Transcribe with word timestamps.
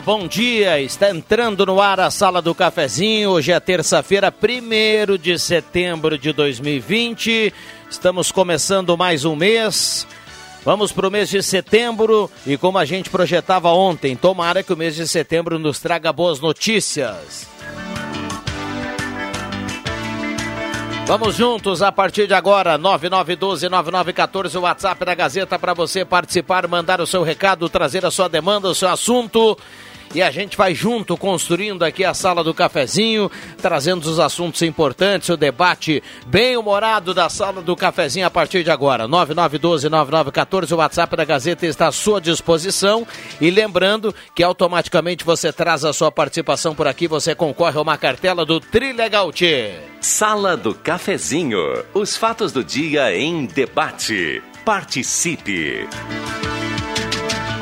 Bom 0.00 0.28
dia. 0.28 0.80
Está 0.80 1.10
entrando 1.10 1.66
no 1.66 1.80
ar 1.80 1.98
a 1.98 2.10
Sala 2.10 2.40
do 2.40 2.54
Cafezinho. 2.54 3.30
Hoje 3.30 3.52
é 3.52 3.58
terça-feira, 3.58 4.32
1 4.32 5.16
de 5.16 5.38
setembro 5.38 6.16
de 6.16 6.32
2020. 6.32 7.52
Estamos 7.90 8.30
começando 8.30 8.96
mais 8.96 9.24
um 9.24 9.34
mês. 9.34 10.06
Vamos 10.64 10.92
para 10.92 11.08
o 11.08 11.10
mês 11.10 11.28
de 11.28 11.42
setembro 11.42 12.30
e 12.46 12.56
como 12.56 12.78
a 12.78 12.84
gente 12.84 13.10
projetava 13.10 13.70
ontem, 13.70 14.14
tomara 14.14 14.62
que 14.62 14.72
o 14.72 14.76
mês 14.76 14.94
de 14.94 15.08
setembro 15.08 15.58
nos 15.58 15.78
traga 15.78 16.12
boas 16.12 16.40
notícias. 16.40 17.48
Vamos 21.06 21.36
juntos 21.36 21.80
a 21.80 21.90
partir 21.90 22.26
de 22.26 22.34
agora, 22.34 22.78
9912-9914, 22.78 24.56
o 24.56 24.60
WhatsApp 24.60 25.04
da 25.06 25.14
Gazeta 25.14 25.58
para 25.58 25.72
você 25.72 26.04
participar, 26.04 26.68
mandar 26.68 27.00
o 27.00 27.06
seu 27.06 27.22
recado, 27.22 27.66
trazer 27.70 28.04
a 28.04 28.10
sua 28.10 28.28
demanda, 28.28 28.68
o 28.68 28.74
seu 28.74 28.90
assunto 28.90 29.56
e 30.14 30.22
a 30.22 30.30
gente 30.30 30.56
vai 30.56 30.74
junto 30.74 31.16
construindo 31.16 31.82
aqui 31.82 32.04
a 32.04 32.14
sala 32.14 32.42
do 32.42 32.54
cafezinho, 32.54 33.30
trazendo 33.60 34.04
os 34.04 34.18
assuntos 34.18 34.62
importantes, 34.62 35.28
o 35.28 35.36
debate 35.36 36.02
bem 36.26 36.56
humorado 36.56 37.12
da 37.12 37.28
sala 37.28 37.60
do 37.60 37.76
cafezinho 37.76 38.26
a 38.26 38.30
partir 38.30 38.64
de 38.64 38.70
agora. 38.70 39.06
9912-9914, 39.08 40.72
o 40.72 40.76
WhatsApp 40.76 41.16
da 41.16 41.24
Gazeta 41.24 41.66
está 41.66 41.88
à 41.88 41.92
sua 41.92 42.20
disposição. 42.20 43.06
E 43.40 43.50
lembrando 43.50 44.14
que 44.34 44.42
automaticamente 44.42 45.24
você 45.24 45.52
traz 45.52 45.84
a 45.84 45.92
sua 45.92 46.10
participação 46.10 46.74
por 46.74 46.86
aqui, 46.86 47.06
você 47.06 47.34
concorre 47.34 47.78
a 47.78 47.82
uma 47.82 47.96
cartela 47.96 48.44
do 48.44 48.60
Trilegal 48.60 49.30
Sala 50.00 50.56
do 50.56 50.74
Cafezinho. 50.74 51.84
Os 51.92 52.16
fatos 52.16 52.52
do 52.52 52.64
dia 52.64 53.14
em 53.16 53.46
debate. 53.46 54.42
Participe. 54.64 55.86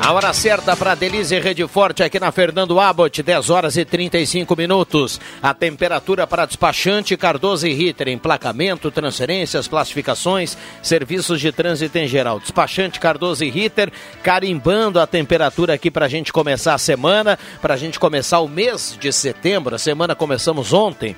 A 0.07 0.13
hora 0.13 0.31
certa 0.31 0.73
para 0.73 0.95
Delize 0.95 1.37
Rede 1.37 1.67
Forte 1.67 2.01
aqui 2.01 2.17
na 2.17 2.31
Fernando 2.31 2.79
Abbott, 2.79 3.21
10 3.21 3.49
horas 3.49 3.75
e 3.75 3.83
35 3.83 4.55
minutos. 4.55 5.19
A 5.43 5.53
temperatura 5.53 6.25
para 6.25 6.45
despachante 6.45 7.17
Cardoso 7.17 7.67
e 7.67 7.73
Ritter, 7.73 8.07
emplacamento, 8.07 8.89
transferências, 8.89 9.67
classificações, 9.67 10.57
serviços 10.81 11.41
de 11.41 11.51
trânsito 11.51 11.97
em 11.97 12.07
geral. 12.07 12.39
Despachante 12.39 13.01
Cardoso 13.01 13.43
e 13.43 13.49
Ritter, 13.49 13.91
carimbando 14.23 14.97
a 15.01 15.05
temperatura 15.05 15.73
aqui 15.73 15.91
para 15.91 16.05
a 16.05 16.09
gente 16.09 16.31
começar 16.31 16.73
a 16.73 16.77
semana, 16.77 17.37
para 17.61 17.73
a 17.73 17.77
gente 17.77 17.99
começar 17.99 18.39
o 18.39 18.47
mês 18.47 18.97
de 18.97 19.11
setembro. 19.11 19.75
A 19.75 19.77
semana 19.77 20.15
começamos 20.15 20.71
ontem. 20.71 21.17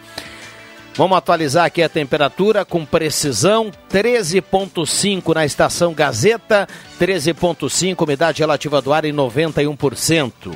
Vamos 1.00 1.18
atualizar 1.18 1.64
aqui 1.64 1.82
a 1.82 1.88
temperatura 1.88 2.66
com 2.66 2.86
precisão: 2.86 3.72
13,5 3.90 5.34
na 5.34 5.46
estação 5.46 5.94
Gazeta, 5.94 6.68
13,5, 7.00 8.04
umidade 8.04 8.42
relativa 8.42 8.82
do 8.82 8.92
ar 8.92 9.06
em 9.06 9.14
91%. 9.14 10.54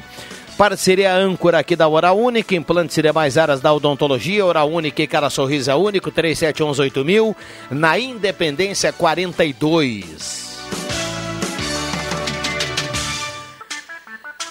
Parceria 0.58 1.16
âncora 1.16 1.60
aqui 1.60 1.78
da 1.78 1.88
Hora 1.88 2.12
Única, 2.12 2.56
implantes 2.56 2.98
e 2.98 3.02
demais 3.02 3.38
áreas 3.38 3.62
da 3.62 3.72
odontologia, 3.72 4.46
Hora 4.46 4.66
Única 4.66 5.02
e 5.02 5.08
Cara 5.08 5.30
Sorriso 5.30 5.72
é 5.72 5.76
Único, 5.76 6.12
37118000, 6.12 7.34
na 7.72 7.98
Independência 7.98 8.92
42. 8.92 10.43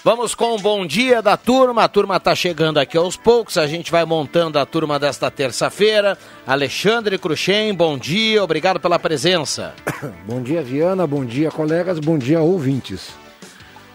Vamos 0.04 0.34
com 0.34 0.56
o 0.56 0.58
bom 0.58 0.84
dia 0.84 1.22
da 1.22 1.36
turma. 1.36 1.84
A 1.84 1.88
turma 1.88 2.16
está 2.16 2.34
chegando 2.34 2.78
aqui 2.78 2.96
aos 2.96 3.16
poucos. 3.16 3.56
A 3.56 3.68
gente 3.68 3.92
vai 3.92 4.04
montando 4.04 4.58
a 4.58 4.66
turma 4.66 4.98
desta 4.98 5.30
terça-feira. 5.30 6.18
Alexandre 6.44 7.16
Cruxem, 7.18 7.72
bom 7.72 7.96
dia. 7.96 8.42
Obrigado 8.42 8.80
pela 8.80 8.98
presença. 8.98 9.72
Bom 10.26 10.42
dia, 10.42 10.60
Viana. 10.60 11.06
Bom 11.06 11.24
dia, 11.24 11.52
colegas. 11.52 12.00
Bom 12.00 12.18
dia, 12.18 12.40
ouvintes. 12.40 13.10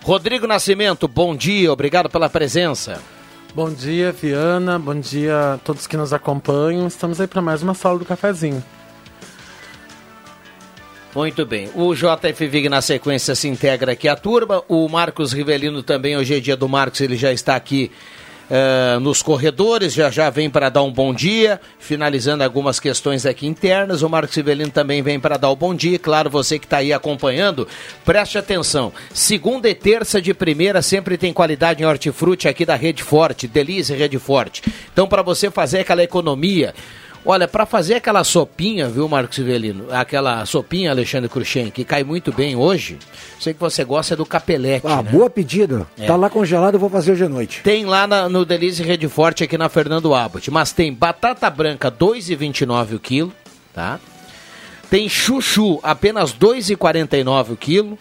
Rodrigo 0.02 0.48
Nascimento, 0.48 1.10
bom 1.10 1.36
dia. 1.36 1.74
Obrigado 1.74 2.10
pela 2.10 2.30
presença. 2.30 3.02
Bom 3.54 3.70
dia, 3.70 4.14
Viana. 4.14 4.80
Bom 4.80 4.98
dia 4.98 5.56
a 5.56 5.58
todos 5.58 5.88
que 5.88 5.98
nos 5.98 6.14
acompanham. 6.14 6.88
Estamos 6.88 7.20
aí 7.20 7.28
para 7.28 7.42
mais 7.42 7.62
uma 7.62 7.74
sala 7.74 8.00
do 8.00 8.06
cafezinho. 8.06 8.64
Muito 11.18 11.48
bem. 11.48 11.68
O 11.74 11.96
JF 11.96 12.46
Vig 12.46 12.70
na 12.70 12.80
sequência 12.80 13.34
se 13.34 13.48
integra 13.48 13.94
aqui 13.94 14.08
à 14.08 14.16
turma. 14.16 14.64
O 14.68 14.88
Marcos 14.88 15.34
Rivelino 15.34 15.82
também, 15.82 16.16
hoje 16.16 16.36
é 16.36 16.40
dia 16.40 16.56
do 16.56 16.70
Marcos, 16.70 17.02
ele 17.02 17.18
já 17.18 17.34
está 17.34 17.56
aqui 17.56 17.90
uh, 18.52 19.00
nos 19.00 19.24
corredores, 19.24 19.96
já 19.96 20.12
já 20.12 20.30
vem 20.30 20.48
para 20.48 20.70
dar 20.70 20.84
um 20.84 20.92
bom 20.92 21.12
dia, 21.12 21.60
finalizando 21.80 22.44
algumas 22.44 22.80
questões 22.80 23.26
aqui 23.26 23.48
internas. 23.48 24.04
O 24.04 24.10
Marcos 24.10 24.36
Rivelino 24.36 24.70
também 24.70 25.02
vem 25.02 25.20
para 25.20 25.38
dar 25.38 25.50
o 25.50 25.54
um 25.54 25.56
bom 25.56 25.74
dia. 25.74 25.98
Claro, 25.98 26.30
você 26.30 26.60
que 26.60 26.68
está 26.68 26.78
aí 26.78 26.94
acompanhando, 26.94 27.68
preste 28.06 28.38
atenção. 28.38 28.94
Segunda 29.12 29.68
e 29.68 29.74
terça 29.74 30.22
de 30.22 30.36
primeira 30.36 30.84
sempre 30.84 31.18
tem 31.18 31.34
qualidade 31.34 31.82
em 31.82 31.86
hortifruti 31.88 32.48
aqui 32.48 32.64
da 32.64 32.76
Rede 32.76 33.02
Forte, 33.02 33.48
Delícia 33.48 33.98
Rede 33.98 34.20
Forte. 34.20 34.62
Então, 34.94 35.08
para 35.08 35.24
você 35.24 35.50
fazer 35.50 35.80
aquela 35.80 36.04
economia 36.04 36.76
Olha, 37.30 37.46
para 37.46 37.66
fazer 37.66 37.96
aquela 37.96 38.24
sopinha, 38.24 38.88
viu, 38.88 39.06
Marcos 39.10 39.36
Civelino? 39.36 39.88
Aquela 39.92 40.46
sopinha, 40.46 40.92
Alexandre 40.92 41.28
Cruxem, 41.28 41.70
que 41.70 41.84
cai 41.84 42.02
muito 42.02 42.32
bem 42.32 42.56
hoje. 42.56 42.98
Sei 43.38 43.54
que 43.54 43.60
você 43.60 43.84
gosta 43.84 44.16
do 44.16 44.26
capelete. 44.26 44.88
Ah, 44.88 45.04
né? 45.04 45.12
boa 45.12 45.30
pedida. 45.30 45.86
É. 46.00 46.06
Tá 46.06 46.16
lá 46.16 46.30
congelado, 46.30 46.76
eu 46.76 46.80
vou 46.80 46.90
fazer 46.90 47.12
hoje 47.12 47.26
à 47.26 47.30
noite. 47.30 47.60
Tem 47.64 47.86
lá 47.86 48.08
na, 48.08 48.30
no 48.30 48.46
Delize 48.46 48.82
Rede 48.82 49.10
Forte, 49.10 49.44
aqui 49.44 49.58
na 49.58 49.68
Fernando 49.68 50.16
Abbott. 50.16 50.50
Mas 50.50 50.72
tem 50.72 50.94
batata 50.94 51.50
branca, 51.50 51.92
2,29 51.92 52.96
o 52.96 53.00
quilo, 53.00 53.34
tá? 53.74 54.00
Tem 54.90 55.10
chuchu, 55.10 55.82
apenas 55.84 56.34
2,49 56.34 57.52
o 57.52 57.58
quilo. 57.58 58.00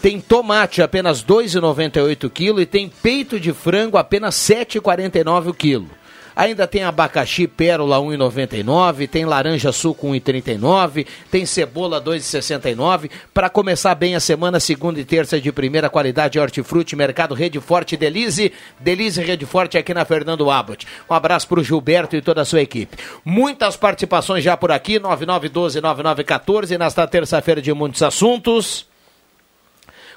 Tem 0.00 0.18
tomate, 0.22 0.80
apenas 0.80 1.22
2,98 1.22 2.24
o 2.24 2.30
quilo. 2.30 2.62
E 2.62 2.64
tem 2.64 2.88
peito 2.88 3.38
de 3.38 3.52
frango, 3.52 3.98
apenas 3.98 4.36
7,49 4.36 5.48
o 5.48 5.54
quilo. 5.54 6.01
Ainda 6.34 6.66
tem 6.66 6.84
abacaxi 6.84 7.46
pérola 7.46 7.98
1,99, 7.98 9.08
tem 9.08 9.24
laranja 9.24 9.72
suco 9.72 10.08
1,39, 10.08 11.06
tem 11.30 11.44
cebola 11.44 12.00
2,69. 12.00 13.10
Para 13.34 13.50
começar 13.50 13.94
bem 13.94 14.14
a 14.14 14.20
semana, 14.20 14.60
segunda 14.60 15.00
e 15.00 15.04
terça 15.04 15.40
de 15.40 15.52
primeira 15.52 15.90
qualidade, 15.90 16.38
hortifruti, 16.38 16.96
mercado 16.96 17.34
Rede 17.34 17.60
Forte 17.60 17.96
Delize, 17.96 18.52
Delize 18.80 19.20
Rede 19.20 19.46
Forte 19.46 19.76
aqui 19.76 19.92
na 19.92 20.04
Fernando 20.04 20.50
Abbott. 20.50 20.86
Um 21.08 21.14
abraço 21.14 21.48
para 21.48 21.60
o 21.60 21.64
Gilberto 21.64 22.16
e 22.16 22.22
toda 22.22 22.42
a 22.42 22.44
sua 22.44 22.62
equipe. 22.62 22.96
Muitas 23.24 23.76
participações 23.76 24.44
já 24.44 24.56
por 24.56 24.70
aqui, 24.70 24.98
9912-9914, 25.00 26.78
nesta 26.78 27.06
terça-feira 27.06 27.60
de 27.60 27.72
muitos 27.72 28.02
assuntos 28.02 28.91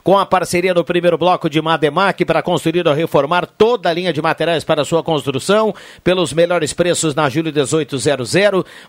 com 0.05 0.19
a 0.19 0.25
parceria 0.25 0.71
do 0.71 0.83
primeiro 0.83 1.17
bloco 1.17 1.49
de 1.49 1.59
Mademac 1.59 2.23
para 2.25 2.43
construir 2.43 2.87
ou 2.87 2.93
reformar 2.93 3.47
toda 3.47 3.89
a 3.89 3.93
linha 3.93 4.13
de 4.13 4.21
materiais 4.21 4.63
para 4.63 4.85
sua 4.85 5.01
construção, 5.01 5.73
pelos 6.03 6.31
melhores 6.31 6.73
preços 6.73 7.15
na 7.15 7.27
Júlio 7.27 7.51
1800, 7.51 8.29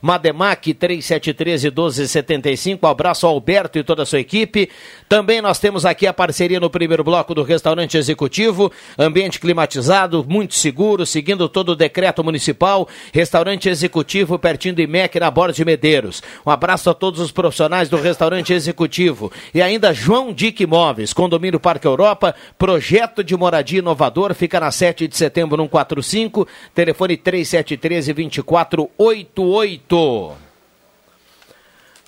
Mademac 0.03 0.75
3713 0.75 1.69
1275. 1.69 2.87
abraço 2.87 3.27
ao 3.27 3.33
Alberto 3.33 3.79
e 3.79 3.83
toda 3.83 4.03
a 4.03 4.07
sua 4.07 4.21
equipe. 4.21 4.69
Também 5.09 5.41
nós 5.41 5.59
temos 5.59 5.87
aqui 5.87 6.07
a 6.07 6.13
parceria 6.13 6.61
no 6.61 6.69
primeiro 6.69 7.03
bloco 7.03 7.35
do 7.35 7.43
restaurante 7.43 7.97
executivo, 7.97 8.71
ambiente 8.99 9.41
climatizado, 9.41 10.23
muito 10.29 10.55
seguro, 10.55 11.07
seguindo 11.07 11.49
todo 11.49 11.71
o 11.71 11.77
decreto 11.77 12.23
municipal, 12.23 12.87
restaurante 13.11 13.71
executivo 13.71 14.39
pertinho 14.39 14.75
do 14.75 14.83
IMEC 14.83 15.19
na 15.19 15.31
Borda 15.31 15.55
de 15.55 15.65
Medeiros. 15.65 16.23
Um 16.45 16.51
abraço 16.51 16.91
a 16.91 16.95
todos 16.95 17.21
os 17.21 17.33
profissionais 17.33 17.89
do 17.89 17.97
restaurante 17.97 18.53
executivo 18.53 19.33
e 19.55 19.63
ainda 19.63 19.95
João 19.95 20.31
Dick 20.31 20.63
Imóveis 20.63 21.06
Imóveis. 21.07 21.13
Condomínio 21.13 21.61
Parque 21.61 21.87
Europa, 21.87 22.35
projeto 22.59 23.23
de 23.23 23.37
moradia 23.37 23.79
inovador, 23.79 24.35
fica 24.35 24.59
na 24.59 24.73
7 24.73 25.07
de 25.07 25.17
setembro, 25.17 25.57
145, 25.57 26.49
telefone 26.75 27.17
3713 27.17 28.13
2488. 28.13 30.33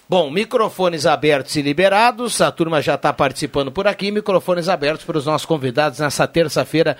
Bom, 0.09 0.31
microfones 0.31 1.05
abertos 1.05 1.55
e 1.56 1.62
liberados, 1.62 2.41
a 2.41 2.50
turma 2.50 2.81
já 2.81 2.95
está 2.95 3.12
participando 3.12 3.71
por 3.71 3.87
aqui, 3.87 4.11
microfones 4.11 4.67
abertos 4.69 5.05
para 5.05 5.19
os 5.19 5.27
nossos 5.27 5.44
convidados 5.44 5.99
nessa 5.99 6.27
terça-feira, 6.27 6.97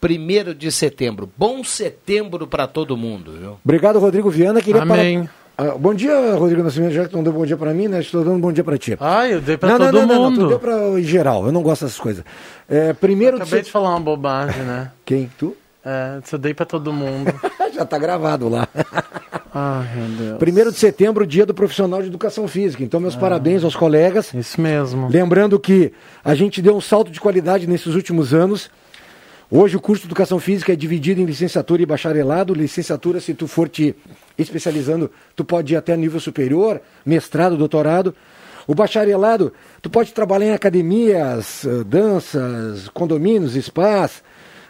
1 0.00 0.54
de 0.54 0.70
setembro. 0.70 1.28
Bom 1.36 1.64
setembro 1.64 2.46
para 2.46 2.68
todo 2.68 2.96
mundo, 2.96 3.32
viu? 3.32 3.58
Obrigado, 3.64 3.98
Rodrigo 3.98 4.30
Viana. 4.30 4.60
Queria 4.60 4.82
Amém. 4.82 5.28
Ah, 5.56 5.74
bom 5.78 5.94
dia, 5.94 6.34
Rodrigo 6.34 6.62
Nascimento. 6.62 6.92
Já 6.92 7.04
que 7.04 7.10
tu 7.10 7.16
não 7.16 7.22
deu 7.24 7.32
bom 7.32 7.44
dia 7.44 7.56
pra 7.56 7.72
mim, 7.74 7.86
né? 7.88 8.00
Estou 8.00 8.24
dando 8.24 8.38
bom 8.38 8.52
dia 8.52 8.64
pra 8.64 8.78
ti. 8.78 8.96
Ah, 8.98 9.28
eu 9.28 9.40
dei 9.40 9.56
pra 9.56 9.70
não, 9.70 9.78
todo 9.78 9.92
não, 9.92 10.06
não, 10.06 10.22
mundo. 10.24 10.36
não, 10.40 10.44
tu 10.44 10.48
deu 10.48 10.58
pra 10.58 10.76
em 10.98 11.04
geral. 11.04 11.46
Eu 11.46 11.52
não 11.52 11.62
gosto 11.62 11.84
dessas 11.84 12.00
coisas. 12.00 12.24
É, 12.68 12.92
primeiro 12.94 13.36
Acabei 13.36 13.60
de 13.60 13.66
de 13.66 13.72
falar 13.72 13.90
uma 13.90 14.00
bobagem, 14.00 14.62
né? 14.62 14.90
Quem? 15.04 15.30
Tu? 15.38 15.54
É, 15.84 16.20
eu 16.32 16.38
dei 16.38 16.54
pra 16.54 16.64
todo 16.64 16.92
mundo. 16.92 17.32
Já 17.74 17.84
tá 17.84 17.98
gravado 17.98 18.48
lá. 18.48 18.66
Ai, 19.54 19.86
meu 19.96 20.06
Deus. 20.16 20.38
Primeiro 20.38 20.72
de 20.72 20.78
setembro, 20.78 21.26
dia 21.26 21.44
do 21.44 21.52
profissional 21.52 22.00
de 22.00 22.08
educação 22.08 22.48
física. 22.48 22.82
Então, 22.82 22.98
Ah. 22.98 23.02
meus 23.02 23.14
parabéns 23.16 23.62
aos 23.62 23.76
colegas. 23.76 24.32
Isso 24.32 24.58
mesmo. 24.60 25.08
Lembrando 25.10 25.58
que 25.60 25.92
a 26.24 26.34
gente 26.34 26.62
deu 26.62 26.74
um 26.74 26.80
salto 26.80 27.10
de 27.10 27.20
qualidade 27.20 27.66
nesses 27.66 27.94
últimos 27.94 28.32
anos. 28.32 28.70
Hoje 29.54 29.76
o 29.76 29.80
curso 29.82 30.04
de 30.04 30.08
educação 30.08 30.40
física 30.40 30.72
é 30.72 30.76
dividido 30.76 31.20
em 31.20 31.26
licenciatura 31.26 31.82
e 31.82 31.84
bacharelado. 31.84 32.54
Licenciatura, 32.54 33.20
se 33.20 33.34
tu 33.34 33.46
for 33.46 33.68
te 33.68 33.94
especializando, 34.38 35.10
tu 35.36 35.44
pode 35.44 35.74
ir 35.74 35.76
até 35.76 35.94
nível 35.94 36.18
superior, 36.18 36.80
mestrado, 37.04 37.54
doutorado. 37.54 38.14
O 38.66 38.74
bacharelado, 38.74 39.52
tu 39.82 39.90
pode 39.90 40.14
trabalhar 40.14 40.46
em 40.46 40.54
academias, 40.54 41.66
eh, 41.66 41.84
danças, 41.84 42.88
condomínios, 42.94 43.52
spas, 43.62 44.22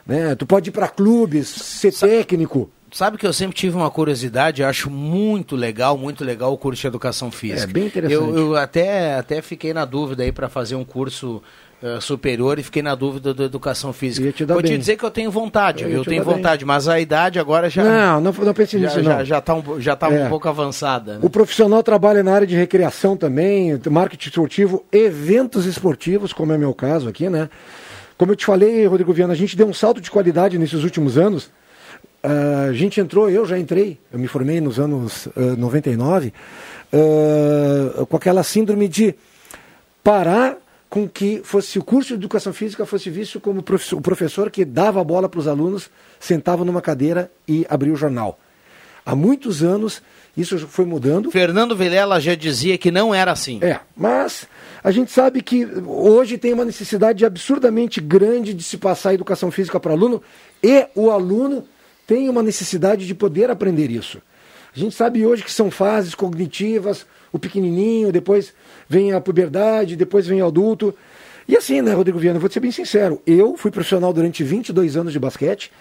né? 0.05 0.35
Tu 0.35 0.45
pode 0.45 0.71
ir 0.71 0.73
para 0.73 0.89
clubes, 0.89 1.47
ser 1.47 1.93
técnico. 1.93 2.69
Sabe 2.91 3.17
que 3.19 3.27
eu 3.27 3.33
sempre 3.33 3.57
tive 3.57 3.77
uma 3.77 3.91
curiosidade, 3.91 4.63
eu 4.63 4.69
acho 4.69 4.91
muito 4.91 5.55
legal, 5.55 5.97
muito 5.97 6.25
legal 6.25 6.53
o 6.53 6.59
curso 6.59 6.81
de 6.81 6.89
educação 6.89 7.31
física. 7.31 7.63
É 7.63 7.67
bem 7.73 7.87
interessante. 7.87 8.21
Eu, 8.21 8.37
eu 8.37 8.57
até, 8.57 9.15
até 9.15 9.41
fiquei 9.41 9.73
na 9.73 9.85
dúvida 9.85 10.25
aí 10.25 10.33
para 10.33 10.49
fazer 10.49 10.75
um 10.75 10.85
curso 10.85 11.41
eh, 11.83 11.99
superior 12.01 12.59
e 12.59 12.63
fiquei 12.63 12.81
na 12.83 12.95
dúvida 12.95 13.35
da 13.35 13.45
educação 13.45 13.93
física. 13.93 14.31
Te 14.33 14.45
Vou 14.45 14.63
te 14.63 14.69
bem. 14.71 14.79
dizer 14.79 14.97
que 14.97 15.05
eu 15.05 15.11
tenho 15.11 15.31
vontade, 15.31 15.83
Eu 15.85 15.91
eu 15.91 16.03
te 16.03 16.11
tenho 16.11 16.23
dar 16.23 16.29
bem. 16.31 16.37
vontade, 16.37 16.65
mas 16.65 16.87
a 16.89 17.01
idade 17.01 17.39
agora 17.39 17.69
já 17.69 17.83
Não, 17.83 18.21
não, 18.21 18.33
não 18.33 18.55
pense 18.55 18.79
já, 18.79 18.87
nisso 18.87 19.03
já, 19.03 19.19
não. 19.19 19.25
já 19.25 19.41
tá 19.41 19.55
um, 19.55 19.81
já 19.81 19.97
tá 19.97 20.13
É. 20.13 20.25
um 20.25 20.29
pouco 20.29 20.49
avançada. 20.49 21.15
né? 21.15 21.21
O 21.23 21.29
profissional 21.31 21.83
trabalha 21.83 22.23
na 22.23 22.33
área 22.33 22.47
de 22.47 22.55
recreação 22.57 23.17
também, 23.17 23.81
marketing 23.91 24.29
esportivo, 24.29 24.85
eventos 24.93 25.67
esportivos, 25.67 26.33
como 26.33 26.53
é 26.53 26.59
meu 26.59 26.73
caso 26.73 27.09
aqui, 27.09 27.29
né? 27.29 27.51
Como 28.17 28.31
eu 28.33 28.37
te 28.37 28.47
falei, 28.47 28.87
Rodrigo 28.87 29.13
Viana, 29.13 29.33
a 29.33 29.37
gente 29.37 29.57
deu 29.57 29.67
um 29.67 29.75
salto 29.75 30.01
de 30.01 30.11
qualidade 30.11 30.57
nesses 30.59 30.85
últimos 30.85 31.19
anos. 31.19 31.51
Ah, 32.23 32.67
a 32.69 32.73
gente 32.73 33.01
entrou, 33.01 33.29
eu 33.29 33.45
já 33.45 33.59
entrei, 33.59 33.99
eu 34.13 34.19
me 34.19 34.29
formei 34.29 34.61
nos 34.61 34.79
anos 34.79 35.27
ah, 35.37 35.57
99, 35.59 36.33
ah, 36.93 38.05
com 38.09 38.17
aquela 38.17 38.45
síndrome 38.45 38.87
de 38.87 39.15
parar 40.05 40.57
com 40.93 41.09
que 41.09 41.41
fosse 41.43 41.79
o 41.79 41.83
curso 41.83 42.09
de 42.09 42.15
educação 42.17 42.53
física 42.53 42.85
fosse 42.85 43.09
visto 43.09 43.41
como 43.41 43.61
o 43.61 44.01
professor 44.03 44.51
que 44.51 44.63
dava 44.63 45.01
a 45.01 45.05
bola 45.05 45.27
para 45.27 45.41
os 45.41 45.49
alunos, 45.49 45.89
sentava 46.21 46.67
numa 46.67 46.83
cadeira 46.83 47.33
e 47.49 47.65
abria 47.67 47.95
o 47.95 47.97
jornal. 47.97 48.39
Há 49.05 49.17
muitos 49.17 49.63
anos 49.63 50.03
isso 50.37 50.59
foi 50.69 50.85
mudando. 50.85 51.31
Fernando 51.31 51.75
Vilela 51.75 52.21
já 52.21 52.35
dizia 52.35 52.77
que 52.77 52.91
não 52.91 53.15
era 53.15 53.33
assim. 53.33 53.59
É, 53.63 53.81
mas 53.97 54.47
a 54.85 54.91
gente 54.91 55.11
sabe 55.11 55.41
que 55.41 55.65
hoje 55.65 56.37
tem 56.37 56.53
uma 56.53 56.65
necessidade 56.67 57.25
absurdamente 57.25 57.99
grande 57.99 58.53
de 58.53 58.63
se 58.63 58.77
passar 58.77 59.11
a 59.11 59.15
educação 59.15 59.51
física 59.51 59.81
para 59.81 59.93
o 59.93 59.95
aluno 59.95 60.23
e 60.63 60.89
o 60.95 61.11
aluno 61.11 61.65
tem 62.07 62.29
uma 62.29 62.43
necessidade 62.43 63.07
de 63.07 63.15
poder 63.15 63.51
aprender 63.51 63.91
isso. 63.91 64.21
A 64.77 64.79
gente 64.79 64.95
sabe 64.95 65.25
hoje 65.25 65.43
que 65.43 65.51
são 65.51 65.71
fases 65.71 66.15
cognitivas, 66.15 67.07
o 67.33 67.39
pequenininho, 67.39 68.13
depois 68.13 68.53
vem 68.89 69.13
a 69.13 69.21
puberdade, 69.21 69.97
depois 69.97 70.27
vem 70.27 70.43
o 70.43 70.47
adulto. 70.47 70.95
E 71.49 71.57
assim, 71.57 71.81
né, 71.81 71.93
Rodrigo 71.93 72.19
Viana, 72.19 72.39
vou 72.39 72.51
ser 72.51 72.61
bem 72.61 72.71
sincero, 72.71 73.21
eu 73.27 73.57
fui 73.57 73.71
profissional 73.71 74.13
durante 74.13 74.45
22 74.45 74.97
anos 74.97 75.13
de 75.13 75.19
basquete 75.19 75.73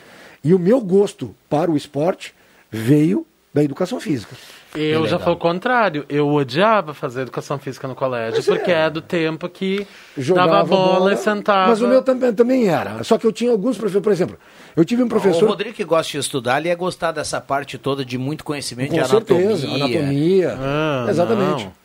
e 0.44 0.54
o 0.54 0.60
meu 0.60 0.82
gosto 0.82 1.36
para 1.50 1.70
o 1.70 1.78
esporte 1.78 2.34
veio 2.72 3.26
da 3.54 3.64
educação 3.64 4.00
física. 4.00 4.36
Eu 4.74 5.06
já 5.06 5.20
fui 5.20 5.34
o 5.34 5.36
contrário. 5.36 6.06
Eu 6.08 6.30
odiava 6.30 6.94
fazer 6.94 7.24
educação 7.24 7.60
física 7.60 7.88
no 7.88 7.96
colégio, 7.96 8.38
Mas 8.38 8.46
porque 8.46 8.72
é. 8.72 8.86
é 8.86 8.90
do 8.90 9.02
tempo 9.02 9.50
que 9.50 9.86
jogava 10.18 10.52
dava 10.52 10.64
bola, 10.66 11.14
e 11.14 11.18
sentava. 11.18 11.70
Mas 11.70 11.82
o 11.82 11.88
meu 11.88 12.02
também, 12.02 12.34
também 12.34 12.68
era. 12.70 13.04
Só 13.04 13.18
que 13.18 13.28
eu 13.28 13.32
tinha 13.34 13.52
alguns 13.52 13.78
professores, 13.78 14.04
por 14.04 14.14
exemplo, 14.14 14.38
eu 14.76 14.86
tive 14.86 15.04
um 15.04 15.08
O 15.08 15.10
professor. 15.10 15.48
Rodrigo 15.50 15.76
que 15.76 15.84
gosta 15.84 16.12
de 16.14 16.18
estudar, 16.20 16.60
ele 16.60 16.70
ia 16.70 16.76
gostar 16.76 17.12
dessa 17.12 17.42
parte 17.42 17.78
toda 17.78 18.06
de 18.06 18.18
muito 18.18 18.44
conhecimento 18.46 18.90
com 18.90 18.96
de 18.96 19.00
anatomia. 19.02 19.58
certeza, 19.58 19.68
anatomia. 19.68 20.58
Ah, 20.60 21.06
exatamente. 21.10 21.64
não. 21.66 21.82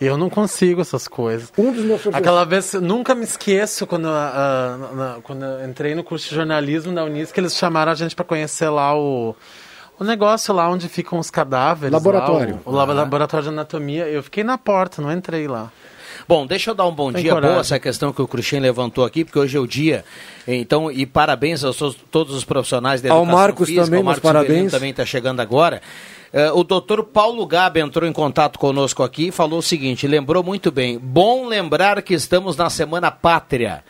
Eu 0.00 0.18
não 0.18 0.28
consigo 0.28 0.80
essas 0.80 1.06
coisas. 1.08 1.52
Um 1.56 1.72
dos 1.72 1.84
meus 1.84 2.02
professores. 2.02 2.16
Aquela 2.16 2.44
vez, 2.44 2.74
nunca 2.74 3.14
me 3.14 3.22
esqueço 3.24 3.86
quando, 3.86 4.08
ah, 4.08 4.76
na- 4.78 4.92
na- 4.92 5.16
quando 5.22 5.44
eu 5.44 5.64
entrei 5.66 5.94
no 5.94 6.02
curso 6.02 6.28
de 6.28 6.34
jornalismo 6.34 6.92
da 6.92 7.04
Unis, 7.04 7.30
que 7.32 7.40
eles 7.40 7.56
chamaram 7.56 7.92
a 7.92 7.94
gente 7.94 8.14
para 8.14 8.24
conhecer 8.24 8.68
lá 8.68 8.94
o, 8.98 9.34
o 9.98 10.04
negócio 10.04 10.52
lá 10.54 10.68
onde 10.68 10.88
ficam 10.88 11.18
os 11.18 11.30
cadáveres. 11.30 11.92
lá, 11.92 11.98
Laboratório. 11.98 12.60
o, 12.64 12.70
o 12.70 12.74
lab- 12.74 12.92
laboratório 12.92 13.44
de 13.44 13.48
anatomia. 13.50 14.06
Eu 14.08 14.22
fiquei 14.22 14.42
na 14.44 14.58
porta, 14.58 15.00
não 15.00 15.12
entrei 15.12 15.46
lá. 15.48 15.70
Bom, 16.28 16.46
deixa 16.46 16.70
eu 16.70 16.74
dar 16.74 16.86
um 16.86 16.92
bom 16.94 17.12
Tem 17.12 17.22
dia. 17.22 17.32
coragem. 17.32 17.50
Boa 17.54 17.60
essa 17.60 17.78
questão 17.78 18.12
que 18.12 18.22
o 18.22 18.26
Cruxem 18.26 18.58
levantou 18.60 19.04
aqui, 19.04 19.24
porque 19.24 19.38
hoje 19.38 19.56
é 19.56 19.60
o 19.60 19.66
dia. 19.66 20.04
Então, 20.46 20.90
e 20.90 21.04
parabéns 21.04 21.62
aos 21.64 21.76
seus- 21.76 21.96
todos 22.10 22.34
os 22.34 22.44
profissionais 22.44 23.02
da 23.02 23.10
Ao 23.10 23.18
educação 23.18 23.38
Marcos 23.40 23.66
física. 23.68 23.84
também, 23.84 24.00
o 24.00 24.04
meus 24.04 24.16
Marcos 24.16 24.30
parabéns. 24.30 24.70
também 24.72 24.90
está 24.90 25.04
chegando 25.04 25.40
agora. 25.40 25.82
Eh, 26.32 26.50
o 26.52 26.64
doutor 26.64 27.04
Paulo 27.04 27.44
Gabi 27.46 27.80
entrou 27.80 28.08
em 28.08 28.12
contato 28.12 28.58
conosco 28.58 29.02
aqui 29.02 29.28
e 29.28 29.30
falou 29.32 29.58
o 29.58 29.62
seguinte, 29.62 30.06
lembrou 30.06 30.42
muito 30.42 30.70
bem. 30.72 30.98
Bom 30.98 31.46
lembrar 31.46 32.00
que 32.00 32.14
estamos 32.14 32.56
na 32.56 32.70
Semana 32.70 33.10
Pátria. 33.10 33.84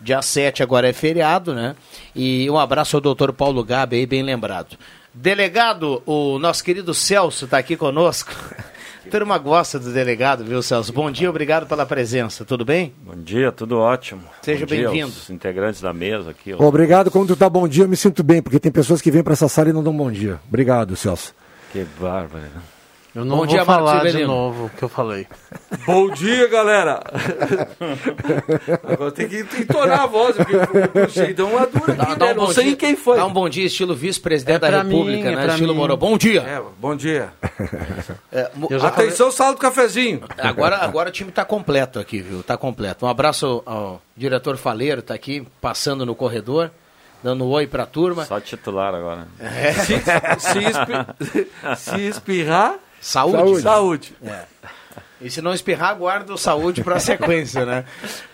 Dia 0.00 0.20
7 0.22 0.62
agora 0.62 0.88
é 0.88 0.92
feriado, 0.92 1.54
né? 1.54 1.74
E 2.14 2.48
um 2.50 2.58
abraço 2.58 2.96
ao 2.96 3.00
doutor 3.00 3.32
Paulo 3.32 3.64
Gabi 3.64 3.96
aí, 3.96 4.06
bem 4.06 4.22
lembrado. 4.22 4.76
Delegado, 5.14 6.02
o 6.04 6.38
nosso 6.38 6.64
querido 6.64 6.92
Celso 6.92 7.44
está 7.44 7.58
aqui 7.58 7.76
conosco. 7.76 8.32
A 9.06 9.10
turma 9.10 9.36
gosta 9.36 9.78
do 9.78 9.92
delegado, 9.92 10.44
viu, 10.44 10.62
Celso? 10.62 10.90
Bom 10.90 11.10
dia, 11.10 11.28
obrigado 11.28 11.66
pela 11.66 11.84
presença. 11.84 12.42
Tudo 12.42 12.64
bem? 12.64 12.94
Bom 13.04 13.14
dia, 13.22 13.52
tudo 13.52 13.78
ótimo. 13.78 14.22
Seja 14.40 14.64
bem-vindo. 14.64 15.12
integrantes 15.28 15.82
da 15.82 15.92
mesa 15.92 16.30
aqui. 16.30 16.54
ó. 16.54 16.62
Obrigado, 16.64 17.10
quando 17.10 17.28
tu 17.28 17.36
tá 17.36 17.48
bom 17.48 17.68
dia, 17.68 17.84
eu 17.84 17.88
me 17.88 17.96
sinto 17.96 18.22
bem, 18.24 18.40
porque 18.40 18.58
tem 18.58 18.72
pessoas 18.72 19.02
que 19.02 19.10
vêm 19.10 19.22
para 19.22 19.34
essa 19.34 19.46
sala 19.46 19.68
e 19.68 19.72
não 19.74 19.84
dão 19.84 19.94
bom 19.94 20.10
dia. 20.10 20.40
Obrigado, 20.48 20.96
Celso. 20.96 21.34
Que 21.70 21.84
bárbaro. 22.00 22.44
Eu 23.14 23.24
não 23.24 23.30
Bom 23.36 23.36
vou 23.44 23.46
dia, 23.46 23.64
falar 23.64 24.04
de 24.10 24.24
novo 24.26 24.64
o 24.66 24.70
que 24.70 24.82
eu 24.82 24.88
falei. 24.88 25.24
Bom 25.86 26.10
dia, 26.10 26.48
galera! 26.48 27.00
Agora 28.82 29.12
tem 29.12 29.28
que 29.28 29.38
entonar 29.60 30.00
a 30.02 30.06
voz, 30.06 30.34
porque 30.36 30.56
o 30.98 31.08
Cheio 31.08 31.34
deu 31.34 31.46
uma 31.48 31.64
dura 31.66 31.92
aqui, 31.92 32.18
né? 32.18 32.34
Não 32.34 32.48
sei 32.48 32.64
dia- 32.64 32.76
quem 32.76 32.96
foi. 32.96 33.16
Dá 33.16 33.26
um 33.26 33.32
bom 33.32 33.48
dia, 33.48 33.66
estilo 33.66 33.94
vice-presidente 33.94 34.56
É 34.56 34.70
da 34.70 34.82
República, 34.82 35.28
mim, 35.28 35.32
é 35.32 35.36
né? 35.36 35.42
pra 35.44 35.52
Estilo 35.52 35.72
mim. 35.74 35.78
Moro. 35.80 35.96
Bom 35.96 36.18
dia. 36.18 36.42
É, 36.42 36.62
bom 36.78 36.96
dia. 36.96 37.32
É, 38.32 38.50
já 38.70 38.78
falei- 38.90 39.06
Atenção, 39.06 39.30
sala 39.30 39.52
do 39.52 39.58
cafezinho. 39.58 40.22
Agora, 40.38 40.78
agora 40.78 41.08
o 41.08 41.12
time 41.12 41.30
está 41.30 41.44
completo 41.44 42.00
aqui, 42.00 42.20
viu? 42.20 42.42
Tá 42.42 42.56
completo. 42.56 43.06
Um 43.06 43.08
abraço 43.08 43.62
ao, 43.64 44.02
diretor 44.16 44.56
Faleiro, 44.56 45.02
tá 45.02 45.14
aqui 45.14 45.46
passando 45.60 46.04
no 46.04 46.16
corredor, 46.16 46.68
dando 47.22 47.44
um 47.44 47.48
oi 47.50 47.66
pra 47.68 47.86
turma. 47.86 48.24
Só 48.24 48.40
titular 48.40 48.92
agora. 48.92 49.28
Se, 49.84 50.00
se, 50.40 50.58
espi- 50.58 51.48
se 51.76 52.00
espirrar, 52.08 52.74
Saúde. 53.04 53.60
saúde. 53.60 54.14
E 55.20 55.30
se 55.30 55.42
não 55.42 55.52
espirrar, 55.52 55.90
aguarda 55.90 56.32
o 56.32 56.38
saúde 56.38 56.82
para 56.82 56.96
a 56.96 57.00
sequência, 57.00 57.66
né? 57.66 57.84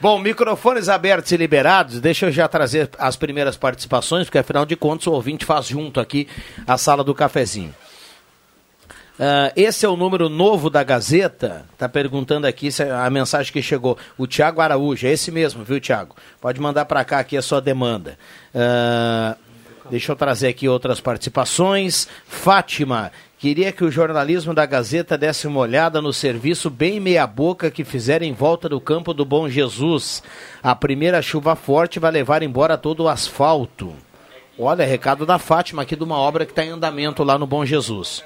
Bom, 0.00 0.18
microfones 0.18 0.88
abertos 0.88 1.32
e 1.32 1.36
liberados. 1.36 2.00
Deixa 2.00 2.26
eu 2.26 2.30
já 2.32 2.46
trazer 2.46 2.88
as 2.96 3.16
primeiras 3.16 3.56
participações, 3.56 4.26
porque 4.26 4.38
afinal 4.38 4.64
de 4.64 4.76
contas 4.76 5.08
o 5.08 5.12
ouvinte 5.12 5.44
faz 5.44 5.66
junto 5.66 5.98
aqui 5.98 6.28
a 6.66 6.78
sala 6.78 7.02
do 7.02 7.12
cafezinho. 7.14 7.74
Ah, 9.18 9.52
esse 9.56 9.84
é 9.84 9.88
o 9.88 9.96
número 9.96 10.28
novo 10.28 10.70
da 10.70 10.84
Gazeta. 10.84 11.66
Tá 11.76 11.88
perguntando 11.88 12.46
aqui 12.46 12.70
se 12.70 12.84
a 12.84 13.10
mensagem 13.10 13.52
que 13.52 13.60
chegou. 13.60 13.98
O 14.16 14.26
Tiago 14.26 14.60
Araújo, 14.60 15.04
é 15.04 15.10
esse 15.10 15.32
mesmo, 15.32 15.64
viu, 15.64 15.80
Tiago? 15.80 16.14
Pode 16.40 16.60
mandar 16.60 16.84
para 16.84 17.04
cá 17.04 17.18
aqui 17.18 17.36
a 17.36 17.42
sua 17.42 17.60
demanda. 17.60 18.16
Ah, 18.54 19.36
deixa 19.90 20.12
eu 20.12 20.16
trazer 20.16 20.48
aqui 20.48 20.68
outras 20.68 21.00
participações. 21.00 22.08
Fátima, 22.26 23.10
queria 23.40 23.72
que 23.72 23.82
o 23.82 23.90
jornalismo 23.90 24.52
da 24.52 24.66
Gazeta 24.66 25.16
desse 25.16 25.46
uma 25.46 25.60
olhada 25.60 26.02
no 26.02 26.12
serviço 26.12 26.68
bem 26.68 27.00
meia-boca 27.00 27.70
que 27.70 27.84
fizeram 27.84 28.26
em 28.26 28.34
volta 28.34 28.68
do 28.68 28.78
campo 28.78 29.14
do 29.14 29.24
Bom 29.24 29.48
Jesus. 29.48 30.22
A 30.62 30.76
primeira 30.76 31.22
chuva 31.22 31.56
forte 31.56 31.98
vai 31.98 32.10
levar 32.10 32.42
embora 32.42 32.76
todo 32.76 33.04
o 33.04 33.08
asfalto. 33.08 33.94
Olha, 34.58 34.84
recado 34.84 35.24
da 35.24 35.38
Fátima 35.38 35.80
aqui 35.80 35.96
de 35.96 36.04
uma 36.04 36.18
obra 36.18 36.44
que 36.44 36.52
está 36.52 36.62
em 36.62 36.68
andamento 36.68 37.24
lá 37.24 37.38
no 37.38 37.46
Bom 37.46 37.64
Jesus. 37.64 38.22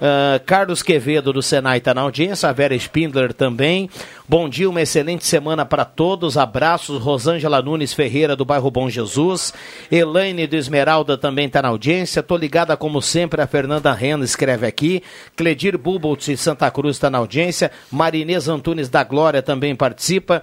Ah, 0.00 0.40
Carlos 0.44 0.82
Quevedo 0.82 1.32
do 1.32 1.42
Senai 1.42 1.78
está 1.78 1.94
na 1.94 2.00
audiência, 2.00 2.48
a 2.48 2.52
Vera 2.52 2.74
Spindler 2.74 3.32
também. 3.32 3.88
Bom 4.28 4.48
dia, 4.48 4.68
uma 4.68 4.82
excelente 4.82 5.24
semana 5.24 5.64
para 5.64 5.84
todos. 5.84 6.36
Abraços, 6.36 7.00
Rosângela 7.00 7.62
Nunes 7.62 7.92
Ferreira 7.92 8.34
do 8.34 8.44
bairro 8.44 8.70
Bom 8.70 8.88
Jesus. 8.88 9.52
Elaine 9.90 10.46
do 10.46 10.56
Esmeralda 10.56 11.16
também 11.16 11.46
está 11.46 11.62
na 11.62 11.68
audiência. 11.68 12.22
Tô 12.22 12.36
ligada 12.36 12.76
como 12.76 13.00
sempre, 13.00 13.40
a 13.40 13.46
Fernanda 13.46 13.92
Rena 13.92 14.24
escreve 14.24 14.66
aqui. 14.66 15.02
Cledir 15.36 15.78
Buboltz 15.78 16.26
de 16.26 16.36
Santa 16.36 16.70
Cruz 16.70 16.96
está 16.96 17.08
na 17.08 17.18
audiência. 17.18 17.70
Marinês 17.90 18.48
Antunes 18.48 18.88
da 18.88 19.04
Glória 19.04 19.42
também 19.42 19.76
participa. 19.76 20.42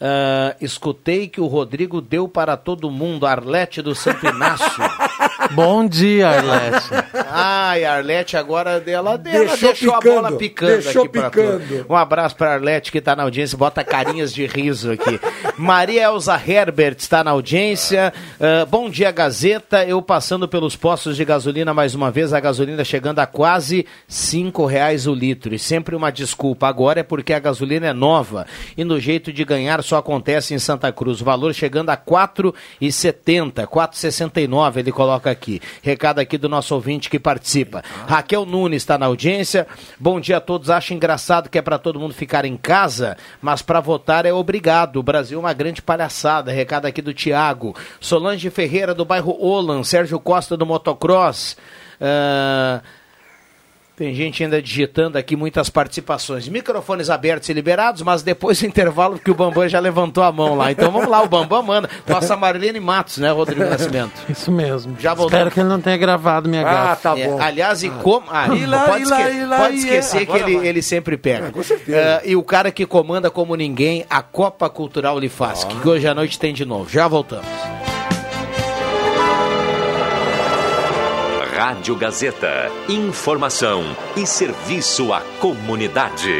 Ah, 0.00 0.54
escutei 0.60 1.28
que 1.28 1.40
o 1.40 1.46
Rodrigo 1.46 2.00
deu 2.00 2.28
para 2.28 2.56
todo 2.56 2.90
mundo, 2.90 3.26
Arlete 3.26 3.82
do 3.82 3.94
Santo 3.94 4.26
Inácio. 4.26 4.82
Bom 5.52 5.86
dia, 5.86 6.28
Arlete. 6.28 6.88
Ai, 7.30 7.84
a 7.84 7.94
Arlete 7.94 8.36
agora 8.36 8.82
ela, 8.86 8.90
ela 8.90 9.16
deixou, 9.16 9.68
Deixou 9.68 9.94
a 9.94 9.98
picando, 9.98 10.14
bola 10.14 10.32
picando 10.32 10.72
deixou 10.72 11.02
aqui 11.04 11.12
pra 11.12 11.30
picando. 11.30 11.86
Um 11.88 11.96
abraço 11.96 12.36
para 12.36 12.54
Arlete 12.54 12.92
que 12.92 12.98
está 12.98 13.16
na 13.16 13.22
audiência, 13.22 13.56
bota 13.56 13.82
carinhas 13.82 14.32
de 14.32 14.46
riso 14.46 14.92
aqui. 14.92 15.20
Maria 15.56 16.04
Elza 16.04 16.40
Herbert 16.46 16.96
está 16.98 17.24
na 17.24 17.30
audiência. 17.30 18.12
Ah, 18.40 18.66
bom 18.66 18.88
dia, 18.90 19.10
Gazeta. 19.10 19.84
Eu 19.84 20.00
passando 20.02 20.48
pelos 20.48 20.76
postos 20.76 21.16
de 21.16 21.24
gasolina 21.24 21.72
mais 21.74 21.94
uma 21.94 22.10
vez, 22.10 22.32
a 22.32 22.40
gasolina 22.40 22.84
chegando 22.84 23.18
a 23.18 23.26
quase 23.26 23.86
cinco 24.06 24.66
reais 24.66 25.06
o 25.06 25.14
litro. 25.14 25.54
E 25.54 25.58
sempre 25.58 25.96
uma 25.96 26.10
desculpa. 26.10 26.66
Agora 26.68 27.00
é 27.00 27.02
porque 27.02 27.32
a 27.32 27.38
gasolina 27.38 27.86
é 27.88 27.92
nova 27.92 28.46
e 28.76 28.84
no 28.84 29.00
jeito 29.00 29.32
de 29.32 29.44
ganhar 29.44 29.82
só 29.82 29.96
acontece 29.96 30.54
em 30.54 30.58
Santa 30.58 30.92
Cruz. 30.92 31.20
O 31.20 31.24
valor 31.24 31.54
chegando 31.54 31.90
a 31.90 31.94
R$ 31.94 32.00
4,70, 32.06 33.66
4,69 33.66 34.76
ele 34.76 34.92
coloca 34.92 35.30
aqui. 35.30 35.37
Recado 35.82 36.18
aqui 36.18 36.36
do 36.36 36.48
nosso 36.48 36.74
ouvinte 36.74 37.08
que 37.08 37.18
participa. 37.18 37.82
Raquel 38.06 38.44
Nunes 38.44 38.82
está 38.82 38.98
na 38.98 39.06
audiência. 39.06 39.66
Bom 39.98 40.20
dia 40.20 40.38
a 40.38 40.40
todos. 40.40 40.70
Acho 40.70 40.94
engraçado 40.94 41.48
que 41.48 41.58
é 41.58 41.62
para 41.62 41.78
todo 41.78 42.00
mundo 42.00 42.14
ficar 42.14 42.44
em 42.44 42.56
casa, 42.56 43.16
mas 43.40 43.62
para 43.62 43.80
votar 43.80 44.26
é 44.26 44.32
obrigado. 44.32 44.96
O 44.96 45.02
Brasil 45.02 45.38
é 45.38 45.40
uma 45.40 45.52
grande 45.52 45.80
palhaçada. 45.80 46.52
Recado 46.52 46.86
aqui 46.86 47.00
do 47.00 47.14
Tiago. 47.14 47.74
Solange 48.00 48.50
Ferreira 48.50 48.94
do 48.94 49.04
bairro 49.04 49.36
Olan. 49.40 49.82
Sérgio 49.82 50.18
Costa 50.18 50.56
do 50.56 50.66
Motocross. 50.66 51.56
Ah, 52.00 52.80
tem 53.98 54.14
gente 54.14 54.44
ainda 54.44 54.62
digitando 54.62 55.18
aqui 55.18 55.34
muitas 55.34 55.68
participações. 55.68 56.46
Microfones 56.48 57.10
abertos 57.10 57.48
e 57.48 57.52
liberados, 57.52 58.00
mas 58.02 58.22
depois 58.22 58.60
do 58.60 58.66
intervalo, 58.66 59.16
porque 59.16 59.30
o 59.30 59.34
Bambam 59.34 59.68
já 59.68 59.80
levantou 59.80 60.22
a 60.22 60.30
mão 60.30 60.54
lá. 60.54 60.70
Então 60.70 60.90
vamos 60.92 61.08
lá, 61.08 61.20
o 61.22 61.28
Bambam 61.28 61.62
manda. 61.62 61.90
Nossa 62.06 62.36
Marlene 62.36 62.78
Matos, 62.78 63.18
né, 63.18 63.30
Rodrigo 63.32 63.64
Nascimento? 63.64 64.12
Isso 64.28 64.52
mesmo. 64.52 64.96
Já 65.00 65.14
voltou. 65.14 65.36
Espero 65.36 65.50
que 65.50 65.58
ele 65.60 65.68
não 65.68 65.80
tenha 65.80 65.96
gravado 65.96 66.48
minha 66.48 66.62
Ah, 66.62 66.72
gafe. 66.90 67.02
tá 67.02 67.18
É, 67.18 67.26
bom. 67.26 67.40
aliás, 67.40 67.82
e 67.82 67.90
como. 67.90 68.26
Ah, 68.30 68.46
E 68.54 68.64
lá, 68.66 68.84
pode, 68.84 69.02
e 69.02 69.06
lá, 69.06 69.20
esque- 69.20 69.36
e 69.36 69.44
lá, 69.44 69.56
pode 69.58 69.76
esquecer 69.78 70.22
é. 70.22 70.26
que 70.26 70.36
ele, 70.36 70.66
ele 70.68 70.80
sempre 70.82 71.16
pega. 71.16 71.50
com 71.50 71.62
certeza. 71.62 72.20
Ah, 72.22 72.22
e 72.24 72.36
o 72.36 72.42
cara 72.44 72.70
que 72.70 72.86
comanda 72.86 73.30
como 73.30 73.56
ninguém, 73.56 74.06
a 74.08 74.22
Copa 74.22 74.70
Cultural 74.70 75.18
Lifasc, 75.18 75.66
que 75.82 75.88
hoje 75.88 76.06
à 76.06 76.14
noite 76.14 76.38
tem 76.38 76.54
de 76.54 76.64
novo. 76.64 76.88
Já 76.88 77.08
voltamos. 77.08 77.46
Rádio 81.58 81.96
Gazeta. 81.96 82.70
Informação 82.88 83.82
e 84.16 84.24
serviço 84.24 85.12
à 85.12 85.20
comunidade. 85.40 86.32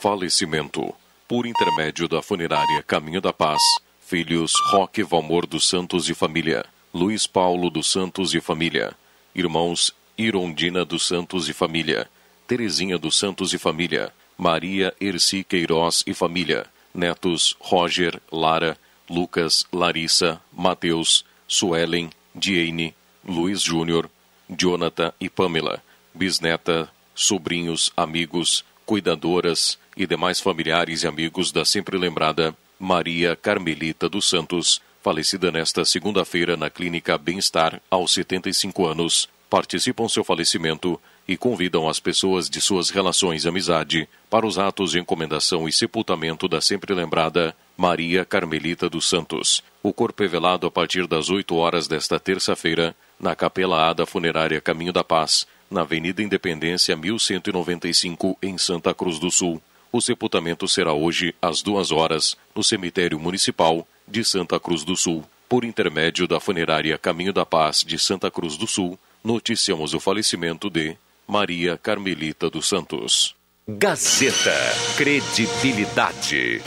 Falecimento. 0.00 0.92
Por 1.28 1.46
intermédio 1.46 2.08
da 2.08 2.20
funerária 2.20 2.82
Caminho 2.82 3.20
da 3.20 3.32
Paz. 3.32 3.62
Filhos 4.00 4.54
Roque 4.72 5.04
Valmor 5.04 5.46
dos 5.46 5.68
Santos 5.68 6.08
e 6.08 6.14
família. 6.14 6.64
Luiz 6.92 7.28
Paulo 7.28 7.70
dos 7.70 7.92
Santos 7.92 8.34
e 8.34 8.40
família. 8.40 8.92
Irmãos 9.32 9.94
Irondina 10.18 10.84
dos 10.84 11.06
Santos 11.06 11.48
e 11.48 11.52
família. 11.52 12.10
Terezinha 12.44 12.98
dos 12.98 13.16
Santos 13.16 13.52
e 13.52 13.58
família. 13.58 14.12
Maria 14.36 14.92
Erci 15.00 15.44
Queiroz 15.44 16.02
e 16.08 16.12
família. 16.12 16.66
Netos 16.92 17.54
Roger, 17.60 18.20
Lara, 18.32 18.76
Lucas, 19.08 19.64
Larissa, 19.72 20.40
Mateus, 20.52 21.24
Suelen, 21.52 22.10
Diene, 22.34 22.94
Luiz 23.22 23.60
Júnior, 23.60 24.08
Jonathan 24.48 25.12
e 25.20 25.28
Pamela. 25.28 25.82
Bisneta, 26.14 26.90
sobrinhos, 27.14 27.92
amigos, 27.94 28.64
cuidadoras 28.86 29.78
e 29.94 30.06
demais 30.06 30.40
familiares 30.40 31.02
e 31.02 31.06
amigos 31.06 31.52
da 31.52 31.62
sempre 31.62 31.98
lembrada 31.98 32.56
Maria 32.78 33.36
Carmelita 33.36 34.08
dos 34.08 34.26
Santos, 34.30 34.80
falecida 35.02 35.52
nesta 35.52 35.84
segunda-feira 35.84 36.56
na 36.56 36.70
Clínica 36.70 37.18
Bem-Estar 37.18 37.82
aos 37.90 38.14
75 38.14 38.86
anos, 38.86 39.28
participam 39.50 40.08
seu 40.08 40.24
falecimento 40.24 40.98
e 41.26 41.36
convidam 41.36 41.88
as 41.88 42.00
pessoas 42.00 42.50
de 42.50 42.60
suas 42.60 42.90
relações 42.90 43.44
e 43.44 43.48
amizade 43.48 44.08
para 44.28 44.46
os 44.46 44.58
atos 44.58 44.92
de 44.92 44.98
encomendação 44.98 45.68
e 45.68 45.72
sepultamento 45.72 46.48
da 46.48 46.60
sempre 46.60 46.94
lembrada 46.94 47.54
Maria 47.76 48.24
Carmelita 48.24 48.88
dos 48.88 49.08
Santos. 49.08 49.62
O 49.82 49.92
corpo 49.92 50.22
é 50.22 50.26
velado 50.26 50.66
a 50.66 50.70
partir 50.70 51.06
das 51.06 51.30
8 51.30 51.54
horas 51.54 51.86
desta 51.86 52.18
terça-feira 52.18 52.94
na 53.18 53.34
Capela 53.34 53.88
A 53.88 53.92
da 53.92 54.04
Funerária 54.04 54.60
Caminho 54.60 54.92
da 54.92 55.04
Paz, 55.04 55.46
na 55.70 55.82
Avenida 55.82 56.22
Independência 56.22 56.96
1195, 56.96 58.36
em 58.42 58.58
Santa 58.58 58.92
Cruz 58.92 59.18
do 59.18 59.30
Sul. 59.30 59.62
O 59.90 60.00
sepultamento 60.00 60.66
será 60.66 60.92
hoje 60.92 61.34
às 61.40 61.62
duas 61.62 61.92
horas 61.92 62.36
no 62.54 62.64
Cemitério 62.64 63.18
Municipal 63.18 63.86
de 64.08 64.24
Santa 64.24 64.58
Cruz 64.58 64.84
do 64.84 64.96
Sul. 64.96 65.24
Por 65.48 65.64
intermédio 65.64 66.26
da 66.26 66.40
Funerária 66.40 66.96
Caminho 66.96 67.32
da 67.32 67.44
Paz 67.44 67.84
de 67.86 67.98
Santa 67.98 68.30
Cruz 68.30 68.56
do 68.56 68.66
Sul, 68.66 68.98
noticiamos 69.22 69.94
o 69.94 70.00
falecimento 70.00 70.70
de 70.70 70.96
Maria 71.26 71.78
Carmelita 71.78 72.50
dos 72.50 72.68
Santos. 72.68 73.34
Gazeta. 73.66 74.54
Credibilidade. 74.96 76.60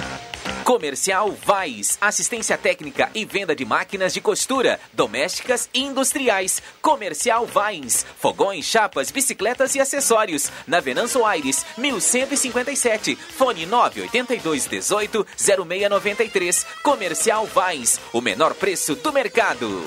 Comercial 0.63 1.31
Vais, 1.31 1.95
assistência 2.01 2.57
técnica 2.57 3.11
e 3.13 3.23
venda 3.23 3.55
de 3.55 3.63
máquinas 3.63 4.13
de 4.13 4.19
costura, 4.19 4.79
domésticas 4.93 5.69
e 5.71 5.83
industriais. 5.83 6.59
Comercial 6.81 7.45
Vais, 7.45 8.03
fogões, 8.19 8.65
chapas, 8.65 9.11
bicicletas 9.11 9.75
e 9.75 9.79
acessórios. 9.79 10.51
Na 10.65 10.79
Venanço 10.79 11.23
Aires, 11.23 11.63
1157, 11.77 13.15
fone 13.15 13.67
982 13.67 14.65
18 14.65 15.27
0693. 15.37 16.65
Comercial 16.81 17.45
Vais, 17.45 17.99
o 18.11 18.19
menor 18.19 18.55
preço 18.55 18.95
do 18.95 19.13
mercado. 19.13 19.83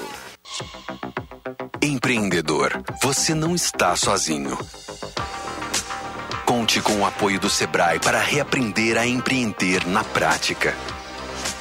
Empreendedor, 1.81 2.83
você 3.01 3.35
não 3.35 3.55
está 3.55 3.95
sozinho. 3.95 4.59
Conte 6.45 6.81
com 6.81 7.01
o 7.01 7.07
apoio 7.07 7.39
do 7.39 7.49
Sebrae 7.49 8.01
para 8.01 8.19
reaprender 8.19 8.99
a 8.99 9.07
empreender 9.07 9.87
na 9.87 10.03
prática. 10.03 10.75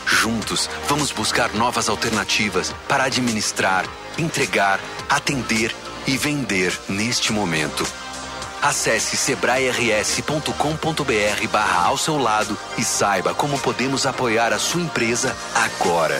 Juntos, 0.08 0.68
vamos 0.88 1.12
buscar 1.12 1.54
novas 1.54 1.88
alternativas 1.88 2.74
para 2.88 3.04
administrar, 3.04 3.86
entregar, 4.18 4.80
atender 5.08 5.76
e 6.08 6.18
vender 6.18 6.76
neste 6.90 7.32
momento. 7.32 7.86
Acesse 8.60 9.16
sebrae-rs.com.br 9.16 11.48
barra 11.52 11.86
ao 11.86 11.98
seu 11.98 12.18
lado 12.18 12.58
e 12.76 12.84
saiba 12.84 13.36
como 13.36 13.60
podemos 13.60 14.08
apoiar 14.08 14.52
a 14.52 14.58
sua 14.58 14.82
empresa 14.82 15.36
agora. 15.54 16.20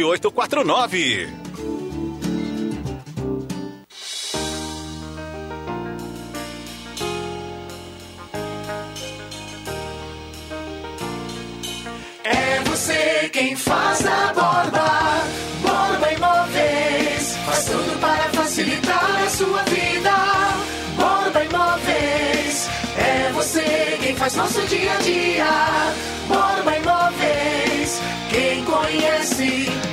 9662 0.01 0.19
7849. 0.19 1.29
É 12.23 12.59
você 12.65 13.29
quem 13.31 13.55
faz 13.55 14.05
a 14.05 14.33
borda. 14.33 14.81
Borba 15.61 16.13
Imóveis 16.13 17.35
faz 17.45 17.65
tudo 17.65 17.99
para 17.99 18.29
facilitar 18.41 19.23
a 19.23 19.29
sua 19.29 19.63
vida. 19.63 20.11
Borba 20.97 21.43
Imóveis 21.43 22.67
é 22.97 23.31
você 23.33 23.97
quem 24.01 24.15
faz 24.15 24.35
nosso 24.35 24.61
dia 24.67 24.93
a 24.93 24.97
dia. 24.97 25.45
Borba 26.27 26.77
Imóveis, 26.77 28.01
quem 28.29 28.63
conhece. 28.65 29.90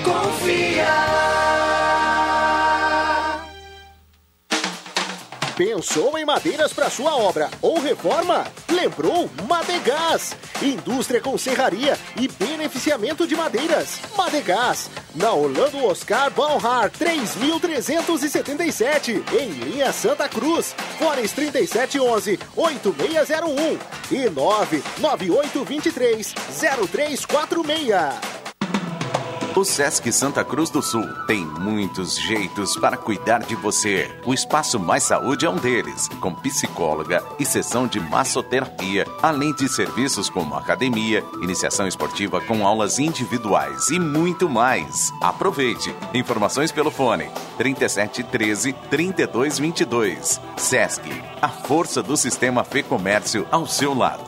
Pensou 5.58 6.16
em 6.16 6.24
madeiras 6.24 6.72
para 6.72 6.88
sua 6.88 7.16
obra 7.16 7.50
ou 7.60 7.80
reforma? 7.80 8.46
Lembrou 8.70 9.28
Madegás, 9.48 10.36
indústria 10.62 11.20
com 11.20 11.36
serraria 11.36 11.98
e 12.16 12.28
beneficiamento 12.28 13.26
de 13.26 13.34
madeiras. 13.34 13.98
Madegás, 14.16 14.88
na 15.16 15.32
Orlando 15.32 15.84
Oscar 15.84 16.30
Balhar 16.30 16.90
3377, 16.90 19.24
em 19.32 19.48
linha 19.48 19.92
Santa 19.92 20.28
Cruz, 20.28 20.76
Fones 20.96 21.32
3711 21.32 22.38
8601 22.54 23.78
e 24.12 24.30
99823 24.30 26.34
0346. 26.88 28.37
O 29.56 29.64
Sesc 29.64 30.12
Santa 30.12 30.44
Cruz 30.44 30.70
do 30.70 30.80
Sul 30.80 31.04
tem 31.26 31.44
muitos 31.44 32.16
jeitos 32.16 32.76
para 32.76 32.96
cuidar 32.96 33.40
de 33.40 33.56
você. 33.56 34.08
O 34.24 34.32
Espaço 34.32 34.78
Mais 34.78 35.02
Saúde 35.02 35.46
é 35.46 35.50
um 35.50 35.56
deles, 35.56 36.08
com 36.20 36.32
psicóloga 36.32 37.24
e 37.40 37.44
sessão 37.44 37.86
de 37.86 37.98
massoterapia, 37.98 39.04
além 39.20 39.52
de 39.54 39.68
serviços 39.68 40.30
como 40.30 40.54
academia, 40.54 41.24
iniciação 41.42 41.88
esportiva 41.88 42.40
com 42.40 42.66
aulas 42.66 42.98
individuais 42.98 43.88
e 43.90 43.98
muito 43.98 44.48
mais. 44.48 45.10
Aproveite. 45.20 45.92
Informações 46.14 46.70
pelo 46.70 46.90
fone 46.90 47.28
37 47.56 48.22
13 48.22 48.72
32 48.90 49.58
22. 49.58 50.40
Sesc, 50.56 51.10
a 51.42 51.48
força 51.48 52.02
do 52.02 52.16
sistema 52.16 52.62
Fê 52.62 52.82
Comércio 52.82 53.46
ao 53.50 53.66
seu 53.66 53.92
lado. 53.92 54.27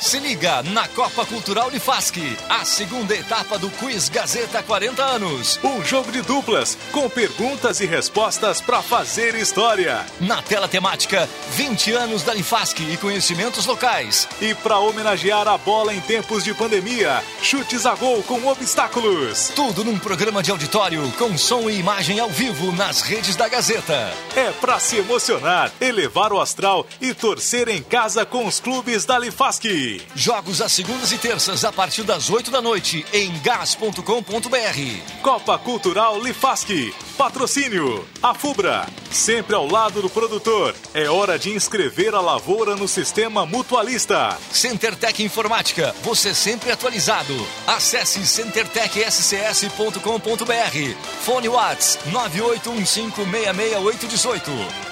Se 0.00 0.18
liga 0.18 0.62
na 0.62 0.88
Copa 0.88 1.26
Cultural 1.26 1.68
Unifasc, 1.68 2.16
a 2.48 2.64
segunda 2.64 3.14
etapa 3.14 3.58
do 3.58 3.68
Quiz 3.68 4.08
Gazeta 4.08 4.62
40 4.62 5.04
anos. 5.04 5.60
Um 5.62 5.84
jogo 5.84 6.10
de 6.10 6.22
duplas 6.22 6.76
com 6.90 7.06
perguntas 7.10 7.80
e 7.80 7.86
respostas 7.86 8.62
para 8.62 8.80
fazer 8.80 9.34
história. 9.34 10.06
Na 10.18 10.40
tela 10.40 10.66
temática, 10.66 11.28
20 11.50 11.92
anos 11.92 12.22
da 12.22 12.32
Unifasc 12.32 12.80
e 12.80 12.96
conhecimentos 12.96 13.66
locais. 13.66 14.26
E 14.40 14.54
para 14.54 14.78
homenagear 14.78 15.46
a 15.46 15.58
bola 15.58 15.94
em 15.94 16.00
tempos 16.00 16.44
de 16.44 16.54
pandemia, 16.54 17.22
chutes 17.42 17.84
a 17.84 17.94
gol 17.94 18.22
com 18.22 18.46
obstáculos. 18.46 19.52
Tudo 19.54 19.84
num 19.84 19.98
programa 19.98 20.42
de 20.42 20.50
auditório 20.50 21.02
com 21.18 21.36
som 21.36 21.68
e 21.68 21.78
imagem 21.78 22.18
ao 22.18 22.30
vivo 22.30 22.72
nas 22.72 23.02
redes 23.02 23.36
da 23.36 23.48
Gazeta. 23.48 24.14
É 24.34 24.50
para 24.52 24.80
se 24.80 24.96
emocionar, 24.96 25.70
elevar 25.78 26.32
o 26.32 26.40
astral 26.40 26.86
e 27.02 27.12
torcer 27.12 27.68
em 27.68 27.82
casa 27.82 28.24
com 28.24 28.46
os 28.46 28.58
clubes 28.58 29.04
da 29.04 29.18
Unifasc. 29.18 29.89
Jogos 30.14 30.60
às 30.60 30.72
segundas 30.72 31.12
e 31.12 31.18
terças 31.18 31.64
a 31.64 31.72
partir 31.72 32.02
das 32.02 32.30
8 32.30 32.50
da 32.50 32.60
noite 32.60 33.04
em 33.12 33.32
gas.com.br. 33.40 35.22
Copa 35.22 35.58
Cultural 35.58 36.20
Lifasc. 36.20 36.94
Patrocínio. 37.16 38.04
A 38.22 38.34
Fubra. 38.34 38.86
Sempre 39.10 39.54
ao 39.54 39.66
lado 39.66 40.00
do 40.00 40.08
produtor. 40.08 40.74
É 40.94 41.08
hora 41.08 41.38
de 41.38 41.50
inscrever 41.50 42.14
a 42.14 42.20
lavoura 42.20 42.76
no 42.76 42.88
sistema 42.88 43.44
mutualista. 43.44 44.38
CenterTech 44.50 45.22
Informática. 45.22 45.94
Você 46.02 46.34
sempre 46.34 46.70
atualizado. 46.70 47.34
Acesse 47.66 48.26
centertechscs.com.br. 48.26 50.94
Fone 51.22 51.48
Whats 51.48 51.98
981566818. 52.10 54.40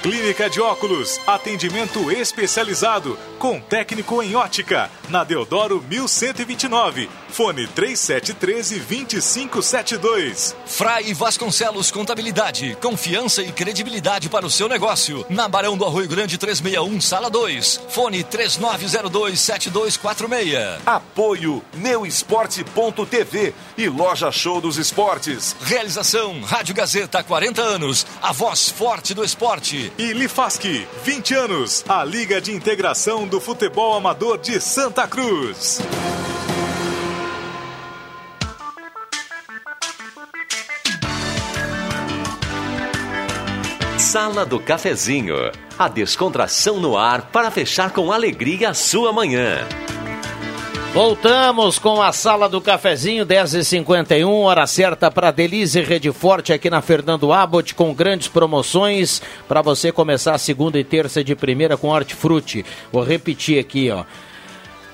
Clínica 0.02 0.50
de 0.50 0.60
óculos. 0.60 1.20
Atendimento 1.26 2.10
especializado 2.10 3.18
com 3.38 3.60
técnico 3.60 4.22
em 4.22 4.34
ótica. 4.34 4.87
Na 5.08 5.24
Deodoro 5.24 5.82
1129. 5.88 7.08
Fone 7.30 7.66
3713 7.68 8.80
2572. 8.80 10.56
Frai 10.66 11.14
Vasconcelos 11.14 11.90
Contabilidade. 11.90 12.76
Confiança 12.80 13.42
e 13.42 13.50
credibilidade 13.50 14.28
para 14.28 14.44
o 14.46 14.50
seu 14.50 14.68
negócio. 14.68 15.24
Na 15.30 15.48
Barão 15.48 15.76
do 15.76 15.84
Arroio 15.84 16.08
Grande 16.08 16.36
361, 16.36 17.00
Sala 17.00 17.30
2. 17.30 17.80
Fone 17.88 18.22
3902 18.22 19.40
7246. 19.40 20.80
Apoio 20.84 21.62
Neuesporte.tv 21.74 23.54
e 23.76 23.88
Loja 23.88 24.30
Show 24.30 24.60
dos 24.60 24.76
Esportes. 24.76 25.56
Realização 25.60 26.40
Rádio 26.42 26.74
Gazeta 26.74 27.22
40 27.22 27.62
anos. 27.62 28.06
A 28.20 28.32
voz 28.32 28.68
forte 28.68 29.14
do 29.14 29.24
esporte. 29.24 29.92
E 29.96 30.12
Lifasc 30.12 30.86
20 31.04 31.34
anos. 31.34 31.84
A 31.88 32.04
Liga 32.04 32.40
de 32.40 32.52
Integração 32.52 33.26
do 33.26 33.40
Futebol 33.40 33.94
Amador 33.94 34.38
de 34.38 34.60
Santa 34.78 35.08
Cruz. 35.08 35.80
Sala 43.98 44.46
do 44.46 44.60
Cafezinho. 44.60 45.34
A 45.76 45.88
descontração 45.88 46.78
no 46.78 46.96
ar 46.96 47.22
para 47.22 47.50
fechar 47.50 47.90
com 47.90 48.12
alegria 48.12 48.68
a 48.68 48.74
sua 48.74 49.12
manhã. 49.12 49.66
Voltamos 50.94 51.76
com 51.80 52.00
a 52.00 52.12
sala 52.12 52.48
do 52.48 52.60
cafezinho, 52.60 53.26
10h51, 53.26 54.26
hora 54.26 54.66
certa 54.66 55.10
para 55.10 55.30
Delize 55.30 55.80
Rede 55.82 56.10
Forte 56.12 56.52
aqui 56.52 56.70
na 56.70 56.80
Fernando 56.80 57.32
Abbott, 57.32 57.74
com 57.74 57.92
grandes 57.92 58.28
promoções 58.28 59.20
para 59.46 59.60
você 59.60 59.92
começar 59.92 60.34
a 60.34 60.38
segunda 60.38 60.78
e 60.78 60.84
terça 60.84 61.22
de 61.22 61.36
primeira 61.36 61.76
com 61.76 61.88
hortifruti. 61.88 62.64
Vou 62.90 63.02
repetir 63.02 63.58
aqui, 63.58 63.90
ó. 63.90 64.04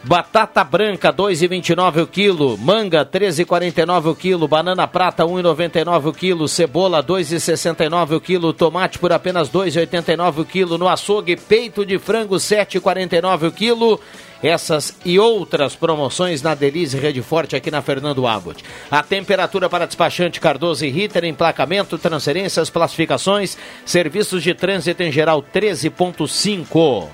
Batata 0.07 0.63
branca, 0.63 1.11
2,29 1.11 2.03
o 2.03 2.07
quilo. 2.07 2.59
Manga, 2.59 3.07
13,49 3.07 4.11
o 4.11 4.15
quilo. 4.15 4.47
Banana 4.47 4.87
prata, 4.87 5.25
1,99 5.25 6.09
o 6.09 6.13
quilo. 6.13 6.47
Cebola, 6.47 7.03
2,69 7.03 8.17
o 8.17 8.21
quilo. 8.21 8.53
Tomate 8.53 8.99
por 8.99 9.15
apenas 9.15 9.49
2,89 9.49 10.41
o 10.41 10.45
quilo. 10.45 10.77
No 10.77 10.89
açougue, 10.89 11.37
peito 11.37 11.87
de 11.87 11.99
frango, 11.99 12.35
7,49 12.37 13.49
o 13.49 13.53
quilo. 13.53 13.99
Essas 14.43 14.95
e 15.07 15.19
outras 15.19 15.75
promoções 15.75 16.43
na 16.43 16.55
Delize 16.55 16.99
Rede 16.99 17.23
Forte 17.23 17.57
aqui 17.57 17.71
na 17.71 17.81
Fernando 17.81 18.27
Abbott. 18.27 18.63
A 18.91 19.03
temperatura 19.03 19.71
para 19.71 19.87
despachante 19.87 20.39
Cardoso 20.39 20.85
e 20.85 20.91
Ritter, 20.91 21.25
emplacamento, 21.25 21.97
transferências, 21.97 22.69
classificações, 22.69 23.57
serviços 23.87 24.43
de 24.43 24.53
trânsito 24.53 25.03
em 25.03 25.11
geral 25.11 25.43
13.5. 25.43 27.09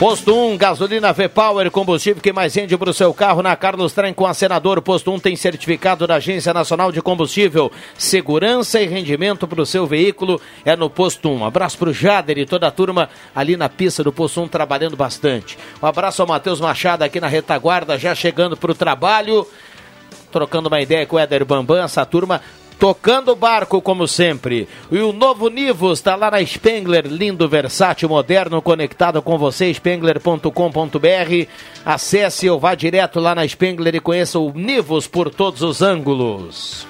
Posto 0.00 0.34
1, 0.34 0.56
gasolina 0.56 1.12
V-Power, 1.12 1.70
combustível 1.70 2.22
que 2.22 2.32
mais 2.32 2.54
rende 2.54 2.74
para 2.74 2.88
o 2.88 2.94
seu 2.94 3.12
carro 3.12 3.42
na 3.42 3.54
Carlos 3.54 3.92
Trem 3.92 4.14
com 4.14 4.26
a 4.26 4.32
Senador. 4.32 4.80
Posto 4.80 5.12
1 5.12 5.20
tem 5.20 5.36
certificado 5.36 6.06
da 6.06 6.14
Agência 6.14 6.54
Nacional 6.54 6.90
de 6.90 7.02
Combustível. 7.02 7.70
Segurança 7.98 8.80
e 8.80 8.86
rendimento 8.86 9.46
para 9.46 9.60
o 9.60 9.66
seu 9.66 9.86
veículo 9.86 10.40
é 10.64 10.74
no 10.74 10.88
Posto 10.88 11.28
1. 11.28 11.44
abraço 11.44 11.76
para 11.76 11.90
o 11.90 11.92
Jader 11.92 12.38
e 12.38 12.46
toda 12.46 12.66
a 12.66 12.70
turma 12.70 13.10
ali 13.34 13.58
na 13.58 13.68
pista 13.68 14.02
do 14.02 14.10
Posto 14.10 14.40
1 14.40 14.48
trabalhando 14.48 14.96
bastante. 14.96 15.58
Um 15.82 15.86
abraço 15.86 16.22
ao 16.22 16.28
Matheus 16.28 16.60
Machado 16.60 17.02
aqui 17.02 17.20
na 17.20 17.28
retaguarda, 17.28 17.98
já 17.98 18.14
chegando 18.14 18.56
para 18.56 18.72
o 18.72 18.74
trabalho. 18.74 19.46
Trocando 20.32 20.68
uma 20.68 20.80
ideia 20.80 21.04
com 21.04 21.16
o 21.16 21.18
Éder 21.18 21.44
Bambam, 21.44 21.84
essa 21.84 22.06
turma 22.06 22.40
tocando 22.80 23.30
o 23.32 23.36
barco 23.36 23.82
como 23.82 24.08
sempre. 24.08 24.66
E 24.90 24.98
o 24.98 25.12
novo 25.12 25.50
Nivus 25.50 25.98
está 25.98 26.16
lá 26.16 26.30
na 26.30 26.42
Spengler, 26.44 27.06
lindo, 27.06 27.46
versátil, 27.46 28.08
moderno, 28.08 28.62
conectado 28.62 29.20
com 29.20 29.36
você, 29.36 29.74
spengler.com.br. 29.74 31.46
Acesse 31.84 32.48
ou 32.48 32.58
vá 32.58 32.74
direto 32.74 33.20
lá 33.20 33.34
na 33.34 33.46
Spengler 33.46 33.94
e 33.94 34.00
conheça 34.00 34.38
o 34.38 34.50
Nivus 34.52 35.06
por 35.06 35.28
todos 35.28 35.60
os 35.60 35.82
ângulos. 35.82 36.88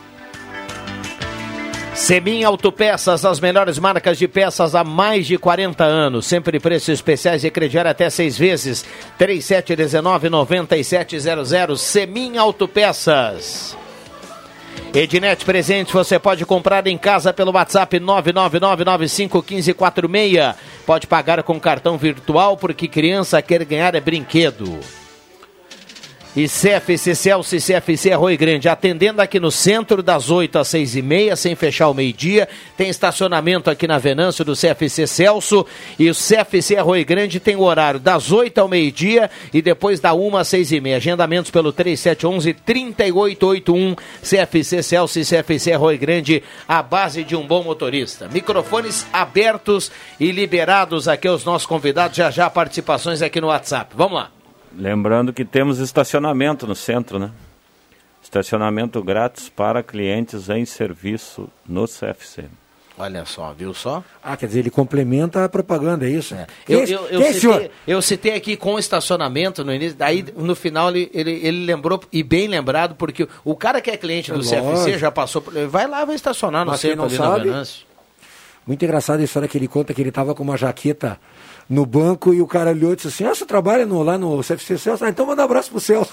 Semin 1.92 2.44
Autopeças, 2.44 3.24
as 3.24 3.40
melhores 3.40 3.76
marcas 3.78 4.16
de 4.16 4.28
peças 4.28 4.76
há 4.76 4.84
mais 4.84 5.26
de 5.26 5.36
40 5.36 5.82
anos. 5.84 6.24
Sempre 6.24 6.60
preços 6.60 6.88
especiais 6.88 7.44
e 7.44 7.50
crediário 7.50 7.90
até 7.90 8.08
seis 8.08 8.38
vezes. 8.38 8.86
3719-9700. 9.18 11.76
Semin 11.76 12.38
Autopeças. 12.38 13.76
Ednet 14.92 15.44
Presentes 15.44 15.92
você 15.92 16.18
pode 16.18 16.44
comprar 16.44 16.84
em 16.86 16.98
casa 16.98 17.32
pelo 17.32 17.52
WhatsApp 17.52 18.00
999951546. 18.00 20.56
Pode 20.84 21.06
pagar 21.06 21.40
com 21.44 21.60
cartão 21.60 21.96
virtual 21.96 22.56
porque 22.56 22.88
criança 22.88 23.40
quer 23.40 23.64
ganhar 23.64 23.94
é 23.94 24.00
brinquedo. 24.00 24.80
CFC 26.34 27.14
Celso 27.14 27.54
e 27.56 27.60
CFC 27.60 28.12
Arroio 28.12 28.36
Grande, 28.38 28.68
atendendo 28.68 29.20
aqui 29.20 29.40
no 29.40 29.50
centro, 29.50 30.00
das 30.02 30.30
8 30.30 30.60
às 30.60 30.68
6 30.68 30.94
e 30.96 31.02
meia, 31.02 31.34
sem 31.34 31.56
fechar 31.56 31.88
o 31.88 31.94
meio-dia. 31.94 32.48
Tem 32.76 32.88
estacionamento 32.88 33.68
aqui 33.68 33.88
na 33.88 33.98
Venâncio 33.98 34.44
do 34.44 34.54
CFC 34.54 35.08
Celso. 35.08 35.66
E 35.98 36.08
o 36.08 36.14
CFC 36.14 36.76
Arroio 36.76 37.04
Grande 37.04 37.40
tem 37.40 37.56
o 37.56 37.62
horário 37.62 37.98
das 37.98 38.30
8 38.30 38.58
ao 38.58 38.68
meio-dia 38.68 39.28
e 39.52 39.60
depois 39.60 39.98
da 39.98 40.14
1 40.14 40.36
às 40.36 40.46
6 40.48 40.70
e 40.72 40.80
meia. 40.80 40.98
Agendamentos 40.98 41.50
pelo 41.50 41.72
3711-3881. 41.72 43.98
CFC 44.22 44.82
Celso 44.82 45.18
e 45.18 45.24
CFC 45.24 45.72
Arroio 45.72 45.98
Grande, 45.98 46.44
a 46.68 46.82
base 46.82 47.24
de 47.24 47.34
um 47.34 47.46
bom 47.46 47.64
motorista. 47.64 48.28
Microfones 48.28 49.06
abertos 49.12 49.90
e 50.18 50.30
liberados 50.30 51.08
aqui 51.08 51.26
aos 51.26 51.44
nossos 51.44 51.66
convidados. 51.66 52.16
Já 52.16 52.30
já 52.30 52.48
participações 52.48 53.20
aqui 53.20 53.40
no 53.40 53.48
WhatsApp. 53.48 53.92
Vamos 53.96 54.18
lá. 54.18 54.39
Lembrando 54.76 55.32
que 55.32 55.44
temos 55.44 55.78
estacionamento 55.78 56.66
no 56.66 56.74
centro, 56.76 57.18
né? 57.18 57.30
Estacionamento 58.22 59.02
grátis 59.02 59.48
para 59.48 59.82
clientes 59.82 60.48
em 60.48 60.64
serviço 60.64 61.48
no 61.66 61.86
CFC. 61.86 62.44
Olha 62.98 63.24
só, 63.24 63.52
viu 63.54 63.72
só? 63.72 64.04
Ah, 64.22 64.36
quer 64.36 64.46
dizer, 64.46 64.58
ele 64.60 64.70
complementa 64.70 65.42
a 65.42 65.48
propaganda, 65.48 66.04
é 66.06 66.10
isso? 66.10 66.34
Eu, 66.68 66.84
Quem- 66.84 66.94
eu, 66.94 67.06
eu, 67.06 67.22
é 67.22 67.30
esse 67.30 67.40
senhor? 67.40 67.54
citei, 67.54 67.70
eu 67.86 68.02
citei 68.02 68.34
aqui 68.34 68.56
com 68.58 68.78
estacionamento 68.78 69.64
no 69.64 69.72
início, 69.72 69.96
daí 69.96 70.22
no 70.36 70.54
final 70.54 70.90
ele, 70.90 71.10
ele, 71.14 71.30
ele 71.42 71.64
lembrou, 71.64 71.98
e 72.12 72.22
bem 72.22 72.46
lembrado, 72.46 72.94
porque 72.96 73.26
o 73.42 73.56
cara 73.56 73.80
que 73.80 73.90
é 73.90 73.96
cliente 73.96 74.30
do 74.30 74.40
É 74.40 74.42
CFC 74.42 74.60
lógico. 74.60 74.98
já 74.98 75.10
passou 75.10 75.40
por. 75.40 75.54
Vai 75.66 75.88
lá, 75.88 76.04
vai 76.04 76.14
estacionar 76.14 76.64
no 76.66 76.72
Mas 76.72 76.80
centro 76.80 76.98
não 76.98 77.04
ali 77.06 77.16
sabe, 77.16 77.38
na 77.38 77.44
Venâncio. 77.44 77.86
Muito 78.66 78.84
engraçada 78.84 79.22
a 79.22 79.24
história 79.24 79.48
que 79.48 79.56
ele 79.56 79.66
conta 79.66 79.94
que 79.94 80.02
ele 80.02 80.10
estava 80.10 80.34
com 80.34 80.42
uma 80.42 80.58
jaqueta 80.58 81.18
no 81.70 81.86
banco 81.86 82.34
e 82.34 82.42
o 82.42 82.46
cara 82.46 82.70
olhou 82.70 82.92
e 82.92 82.96
disse 82.96 83.08
assim: 83.08 83.24
Ah, 83.24 83.34
você 83.34 83.46
trabalha 83.46 83.86
no- 83.86 84.02
lá 84.02 84.18
no 84.18 84.42
CFC 84.42 84.76
Celso? 84.76 85.04
Ah, 85.04 85.08
então 85.08 85.24
manda 85.24 85.40
um 85.40 85.44
abraço 85.46 85.70
pro 85.70 85.80
Celso. 85.80 86.12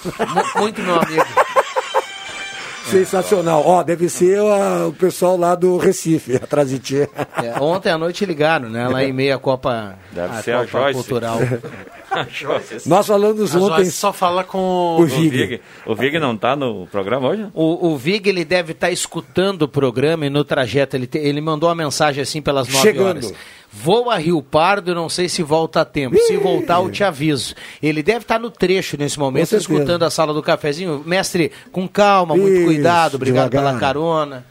Muito 0.57 0.81
meu 0.81 0.95
amigo. 1.01 1.25
Sensacional. 2.85 3.63
Ó, 3.65 3.83
deve 3.83 4.07
ser 4.07 4.39
a- 4.39 4.87
o 4.87 4.93
pessoal 4.93 5.35
lá 5.35 5.55
do 5.55 5.75
Recife, 5.77 6.35
a 6.37 6.39
Transitê. 6.39 7.09
É, 7.43 7.59
ontem 7.61 7.89
à 7.91 7.97
noite 7.99 8.25
ligaram, 8.25 8.67
né? 8.69 8.87
Lá 8.87 9.03
em 9.03 9.13
meia 9.13 9.35
a 9.35 9.37
Copa, 9.37 9.95
Deve 10.11 10.33
a 10.37 10.41
ser 10.41 10.53
a 10.55 10.65
Copa 10.65 10.67
Joyce. 10.79 10.93
Cultural. 10.93 11.37
Nós 12.87 13.05
falamos 13.05 13.55
A 13.55 13.59
ontem. 13.59 13.75
Joyce 13.75 13.91
só 13.91 14.11
fala 14.13 14.43
com 14.43 14.97
O 14.99 15.05
Vig. 15.05 15.61
O 15.85 15.93
Vig 15.93 16.17
não 16.17 16.35
tá 16.35 16.55
no 16.55 16.87
programa 16.87 17.27
hoje? 17.29 17.45
O, 17.53 17.89
o 17.89 17.97
Vig 17.97 18.27
ele 18.27 18.43
deve 18.43 18.71
estar 18.71 18.89
escutando 18.89 19.63
o 19.63 19.67
programa 19.67 20.25
e 20.25 20.29
no 20.29 20.43
trajeto 20.43 20.95
ele, 20.95 21.05
te- 21.05 21.19
ele 21.19 21.39
mandou 21.41 21.69
uma 21.69 21.75
mensagem 21.75 22.23
assim 22.23 22.41
pelas 22.41 22.67
9 22.67 22.79
Chegando. 22.81 23.07
horas. 23.25 23.33
Vou 23.71 24.09
a 24.09 24.17
Rio 24.17 24.41
Pardo, 24.41 24.95
não 24.95 25.07
sei 25.09 25.29
se 25.29 25.43
volta 25.43 25.81
a 25.81 25.85
tempo. 25.85 26.17
Se 26.17 26.37
voltar, 26.37 26.81
eu 26.81 26.89
te 26.89 27.03
aviso. 27.03 27.53
Ele 27.81 28.01
deve 28.01 28.19
estar 28.19 28.39
no 28.39 28.49
trecho 28.49 28.97
nesse 28.97 29.19
momento, 29.19 29.55
escutando 29.55 30.03
a 30.03 30.09
sala 30.09 30.33
do 30.33 30.41
cafezinho. 30.41 31.03
Mestre, 31.05 31.51
com 31.71 31.87
calma, 31.87 32.35
muito 32.35 32.55
Isso, 32.55 32.65
cuidado, 32.65 33.15
obrigado 33.15 33.51
devagar. 33.51 33.71
pela 33.71 33.79
carona. 33.79 34.45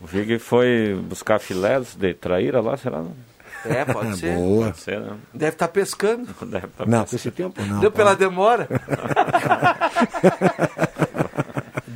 O 0.00 0.06
Vig 0.06 0.38
foi 0.38 1.00
buscar 1.08 1.38
filés 1.38 1.94
de 1.94 2.12
traíra 2.12 2.60
lá, 2.60 2.76
será? 2.76 3.02
É, 3.64 3.82
pode 3.86 4.18
ser. 4.18 4.34
Boa. 4.36 4.66
Pode 4.66 4.78
ser, 4.80 5.00
né? 5.00 5.12
Deve 5.32 5.52
estar 5.52 5.68
pescando. 5.68 6.26
Deve 6.42 6.66
tá 6.66 6.84
Não, 6.84 7.04
pensando. 7.04 7.08
com 7.08 7.16
esse 7.16 7.30
tempo 7.30 7.62
não. 7.64 7.80
Deu 7.80 7.90
pela 7.90 8.14
demora. 8.14 8.68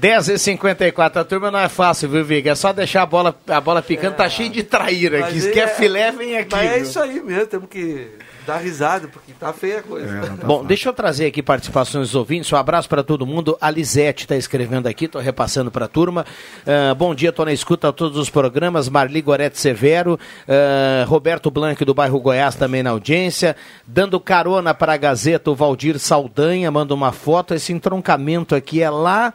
10 0.01 0.29
e 0.29 0.39
54 0.39 1.21
a 1.21 1.25
turma 1.25 1.51
não 1.51 1.59
é 1.59 1.69
fácil, 1.69 2.09
viu, 2.09 2.25
Vig? 2.25 2.49
É 2.49 2.55
só 2.55 2.73
deixar 2.73 3.03
a 3.03 3.07
bola, 3.07 3.35
a 3.49 3.61
bola 3.61 3.83
picando, 3.83 4.15
tá 4.17 4.29
cheio 4.29 4.49
de 4.49 4.63
traíra 4.63 5.27
aqui. 5.27 5.41
Se 5.41 5.49
é- 5.49 5.53
quer 5.53 5.77
filé, 5.77 6.13
vem 6.13 6.37
aqui. 6.39 6.55
Mas 6.55 6.71
é 6.71 6.79
isso 6.79 7.01
aí 7.01 7.21
mesmo, 7.21 7.47
temos 7.47 7.69
que 7.69 8.09
dar 8.47 8.59
risada, 8.59 9.09
porque 9.09 9.33
tá 9.33 9.53
feia 9.53 9.81
a 9.81 9.83
coisa. 9.83 10.37
Bom, 10.43 10.65
deixa 10.65 10.89
eu 10.89 10.93
trazer 10.93 11.27
aqui 11.27 11.43
participações 11.43 12.09
dos 12.09 12.15
ouvintes. 12.15 12.51
Um 12.53 12.57
abraço 12.57 12.89
para 12.89 13.03
todo 13.03 13.27
mundo. 13.27 13.59
A 13.61 13.71
Lisete 13.71 14.25
está 14.25 14.37
escrevendo 14.37 14.87
aqui, 14.87 15.05
estou 15.07 15.21
repassando 15.21 15.71
para 15.71 15.85
a 15.85 15.89
turma. 15.89 16.25
Ah, 16.67 16.95
bom 16.95 17.15
dia, 17.15 17.29
estou 17.31 17.45
na 17.45 17.53
escuta 17.53 17.89
a 17.89 17.93
todos 17.93 18.17
os 18.17 18.31
programas. 18.31 18.89
Marli 18.89 19.21
Gorete 19.21 19.59
Severo, 19.59 20.19
ah, 20.49 21.05
Roberto 21.07 21.51
Blanc 21.51 21.85
do 21.85 21.93
bairro 21.93 22.21
Goiás 22.21 22.55
também 22.55 22.83
na 22.83 22.91
audiência. 22.91 23.55
Dando 23.87 24.19
carona 24.19 24.73
para 24.73 24.95
a 24.95 24.97
Gazeta, 24.97 25.51
o 25.51 25.55
Valdir 25.55 25.99
Saldanha 25.99 26.71
manda 26.71 26.95
uma 26.95 27.13
foto. 27.13 27.53
Esse 27.53 27.73
entroncamento 27.73 28.55
aqui 28.55 28.81
é 28.81 28.89
lá 28.89 29.35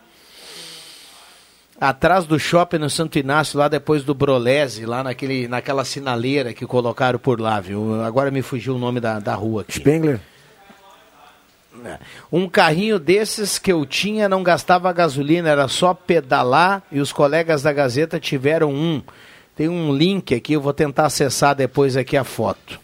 atrás 1.83 2.25
do 2.25 2.39
shopping 2.39 2.77
no 2.77 2.89
Santo 2.89 3.19
Inácio, 3.19 3.59
lá 3.59 3.67
depois 3.67 4.03
do 4.03 4.13
Brolese, 4.13 4.85
lá 4.85 5.03
naquele, 5.03 5.47
naquela 5.47 5.83
sinaleira 5.83 6.53
que 6.53 6.65
colocaram 6.65 7.19
por 7.19 7.39
lá, 7.39 7.59
viu? 7.59 8.01
Agora 8.03 8.31
me 8.31 8.41
fugiu 8.41 8.75
o 8.75 8.79
nome 8.79 8.99
da, 8.99 9.19
da 9.19 9.35
rua 9.35 9.61
aqui. 9.61 9.73
Spengler? 9.73 10.19
Um 12.31 12.47
carrinho 12.47 12.97
desses 12.97 13.59
que 13.59 13.71
eu 13.71 13.85
tinha 13.85 14.29
não 14.29 14.41
gastava 14.41 14.93
gasolina, 14.93 15.49
era 15.49 15.67
só 15.67 15.93
pedalar 15.93 16.81
e 16.89 17.01
os 17.01 17.11
colegas 17.11 17.61
da 17.61 17.73
Gazeta 17.73 18.19
tiveram 18.19 18.71
um. 18.73 19.01
Tem 19.53 19.67
um 19.67 19.93
link 19.93 20.33
aqui, 20.33 20.53
eu 20.53 20.61
vou 20.61 20.73
tentar 20.73 21.07
acessar 21.07 21.53
depois 21.53 21.97
aqui 21.97 22.15
a 22.15 22.23
foto. 22.23 22.79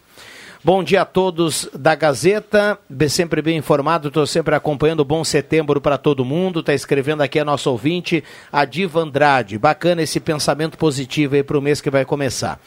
Bom 0.62 0.84
dia 0.84 1.04
a 1.04 1.06
todos 1.06 1.70
da 1.74 1.96
Gazeta, 1.96 2.78
sempre 3.08 3.42
bem 3.42 3.58
informado, 3.58 4.10
estou 4.10 4.28
sempre 4.28 4.54
acompanhando. 4.54 5.06
Bom 5.06 5.24
setembro 5.24 5.80
para 5.80 5.98
todo 5.98 6.26
mundo. 6.26 6.60
Está 6.60 6.74
escrevendo 6.74 7.22
aqui 7.22 7.40
a 7.40 7.46
nossa 7.46 7.70
ouvinte, 7.70 8.22
a 8.52 8.66
Diva 8.66 9.00
Andrade. 9.00 9.58
Bacana 9.58 10.02
esse 10.02 10.20
pensamento 10.20 10.78
positivo 10.78 11.36
aí 11.36 11.44
para 11.44 11.58
o 11.58 11.62
mês 11.62 11.80
que 11.80 11.90
vai 11.90 12.04
começar. 12.04 12.60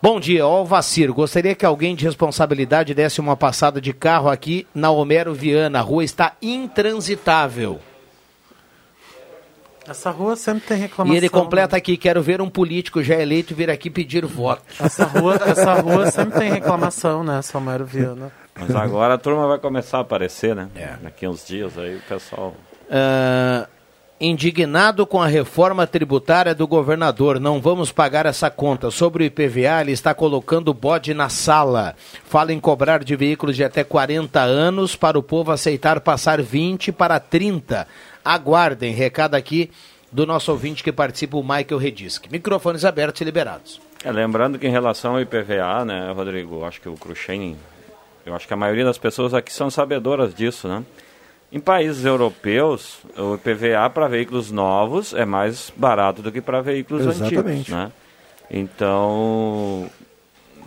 Bom 0.00 0.18
dia, 0.18 0.46
ó 0.46 0.62
o 0.62 0.64
Vaciro. 0.64 1.12
Gostaria 1.12 1.54
que 1.54 1.66
alguém 1.66 1.94
de 1.94 2.06
responsabilidade 2.06 2.94
desse 2.94 3.20
uma 3.20 3.36
passada 3.36 3.82
de 3.82 3.92
carro 3.92 4.30
aqui 4.30 4.66
na 4.74 4.90
Homero 4.90 5.34
Viana. 5.34 5.80
A 5.80 5.82
rua 5.82 6.04
está 6.04 6.32
intransitável. 6.40 7.78
Essa 9.88 10.10
rua 10.10 10.36
sempre 10.36 10.66
tem 10.66 10.78
reclamação. 10.78 11.14
E 11.14 11.16
ele 11.16 11.28
completa 11.28 11.76
aqui: 11.76 11.96
quero 11.96 12.22
ver 12.22 12.40
um 12.40 12.48
político 12.48 13.02
já 13.02 13.14
eleito 13.14 13.54
vir 13.54 13.70
aqui 13.70 13.88
pedir 13.88 14.24
voto. 14.26 14.62
Essa 14.80 15.04
rua, 15.04 15.38
essa 15.46 15.74
rua 15.74 16.10
sempre 16.10 16.38
tem 16.38 16.50
reclamação, 16.50 17.22
né, 17.22 17.40
Salmero 17.42 17.84
Viana? 17.84 18.32
Mas 18.58 18.74
agora 18.74 19.14
a 19.14 19.18
turma 19.18 19.46
vai 19.46 19.58
começar 19.58 19.98
a 19.98 20.00
aparecer, 20.00 20.56
né? 20.56 20.68
Daqui 21.02 21.28
uns 21.28 21.46
dias 21.46 21.76
aí 21.78 21.96
o 21.96 22.00
pessoal. 22.00 22.54
Ah, 22.90 23.68
indignado 24.20 25.06
com 25.06 25.20
a 25.20 25.26
reforma 25.26 25.86
tributária 25.86 26.54
do 26.54 26.66
governador, 26.66 27.38
não 27.38 27.60
vamos 27.60 27.92
pagar 27.92 28.24
essa 28.24 28.48
conta. 28.48 28.90
Sobre 28.90 29.24
o 29.24 29.26
IPVA, 29.26 29.82
ele 29.82 29.92
está 29.92 30.14
colocando 30.14 30.68
o 30.68 30.74
bode 30.74 31.12
na 31.12 31.28
sala. 31.28 31.94
Fala 32.24 32.52
em 32.52 32.58
cobrar 32.60 33.04
de 33.04 33.14
veículos 33.14 33.56
de 33.56 33.64
até 33.64 33.84
40 33.84 34.40
anos 34.40 34.96
para 34.96 35.18
o 35.18 35.22
povo 35.22 35.52
aceitar 35.52 36.00
passar 36.00 36.40
20 36.40 36.92
para 36.92 37.20
30. 37.20 37.86
Aguardem, 38.34 38.92
recado 38.92 39.34
aqui 39.34 39.70
do 40.10 40.26
nosso 40.26 40.50
ouvinte 40.50 40.82
que 40.82 40.92
participa, 40.92 41.36
o 41.36 41.42
Michael 41.42 41.78
Redisque. 41.78 42.30
Microfones 42.30 42.84
abertos 42.84 43.20
e 43.20 43.24
liberados. 43.24 43.80
É, 44.04 44.10
lembrando 44.10 44.58
que 44.58 44.66
em 44.66 44.70
relação 44.70 45.14
ao 45.14 45.20
IPVA, 45.20 45.84
né, 45.84 46.12
Rodrigo, 46.12 46.64
acho 46.64 46.80
que 46.80 46.88
o 46.88 46.94
Cruxem, 46.94 47.56
eu 48.24 48.34
acho 48.34 48.46
que 48.46 48.54
a 48.54 48.56
maioria 48.56 48.84
das 48.84 48.98
pessoas 48.98 49.34
aqui 49.34 49.52
são 49.52 49.70
sabedoras 49.70 50.34
disso, 50.34 50.68
né? 50.68 50.82
Em 51.52 51.60
países 51.60 52.04
europeus, 52.04 52.98
o 53.16 53.34
IPVA 53.36 53.88
para 53.90 54.08
veículos 54.08 54.50
novos 54.50 55.14
é 55.14 55.24
mais 55.24 55.72
barato 55.76 56.20
do 56.20 56.32
que 56.32 56.40
para 56.40 56.60
veículos 56.60 57.06
antigos, 57.06 57.32
Exatamente. 57.32 57.70
né? 57.70 57.92
Então, 58.50 59.88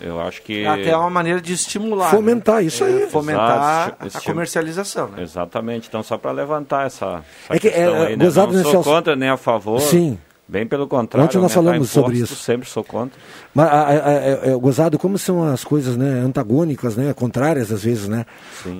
eu 0.02 0.20
acho 0.22 0.42
que... 0.42 0.66
Até 0.66 0.90
é 0.90 0.98
uma 0.98 1.10
maneira 1.10 1.40
de 1.42 1.54
estimular. 1.54 2.10
Fomentar, 2.12 2.58
né? 2.58 2.64
isso 2.64 2.84
aí. 2.84 3.04
É, 3.04 3.08
Fomentar 3.08 3.96
Exato, 4.06 4.18
a 4.18 4.22
comercialização, 4.22 5.08
né? 5.10 5.24
Exatamente. 5.24 5.88
Então, 5.88 6.02
só 6.04 6.18
para 6.18 6.32
levantar 6.32 6.86
essa, 6.88 7.24
essa 7.46 7.54
É 7.56 7.60
que, 7.60 7.70
questão 7.70 7.96
é, 7.96 8.08
aí, 8.08 8.18
né? 8.18 8.26
gozado, 8.26 8.54
Não 8.54 8.64
sou 8.64 8.84
contra 8.84 9.16
nem 9.16 9.30
a 9.30 9.38
favor. 9.38 9.80
Sim. 9.82 10.18
Bem 10.48 10.66
pelo 10.66 10.88
contrário. 10.88 11.28
Ontem 11.28 11.38
nós 11.38 11.54
falamos 11.54 11.92
sobre 11.92 12.18
isso. 12.18 12.36
Sempre 12.36 12.68
sou 12.68 12.84
contra. 12.84 13.16
Mas, 13.54 13.68
a- 13.68 13.72
a- 13.72 14.50
a- 14.50 14.54
a- 14.54 14.58
gozado, 14.58 14.98
como 14.98 15.16
são 15.16 15.44
as 15.44 15.64
coisas 15.64 15.96
né, 15.96 16.22
antagônicas, 16.26 16.96
né, 16.96 17.14
contrárias 17.14 17.72
às 17.72 17.84
vezes, 17.84 18.08
né? 18.08 18.26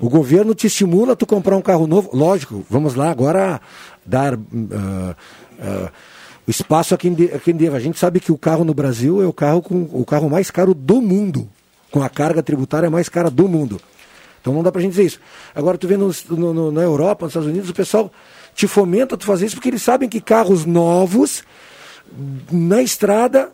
O 0.00 0.08
governo 0.10 0.52
te 0.52 0.66
estimula 0.66 1.12
a 1.12 1.16
tu 1.16 1.24
comprar 1.26 1.56
um 1.56 1.62
carro 1.62 1.86
novo. 1.86 2.10
Lógico, 2.12 2.66
vamos 2.68 2.96
lá 2.96 3.08
agora 3.08 3.60
dar 4.04 4.34
ah, 4.34 5.14
ah, 5.62 5.92
espaço 6.50 6.94
a 6.94 6.98
quem, 6.98 7.14
de, 7.14 7.24
a 7.32 7.38
quem 7.38 7.54
deva. 7.54 7.76
A 7.76 7.80
gente 7.80 7.98
sabe 7.98 8.20
que 8.20 8.32
o 8.32 8.38
carro 8.38 8.64
no 8.64 8.74
Brasil 8.74 9.22
é 9.22 9.26
o 9.26 9.32
carro, 9.32 9.62
com, 9.62 9.88
o 9.92 10.04
carro 10.04 10.28
mais 10.28 10.50
caro 10.50 10.74
do 10.74 11.00
mundo, 11.00 11.48
com 11.90 12.02
a 12.02 12.08
carga 12.08 12.42
tributária 12.42 12.90
mais 12.90 13.08
cara 13.08 13.30
do 13.30 13.48
mundo. 13.48 13.80
Então 14.40 14.52
não 14.54 14.62
dá 14.62 14.72
pra 14.72 14.80
gente 14.80 14.92
dizer 14.92 15.04
isso. 15.04 15.20
Agora 15.54 15.76
tu 15.76 15.86
vê 15.86 15.96
no, 15.96 16.10
no- 16.30 16.72
na 16.72 16.80
Europa, 16.82 17.26
nos 17.26 17.30
Estados 17.32 17.48
Unidos, 17.48 17.68
o 17.70 17.74
pessoal 17.74 18.10
te 18.54 18.66
fomenta 18.66 19.16
tu 19.16 19.24
fazer 19.26 19.46
isso 19.46 19.56
porque 19.56 19.68
eles 19.68 19.82
sabem 19.82 20.08
que 20.08 20.20
carros 20.20 20.64
novos 20.64 21.42
na 22.50 22.82
estrada 22.82 23.50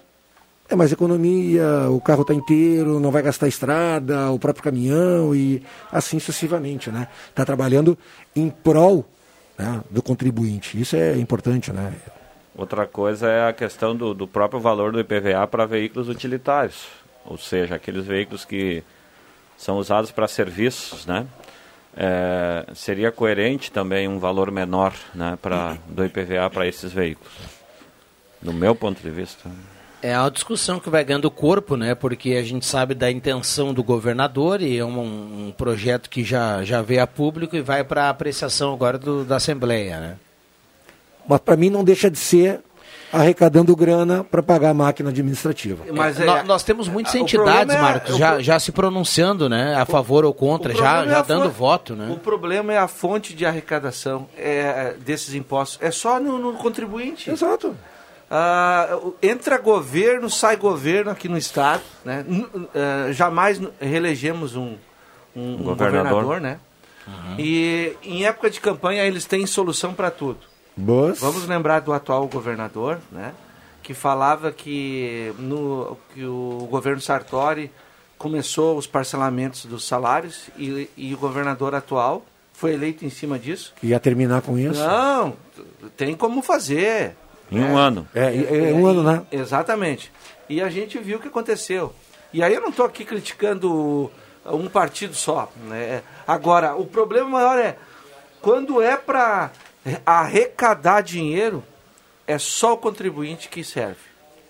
é 0.69 0.75
mais 0.75 0.91
economia, 0.91 1.89
o 1.91 2.01
carro 2.01 2.23
está 2.23 2.35
inteiro, 2.35 2.99
não 2.99 3.11
vai 3.13 3.23
gastar 3.23 3.47
estrada, 3.47 4.31
o 4.31 4.39
próprio 4.39 4.65
caminhão 4.65 5.35
e 5.35 5.63
assim 5.93 6.19
sucessivamente, 6.19 6.91
né? 6.91 7.07
Está 7.29 7.45
trabalhando 7.45 7.97
em 8.35 8.49
prol 8.49 9.05
né, 9.57 9.81
do 9.91 10.03
contribuinte. 10.03 10.81
Isso 10.81 10.97
é 10.97 11.17
importante, 11.19 11.73
né? 11.73 11.93
Outra 12.57 12.87
coisa 12.87 13.29
é 13.29 13.49
a 13.49 13.53
questão 13.53 13.95
do, 13.95 14.15
do 14.15 14.27
próprio 14.27 14.59
valor 14.61 14.93
do 14.93 15.01
IPVA 15.01 15.47
para 15.47 15.67
veículos 15.67 16.09
utilitários, 16.09 16.87
ou 17.25 17.37
seja, 17.37 17.75
aqueles 17.75 18.07
veículos 18.07 18.45
que 18.45 18.83
são 19.57 19.77
usados 19.79 20.11
para 20.11 20.27
serviços, 20.27 21.05
né? 21.07 21.27
é, 21.97 22.67
seria 22.75 23.11
coerente 23.11 23.73
também 23.73 24.07
um 24.07 24.19
valor 24.19 24.51
menor 24.51 24.93
né, 25.15 25.39
pra, 25.41 25.79
do 25.89 26.05
IPVA 26.05 26.51
para 26.51 26.67
esses 26.67 26.93
veículos. 26.93 27.33
Do 28.41 28.53
meu 28.53 28.75
ponto 28.75 29.01
de 29.01 29.11
vista. 29.11 29.51
É 30.03 30.15
a 30.15 30.29
discussão 30.29 30.79
que 30.79 30.91
vai 30.91 31.03
ganhando 31.03 31.31
corpo, 31.31 31.75
né? 31.75 31.95
Porque 31.95 32.35
a 32.35 32.43
gente 32.43 32.67
sabe 32.67 32.95
da 32.95 33.11
intenção 33.11 33.73
do 33.73 33.83
governador 33.83 34.61
e 34.61 34.77
é 34.77 34.85
um, 34.85 35.49
um 35.49 35.55
projeto 35.57 36.11
que 36.11 36.23
já, 36.23 36.63
já 36.63 36.83
veio 36.83 37.03
a 37.03 37.07
público 37.07 37.57
e 37.57 37.63
vai 37.63 37.83
para 37.83 38.11
apreciação 38.11 38.75
agora 38.75 38.99
do, 38.99 39.25
da 39.25 39.37
Assembleia, 39.37 39.99
né? 39.99 40.17
Mas 41.29 41.41
para 41.41 41.57
mim 41.57 41.71
não 41.71 41.83
deixa 41.85 42.11
de 42.11 42.19
ser 42.19 42.61
arrecadando 43.13 43.75
grana 43.77 44.25
para 44.25 44.43
pagar 44.43 44.71
a 44.71 44.75
máquina 44.75 45.11
administrativa. 45.11 45.85
Mas 45.93 46.19
nó- 46.19 46.43
nós 46.43 46.63
temos 46.65 46.89
muitas 46.89 47.15
entidades, 47.15 47.75
é- 47.75 47.81
Marcos, 47.81 48.15
o 48.15 48.19
já, 48.19 48.41
já 48.41 48.59
se 48.59 48.73
pronunciando, 48.73 49.49
né? 49.49 49.75
A 49.77 49.87
favor 49.87 50.25
ou 50.25 50.35
contra, 50.35 50.73
O 50.73 50.77
já, 50.77 51.05
é 51.05 51.09
já 51.09 51.23
dando 51.23 51.45
fon- 51.45 51.51
voto, 51.51 51.95
né? 51.97 52.09
O 52.11 52.19
problema 52.19 52.73
é 52.73 52.79
a 52.79 52.89
fonte 52.89 53.33
de 53.35 53.47
arrecadação 53.47 54.29
é, 54.37 54.95
desses 55.05 55.35
impostos. 55.35 55.79
É 55.81 55.91
só 55.91 56.19
no, 56.21 56.37
no 56.39 56.53
contribuinte. 56.55 57.31
Exato. 57.31 57.77
Ah, 58.29 58.99
o- 59.01 59.15
entra 59.23 59.57
governo, 59.57 60.29
sai 60.29 60.57
governo 60.57 61.11
aqui 61.13 61.29
no 61.29 61.39
estado. 61.39 61.83
Né? 62.05 62.25
Ah, 62.75 63.13
jamais 63.13 63.61
reelegemos 63.81 64.57
um, 64.57 64.75
um- 65.35 65.55
um 65.55 65.57
Governador. 65.59 66.25
governador, 66.25 66.41
né? 66.41 66.59
E 67.39 67.93
em 68.03 68.25
época 68.27 68.51
de 68.51 68.61
campanha 68.61 69.05
eles 69.05 69.25
têm 69.25 69.47
solução 69.47 69.95
para 69.95 70.11
tudo. 70.11 70.41
Boas. 70.77 71.21
Vamos 71.21 71.47
lembrar 71.47 71.81
do 71.81 71.93
atual 71.93 72.27
governador, 72.29 73.01
né? 73.11 73.33
Que 73.83 73.95
falava 73.95 74.53
que, 74.53 75.33
no, 75.39 75.97
que 76.13 76.25
o 76.25 76.69
governo 76.71 77.01
Sartori 77.01 77.71
começou 78.19 78.77
os 78.77 78.87
parcelamentos 78.87 79.65
dos 79.65 79.87
salários 79.87 80.49
e, 80.59 80.91
e 80.97 81.15
o 81.15 81.19
governador 81.19 81.75
atual 81.75 82.25
foi 82.53 82.73
eleito 82.73 83.05
em 83.05 83.11
cima 83.11 83.39
disso. 83.39 83.75
Que 83.81 83.89
ia 83.89 84.01
terminar 84.01 84.43
com 84.43 84.59
isso. 84.59 84.81
Não, 84.81 85.35
tem 85.97 86.15
como 86.15 86.43
fazer. 86.43 87.17
Em 87.51 87.61
um 87.61 87.77
ano. 87.77 88.09
É, 88.15 88.71
é 88.71 88.75
um 88.75 88.87
ano, 88.87 89.03
né? 89.03 89.23
Exatamente. 89.31 90.11
E 90.49 90.61
a 90.61 90.69
gente 90.69 90.99
viu 90.99 91.19
o 91.19 91.21
que 91.21 91.29
aconteceu. 91.29 91.95
E 92.33 92.43
aí 92.43 92.53
eu 92.53 92.61
não 92.61 92.71
estou 92.71 92.85
aqui 92.85 93.05
criticando 93.05 94.11
um 94.45 94.69
partido 94.69 95.15
só. 95.15 95.51
Né? 95.69 96.03
Agora, 96.27 96.75
o 96.75 96.85
problema 96.87 97.29
maior 97.29 97.59
é 97.59 97.77
quando 98.41 98.83
é 98.83 98.97
para 98.97 99.51
arrecadar 100.05 101.01
dinheiro, 101.03 101.63
é 102.27 102.39
só 102.39 102.73
o 102.75 102.77
contribuinte 102.77 103.49
que 103.49 103.63
serve. 103.63 103.97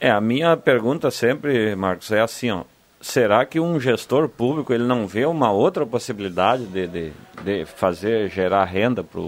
É, 0.01 0.11
a 0.11 0.21
minha 0.21 0.57
pergunta 0.57 1.11
sempre, 1.11 1.75
Marcos, 1.77 2.11
é 2.13 2.21
assim, 2.21 2.51
ó. 2.51 2.63
Será 3.01 3.45
que 3.45 3.61
um 3.61 3.79
gestor 3.79 4.29
público 4.29 4.73
ele 4.73 4.85
não 4.85 5.07
vê 5.07 5.25
uma 5.27 5.53
outra 5.53 5.87
possibilidade 5.87 6.65
de, 6.67 6.87
de, 6.87 7.13
de 7.45 7.65
fazer 7.67 8.29
gerar 8.31 8.65
renda 8.65 9.05
para 9.05 9.21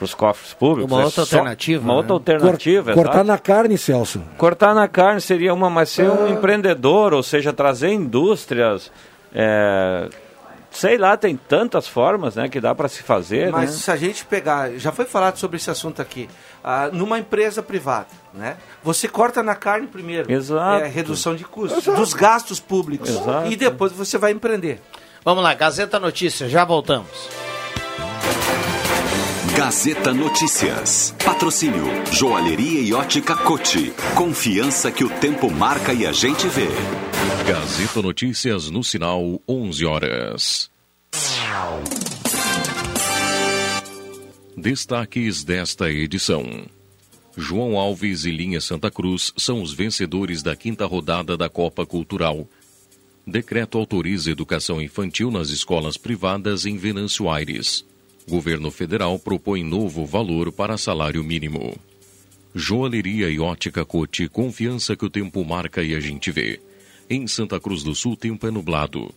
os 0.00 0.12
cofres 0.12 0.52
públicos? 0.52 0.90
Uma 0.90 1.02
É 1.02 1.04
outra 1.04 1.24
só- 1.24 1.36
alternativa, 1.38 1.82
Uma 1.84 1.92
né? 1.94 1.98
outra 2.12 2.12
alternativa, 2.14 2.92
Cortar 2.92 3.10
exato. 3.12 3.26
na 3.26 3.38
carne, 3.38 3.78
Celso. 3.78 4.22
Cortar 4.36 4.74
na 4.74 4.86
carne 4.88 5.20
seria 5.20 5.54
uma, 5.54 5.70
mas 5.70 5.88
ser 5.90 6.10
um 6.10 6.28
empreendedor, 6.28 7.14
ou 7.14 7.22
seja, 7.22 7.52
trazer 7.52 7.90
indústrias, 7.90 8.90
é, 9.32 10.08
sei 10.70 10.96
lá, 10.96 11.16
tem 11.16 11.36
tantas 11.36 11.86
formas, 11.88 12.36
né, 12.36 12.48
que 12.48 12.60
dá 12.60 12.74
para 12.74 12.88
se 12.88 13.02
fazer, 13.02 13.50
Mas 13.50 13.70
né? 13.70 13.76
se 13.76 13.90
a 13.90 13.96
gente 13.96 14.24
pegar, 14.24 14.70
já 14.78 14.92
foi 14.92 15.04
falado 15.04 15.36
sobre 15.36 15.56
esse 15.56 15.70
assunto 15.70 16.00
aqui, 16.00 16.28
ah, 16.62 16.88
numa 16.92 17.18
empresa 17.18 17.62
privada, 17.62 18.08
né? 18.32 18.56
Você 18.82 19.08
corta 19.08 19.42
na 19.42 19.54
carne 19.54 19.86
primeiro, 19.86 20.30
Exato. 20.30 20.84
é 20.84 20.88
redução 20.88 21.34
de 21.34 21.44
custos, 21.44 21.84
dos 21.84 22.14
gastos 22.14 22.60
públicos, 22.60 23.10
Exato. 23.10 23.50
e 23.50 23.56
depois 23.56 23.92
você 23.92 24.16
vai 24.16 24.32
empreender. 24.32 24.80
Vamos 25.24 25.42
lá, 25.42 25.52
Gazeta 25.54 25.98
Notícias, 25.98 26.50
já 26.50 26.64
voltamos. 26.64 27.28
Gazeta 29.60 30.14
Notícias. 30.14 31.14
Patrocínio 31.22 31.84
Joalheria 32.10 32.80
e 32.80 32.94
Ótica 32.94 33.36
Cote. 33.36 33.92
Confiança 34.16 34.90
que 34.90 35.04
o 35.04 35.10
tempo 35.20 35.50
marca 35.50 35.92
e 35.92 36.06
a 36.06 36.12
gente 36.12 36.48
vê. 36.48 36.66
Gazeta 37.46 38.00
Notícias 38.00 38.70
no 38.70 38.82
sinal 38.82 39.38
11 39.46 39.84
horas. 39.84 40.70
Destaques 44.56 45.44
desta 45.44 45.90
edição. 45.90 46.64
João 47.36 47.76
Alves 47.76 48.24
e 48.24 48.30
Linha 48.30 48.62
Santa 48.62 48.90
Cruz 48.90 49.30
são 49.36 49.60
os 49.60 49.74
vencedores 49.74 50.42
da 50.42 50.56
quinta 50.56 50.86
rodada 50.86 51.36
da 51.36 51.50
Copa 51.50 51.84
Cultural. 51.84 52.48
Decreto 53.26 53.76
autoriza 53.76 54.30
educação 54.30 54.80
infantil 54.80 55.30
nas 55.30 55.50
escolas 55.50 55.98
privadas 55.98 56.64
em 56.64 56.78
Venâncio 56.78 57.28
Aires. 57.28 57.84
Governo 58.30 58.70
federal 58.70 59.18
propõe 59.18 59.64
novo 59.64 60.06
valor 60.06 60.52
para 60.52 60.78
salário 60.78 61.24
mínimo. 61.24 61.76
Joalheria 62.54 63.28
e 63.28 63.40
ótica 63.40 63.84
Cote, 63.84 64.28
confiança 64.28 64.94
que 64.94 65.04
o 65.04 65.10
tempo 65.10 65.44
marca 65.44 65.82
e 65.82 65.96
a 65.96 66.00
gente 66.00 66.30
vê. 66.30 66.60
Em 67.10 67.26
Santa 67.26 67.58
Cruz 67.58 67.82
do 67.82 67.92
Sul, 67.92 68.16
tempo 68.16 68.46
é 68.46 68.50
nublado. 68.52 69.12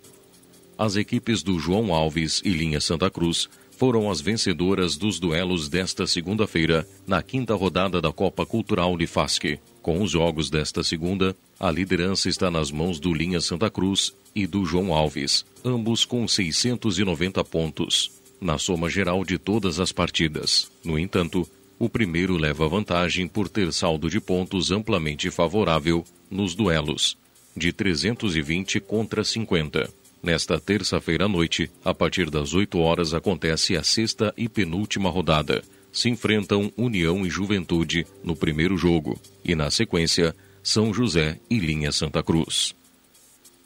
As 0.76 0.96
equipes 0.96 1.44
do 1.44 1.60
João 1.60 1.94
Alves 1.94 2.42
e 2.44 2.50
Linha 2.50 2.82
Santa 2.82 3.08
Cruz 3.08 3.48
foram 3.78 4.10
as 4.10 4.20
vencedoras 4.20 4.98
dos 4.98 5.20
duelos 5.20 5.70
desta 5.70 6.08
segunda-feira, 6.08 6.88
na 7.06 7.22
quinta 7.22 7.54
rodada 7.54 8.02
da 8.02 8.12
Copa 8.12 8.48
Cultural 8.48 8.92
Unifasque. 8.94 9.60
Com 9.84 10.02
os 10.02 10.10
jogos 10.10 10.50
desta 10.50 10.84
segunda, 10.84 11.36
a 11.60 11.70
liderança 11.70 12.30
está 12.30 12.50
nas 12.50 12.72
mãos 12.72 13.00
do 13.00 13.14
Linha 13.14 13.40
Santa 13.40 13.70
Cruz 13.70 14.12
e 14.34 14.48
do 14.48 14.66
João 14.66 14.92
Alves, 14.92 15.46
ambos 15.64 16.04
com 16.04 16.28
690 16.28 17.44
pontos, 17.44 18.23
na 18.44 18.58
soma 18.58 18.90
geral 18.90 19.24
de 19.24 19.38
todas 19.38 19.80
as 19.80 19.92
partidas. 19.92 20.70
No 20.84 21.00
entanto, 21.00 21.48
o 21.80 21.90
primeiro 21.90 22.38
leva 22.38 22.68
vantagem 22.68 23.28
por 23.28 23.50
ter 23.50 23.72
saldo 23.74 24.10
de 24.10 24.20
pontos 24.20 24.72
amplamente 24.72 25.30
favorável 25.32 26.06
nos 26.30 26.56
duelos, 26.56 27.18
de 27.56 27.72
320 27.72 28.80
contra 28.80 29.24
50. 29.24 29.90
Nesta 30.22 30.60
terça-feira 30.60 31.26
à 31.26 31.28
noite, 31.28 31.70
a 31.84 31.94
partir 31.94 32.30
das 32.30 32.54
8 32.54 32.80
horas, 32.80 33.14
acontece 33.14 33.76
a 33.76 33.84
sexta 33.84 34.34
e 34.38 34.48
penúltima 34.48 35.10
rodada. 35.10 35.62
Se 35.92 36.10
enfrentam 36.10 36.72
União 36.78 37.26
e 37.26 37.30
Juventude 37.30 38.08
no 38.24 38.36
primeiro 38.36 38.78
jogo, 38.78 39.20
e 39.44 39.54
na 39.54 39.70
sequência, 39.70 40.34
São 40.64 40.94
José 40.94 41.40
e 41.50 41.60
Linha 41.60 41.92
Santa 41.92 42.24
Cruz. 42.24 42.74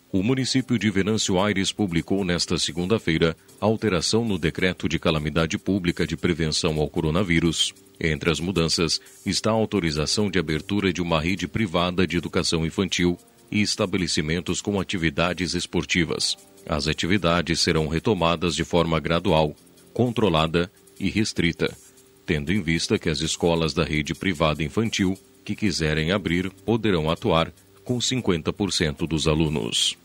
O 0.10 0.24
município 0.24 0.80
de 0.80 0.90
Venâncio 0.90 1.38
Aires 1.38 1.74
publicou 1.74 2.24
nesta 2.24 2.58
segunda-feira 2.58 3.36
alteração 3.60 4.24
no 4.24 4.38
decreto 4.38 4.88
de 4.88 4.98
calamidade 4.98 5.58
pública 5.58 6.08
de 6.08 6.16
prevenção 6.16 6.80
ao 6.80 6.90
coronavírus. 6.90 7.74
Entre 8.00 8.32
as 8.32 8.40
mudanças 8.40 9.02
está 9.26 9.50
a 9.50 9.54
autorização 9.54 10.32
de 10.32 10.40
abertura 10.40 10.94
de 10.94 11.02
uma 11.02 11.20
rede 11.20 11.46
privada 11.46 12.08
de 12.08 12.16
educação 12.16 12.66
infantil 12.66 13.18
e 13.52 13.62
estabelecimentos 13.62 14.62
com 14.62 14.80
atividades 14.80 15.54
esportivas. 15.54 16.38
As 16.66 16.88
atividades 16.88 17.60
serão 17.60 17.88
retomadas 17.88 18.56
de 18.56 18.64
forma 18.64 19.02
gradual, 19.02 19.54
controlada 19.94 20.72
e 20.98 21.10
restrita, 21.10 21.76
tendo 22.26 22.54
em 22.54 22.62
vista 22.62 22.98
que 22.98 23.10
as 23.10 23.20
escolas 23.20 23.74
da 23.74 23.84
rede 23.84 24.14
privada 24.14 24.64
infantil 24.64 25.18
que 25.44 25.56
quiserem 25.56 26.12
abrir 26.12 26.50
poderão 26.50 27.10
atuar 27.10 27.52
com 27.88 28.00
50% 28.00 29.08
dos 29.08 29.30
alunos. 29.30 29.98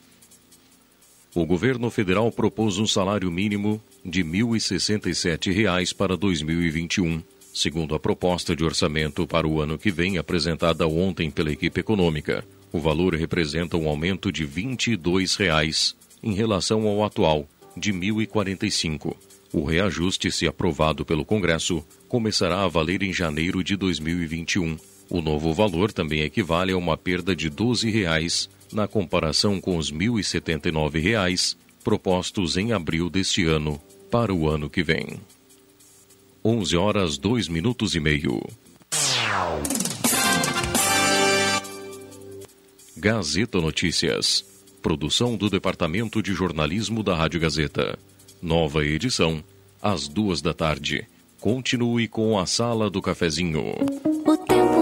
O 1.34 1.44
governo 1.44 1.90
federal 1.90 2.30
propôs 2.30 2.78
um 2.78 2.86
salário 2.86 3.28
mínimo 3.28 3.82
de 4.04 4.22
1.067 4.22 5.52
reais 5.52 5.92
para 5.92 6.16
2021, 6.16 7.20
segundo 7.52 7.96
a 7.96 7.98
proposta 7.98 8.54
de 8.54 8.62
orçamento 8.62 9.26
para 9.26 9.48
o 9.48 9.60
ano 9.60 9.76
que 9.76 9.90
vem 9.90 10.16
apresentada 10.16 10.86
ontem 10.86 11.28
pela 11.28 11.50
equipe 11.50 11.80
econômica. 11.80 12.44
O 12.72 12.78
valor 12.78 13.16
representa 13.16 13.76
um 13.76 13.88
aumento 13.88 14.30
de 14.30 14.44
22 14.44 15.34
reais 15.34 15.96
em 16.22 16.34
relação 16.34 16.86
ao 16.86 17.02
atual, 17.02 17.48
de 17.76 17.90
R$ 17.90 17.98
1.045. 17.98 19.16
O 19.52 19.64
reajuste, 19.64 20.30
se 20.30 20.46
aprovado 20.46 21.04
pelo 21.04 21.24
Congresso, 21.24 21.84
começará 22.08 22.62
a 22.62 22.68
valer 22.68 23.02
em 23.02 23.12
janeiro 23.12 23.64
de 23.64 23.74
2021. 23.74 24.91
O 25.10 25.20
novo 25.20 25.52
valor 25.52 25.92
também 25.92 26.22
equivale 26.22 26.72
a 26.72 26.76
uma 26.76 26.96
perda 26.96 27.36
de 27.36 27.50
12 27.50 27.90
reais 27.90 28.48
na 28.72 28.88
comparação 28.88 29.60
com 29.60 29.76
os 29.76 29.92
1.079 29.92 31.00
reais 31.00 31.56
propostos 31.84 32.56
em 32.56 32.72
abril 32.72 33.10
deste 33.10 33.44
ano 33.44 33.80
para 34.10 34.32
o 34.32 34.48
ano 34.48 34.70
que 34.70 34.82
vem. 34.82 35.20
11 36.44 36.76
horas 36.76 37.18
2 37.18 37.48
minutos 37.48 37.94
e 37.94 38.00
meio. 38.00 38.42
Gazeta 42.96 43.60
Notícias. 43.60 44.44
Produção 44.80 45.36
do 45.36 45.48
Departamento 45.48 46.22
de 46.22 46.32
Jornalismo 46.32 47.02
da 47.02 47.14
Rádio 47.14 47.40
Gazeta. 47.40 47.98
Nova 48.40 48.84
edição, 48.84 49.42
às 49.80 50.08
duas 50.08 50.42
da 50.42 50.52
tarde. 50.52 51.06
Continue 51.40 52.08
com 52.08 52.38
a 52.38 52.46
Sala 52.46 52.90
do 52.90 53.00
Cafezinho. 53.00 53.74
O 54.24 54.36
tempo 54.36 54.81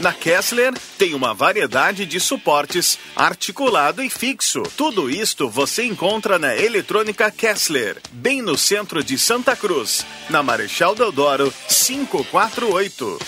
Na 0.00 0.12
Kessler 0.12 0.72
tem 0.96 1.12
uma 1.12 1.34
variedade 1.34 2.06
de 2.06 2.20
suportes, 2.20 2.96
articulado 3.16 4.00
e 4.00 4.08
fixo. 4.08 4.62
Tudo 4.76 5.10
isto 5.10 5.48
você 5.48 5.84
encontra 5.84 6.38
na 6.38 6.54
Eletrônica 6.54 7.28
Kessler, 7.32 8.00
bem 8.12 8.40
no 8.40 8.56
centro 8.56 9.02
de 9.02 9.18
Santa 9.18 9.56
Cruz, 9.56 10.06
na 10.30 10.40
Marechal 10.40 10.94
Deodoro 10.94 11.52
548. 11.68 13.18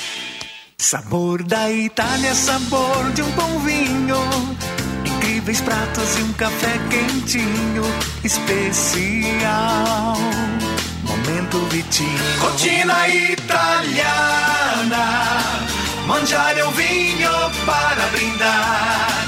Sabor 0.78 1.42
da 1.42 1.68
Itália, 1.72 2.34
sabor 2.36 3.12
de 3.14 3.22
um 3.22 3.30
bom 3.32 3.58
vinho. 3.58 4.16
Incríveis 5.04 5.60
pratos 5.60 6.18
e 6.18 6.22
um 6.22 6.32
café 6.34 6.78
quentinho, 6.88 7.82
especial. 8.22 10.16
Momento 11.02 11.58
Vitinho. 11.66 12.38
Rotina 12.38 13.08
italiana. 13.08 14.60
Mangiare 16.10 16.60
um 16.64 16.72
vinho 16.72 17.30
para 17.64 18.06
brindar. 18.08 19.26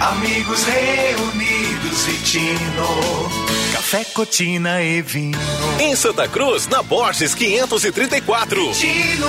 Amigos 0.00 0.64
reunidos, 0.64 2.06
Vitino. 2.06 3.30
Café, 3.72 4.04
cotina 4.06 4.82
e 4.82 5.00
vinho. 5.00 5.38
Em 5.78 5.94
Santa 5.94 6.26
Cruz, 6.26 6.66
na 6.66 6.82
Borges 6.82 7.36
534. 7.36 8.72
Vitino. 8.72 9.28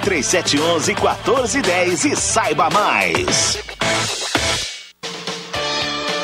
3711 0.00 0.94
1410 0.94 2.04
e 2.04 2.16
saiba 2.16 2.70
mais. 2.70 3.58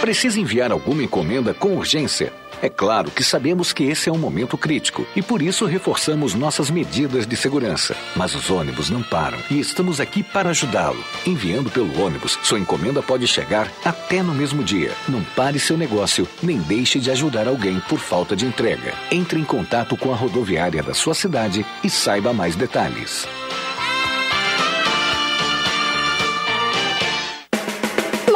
Precisa 0.01 0.41
enviar 0.41 0.73
alguma 0.73 1.03
encomenda 1.03 1.55
com 1.55 1.77
urgência? 1.77 2.33
É 2.63 2.69
claro 2.69 3.11
que 3.11 3.25
sabemos 3.25 3.73
que 3.73 3.83
esse 3.83 4.09
é 4.09 4.13
um 4.13 4.19
momento 4.19 4.57
crítico 4.57 5.05
e 5.17 5.21
por 5.23 5.43
isso 5.43 5.67
reforçamos 5.67 6.33
nossas 6.33 6.71
medidas 6.71 7.27
de 7.27 7.37
segurança. 7.37 7.97
Mas 8.15 8.37
os 8.37 8.51
ônibus 8.51 8.89
não 8.89 9.03
param 9.03 9.37
e 9.51 9.59
estamos 9.59 10.01
aqui 10.01 10.23
para 10.23 10.51
ajudá-lo. 10.51 11.05
Enviando 11.27 11.71
pelo 11.71 12.01
ônibus, 12.01 12.39
sua 12.45 12.61
encomenda 12.61 13.03
pode 13.03 13.27
chegar 13.27 13.69
até 13.85 14.23
no 14.23 14.33
mesmo 14.33 14.63
dia. 14.63 14.93
Não 15.09 15.25
pare 15.37 15.59
seu 15.59 15.77
negócio, 15.77 16.29
nem 16.41 16.59
deixe 16.59 17.01
de 17.01 17.11
ajudar 17.11 17.49
alguém 17.49 17.81
por 17.89 17.99
falta 17.99 18.37
de 18.37 18.47
entrega. 18.47 18.95
Entre 19.11 19.41
em 19.41 19.45
contato 19.45 19.97
com 19.97 20.13
a 20.13 20.17
rodoviária 20.17 20.85
da 20.85 20.95
sua 20.95 21.15
cidade 21.15 21.67
e 21.83 21.91
saiba 21.91 22.33
mais 22.33 22.55
detalhes. 22.55 23.27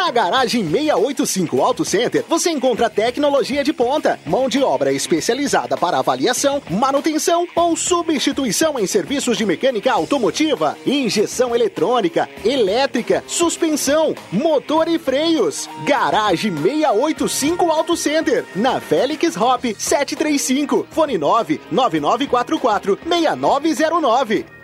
Na 0.06 0.12
garagem 0.12 0.62
685 0.62 1.60
Auto 1.60 1.84
Center, 1.84 2.24
você 2.28 2.48
encontra 2.50 2.88
tecnologia 2.88 3.64
de 3.64 3.72
ponta, 3.72 4.20
mão 4.24 4.48
de 4.48 4.62
obra 4.62 4.92
especializada 4.92 5.76
para 5.76 5.98
avaliação, 5.98 6.62
manutenção 6.70 7.44
ou 7.56 7.74
substituição 7.74 8.78
em 8.78 8.86
serviços 8.86 9.36
de 9.36 9.44
mecânica 9.44 9.92
automotiva, 9.92 10.78
injeção 10.86 11.56
eletrônica, 11.56 12.28
elétrica, 12.44 13.24
suspensão, 13.26 14.14
motor 14.30 14.86
e 14.86 14.96
freios. 14.96 15.68
Garagem 15.84 16.54
685 16.54 17.68
Auto 17.72 17.96
Center, 17.96 18.44
na 18.54 18.80
Félix 18.80 19.36
Hop 19.36 19.64
735, 19.76 20.86
fone 20.88 21.18
9 21.18 21.60
9944 21.72 22.96
6909. 23.04 24.55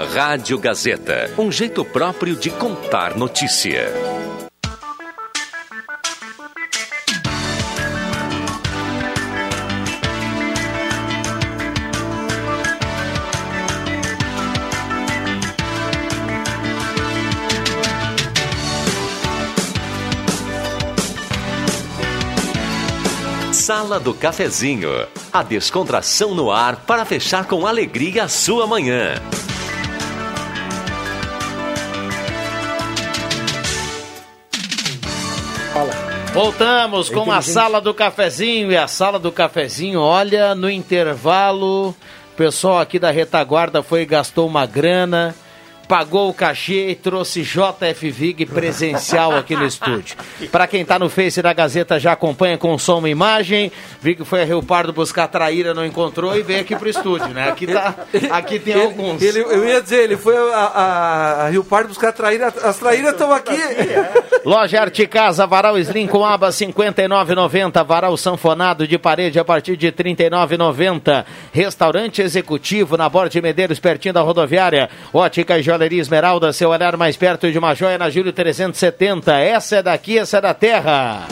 Rádio 0.00 0.58
Gazeta, 0.58 1.30
um 1.38 1.52
jeito 1.52 1.84
próprio 1.84 2.34
de 2.34 2.50
contar 2.50 3.16
notícia. 3.16 3.92
Sala 23.52 23.98
do 23.98 24.12
Cafezinho, 24.12 24.90
a 25.32 25.42
descontração 25.42 26.34
no 26.34 26.50
ar 26.50 26.76
para 26.84 27.04
fechar 27.04 27.46
com 27.46 27.66
alegria 27.66 28.24
a 28.24 28.28
sua 28.28 28.66
manhã. 28.66 29.14
Voltamos 36.34 37.08
com 37.08 37.30
a 37.30 37.40
sala 37.40 37.80
do 37.80 37.94
cafezinho. 37.94 38.72
E 38.72 38.76
a 38.76 38.88
sala 38.88 39.20
do 39.20 39.30
cafezinho, 39.30 40.00
olha, 40.00 40.52
no 40.52 40.68
intervalo, 40.68 41.90
o 41.90 42.36
pessoal 42.36 42.80
aqui 42.80 42.98
da 42.98 43.12
retaguarda 43.12 43.84
foi 43.84 44.02
e 44.02 44.06
gastou 44.06 44.44
uma 44.48 44.66
grana, 44.66 45.32
pagou 45.88 46.28
o 46.30 46.34
cachê 46.34 46.88
e 46.90 46.94
trouxe 46.94 47.42
JF 47.42 48.10
Vig 48.10 48.46
presencial 48.46 49.36
aqui 49.36 49.54
no 49.54 49.66
estúdio. 49.66 50.16
Para 50.50 50.66
quem 50.66 50.84
tá 50.84 50.98
no 50.98 51.08
Face 51.10 51.40
da 51.42 51.52
Gazeta 51.52 51.98
já 52.00 52.12
acompanha 52.12 52.56
com 52.58 52.76
som 52.78 53.06
e 53.06 53.10
imagem. 53.10 53.70
Vig 54.00 54.24
foi 54.24 54.42
a 54.42 54.44
Rio 54.44 54.62
Pardo 54.62 54.92
buscar 54.92 55.28
traíra, 55.28 55.74
não 55.74 55.84
encontrou 55.84 56.36
e 56.36 56.42
veio 56.42 56.60
aqui 56.60 56.74
pro 56.76 56.88
estúdio, 56.88 57.28
né? 57.28 57.48
Aqui, 57.48 57.66
tá, 57.66 57.94
aqui 58.30 58.58
tem 58.58 58.74
Ele- 58.74 58.82
alguns. 58.84 59.22
ele- 59.22 59.40
eu 59.40 59.66
ia 59.66 59.80
dizer, 59.82 60.04
ele 60.04 60.16
foi 60.16 60.36
a, 60.36 60.56
a- 60.56 61.44
a 61.46 61.48
Rio 61.50 61.64
Pardo 61.64 61.88
buscar 61.88 62.12
traíra. 62.12 62.48
As 62.62 62.78
traíras 62.78 63.12
estão 63.12 63.32
aqui. 63.32 63.56
Loja 64.44 64.80
Arte 64.80 65.06
Casa, 65.06 65.46
varal 65.46 65.78
Slim 65.78 66.06
com 66.06 66.24
aba 66.24 66.50
59,90, 66.50 67.82
varal 67.84 68.16
sanfonado 68.16 68.86
de 68.86 68.98
parede 68.98 69.38
a 69.38 69.44
partir 69.44 69.76
de 69.76 69.90
39,90. 69.92 71.24
Restaurante 71.52 72.20
executivo 72.22 72.96
na 72.96 73.08
Borda 73.08 73.30
de 73.30 73.40
Medeiros, 73.42 73.78
pertinho 73.78 74.14
da 74.14 74.20
rodoviária. 74.22 74.88
Ótica 75.12 75.58
e 75.58 75.62
Joalheria 75.74 76.00
Esmeralda, 76.00 76.52
seu 76.52 76.70
olhar 76.70 76.96
mais 76.96 77.16
perto 77.16 77.50
de 77.50 77.58
uma 77.58 77.74
joia 77.74 77.98
na 77.98 78.08
Júlio 78.08 78.32
370. 78.32 79.40
Essa 79.40 79.76
é 79.76 79.82
daqui, 79.82 80.16
essa 80.16 80.38
é 80.38 80.40
da 80.40 80.54
terra. 80.54 81.26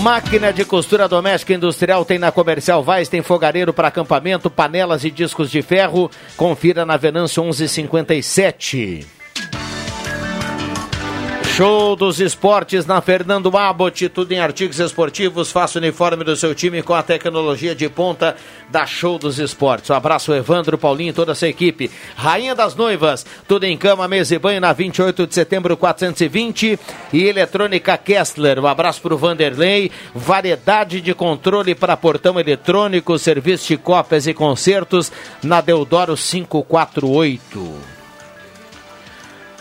Máquina 0.00 0.52
de 0.52 0.64
costura 0.64 1.08
doméstica 1.08 1.52
industrial 1.52 2.04
tem 2.04 2.16
na 2.16 2.30
Comercial 2.30 2.80
Vaz, 2.80 3.08
tem 3.08 3.22
fogareiro 3.22 3.72
para 3.72 3.88
acampamento, 3.88 4.48
panelas 4.48 5.02
e 5.02 5.10
discos 5.10 5.50
de 5.50 5.62
ferro. 5.62 6.08
Confira 6.36 6.86
na 6.86 6.96
Venâncio 6.96 7.42
1157. 7.42 9.23
Show 11.54 11.94
dos 11.94 12.18
esportes 12.18 12.84
na 12.84 13.00
Fernando 13.00 13.56
Abbott, 13.56 14.08
tudo 14.08 14.32
em 14.32 14.40
artigos 14.40 14.80
esportivos. 14.80 15.52
Faça 15.52 15.78
o 15.78 15.80
uniforme 15.80 16.24
do 16.24 16.34
seu 16.34 16.52
time 16.52 16.82
com 16.82 16.92
a 16.94 17.00
tecnologia 17.00 17.76
de 17.76 17.88
ponta 17.88 18.34
da 18.68 18.84
Show 18.84 19.20
dos 19.20 19.38
Esportes. 19.38 19.88
Um 19.88 19.94
abraço, 19.94 20.34
Evandro, 20.34 20.76
Paulinho 20.76 21.10
e 21.10 21.12
toda 21.12 21.30
essa 21.30 21.46
equipe. 21.46 21.92
Rainha 22.16 22.56
das 22.56 22.74
Noivas, 22.74 23.24
tudo 23.46 23.62
em 23.62 23.78
cama, 23.78 24.08
mesa 24.08 24.34
e 24.34 24.38
banho 24.40 24.60
na 24.60 24.72
28 24.72 25.28
de 25.28 25.34
setembro 25.36 25.76
420. 25.76 26.76
E 27.12 27.22
Eletrônica 27.22 27.96
Kessler, 27.98 28.58
um 28.58 28.66
abraço 28.66 29.00
para 29.00 29.14
o 29.14 29.18
Vanderlei. 29.18 29.92
Variedade 30.12 31.00
de 31.00 31.14
controle 31.14 31.72
para 31.76 31.96
portão 31.96 32.40
eletrônico, 32.40 33.16
serviço 33.16 33.68
de 33.68 33.76
cópias 33.76 34.26
e 34.26 34.34
concertos 34.34 35.12
na 35.40 35.60
Deodoro 35.60 36.16
548. 36.16 37.93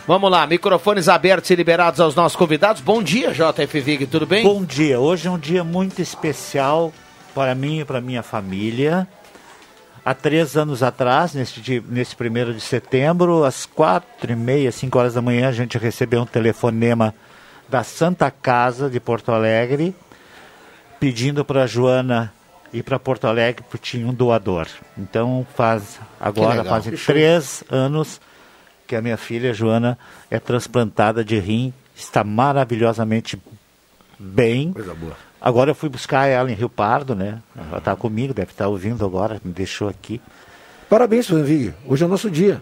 Vamos 0.05 0.29
lá, 0.29 0.45
microfones 0.45 1.07
abertos 1.07 1.49
e 1.49 1.55
liberados 1.55 2.01
aos 2.01 2.13
nossos 2.13 2.35
convidados. 2.35 2.81
Bom 2.81 3.01
dia, 3.01 3.31
JF 3.31 3.79
Vig, 3.79 4.05
tudo 4.05 4.25
bem? 4.25 4.43
Bom 4.43 4.61
dia. 4.61 4.99
Hoje 4.99 5.29
é 5.29 5.31
um 5.31 5.39
dia 5.39 5.63
muito 5.63 6.01
especial 6.01 6.91
para 7.33 7.55
mim 7.55 7.79
e 7.79 7.85
para 7.85 8.01
minha 8.01 8.21
família. 8.21 9.07
Há 10.03 10.13
três 10.13 10.57
anos 10.57 10.83
atrás, 10.83 11.33
nesse, 11.33 11.61
dia, 11.61 11.81
nesse 11.87 12.17
primeiro 12.17 12.53
de 12.53 12.59
setembro, 12.59 13.45
às 13.45 13.65
quatro 13.65 14.29
e 14.29 14.35
meia, 14.35 14.73
cinco 14.73 14.99
horas 14.99 15.13
da 15.13 15.21
manhã, 15.21 15.47
a 15.47 15.53
gente 15.53 15.77
recebeu 15.77 16.23
um 16.23 16.25
telefonema 16.25 17.15
da 17.69 17.81
Santa 17.81 18.29
Casa 18.29 18.89
de 18.89 18.99
Porto 18.99 19.31
Alegre, 19.31 19.95
pedindo 20.99 21.45
para 21.45 21.63
a 21.63 21.65
Joana 21.65 22.33
ir 22.73 22.83
para 22.83 22.99
Porto 22.99 23.25
Alegre 23.25 23.63
porque 23.69 23.91
tinha 23.91 24.05
um 24.05 24.13
doador. 24.13 24.67
Então 24.97 25.47
faz 25.55 25.97
agora 26.19 26.61
fazem 26.65 26.93
três 26.93 27.63
anos 27.69 28.19
que 28.93 28.97
a 28.97 29.01
minha 29.01 29.17
filha 29.17 29.51
Joana 29.51 29.97
é 30.29 30.37
transplantada 30.37 31.25
de 31.25 31.39
rim, 31.39 31.73
está 31.95 32.23
maravilhosamente 32.23 33.41
bem. 34.19 34.71
Coisa 34.71 34.93
boa. 34.93 35.17
Agora 35.41 35.71
eu 35.71 35.75
fui 35.75 35.89
buscar 35.89 36.27
ela 36.27 36.51
em 36.51 36.53
Rio 36.53 36.69
Pardo, 36.69 37.15
né? 37.15 37.41
Ela 37.57 37.79
está 37.79 37.95
comigo, 37.95 38.35
deve 38.35 38.51
estar 38.51 38.67
ouvindo 38.67 39.03
agora, 39.03 39.41
me 39.43 39.51
deixou 39.51 39.89
aqui. 39.89 40.21
Parabéns, 40.87 41.27
Vig. 41.27 41.73
Hoje 41.87 42.03
é 42.03 42.05
o 42.05 42.09
nosso 42.09 42.29
dia. 42.29 42.61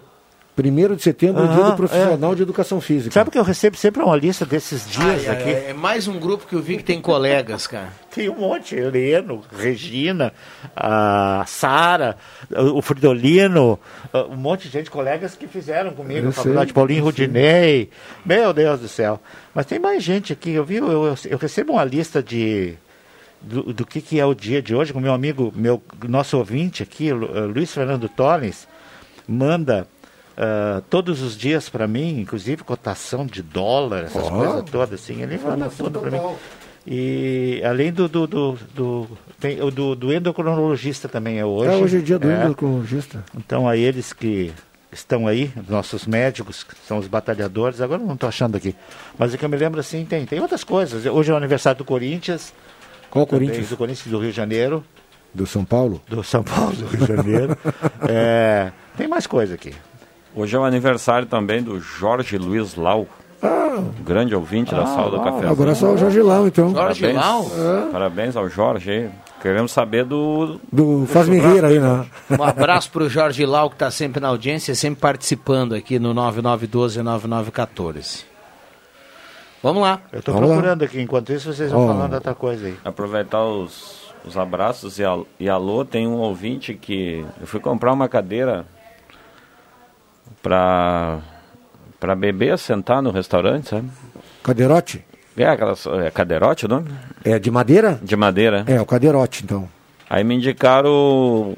Primeiro 0.55 0.97
de 0.97 1.01
setembro, 1.01 1.47
dia 1.47 1.57
Aham, 1.61 1.69
do 1.71 1.75
profissional 1.77 2.35
de 2.35 2.41
educação 2.43 2.81
física. 2.81 3.13
Sabe 3.13 3.31
que 3.31 3.39
eu 3.39 3.43
recebo 3.43 3.77
sempre 3.77 4.03
uma 4.03 4.15
lista 4.17 4.45
desses 4.45 4.87
dias 4.89 5.27
Ai, 5.27 5.29
aqui? 5.29 5.49
ai, 5.49 5.69
é 5.69 5.73
mais 5.73 6.07
um 6.09 6.19
grupo 6.19 6.45
que 6.45 6.53
eu 6.53 6.61
vi 6.61 6.75
que 6.77 6.83
tem 6.83 6.99
colegas, 7.01 7.65
cara. 7.67 7.89
Tem 8.13 8.27
um 8.27 8.35
monte, 8.35 8.75
Heleno, 8.75 9.41
Regina, 9.57 10.33
a 10.75 11.45
Sara, 11.47 12.17
o 12.73 12.81
Fridolino, 12.81 13.79
um 14.29 14.35
monte 14.35 14.63
de 14.67 14.73
gente, 14.73 14.91
colegas 14.91 15.33
que 15.37 15.47
fizeram 15.47 15.91
comigo 15.91 16.25
na 16.25 16.31
faculdade, 16.33 16.73
Paulinho. 16.73 17.05
Rudinei, 17.05 17.89
meu 18.25 18.51
Deus 18.51 18.81
do 18.81 18.89
céu. 18.89 19.21
Mas 19.55 19.65
tem 19.65 19.79
mais 19.79 20.03
gente 20.03 20.33
aqui, 20.33 20.51
eu 20.51 20.65
vi, 20.65 20.75
eu, 20.75 20.91
eu, 20.91 21.15
eu 21.29 21.37
recebo 21.37 21.71
uma 21.71 21.85
lista 21.85 22.21
de 22.21 22.73
do, 23.41 23.71
do 23.71 23.85
que, 23.85 24.01
que 24.01 24.19
é 24.19 24.25
o 24.25 24.35
dia 24.35 24.61
de 24.61 24.75
hoje, 24.75 24.91
com 24.91 24.99
meu 24.99 25.13
amigo, 25.13 25.53
meu 25.55 25.81
nosso 26.09 26.37
ouvinte 26.37 26.83
aqui, 26.83 27.13
Lu- 27.13 27.47
Luiz 27.47 27.73
Fernando 27.73 28.09
Tollins, 28.09 28.67
manda 29.25 29.87
ah, 30.43 30.81
todos 30.89 31.21
os 31.21 31.37
dias 31.37 31.69
para 31.69 31.87
mim, 31.87 32.19
inclusive 32.19 32.63
cotação 32.63 33.27
de 33.27 33.43
dólar, 33.43 34.05
essas 34.05 34.23
Ó. 34.23 34.29
coisas 34.31 34.63
todas, 34.71 34.99
assim, 34.99 35.21
ele 35.21 35.37
manda 35.37 35.69
tudo 35.69 35.99
para 35.99 36.09
mim. 36.09 36.19
E 36.87 37.61
além 37.63 37.93
do 37.93 38.07
do, 38.09 38.25
do, 38.25 38.57
do, 38.73 39.07
tem 39.39 39.61
o 39.61 39.69
do, 39.69 39.95
do 39.95 40.11
endocrinologista 40.11 41.07
também 41.07 41.37
é 41.37 41.45
hoje. 41.45 41.71
É, 41.71 41.75
hoje 41.75 41.97
é 41.97 42.01
dia 42.01 42.17
do 42.17 42.27
É. 42.27 42.43
endocrinologista. 42.43 43.23
Então 43.37 43.69
a 43.69 43.77
eles 43.77 44.13
que 44.13 44.51
estão 44.91 45.27
aí, 45.27 45.51
nossos 45.69 46.07
médicos, 46.07 46.63
que 46.63 46.73
são 46.87 46.97
os 46.97 47.07
batalhadores, 47.07 47.79
agora 47.79 48.01
eu 48.01 48.07
não 48.07 48.15
estou 48.15 48.27
achando 48.27 48.57
aqui. 48.57 48.75
Mas 49.19 49.31
o 49.31 49.37
que 49.37 49.45
eu 49.45 49.49
me 49.49 49.57
lembro 49.57 49.79
assim, 49.79 50.03
tem, 50.05 50.25
tem 50.25 50.39
outras 50.39 50.63
coisas. 50.63 51.05
Hoje 51.05 51.29
é 51.29 51.33
o 51.35 51.37
aniversário 51.37 51.77
do 51.77 51.85
Corinthians. 51.85 52.51
Qual 53.11 53.27
também, 53.27 53.47
Corinthians? 53.47 53.69
Do 53.69 53.77
Corinthians 53.77 54.07
do 54.11 54.17
Rio 54.19 54.31
de 54.31 54.35
Janeiro. 54.35 54.83
Do 55.35 55.45
São 55.45 55.63
Paulo? 55.63 56.01
Do 56.09 56.23
São 56.23 56.43
Paulo, 56.43 56.75
do 56.75 56.87
Rio 56.87 57.05
de 57.05 57.15
Janeiro. 57.15 57.57
É, 58.09 58.71
tem 58.97 59.07
mais 59.07 59.27
coisa 59.27 59.53
aqui. 59.53 59.71
Hoje 60.35 60.55
é 60.55 60.59
o 60.59 60.63
aniversário 60.63 61.27
também 61.27 61.61
do 61.61 61.79
Jorge 61.79 62.37
Luiz 62.37 62.75
Lau, 62.75 63.05
Ah, 63.43 63.81
grande 64.05 64.35
ouvinte 64.35 64.73
da 64.73 64.85
Sala 64.85 65.09
do 65.11 65.19
Café. 65.23 65.47
agora 65.47 65.71
é 65.71 65.75
só 65.75 65.91
o 65.93 65.97
Jorge 65.97 66.21
Lau, 66.21 66.45
então. 66.47 66.71
Jorge 66.71 67.11
Lau? 67.11 67.45
Parabéns 67.91 68.35
ao 68.35 68.47
Jorge 68.47 68.91
aí. 68.91 69.09
Queremos 69.41 69.71
saber 69.71 70.05
do. 70.05 70.59
Do 70.71 71.05
Faz-me 71.07 71.39
rir 71.39 71.65
aí, 71.65 71.79
né? 71.79 72.05
Um 72.29 72.43
abraço 72.43 72.91
pro 72.91 73.09
Jorge 73.09 73.43
Lau, 73.45 73.69
que 73.69 73.75
está 73.75 73.89
sempre 73.89 74.21
na 74.21 74.27
audiência, 74.27 74.75
sempre 74.75 75.01
participando 75.01 75.73
aqui 75.73 75.97
no 75.97 76.13
9912-9914. 76.13 78.25
Vamos 79.63 79.81
lá. 79.81 80.01
Eu 80.13 80.19
estou 80.19 80.33
Vamos 80.35 80.49
lá. 80.49 80.55
procurando 80.55 80.83
aqui, 80.83 81.01
enquanto 81.01 81.33
isso 81.33 81.51
vocês 81.53 81.71
vão 81.71 81.85
Ó. 81.85 81.87
falando 81.87 82.13
outra 82.13 82.35
coisa 82.35 82.67
aí. 82.67 82.75
Aproveitar 82.85 83.43
os, 83.43 84.11
os 84.25 84.37
abraços 84.37 84.99
e, 84.99 85.03
al- 85.03 85.25
e 85.39 85.49
alô, 85.49 85.83
tem 85.85 86.07
um 86.07 86.17
ouvinte 86.17 86.73
que. 86.75 87.25
Eu 87.39 87.47
fui 87.47 87.59
comprar 87.59 87.91
uma 87.93 88.07
cadeira 88.07 88.65
pra, 90.41 91.19
pra 91.99 92.15
beber, 92.15 92.57
sentar 92.57 93.01
no 93.01 93.11
restaurante, 93.11 93.69
sabe? 93.69 93.89
Cadeirote? 94.43 95.03
É 95.37 95.45
aquelas. 95.45 95.85
É 95.87 96.11
cadeirote 96.11 96.65
o 96.65 96.69
nome? 96.69 96.89
É 97.23 97.39
de 97.39 97.49
madeira? 97.49 97.99
De 98.01 98.15
madeira. 98.15 98.63
É, 98.67 98.79
o 98.81 98.85
cadeirote, 98.85 99.43
então. 99.43 99.67
Aí 100.09 100.23
me 100.23 100.35
indicaram 100.35 101.55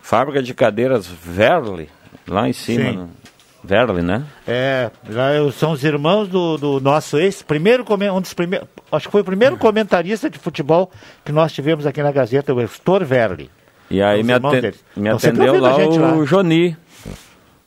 fábrica 0.00 0.42
de 0.42 0.54
cadeiras 0.54 1.06
Verli, 1.06 1.88
lá 2.28 2.48
em 2.48 2.52
cima. 2.52 2.90
Sim. 2.90 2.96
no- 2.96 3.22
Verli, 3.64 4.02
né? 4.02 4.24
É, 4.46 4.90
eu- 5.36 5.52
são 5.52 5.70
os 5.70 5.84
irmãos 5.84 6.26
do, 6.28 6.56
do 6.58 6.80
nosso 6.80 7.16
ex, 7.16 7.42
primeiro 7.42 7.84
um 8.12 8.20
dos 8.20 8.34
primeiros, 8.34 8.66
acho 8.90 9.06
que 9.06 9.12
foi 9.12 9.20
o 9.20 9.24
primeiro 9.24 9.56
comentarista 9.56 10.28
de 10.28 10.36
futebol 10.36 10.90
que 11.24 11.30
nós 11.30 11.52
tivemos 11.52 11.86
aqui 11.86 12.02
na 12.02 12.10
Gazeta, 12.10 12.52
o 12.52 12.60
Hector 12.60 13.04
Verli. 13.04 13.48
E 13.88 14.02
aí 14.02 14.20
me, 14.24 14.32
aten- 14.32 14.72
me 14.96 15.16
sempre 15.20 15.44
atendeu 15.44 15.60
lá 15.60 15.76
o 15.76 15.96
lá. 15.96 16.24
Joni. 16.24 16.76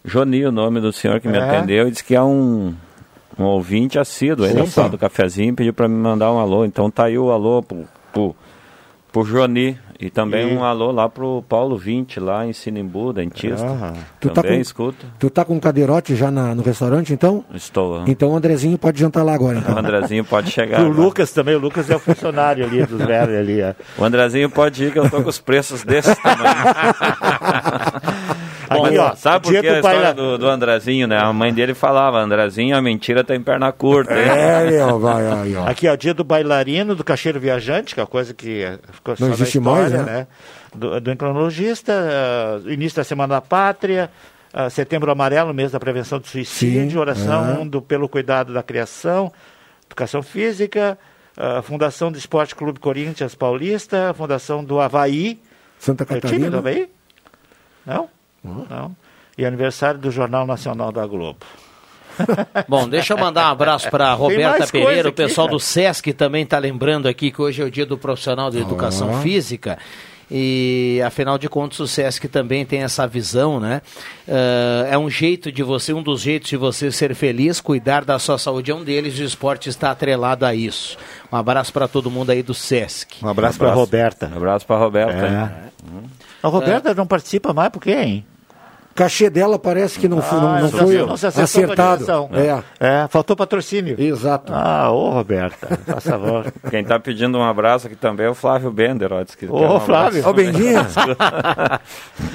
Joni, 0.06 0.46
o 0.46 0.52
nome 0.52 0.80
do 0.80 0.94
senhor 0.94 1.20
que 1.20 1.28
me 1.28 1.38
É. 1.38 1.42
atendeu, 1.42 1.88
e 1.88 1.92
disse 1.92 2.04
que 2.04 2.16
é 2.16 2.22
um, 2.22 2.74
um 3.38 3.44
ouvinte 3.44 3.98
assíduo 4.00 4.46
aí 4.46 4.54
da 4.54 4.66
sala 4.68 4.90
do 4.90 4.98
cafezinho, 4.98 5.54
pediu 5.56 5.74
para 5.74 5.88
me 5.88 5.96
mandar 5.96 6.32
um 6.32 6.40
alô. 6.40 6.64
Então 6.64 6.90
tá 6.92 7.06
aí 7.06 7.18
o 7.18 7.32
alô 7.32 7.62
pro, 7.64 7.86
pro, 8.14 8.36
pro 9.12 9.24
Joni. 9.26 9.78
E 9.98 10.10
também 10.10 10.52
E- 10.52 10.58
um 10.58 10.62
alô 10.62 10.92
lá 10.92 11.08
pro 11.08 11.42
Paulo 11.48 11.78
Vinte, 11.78 12.20
lá 12.20 12.46
em 12.46 12.52
Sinimbu, 12.52 13.14
dentista. 13.14 13.66
Ah. 13.66 13.94
Tu 14.20 14.28
tá 14.28 14.42
também 14.42 14.58
com- 14.58 14.62
escuta. 14.62 15.06
Tu 15.18 15.30
tá 15.30 15.46
com 15.46 15.58
cadeirote 15.58 16.18
já 16.18 16.30
na- 16.30 16.54
no 16.54 16.62
restaurante, 16.62 17.14
então? 17.14 17.46
Estou. 17.54 18.04
Então 18.06 18.32
o 18.34 18.36
Andrezinho 18.36 18.78
pode 18.78 19.00
jantar 19.00 19.24
lá 19.24 19.34
agora, 19.34 19.56
O 19.60 19.62
então. 19.62 19.78
Andrezinho 19.78 20.26
pode 20.26 20.52
chegar. 20.52 20.82
o 20.82 20.88
agora. 20.88 21.00
Lucas 21.02 21.32
também, 21.32 21.56
o 21.56 21.60
Lucas 21.60 21.90
é 21.90 21.96
o 21.96 22.00
funcionário 22.00 22.66
ali 22.66 22.86
dos 22.86 22.98
velhos 23.06 23.38
ali. 23.38 23.62
é. 23.62 23.74
O 23.98 24.04
Andrezinho 24.04 24.50
pode 24.50 24.84
ir 24.84 24.92
que 24.92 25.00
eu 25.00 25.10
tô 25.10 25.24
com 25.24 25.30
os 25.30 25.40
preços 25.40 25.82
desse 25.86 26.14
tamanho. 26.22 26.56
Aqui, 28.88 28.98
ó, 28.98 29.16
sabe 29.16 29.44
por 29.44 29.52
que 29.52 29.58
a 29.68 29.76
história 29.76 29.82
baila- 30.00 30.14
do, 30.14 30.38
do 30.38 30.48
Andrezinho, 30.48 31.08
né? 31.08 31.18
A 31.18 31.32
mãe 31.34 31.54
dele 31.54 31.74
falava, 31.74 32.20
Andrezinho, 32.20 32.76
a 32.78 32.82
mentira 32.82 33.24
tem 33.24 33.42
perna 33.42 33.72
curta. 33.72 34.14
hein?" 34.14 34.30
É, 34.30 34.72
meu, 34.72 35.00
vai, 35.00 35.28
aí, 35.28 35.56
ó. 35.56 35.66
Aqui, 35.70 35.88
ó, 35.88 35.96
dia 35.96 36.14
do 36.14 36.24
bailarino, 36.24 36.96
do 36.96 37.04
caixeiro 37.04 37.40
viajante, 37.40 37.94
que 37.94 38.00
é 38.00 38.04
uma 38.04 38.08
coisa 38.08 38.34
que 38.34 38.66
ficou 38.92 39.16
só 39.16 39.24
Não 39.24 39.30
na 39.30 39.36
existe 39.36 39.58
história, 39.58 39.90
mais, 39.98 40.06
né? 40.06 40.28
Do, 40.74 41.00
do 41.00 41.12
encronologista, 41.12 41.94
ah, 41.94 42.72
início 42.72 42.98
da 42.98 43.04
Semana 43.04 43.36
da 43.36 43.42
Pátria, 43.42 44.10
ah, 44.54 44.70
Setembro 44.70 45.10
Amarelo, 45.12 45.54
mês 45.54 45.72
da 45.72 45.80
prevenção 45.80 46.20
do 46.20 46.28
suicídio, 46.28 46.92
Sim, 46.92 46.98
oração 46.98 47.62
é. 47.62 47.66
do, 47.66 47.82
pelo 47.82 48.10
cuidado 48.10 48.54
da 48.54 48.62
criação, 48.64 49.32
educação 49.86 50.22
física, 50.22 50.98
ah, 51.38 51.62
Fundação 51.62 52.12
do 52.12 52.18
Esporte 52.18 52.54
Clube 52.56 52.80
Corinthians 52.80 53.36
Paulista, 53.36 54.14
Fundação 54.18 54.64
do 54.64 54.80
Havaí. 54.80 55.40
Santa 55.80 56.04
É 56.04 56.18
o 56.18 56.22
time 56.22 56.22
do 56.22 56.22
Catarina. 56.22 56.58
Havaí? 56.58 56.90
Não? 57.86 58.10
Não. 58.70 58.96
E 59.38 59.46
aniversário 59.46 60.00
do 60.00 60.10
Jornal 60.12 60.46
Nacional 60.46 60.92
da 60.92 61.06
Globo. 61.06 61.40
Bom, 62.70 62.88
deixa 62.88 63.14
eu 63.14 63.18
mandar 63.18 63.50
um 63.50 63.52
abraço 63.52 63.90
para 63.90 64.14
Roberta 64.14 64.66
Pereira, 64.68 64.94
coisa 64.94 65.10
o 65.10 65.14
pessoal 65.14 65.48
aqui, 65.48 65.56
do 65.56 65.60
SESC 65.60 66.14
também 66.14 66.44
está 66.44 66.58
lembrando 66.58 67.08
aqui 67.08 67.30
que 67.32 67.42
hoje 67.42 67.62
é 67.62 67.66
o 67.66 67.70
dia 67.72 67.86
do 67.86 67.98
profissional 67.98 68.50
de 68.50 68.60
educação 68.60 69.18
Ah. 69.18 69.22
física. 69.22 69.78
E 70.32 71.02
afinal 71.06 71.38
de 71.38 71.48
contas 71.48 71.80
o 71.80 71.88
SESC 71.88 72.28
também 72.28 72.66
tem 72.66 72.82
essa 72.82 73.06
visão, 73.06 73.60
né? 73.60 73.82
Ah, 74.28 74.88
é 74.90 74.98
um 74.98 75.10
jeito 75.10 75.52
de 75.52 75.62
você, 75.62 75.94
um 75.94 76.02
dos 76.02 76.22
jeitos 76.22 76.50
de 76.50 76.58
você 76.58 76.90
ser 76.92 77.14
feliz, 77.14 77.60
cuidar 77.62 78.06
da 78.06 78.18
sua 78.18 78.38
saúde 78.38 78.72
é 78.72 78.76
um 78.76 78.84
deles 78.84 79.20
e 79.20 79.22
o 79.22 79.26
esporte 79.26 79.68
está 79.70 79.92
atrelado 79.92 80.46
a 80.46 80.56
isso. 80.56 80.98
Um 81.32 81.36
abraço 81.36 81.72
para 81.74 81.88
todo 81.88 82.10
mundo 82.10 82.30
aí 82.32 82.42
do 82.42 82.54
SESC. 82.54 83.18
Um 83.24 83.28
abraço 83.28 83.60
para 83.60 83.74
Roberta. 83.74 84.32
Um 84.34 84.38
abraço 84.38 84.66
para 84.66 84.78
Roberta. 84.78 85.26
É. 85.26 85.70
A 86.42 86.48
Roberta 86.48 86.94
não 86.96 87.06
participa 87.06 87.54
mais 87.54 87.70
por 87.70 87.82
quê, 87.82 87.92
hein? 87.92 88.26
Cachê 88.96 89.30
dela 89.30 89.60
parece 89.60 90.00
que 90.00 90.08
não, 90.08 90.22
foi- 90.22 90.40
não, 90.40 90.48
Ah, 90.48 90.62
não 90.62 90.62
não 90.62 90.70
foi 91.18 91.28
acertado. 91.44 92.06
É. 92.80 93.04
É, 93.04 93.08
faltou 93.10 93.36
patrocínio. 93.36 93.96
Exato. 94.00 94.54
Ah, 94.56 94.90
ô 94.90 95.10
Roberta, 95.12 95.78
faz 95.86 96.04
favor. 96.06 96.46
Quem 96.72 96.82
está 96.82 96.98
pedindo 97.00 97.38
um 97.38 97.44
abraço 97.44 97.88
aqui 97.88 97.96
também 97.96 98.26
é 98.26 98.30
o 98.30 98.34
Flávio 98.34 98.72
Bender. 98.72 99.12
Ó, 99.12 99.22
diz 99.22 99.36
que 99.36 99.46
Ô, 99.46 99.76
um 99.76 99.80
Flávio. 99.82 100.20
abraço. 100.26 100.30
Ô, 100.30 100.34
Bendinho. 100.34 100.86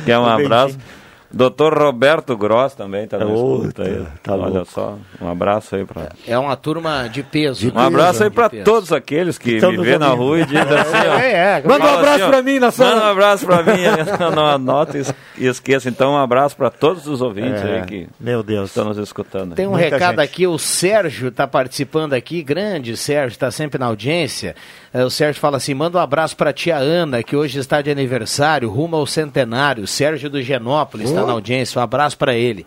quer 0.04 0.18
um 0.18 0.26
abraço. 0.26 0.78
Doutor 1.32 1.78
Roberto 1.78 2.36
Gross 2.36 2.74
também 2.74 3.04
está 3.04 3.16
na 3.18 3.26
escuta 3.26 3.82
aí. 3.84 4.04
tá 4.22 4.34
Olha 4.34 4.46
louco. 4.48 4.72
só, 4.72 4.98
um 5.20 5.28
abraço 5.28 5.76
aí 5.76 5.84
para... 5.84 6.08
É 6.26 6.36
uma 6.36 6.56
turma 6.56 7.08
de 7.08 7.22
peso. 7.22 7.72
Um 7.72 7.78
abraço 7.78 8.24
aí 8.24 8.28
De 8.30 8.34
para 8.34 8.50
peso. 8.50 8.64
todos 8.64 8.92
aqueles 8.92 9.38
que 9.38 9.52
Estão 9.52 9.70
me 9.70 9.78
vê 9.78 9.96
na 9.96 10.08
rua 10.08 10.40
e 10.40 10.44
dizem 10.44 10.60
assim, 10.62 10.96
ó. 11.08 11.18
É, 11.18 11.32
é. 11.58 11.62
Manda 11.64 11.84
um 11.84 11.88
abraço 11.88 12.14
assim, 12.14 12.22
ó, 12.24 12.28
pra 12.30 12.42
mim, 12.42 12.58
Nassau. 12.60 12.86
Manda 12.88 13.06
um 13.06 13.10
abraço 13.10 13.46
para 13.46 13.62
mim, 13.62 13.80
eu 14.20 14.30
não 14.32 14.44
anota 14.46 14.98
e 14.98 15.02
es- 15.02 15.14
esqueça. 15.38 15.88
Então 15.88 16.14
um 16.14 16.18
abraço 16.18 16.56
para 16.56 16.68
todos 16.68 17.06
os 17.06 17.20
ouvintes 17.22 17.62
É, 17.62 17.76
aí 17.80 17.82
que 17.86 18.08
meu 18.18 18.42
Deus. 18.42 18.70
estão 18.70 18.84
nos 18.86 18.98
escutando. 18.98 19.54
Tem 19.54 19.68
um 19.68 19.74
recado 19.74 20.18
aqui, 20.18 20.48
o 20.48 20.58
Sérgio 20.58 21.28
está 21.28 21.46
participando 21.46 22.12
aqui, 22.14 22.42
grande 22.42 22.96
Sérgio, 22.96 23.28
está 23.34 23.50
sempre 23.52 23.78
na 23.78 23.86
audiência. 23.86 24.56
Eh, 24.92 25.04
o 25.04 25.10
Sérgio 25.10 25.40
fala 25.40 25.56
assim: 25.56 25.74
manda 25.74 25.98
um 25.98 26.00
abraço 26.00 26.36
para 26.36 26.50
a 26.50 26.52
tia 26.52 26.76
Ana, 26.76 27.22
que 27.22 27.36
hoje 27.36 27.58
está 27.58 27.80
de 27.80 27.90
aniversário, 27.90 28.70
rumo 28.70 28.96
ao 28.96 29.06
centenário. 29.06 29.86
Sérgio 29.86 30.28
do 30.28 30.42
Genópolis 30.42 31.08
está 31.08 31.22
Oh. 31.22 31.26
na 31.26 31.32
audiência, 31.32 31.78
um 31.78 31.82
abraço 31.82 32.16
para 32.18 32.34
ele. 32.34 32.66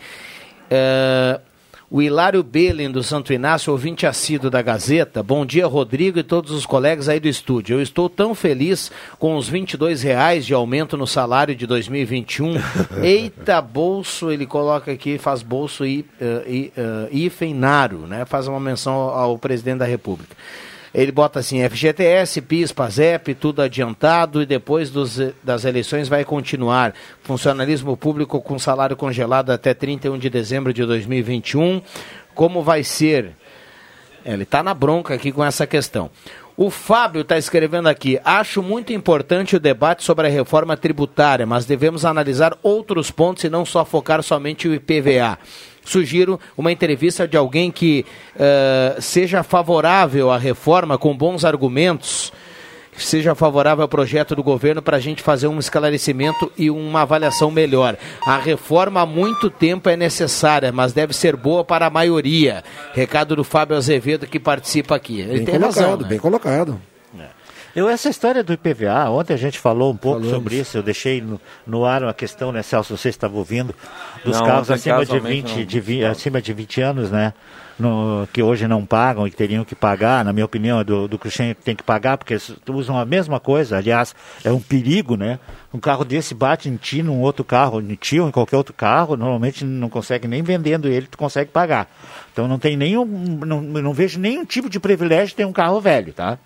Eh, 0.69 1.39
o 1.91 2.01
Hilário 2.01 2.41
Belen, 2.41 2.89
do 2.89 3.03
Santo 3.03 3.31
Inácio, 3.33 3.71
ouvinte 3.71 4.07
assíduo 4.07 4.49
da 4.49 4.63
Gazeta. 4.63 5.21
Bom 5.21 5.45
dia, 5.45 5.67
Rodrigo 5.67 6.17
e 6.17 6.23
todos 6.23 6.49
os 6.49 6.65
colegas 6.65 7.07
aí 7.07 7.19
do 7.19 7.27
estúdio. 7.27 7.75
Eu 7.77 7.83
estou 7.83 8.09
tão 8.09 8.33
feliz 8.33 8.91
com 9.19 9.35
os 9.35 9.47
22 9.47 10.01
reais 10.01 10.43
de 10.43 10.55
aumento 10.55 10.97
no 10.97 11.05
salário 11.05 11.55
de 11.55 11.67
2021. 11.67 12.55
Eita, 13.03 13.61
bolso, 13.61 14.31
ele 14.31 14.47
coloca 14.47 14.91
aqui, 14.91 15.19
faz 15.19 15.43
bolso 15.43 15.85
e, 15.85 16.03
eh, 16.19 16.71
e, 17.11 17.25
Ifenaro, 17.25 18.07
né? 18.07 18.25
Faz 18.25 18.47
uma 18.47 18.59
menção 18.59 18.93
ao, 18.93 19.09
ao 19.11 19.37
presidente 19.37 19.77
da 19.77 19.85
República. 19.85 20.35
Ele 20.93 21.11
bota 21.11 21.39
assim, 21.39 21.67
FGTS, 21.67 22.41
PIS, 22.41 22.71
PASEP, 22.71 23.33
tudo 23.33 23.63
adiantado 23.63 24.43
e 24.43 24.45
depois 24.45 24.91
dos, 24.91 25.19
das 25.43 25.65
eleições 25.65 26.07
vai 26.07 26.23
continuar. 26.23 26.93
Funcionalismo 27.23 27.97
público 27.97 28.39
com 28.39 28.59
salário 28.59 28.95
congelado 28.95 29.49
até 29.49 29.73
31 29.73 30.19
de 30.19 30.29
dezembro 30.29 30.71
de 30.71 30.85
2021. 30.85 31.81
Como 32.35 32.61
vai 32.61 32.83
ser? 32.83 33.31
É, 34.23 34.33
Ele 34.33 34.43
está 34.43 34.61
na 34.61 34.73
bronca 34.73 35.15
aqui 35.15 35.31
com 35.31 35.43
essa 35.43 35.65
questão. 35.65 36.11
O 36.55 36.69
Fábio 36.69 37.21
está 37.21 37.37
escrevendo 37.37 37.89
aqui: 37.89 38.19
acho 38.23 38.61
muito 38.61 38.93
importante 38.93 39.55
o 39.55 39.59
debate 39.59 40.03
sobre 40.03 40.27
a 40.27 40.29
reforma 40.29 40.77
tributária, 40.77 41.45
mas 41.45 41.65
devemos 41.65 42.05
analisar 42.05 42.55
outros 42.61 43.09
pontos 43.09 43.43
e 43.43 43.49
não 43.49 43.65
só 43.65 43.83
focar 43.83 44.21
somente 44.21 44.67
o 44.67 44.73
IPVA. 44.75 45.39
Sugiro 45.83 46.39
uma 46.57 46.71
entrevista 46.71 47.27
de 47.27 47.37
alguém 47.37 47.71
que 47.71 48.05
eh, 48.37 48.95
seja 48.99 49.43
favorável 49.43 50.31
à 50.31 50.37
reforma 50.37 50.97
com 50.97 51.15
bons 51.15 51.43
argumentos, 51.43 52.31
que 52.91 53.03
seja 53.03 53.33
favorável 53.35 53.81
ao 53.81 53.87
projeto 53.87 54.35
do 54.35 54.43
governo 54.43 54.81
para 54.81 54.97
a 54.97 54.99
gente 54.99 55.21
fazer 55.21 55.47
um 55.47 55.59
esclarecimento 55.59 56.51
e 56.57 56.69
uma 56.69 57.01
avaliação 57.01 57.49
melhor. 57.49 57.97
A 58.25 58.37
reforma 58.37 59.01
há 59.01 59.05
muito 59.05 59.49
tempo 59.49 59.89
é 59.89 59.97
necessária, 59.97 60.71
mas 60.71 60.93
deve 60.93 61.13
ser 61.13 61.35
boa 61.35 61.63
para 61.63 61.87
a 61.87 61.89
maioria. 61.89 62.63
Recado 62.93 63.35
do 63.35 63.43
Fábio 63.43 63.75
Azevedo 63.75 64.27
que 64.27 64.39
participa 64.39 64.95
aqui. 64.95 65.21
Ele 65.21 65.37
Bem 65.37 65.45
tem 65.45 65.59
colocado, 65.59 65.75
razão, 65.75 65.97
né? 65.97 66.07
bem 66.07 66.19
colocado. 66.19 66.79
Eu, 67.75 67.89
essa 67.89 68.07
história 68.07 68.43
do 68.43 68.53
IPVA, 68.53 69.09
ontem 69.09 69.33
a 69.33 69.37
gente 69.37 69.57
falou 69.57 69.91
um 69.91 69.97
pouco 69.97 70.23
sobre 70.25 70.57
isso, 70.57 70.77
eu 70.77 70.83
deixei 70.83 71.19
no, 71.21 71.41
no 71.65 71.85
ar 71.85 72.03
uma 72.03 72.13
questão, 72.13 72.51
né, 72.51 72.61
Celso, 72.61 72.95
você 72.95 73.09
estava 73.09 73.35
ouvindo, 73.35 73.73
dos 74.23 74.37
Não, 74.39 74.45
carros 74.45 74.69
acima 74.69 74.99
de, 74.99 75.07
casualmente 75.07 75.55
20, 75.55 75.75
não. 75.77 75.81
de, 75.81 76.05
acima 76.05 76.39
de 76.41 76.53
20 76.53 76.81
anos, 76.81 77.09
né, 77.09 77.33
no- 77.79 78.27
que 78.31 78.43
hoje 78.43 78.67
não 78.67 78.85
pagam 78.85 79.25
e 79.25 79.31
que 79.31 79.35
teriam 79.35 79.65
que 79.65 79.73
pagar, 79.73 80.23
na 80.23 80.31
minha 80.31 80.45
opinião, 80.45 80.79
é 80.79 80.83
do, 80.83 81.07
do 81.07 81.17
Cruxem 81.17 81.55
tem 81.55 81.75
que 81.75 81.81
pagar, 81.81 82.15
porque 82.19 82.33
eles 82.33 82.53
usam 82.69 82.95
a 82.95 83.05
mesma 83.05 83.39
coisa, 83.39 83.77
aliás, 83.77 84.13
é 84.43 84.51
um 84.51 84.59
perigo, 84.59 85.17
né, 85.17 85.39
um 85.73 85.79
carro 85.79 86.05
desse 86.05 86.35
bate 86.35 86.69
em 86.69 86.75
ti, 86.75 87.01
num 87.01 87.21
outro 87.21 87.43
carro, 87.43 87.81
em 87.81 87.95
ti 87.95 88.19
ou 88.19 88.27
em 88.27 88.31
qualquer 88.31 88.57
outro 88.57 88.75
carro, 88.75 89.17
normalmente 89.17 89.65
não 89.65 89.89
consegue 89.89 90.27
nem 90.27 90.43
vendendo 90.43 90.87
ele, 90.87 91.07
tu 91.07 91.17
consegue 91.17 91.49
pagar. 91.49 91.89
Então 92.31 92.47
não 92.47 92.59
tem 92.59 92.77
nenhum, 92.77 93.03
não, 93.03 93.61
não 93.61 93.93
vejo 93.93 94.19
nenhum 94.19 94.45
tipo 94.45 94.69
de 94.69 94.79
privilégio 94.79 95.29
de 95.29 95.35
ter 95.37 95.45
um 95.45 95.51
carro 95.53 95.81
velho, 95.81 96.13
tá? 96.13 96.37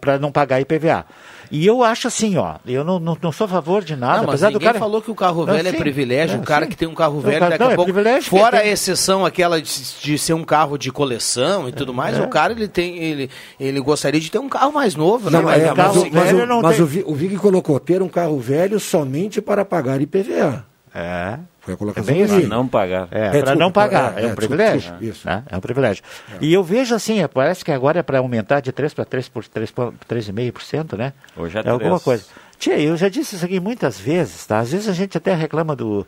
Para 0.00 0.18
não 0.18 0.30
pagar 0.30 0.60
IPVA. 0.60 1.04
E 1.50 1.66
eu 1.66 1.84
acho 1.84 2.08
assim, 2.08 2.36
ó, 2.36 2.54
eu 2.66 2.82
não, 2.82 2.98
não, 2.98 3.16
não 3.20 3.30
sou 3.30 3.44
a 3.44 3.48
favor 3.48 3.84
de 3.84 3.94
nada, 3.94 4.18
Não, 4.18 4.20
mas 4.22 4.28
apesar 4.30 4.48
do 4.48 4.52
ninguém 4.54 4.66
cara... 4.68 4.78
falou 4.78 5.00
que 5.02 5.10
o 5.10 5.14
carro 5.14 5.44
Não, 5.46 5.54
velho 5.54 5.68
é 5.68 5.70
sim, 5.72 5.78
privilégio. 5.78 6.36
é, 6.36 6.40
o 6.40 6.42
cara 6.42 6.64
sim. 6.64 6.70
que 6.70 6.76
tem 6.76 6.88
um 6.88 6.94
carro 6.94 7.20
velho, 7.20 7.38
cara- 7.38 7.50
daqui 7.50 7.62
não, 7.62 7.70
a 7.70 7.72
é 7.72 7.76
pouco, 7.76 7.92
privilégio 7.92 8.30
que 8.30 8.30
fora 8.38 8.58
tem- 8.60 8.70
a 8.70 8.72
exceção 8.72 9.24
aquela 9.26 9.60
de, 9.60 9.70
de 10.00 10.18
ser 10.18 10.32
um 10.32 10.42
carro 10.42 10.76
de 10.78 10.90
coleção 10.90 11.68
e 11.68 11.72
tudo 11.72 11.92
mais, 11.94 12.18
é. 12.18 12.22
o 12.22 12.28
cara 12.28 12.52
ele 12.54 12.66
tem, 12.66 12.96
ele, 12.98 13.30
ele 13.60 13.78
gostaria 13.80 14.18
de 14.20 14.30
ter 14.30 14.38
um 14.38 14.48
carro 14.48 14.72
mais 14.72 14.96
novo, 14.96 15.30
Não, 15.30 15.42
né? 15.42 15.58
é, 15.66 15.74
Mas 15.74 15.76
mas, 15.76 15.94
não- 15.96 16.02
o, 16.02 16.12
mas, 16.12 16.32
o, 16.32 16.62
mas 16.62 16.80
o, 16.80 16.86
Vi- 16.86 17.04
o 17.06 17.14
Vig 17.14 17.36
colocou 17.36 17.78
ter 17.78 18.00
um 18.02 18.08
carro 18.08 18.38
velho 18.40 18.80
somente 18.80 19.40
para 19.42 19.64
pagar 19.64 20.00
IPVA. 20.00 20.64
É. 20.94 21.38
Foi 21.64 21.72
a 21.72 21.74
É 21.74 21.78
colocação 21.78 22.14
bem 22.14 22.26
do 22.26 22.34
assim. 22.34 22.46
Não 22.46 22.68
pagar. 22.68 23.08
É, 23.10 23.30
para 23.30 23.30
desculpa, 23.30 23.54
não 23.56 23.72
pagar, 23.72 24.18
é, 24.18 24.24
é, 24.24 24.26
um 24.26 24.30
é, 24.30 24.34
privilégio. 24.34 24.80
desculpa, 24.80 25.04
isso. 25.04 25.26
né? 25.26 25.42
É 25.50 25.56
um 25.56 25.60
privilégio. 25.60 26.04
E 26.40 26.52
eu 26.52 26.62
vejo 26.62 26.94
assim, 26.94 27.22
é, 27.22 27.28
parece 27.28 27.64
que 27.64 27.72
agora 27.72 28.00
é 28.00 28.02
para 28.02 28.18
aumentar 28.18 28.60
de 28.60 28.70
3 28.70 28.92
para 28.92 29.04
3 29.04 29.28
por 29.28 29.46
3, 29.46 29.72
3,5%, 29.72 30.96
né? 30.96 31.12
Hoje 31.36 31.58
é 31.58 31.62
é 31.64 31.70
alguma 31.70 31.98
coisa. 31.98 32.24
Tia, 32.58 32.78
eu 32.78 32.96
já 32.96 33.08
disse 33.08 33.36
isso 33.36 33.44
aqui 33.44 33.58
muitas 33.58 33.98
vezes, 33.98 34.44
tá? 34.46 34.58
Às 34.58 34.72
vezes 34.72 34.88
a 34.88 34.92
gente 34.92 35.16
até 35.16 35.34
reclama 35.34 35.74
do, 35.74 36.06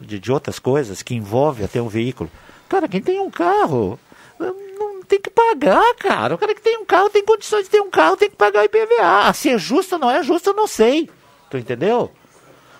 de, 0.00 0.18
de 0.18 0.32
outras 0.32 0.58
coisas 0.58 1.02
que 1.02 1.14
envolve 1.14 1.64
até 1.64 1.82
um 1.82 1.88
veículo. 1.88 2.30
Cara, 2.68 2.88
quem 2.88 3.02
tem 3.02 3.20
um 3.20 3.30
carro 3.30 3.98
não 4.38 5.02
tem 5.02 5.20
que 5.20 5.30
pagar, 5.30 5.94
cara. 5.96 6.34
O 6.34 6.38
cara 6.38 6.54
que 6.54 6.62
tem 6.62 6.78
um 6.78 6.84
carro 6.84 7.10
tem 7.10 7.24
condições 7.24 7.64
de 7.64 7.70
ter 7.70 7.80
um 7.80 7.90
carro, 7.90 8.16
tem 8.16 8.30
que 8.30 8.36
pagar 8.36 8.62
o 8.62 8.64
IPVA. 8.64 9.32
Se 9.34 9.50
é 9.50 9.58
justo 9.58 9.96
ou 9.96 9.98
não 10.00 10.10
é 10.10 10.22
justo, 10.22 10.50
eu 10.50 10.54
não 10.54 10.66
sei. 10.66 11.10
Tu 11.50 11.58
entendeu? 11.58 12.10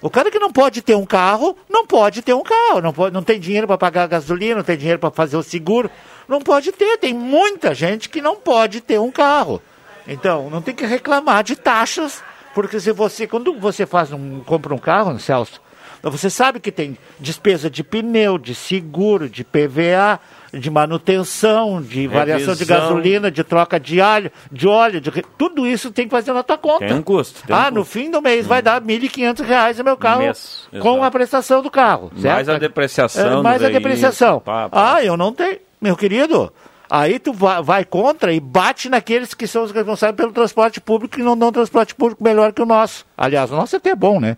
O 0.02 0.10
cara 0.10 0.32
que 0.32 0.38
não 0.38 0.52
pode 0.52 0.82
ter 0.82 0.96
um 0.96 1.06
carro, 1.06 1.56
não 1.70 1.86
pode 1.86 2.22
ter 2.22 2.34
um 2.34 2.42
carro. 2.42 2.80
Não, 2.82 2.92
pode, 2.92 3.14
não 3.14 3.22
tem 3.22 3.38
dinheiro 3.38 3.68
para 3.68 3.78
pagar 3.78 4.02
a 4.02 4.06
gasolina, 4.08 4.56
não 4.56 4.64
tem 4.64 4.76
dinheiro 4.76 4.98
para 4.98 5.12
fazer 5.12 5.36
o 5.36 5.42
seguro. 5.44 5.88
Não 6.26 6.40
pode 6.40 6.72
ter. 6.72 6.98
Tem 6.98 7.14
muita 7.14 7.72
gente 7.72 8.08
que 8.08 8.20
não 8.20 8.34
pode 8.34 8.80
ter 8.80 8.98
um 8.98 9.12
carro. 9.12 9.62
Então, 10.06 10.50
não 10.50 10.60
tem 10.60 10.74
que 10.74 10.84
reclamar 10.84 11.44
de 11.44 11.54
taxas, 11.54 12.20
porque 12.52 12.80
se 12.80 12.90
você, 12.90 13.28
quando 13.28 13.54
você 13.58 13.86
faz 13.86 14.12
um, 14.12 14.40
compra 14.40 14.74
um 14.74 14.78
carro, 14.78 15.16
Celso, 15.20 15.60
você 16.02 16.28
sabe 16.28 16.58
que 16.58 16.72
tem 16.72 16.98
despesa 17.20 17.70
de 17.70 17.84
pneu, 17.84 18.36
de 18.36 18.56
seguro, 18.56 19.28
de 19.28 19.44
PVA, 19.44 20.18
de 20.52 20.70
manutenção, 20.70 21.80
de 21.80 22.06
variação 22.06 22.54
de 22.54 22.64
gasolina, 22.64 23.30
de 23.30 23.42
troca 23.42 23.80
de 23.80 24.00
óleo, 24.00 24.30
de 24.50 24.68
óleo, 24.68 25.00
de 25.00 25.10
tudo 25.38 25.66
isso 25.66 25.90
tem 25.90 26.04
que 26.04 26.10
fazer 26.10 26.32
na 26.32 26.42
tua 26.42 26.58
conta. 26.58 26.86
Tem 26.86 26.94
um 26.96 27.02
custo, 27.02 27.42
tem 27.46 27.54
um 27.54 27.58
ah, 27.58 27.70
no 27.70 27.84
fim 27.84 28.10
do 28.10 28.20
mês 28.20 28.46
vai 28.46 28.60
dar 28.62 28.80
1.500 28.80 29.44
reais 29.44 29.78
o 29.80 29.84
meu 29.84 29.96
carro 29.96 30.20
Mês, 30.22 30.68
com 30.70 30.76
exato. 30.90 31.04
a 31.04 31.10
prestação 31.10 31.62
do 31.62 31.70
carro. 31.70 32.10
Mais 32.14 32.22
certo? 32.46 32.50
a 32.50 32.58
depreciação 32.58 33.38
É, 33.40 33.42
mais 33.42 33.62
a 33.62 33.68
depreciação. 33.68 34.40
pá, 34.40 34.68
pá. 34.68 34.94
Ah, 34.96 35.04
eu 35.04 35.16
não 35.16 35.32
tenho. 35.32 35.58
Meu 35.80 35.96
querido, 35.96 36.52
aí 36.88 37.18
tu 37.18 37.32
vai, 37.32 37.62
vai 37.62 37.84
contra 37.84 38.32
e 38.32 38.38
bate 38.38 38.88
naqueles 38.88 39.34
que 39.34 39.46
são 39.46 39.64
os 39.64 39.72
responsáveis 39.72 40.16
pelo 40.16 40.32
transporte 40.32 40.80
público 40.80 41.18
e 41.18 41.22
não 41.22 41.36
dão 41.36 41.50
transporte 41.50 41.94
público 41.94 42.22
melhor 42.22 42.52
que 42.52 42.62
o 42.62 42.66
nosso. 42.66 43.04
Aliás, 43.16 43.50
o 43.50 43.56
nosso 43.56 43.74
é 43.74 43.78
até 43.78 43.94
bom, 43.94 44.20
né? 44.20 44.36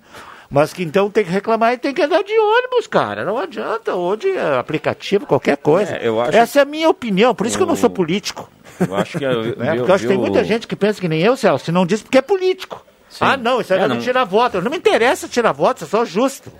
Mas 0.50 0.72
que 0.72 0.82
então 0.82 1.10
tem 1.10 1.24
que 1.24 1.30
reclamar 1.30 1.72
e 1.72 1.78
tem 1.78 1.92
que 1.94 2.02
andar 2.02 2.22
de 2.22 2.32
ônibus, 2.38 2.86
cara. 2.86 3.24
Não 3.24 3.38
adianta, 3.38 3.94
ou 3.94 4.14
de 4.16 4.28
eh, 4.30 4.58
aplicativo, 4.58 5.26
qualquer 5.26 5.56
coisa. 5.56 5.96
É, 5.96 6.06
eu 6.06 6.20
acho- 6.20 6.36
Essa 6.36 6.58
é 6.60 6.62
a 6.62 6.64
minha 6.66 6.88
opinião, 6.88 7.34
por 7.34 7.46
isso 7.46 7.56
que 7.56 7.62
eu 7.62 7.66
não 7.66 7.76
sou 7.76 7.88
político. 7.90 8.50
Eu 8.80 8.94
acho 8.96 9.18
que... 9.18 9.24
Eu, 9.24 9.56
Né? 9.56 9.74
Porque 9.76 9.90
eu 9.90 9.94
acho 9.94 10.04
que 10.04 10.08
tem 10.08 10.18
muita 10.18 10.44
gente 10.44 10.66
que 10.66 10.76
pensa 10.76 11.00
que 11.00 11.08
nem 11.08 11.20
eu, 11.20 11.36
Celso, 11.36 11.70
e 11.70 11.72
não 11.72 11.86
diz 11.86 12.02
porque 12.02 12.18
é 12.18 12.22
político. 12.22 12.84
Ah, 13.20 13.36
não, 13.36 13.60
isso 13.60 13.72
aí 13.72 13.78
É, 13.80 13.86
não 13.88 13.94
não- 13.96 14.02
tira 14.02 14.24
voto. 14.24 14.60
Não 14.60 14.70
me 14.70 14.76
interessa 14.76 15.28
tirar 15.28 15.52
voto, 15.52 15.84
eu 15.84 15.88
sou 15.88 16.04
justo. 16.04 16.52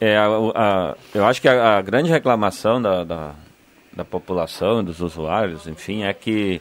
É, 0.00 0.16
a- 0.16 0.26
a- 0.54 0.94
eu 1.14 1.24
acho 1.26 1.40
que 1.40 1.48
a, 1.48 1.78
a 1.78 1.82
grande 1.82 2.10
reclamação 2.10 2.80
da, 2.82 3.04
da, 3.04 3.30
da 3.94 4.04
população 4.04 4.80
e 4.80 4.84
dos 4.84 5.00
usuários, 5.00 5.66
enfim, 5.66 6.02
é 6.04 6.12
que 6.12 6.60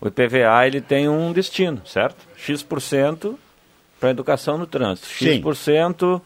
o 0.00 0.06
IPVA 0.08 0.66
ele 0.66 0.80
tem 0.80 1.08
um 1.08 1.32
destino, 1.32 1.82
certo? 1.84 2.16
X% 2.36 3.34
para 3.98 4.10
educação 4.10 4.58
no 4.58 4.66
trânsito, 4.66 5.06
Sim. 5.06 5.42
X% 5.42 6.20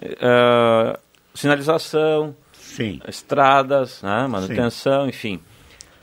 eh, 0.00 0.98
sinalização, 1.34 2.34
Sim. 2.52 3.00
estradas, 3.06 4.02
né, 4.02 4.26
manutenção, 4.26 5.08
enfim. 5.08 5.40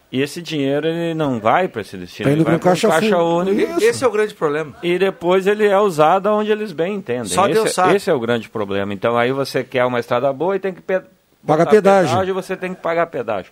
E 0.09 0.22
esse 0.22 0.41
dinheiro 0.41 0.88
ele 0.88 1.13
não 1.13 1.39
vai 1.39 1.68
para 1.68 1.82
esse 1.82 1.97
destino, 1.97 2.30
Tá 2.30 2.32
ele 2.34 2.43
vai 2.43 2.53
pro 2.57 2.70
caixa 2.70 2.88
caixa 2.88 3.18
único. 3.18 3.84
Esse 3.84 4.05
é 4.05 4.07
o 4.07 4.11
grande 4.11 4.34
problema. 4.34 4.74
E 4.82 4.97
depois 4.97 5.45
ele 5.47 5.68
é 5.68 5.78
usado 5.78 6.28
onde 6.28 6.49
eles 6.49 6.72
bem 6.72 6.95
entendem. 6.95 7.26
Só 7.26 7.45
esse, 7.45 7.53
Deus 7.53 7.74
sabe. 7.74 7.95
esse 7.95 8.09
é 8.09 8.13
o 8.13 8.20
grande 8.20 8.47
problema. 8.47 8.93
Então 8.93 9.18
aí 9.18 9.34
você 9.34 9.65
quer 9.65 9.84
uma 9.84 9.99
estrada 9.99 10.32
boa 10.32 10.55
e 10.55 10.59
tem 10.59 10.74
que 10.74 10.82
pe 10.82 11.01
Paga 11.45 11.65
botar 11.65 11.72
pedágio. 11.72 12.34
você 12.34 12.55
tem 12.55 12.74
que 12.74 12.82
pagar 12.82 13.07
pedágio. 13.07 13.51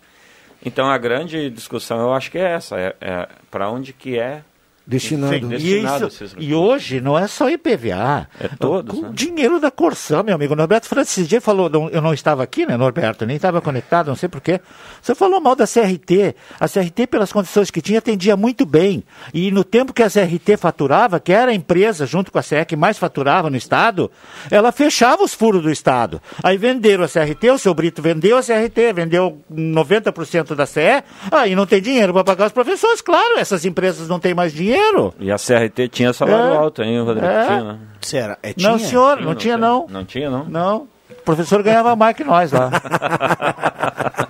Então 0.65 0.89
a 0.89 0.97
grande 0.97 1.49
discussão 1.49 1.99
eu 1.99 2.13
acho 2.13 2.31
que 2.31 2.37
é 2.37 2.53
essa, 2.53 2.79
é, 2.79 2.95
é 3.01 3.27
para 3.51 3.69
onde 3.69 3.91
que 3.91 4.17
é 4.17 4.41
Destinado. 4.87 5.33
Sim, 5.33 5.45
e, 5.45 5.47
destinado 5.49 6.07
isso- 6.07 6.23
esses 6.23 6.35
e 6.39 6.53
hoje 6.53 7.01
não 7.01 7.17
é 7.17 7.27
só 7.27 7.49
IPVA. 7.49 8.27
É 8.39 8.47
todos, 8.59 8.95
Com 8.99 9.05
né? 9.07 9.11
dinheiro 9.13 9.59
da 9.59 9.71
Corsã, 9.71 10.21
meu 10.21 10.35
amigo. 10.35 10.55
Norberto 10.55 10.87
Francis 10.87 11.27
dia 11.27 11.41
falou, 11.41 11.69
não- 11.69 11.89
eu 11.89 12.01
não 12.01 12.13
estava 12.13 12.43
aqui, 12.43 12.65
né, 12.67 12.77
Norberto? 12.77 13.25
Nem 13.25 13.35
estava 13.35 13.59
conectado, 13.61 14.07
não 14.07 14.15
sei 14.15 14.29
porquê. 14.29 14.61
Você 15.01 15.15
falou 15.15 15.41
mal 15.41 15.55
da 15.55 15.65
CRT. 15.65 16.35
A 16.59 16.67
CRT, 16.67 17.07
pelas 17.07 17.31
condições 17.31 17.71
que 17.71 17.81
tinha, 17.81 17.97
atendia 17.99 18.37
muito 18.37 18.65
bem. 18.65 19.03
E 19.33 19.49
no 19.49 19.63
tempo 19.63 19.91
que 19.91 20.03
a 20.03 20.09
CRT 20.09 20.55
faturava, 20.57 21.19
que 21.19 21.31
era 21.33 21.51
a 21.51 21.55
empresa, 21.55 22.05
junto 22.05 22.31
com 22.31 22.37
a 22.37 22.43
CE, 22.43 22.63
que 22.65 22.75
mais 22.75 22.97
faturava 22.97 23.49
no 23.49 23.57
Estado, 23.57 24.11
ela 24.51 24.71
fechava 24.71 25.23
os 25.23 25.33
furos 25.33 25.63
do 25.63 25.71
Estado. 25.71 26.21
Aí 26.43 26.57
venderam 26.57 27.03
a 27.03 27.07
CRT, 27.07 27.49
o 27.51 27.57
seu 27.57 27.73
Brito 27.73 28.01
vendeu 28.01 28.37
a 28.37 28.43
CRT, 28.43 28.93
vendeu 28.93 29.39
90% 29.49 30.55
da 30.55 30.65
CE, 30.65 31.03
aí 31.31 31.55
não 31.55 31.65
tem 31.65 31.81
dinheiro 31.81 32.13
para 32.13 32.23
pagar 32.23 32.45
os 32.47 32.51
professores. 32.53 33.01
Claro, 33.01 33.39
essas 33.39 33.65
empresas 33.65 34.07
não 34.07 34.19
têm 34.19 34.33
mais 34.35 34.53
dinheiro. 34.53 34.74
E 35.19 35.31
a 35.31 35.35
CRT 35.37 35.87
tinha 35.89 36.11
salário 36.13 36.53
É. 36.53 36.57
alto, 36.57 36.81
hein, 36.83 36.99
Rodrigo? 37.01 37.25
É. 37.25 37.45
Tinha, 37.45 37.63
né? 37.63 37.79
Será? 38.01 38.37
É, 38.43 38.53
Não, 38.57 38.77
tinha? 38.77 38.89
senhor, 38.89 39.21
não 39.21 39.35
tinha, 39.35 39.57
não. 39.57 39.87
Não 39.89 40.05
tinha, 40.05 40.29
não? 40.29 40.43
Não. 40.45 40.87
O 41.09 41.15
professor 41.25 41.61
ganhava 41.63 41.95
mais 41.95 42.15
que 42.15 42.23
nós 42.23 42.51
lá. 42.51 42.69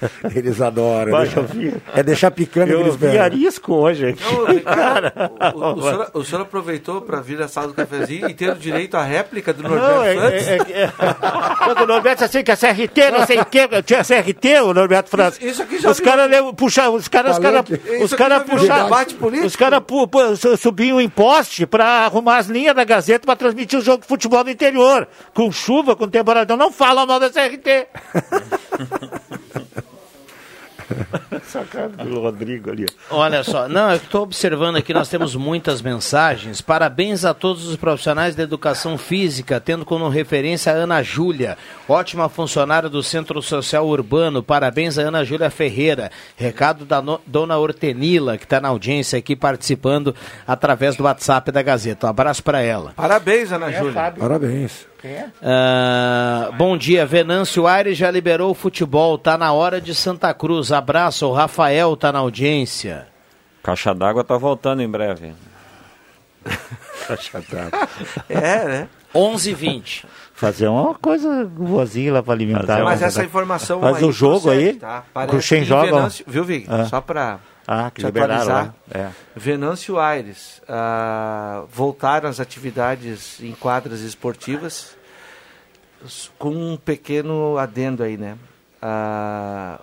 Eles 0.34 0.60
adoram. 0.60 1.12
Vai, 1.12 1.24
deixa- 1.24 1.40
eu 1.40 1.44
vi. 1.44 1.74
é 1.94 2.02
deixar 2.02 2.30
picando 2.30 2.66
que 2.68 2.72
Eu 2.72 2.80
eles 2.80 2.94
vi 2.96 3.06
pegam. 3.06 3.22
arisco 3.22 3.74
hoje. 3.74 4.16
Não, 4.20 4.44
Ricardo, 4.46 5.10
Cara. 5.12 5.30
o, 5.54 5.58
o- 5.58 5.74
o 5.74 5.82
senhor, 5.82 6.10
o 6.14 6.24
senhor 6.24 6.42
aproveitou 6.42 7.02
para 7.02 7.20
vir 7.20 7.40
à 7.42 7.48
sala 7.48 7.68
do 7.68 7.74
cafezinho 7.74 8.28
e 8.28 8.34
ter 8.34 8.50
o 8.50 8.54
direito 8.54 8.96
à 8.96 9.02
réplica 9.02 9.52
do 9.52 9.62
Não, 9.62 9.70
Norberto 9.70 10.20
é, 10.20 10.40
Santos? 10.40 10.48
é, 10.48 10.72
é, 10.72 10.82
é. 10.84 10.92
Quando 11.64 11.80
o 11.82 11.86
Norberto 11.86 12.24
assim 12.24 12.42
que 12.42 12.50
a 12.50 12.56
CRT, 12.56 13.10
não 13.10 13.26
sei 13.26 13.38
o 13.40 13.44
que, 13.44 13.82
tinha 13.82 14.02
CRT, 14.04 14.60
o 14.60 14.74
Norberto 14.74 15.10
França. 15.10 15.44
Isso 15.44 15.62
aqui 15.62 15.78
já 15.78 15.90
os 15.90 15.98
virou- 15.98 16.16
caras 16.16 16.52
puxavam, 16.56 16.94
os 16.96 17.08
caras, 17.08 17.36
os 17.36 17.42
caras, 17.42 17.64
os 18.02 18.14
caras 18.14 18.42
político. 19.12 19.46
os 19.46 19.56
caras 19.56 19.80
pu- 19.80 20.08
pu- 20.08 20.36
su- 20.36 20.56
subiam 20.56 21.00
em 21.00 21.08
poste 21.08 21.66
para 21.66 21.84
arrumar 22.06 22.38
as 22.38 22.46
linhas 22.46 22.74
da 22.74 22.84
Gazeta 22.84 23.26
para 23.26 23.36
transmitir 23.36 23.78
o 23.78 23.82
jogo 23.82 24.02
de 24.02 24.08
futebol 24.08 24.42
do 24.44 24.50
interior, 24.50 25.06
com 25.34 25.50
chuva, 25.52 25.94
com 25.94 26.08
temporada. 26.08 26.44
Então 26.44 26.56
não 26.56 26.72
fala 26.72 27.04
mal 27.06 27.20
da 27.20 27.30
CRT. 27.30 27.86
Sacado 31.44 32.04
do 32.04 32.20
Rodrigo 32.20 32.70
ali. 32.70 32.86
Olha 33.10 33.42
só, 33.42 33.68
não, 33.68 33.90
eu 33.90 33.96
estou 33.96 34.22
observando 34.22 34.76
aqui, 34.76 34.92
nós 34.92 35.08
temos 35.08 35.34
muitas 35.34 35.80
mensagens. 35.82 36.60
Parabéns 36.60 37.24
a 37.24 37.32
todos 37.34 37.66
os 37.66 37.76
profissionais 37.76 38.34
da 38.34 38.42
educação 38.42 38.96
física, 38.98 39.60
tendo 39.60 39.84
como 39.84 40.08
referência 40.08 40.72
a 40.72 40.76
Ana 40.76 41.02
Júlia, 41.02 41.56
ótima 41.88 42.28
funcionária 42.28 42.88
do 42.88 43.02
Centro 43.02 43.40
Social 43.42 43.86
Urbano. 43.86 44.42
Parabéns 44.42 44.98
a 44.98 45.02
Ana 45.02 45.24
Júlia 45.24 45.50
Ferreira. 45.50 46.10
Recado 46.36 46.84
da 46.84 47.00
no- 47.02 47.20
dona 47.26 47.56
Hortenila, 47.56 48.36
que 48.38 48.44
está 48.44 48.60
na 48.60 48.68
audiência 48.68 49.18
aqui 49.18 49.34
participando 49.34 50.14
através 50.46 50.96
do 50.96 51.04
WhatsApp 51.04 51.50
da 51.50 51.62
Gazeta. 51.62 52.06
Um 52.06 52.10
abraço 52.10 52.42
para 52.42 52.60
ela. 52.60 52.92
Parabéns, 52.96 53.50
Ana 53.52 53.70
Júlia. 53.72 54.12
Parabéns. 54.18 54.89
Ah, 55.42 56.50
bom 56.56 56.76
dia, 56.76 57.06
Venâncio 57.06 57.66
Aires 57.66 57.96
já 57.96 58.10
liberou 58.10 58.50
o 58.50 58.54
futebol, 58.54 59.16
tá 59.16 59.36
na 59.38 59.52
hora 59.52 59.80
de 59.80 59.94
Santa 59.94 60.32
Cruz. 60.34 60.72
Abraço, 60.72 61.26
o 61.26 61.32
Rafael 61.32 61.96
tá 61.96 62.12
na 62.12 62.18
audiência. 62.18 63.06
Caixa 63.62 63.94
d'água 63.94 64.24
tá 64.24 64.36
voltando 64.36 64.82
em 64.82 64.88
breve. 64.88 65.32
Caixa 67.06 67.42
d'água. 67.50 67.88
É, 68.28 68.64
né? 68.64 68.88
11 69.14 69.50
h 69.50 69.58
20 69.58 70.06
Fazer 70.34 70.68
uma 70.68 70.94
coisa 70.94 71.44
boazinha 71.44 72.12
lá 72.14 72.22
para 72.22 72.32
alimentar. 72.32 72.82
Mas 72.84 73.02
essa 73.02 73.22
informação 73.24 73.80
Mas 73.80 74.00
o 74.02 74.10
jogo 74.12 74.42
procede, 74.42 74.68
aí, 74.68 74.74
tá? 74.74 75.00
o 75.00 75.12
Parece 75.12 75.64
joga. 75.64 75.92
Venâncio- 75.92 76.24
viu, 76.26 76.44
Vig? 76.44 76.66
Ah. 76.66 76.84
Só 76.86 77.00
para 77.00 77.38
Ah, 77.72 77.88
que 77.88 78.00
te 78.00 78.06
liberaram 78.06 78.34
atualizar. 78.42 78.74
lá. 78.92 79.00
É. 79.00 79.10
Venâncio 79.36 79.96
Aires 79.98 80.60
ah, 80.68 81.62
voltaram 81.72 82.28
às 82.28 82.40
atividades 82.40 83.40
em 83.40 83.52
quadras 83.52 84.00
esportivas 84.00 84.96
com 86.38 86.50
um 86.50 86.76
pequeno 86.76 87.56
adendo 87.58 88.02
aí, 88.02 88.16
né? 88.16 88.36
Ah, 88.82 89.78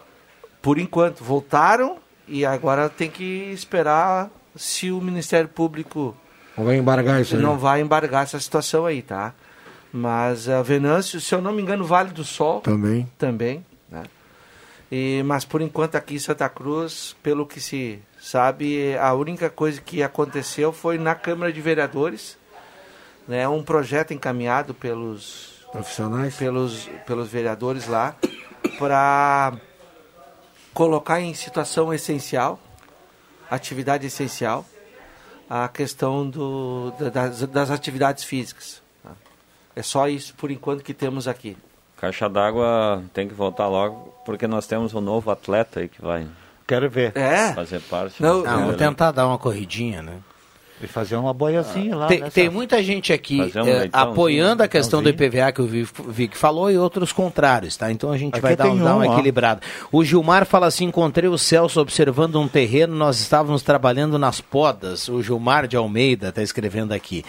por 0.61 0.77
enquanto, 0.77 1.23
voltaram 1.23 1.97
e 2.27 2.45
agora 2.45 2.89
tem 2.89 3.09
que 3.09 3.23
esperar 3.53 4.29
se 4.55 4.91
o 4.91 4.99
Ministério 4.99 5.47
Público 5.47 6.13
Não 6.57 6.65
vai 6.65 6.75
embargar 6.75 7.21
isso 7.21 7.35
aí. 7.38 7.41
não 7.41 7.57
vai 7.57 7.79
embargar 7.79 8.23
essa 8.23 8.39
situação 8.39 8.85
aí, 8.85 9.01
tá? 9.01 9.33
Mas 9.93 10.49
a 10.49 10.61
Venâncio, 10.61 11.21
se 11.21 11.33
eu 11.33 11.41
não 11.41 11.53
me 11.53 11.61
engano, 11.61 11.85
Vale 11.85 12.09
do 12.11 12.23
Sol 12.25 12.59
Também. 12.59 13.07
também, 13.17 13.57
né? 13.59 13.63
E, 14.91 15.21
mas 15.25 15.43
por 15.43 15.61
enquanto 15.61 15.95
aqui 15.95 16.15
em 16.15 16.19
Santa 16.19 16.47
Cruz, 16.47 17.15
pelo 17.21 17.45
que 17.45 17.59
se 17.59 17.99
sabe, 18.19 18.95
a 18.97 19.13
única 19.13 19.49
coisa 19.49 19.81
que 19.81 20.01
aconteceu 20.01 20.71
foi 20.71 20.97
na 20.97 21.13
Câmara 21.13 21.51
de 21.51 21.59
Vereadores, 21.59 22.38
né, 23.27 23.47
um 23.49 23.61
projeto 23.63 24.13
encaminhado 24.13 24.73
pelos 24.73 25.65
Profissionais. 25.71 26.35
pelos 26.38 26.89
pelos 27.05 27.27
vereadores 27.29 27.88
lá 27.88 28.15
para 28.79 29.57
colocar 30.73 31.19
em 31.19 31.33
situação 31.33 31.93
essencial, 31.93 32.57
atividade 33.49 34.07
essencial, 34.07 34.65
a 35.49 35.67
questão 35.67 36.29
do, 36.29 36.91
da- 36.99 37.09
das, 37.09 37.41
das 37.41 37.71
atividades 37.71 38.23
físicas. 38.23 38.81
tá? 39.03 39.11
É 39.75 39.81
só 39.83 40.07
isso 40.07 40.33
por 40.35 40.49
enquanto 40.51 40.83
que 40.83 40.93
temos 40.93 41.27
aqui. 41.27 41.57
Caixa 41.98 42.30
d'água 42.30 43.04
tem 43.14 43.28
que 43.28 43.34
voltar 43.34 43.68
logo, 43.68 44.14
porque 44.26 44.48
nós 44.48 44.68
temos 44.68 44.93
um 44.93 45.02
novo 45.02 45.32
atleta 45.32 45.80
aí 45.80 45.88
que 45.89 46.02
vai 46.02 46.28
Quero 46.68 46.89
ver. 46.89 47.16
É? 47.16 47.54
fazer 47.54 47.80
parte. 47.82 48.22
Não, 48.22 48.43
vou 48.43 48.54
elenco. 48.54 48.78
tentar 48.78 49.12
dar 49.12 49.26
uma 49.26 49.38
corridinha, 49.38 50.02
né? 50.02 50.18
E 50.80 50.86
fazer 50.86 51.15
uma 51.15 51.34
boiazinha 51.34 51.95
lá. 51.95 52.05
Tem, 52.07 52.19
né, 52.19 52.30
tem 52.30 52.49
muita 52.49 52.84
gente 52.84 53.11
aqui 53.11 53.38
um 53.39 53.41
leitãozinho, 53.43 53.89
apoiando 53.91 54.61
a 54.61 54.67
questão 54.67 55.01
do. 55.01 55.09
IPVA 55.09 55.51
que 55.51 55.61
o 55.61 55.65
Vi- 55.65 55.88
Vic 56.09 56.38
falou 56.38 56.69
e 56.69 56.78
outros 56.78 57.11
contrários, 57.11 57.75
tá? 57.75 57.91
Então 57.91 58.11
a 58.11 58.17
gente 58.17 58.34
Aqui 58.34 58.41
vai 58.41 58.55
dar, 58.55 58.67
um- 58.67 58.78
dar 58.78 58.95
uma 58.95 59.05
um, 59.05 59.09
ó. 59.09 59.13
equilibrada. 59.13 59.61
O 59.91 60.03
Gilmar 60.03 60.45
fala 60.45 60.67
assim: 60.67 60.86
encontrei 60.86 61.28
o 61.28 61.38
Celso 61.38 61.80
observando 61.82 62.39
um 62.39 62.47
terreno, 62.47 62.95
nós 62.95 63.19
estávamos 63.19 63.63
trabalhando 63.63 64.19
nas 64.19 64.39
podas. 64.39 65.07
O 65.09 65.23
Gilmar 65.23 65.67
de 65.67 65.75
Almeida 65.75 66.30
está 66.30 66.43
escrevendo 66.43 66.91
aqui. 66.93 67.25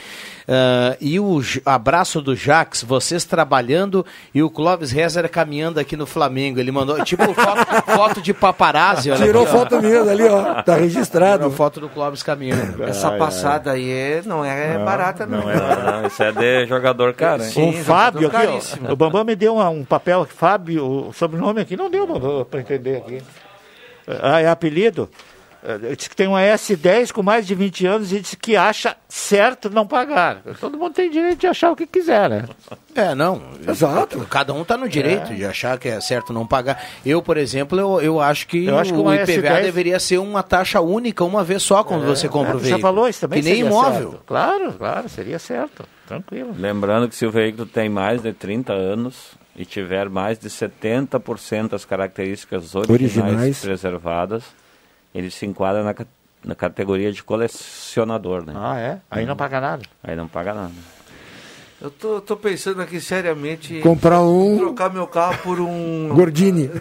Ah, 0.46 0.96
e 1.00 1.20
o 1.20 1.40
abraço 1.64 2.20
do 2.22 2.34
Jax, 2.34 2.82
vocês 2.82 3.24
trabalhando 3.24 4.04
e 4.34 4.42
o 4.42 4.48
Clóvis 4.50 4.90
Rezer 4.90 5.28
caminhando 5.30 5.78
aqui 5.78 5.96
no 5.96 6.06
Flamengo. 6.06 6.58
Ele 6.58 6.72
mandou, 6.72 7.02
tipo, 7.04 7.22
foto, 7.34 7.82
foto 7.94 8.22
de 8.22 8.32
paparazzi. 8.32 9.10
olha 9.10 9.24
Tirou 9.24 9.42
aqui, 9.44 9.52
foto 9.52 9.80
mesmo 9.82 10.10
ali, 10.10 10.24
ó. 10.24 10.62
Tá 10.62 10.74
registrado. 10.76 11.38
Tirou 11.44 11.50
foto 11.52 11.80
do 11.80 11.88
Clóvis 11.88 12.22
caminhando. 12.22 12.82
Essa 12.84 13.10
passada 13.42 13.72
aí 13.72 13.90
é- 13.90 14.22
não 14.24 14.44
é 14.44 14.78
barata, 14.78 15.26
não. 15.26 15.40
não 15.40 15.50
é 15.50 16.06
isso 16.06 16.22
é 16.22 16.32
de 16.32 16.66
jogador 16.66 17.14
caro, 17.14 17.42
hein? 17.42 17.50
Sim, 17.50 17.70
o 17.80 17.84
Fábio 17.84 18.28
aqui, 18.28 18.46
ó, 18.88 18.92
o 18.92 18.96
Bambam 18.96 19.24
me 19.24 19.34
deu 19.36 19.54
uma- 19.54 19.68
um 19.68 19.84
papel, 19.84 20.24
Fábio, 20.26 21.08
o 21.08 21.12
sobrenome 21.12 21.60
aqui, 21.60 21.76
não 21.76 21.90
deu 21.90 22.46
para 22.50 22.60
entender 22.60 22.96
aqui. 22.98 23.22
Ah, 24.22 24.40
é 24.40 24.48
apelido? 24.48 25.08
Eh, 25.64 25.96
Diz 25.96 26.06
que 26.08 26.14
tem 26.14 26.26
uma 26.28 26.40
S10 26.40 27.10
com 27.12 27.22
mais 27.22 27.46
de 27.46 27.54
20 27.54 27.86
anos 27.86 28.12
e 28.12 28.20
disse 28.20 28.36
que 28.36 28.56
acha 28.56 28.96
certo 29.08 29.68
não 29.70 29.86
pagar. 29.86 30.40
Todo 30.60 30.78
mundo 30.78 30.92
tem 30.94 31.10
direito 31.10 31.38
de 31.40 31.46
achar 31.46 31.72
o 31.72 31.76
que 31.76 31.86
quiser, 31.86 32.28
né? 32.30 32.44
É, 32.94 33.14
não. 33.14 33.42
Exato. 33.66 34.20
Cada 34.30 34.52
um 34.52 34.62
está 34.62 34.76
no 34.76 34.88
direito 34.88 35.34
de 35.34 35.44
achar 35.44 35.78
que 35.78 35.88
é 35.88 36.00
certo 36.00 36.32
não 36.32 36.46
pagar. 36.46 36.82
Eu, 37.04 37.20
por 37.22 37.36
exemplo, 37.36 37.78
eu, 37.78 38.00
eu 38.00 38.20
acho 38.20 38.46
que 38.46 38.66
Eu 38.66 38.78
acho 38.78 38.92
que 38.92 38.98
o 38.98 39.12
IPVA 39.12 39.26
S10 39.58 39.62
deveria 39.62 39.98
ser 39.98 40.18
uma 40.18 40.42
taxa 40.42 40.80
única, 40.80 41.24
uma 41.24 41.42
vez 41.42 41.62
só, 41.62 41.82
quando 41.82 42.04
você 42.06 42.28
compra 42.28 42.56
o 42.56 42.58
Você 42.60 42.64
veículo. 42.70 42.82
falou 42.82 43.08
isso 43.08 43.20
também? 43.20 43.42
Que 43.42 43.50
nem 43.50 43.60
imóvel. 43.60 44.10
certo. 44.10 44.22
Claro, 44.26 44.72
claro, 44.74 45.08
seria 45.08 45.38
certo. 45.38 45.84
Tranquilo. 46.06 46.54
Lembrando 46.56 47.08
que 47.08 47.14
se 47.16 47.26
o 47.26 47.30
veículo 47.30 47.66
tem 47.66 47.88
mais 47.88 48.22
de 48.22 48.32
30 48.32 48.72
anos 48.72 49.32
e 49.56 49.64
tiver 49.64 50.08
mais 50.08 50.38
de 50.38 50.48
70% 50.48 51.68
das 51.70 51.84
características 51.84 52.74
originais, 52.74 52.90
Originais. 53.32 53.60
preservadas, 53.60 54.44
ele 55.18 55.30
se 55.30 55.44
enquadra 55.44 55.82
na, 55.82 55.94
na 56.44 56.54
categoria 56.54 57.12
de 57.12 57.22
colecionador, 57.22 58.44
né? 58.46 58.52
Ah, 58.56 58.78
é? 58.78 59.00
Aí 59.10 59.26
não 59.26 59.36
paga 59.36 59.60
nada. 59.60 59.82
Aí 60.02 60.14
não 60.14 60.28
paga 60.28 60.54
nada. 60.54 60.72
Eu 61.80 61.90
tô, 61.90 62.20
tô 62.20 62.36
pensando 62.36 62.82
aqui 62.82 63.00
seriamente 63.00 63.76
em 63.76 63.80
Comprar 63.80 64.20
um 64.22 64.58
trocar 64.58 64.92
meu 64.92 65.06
carro 65.06 65.38
por 65.44 65.60
um 65.60 66.08
Gordini. 66.12 66.70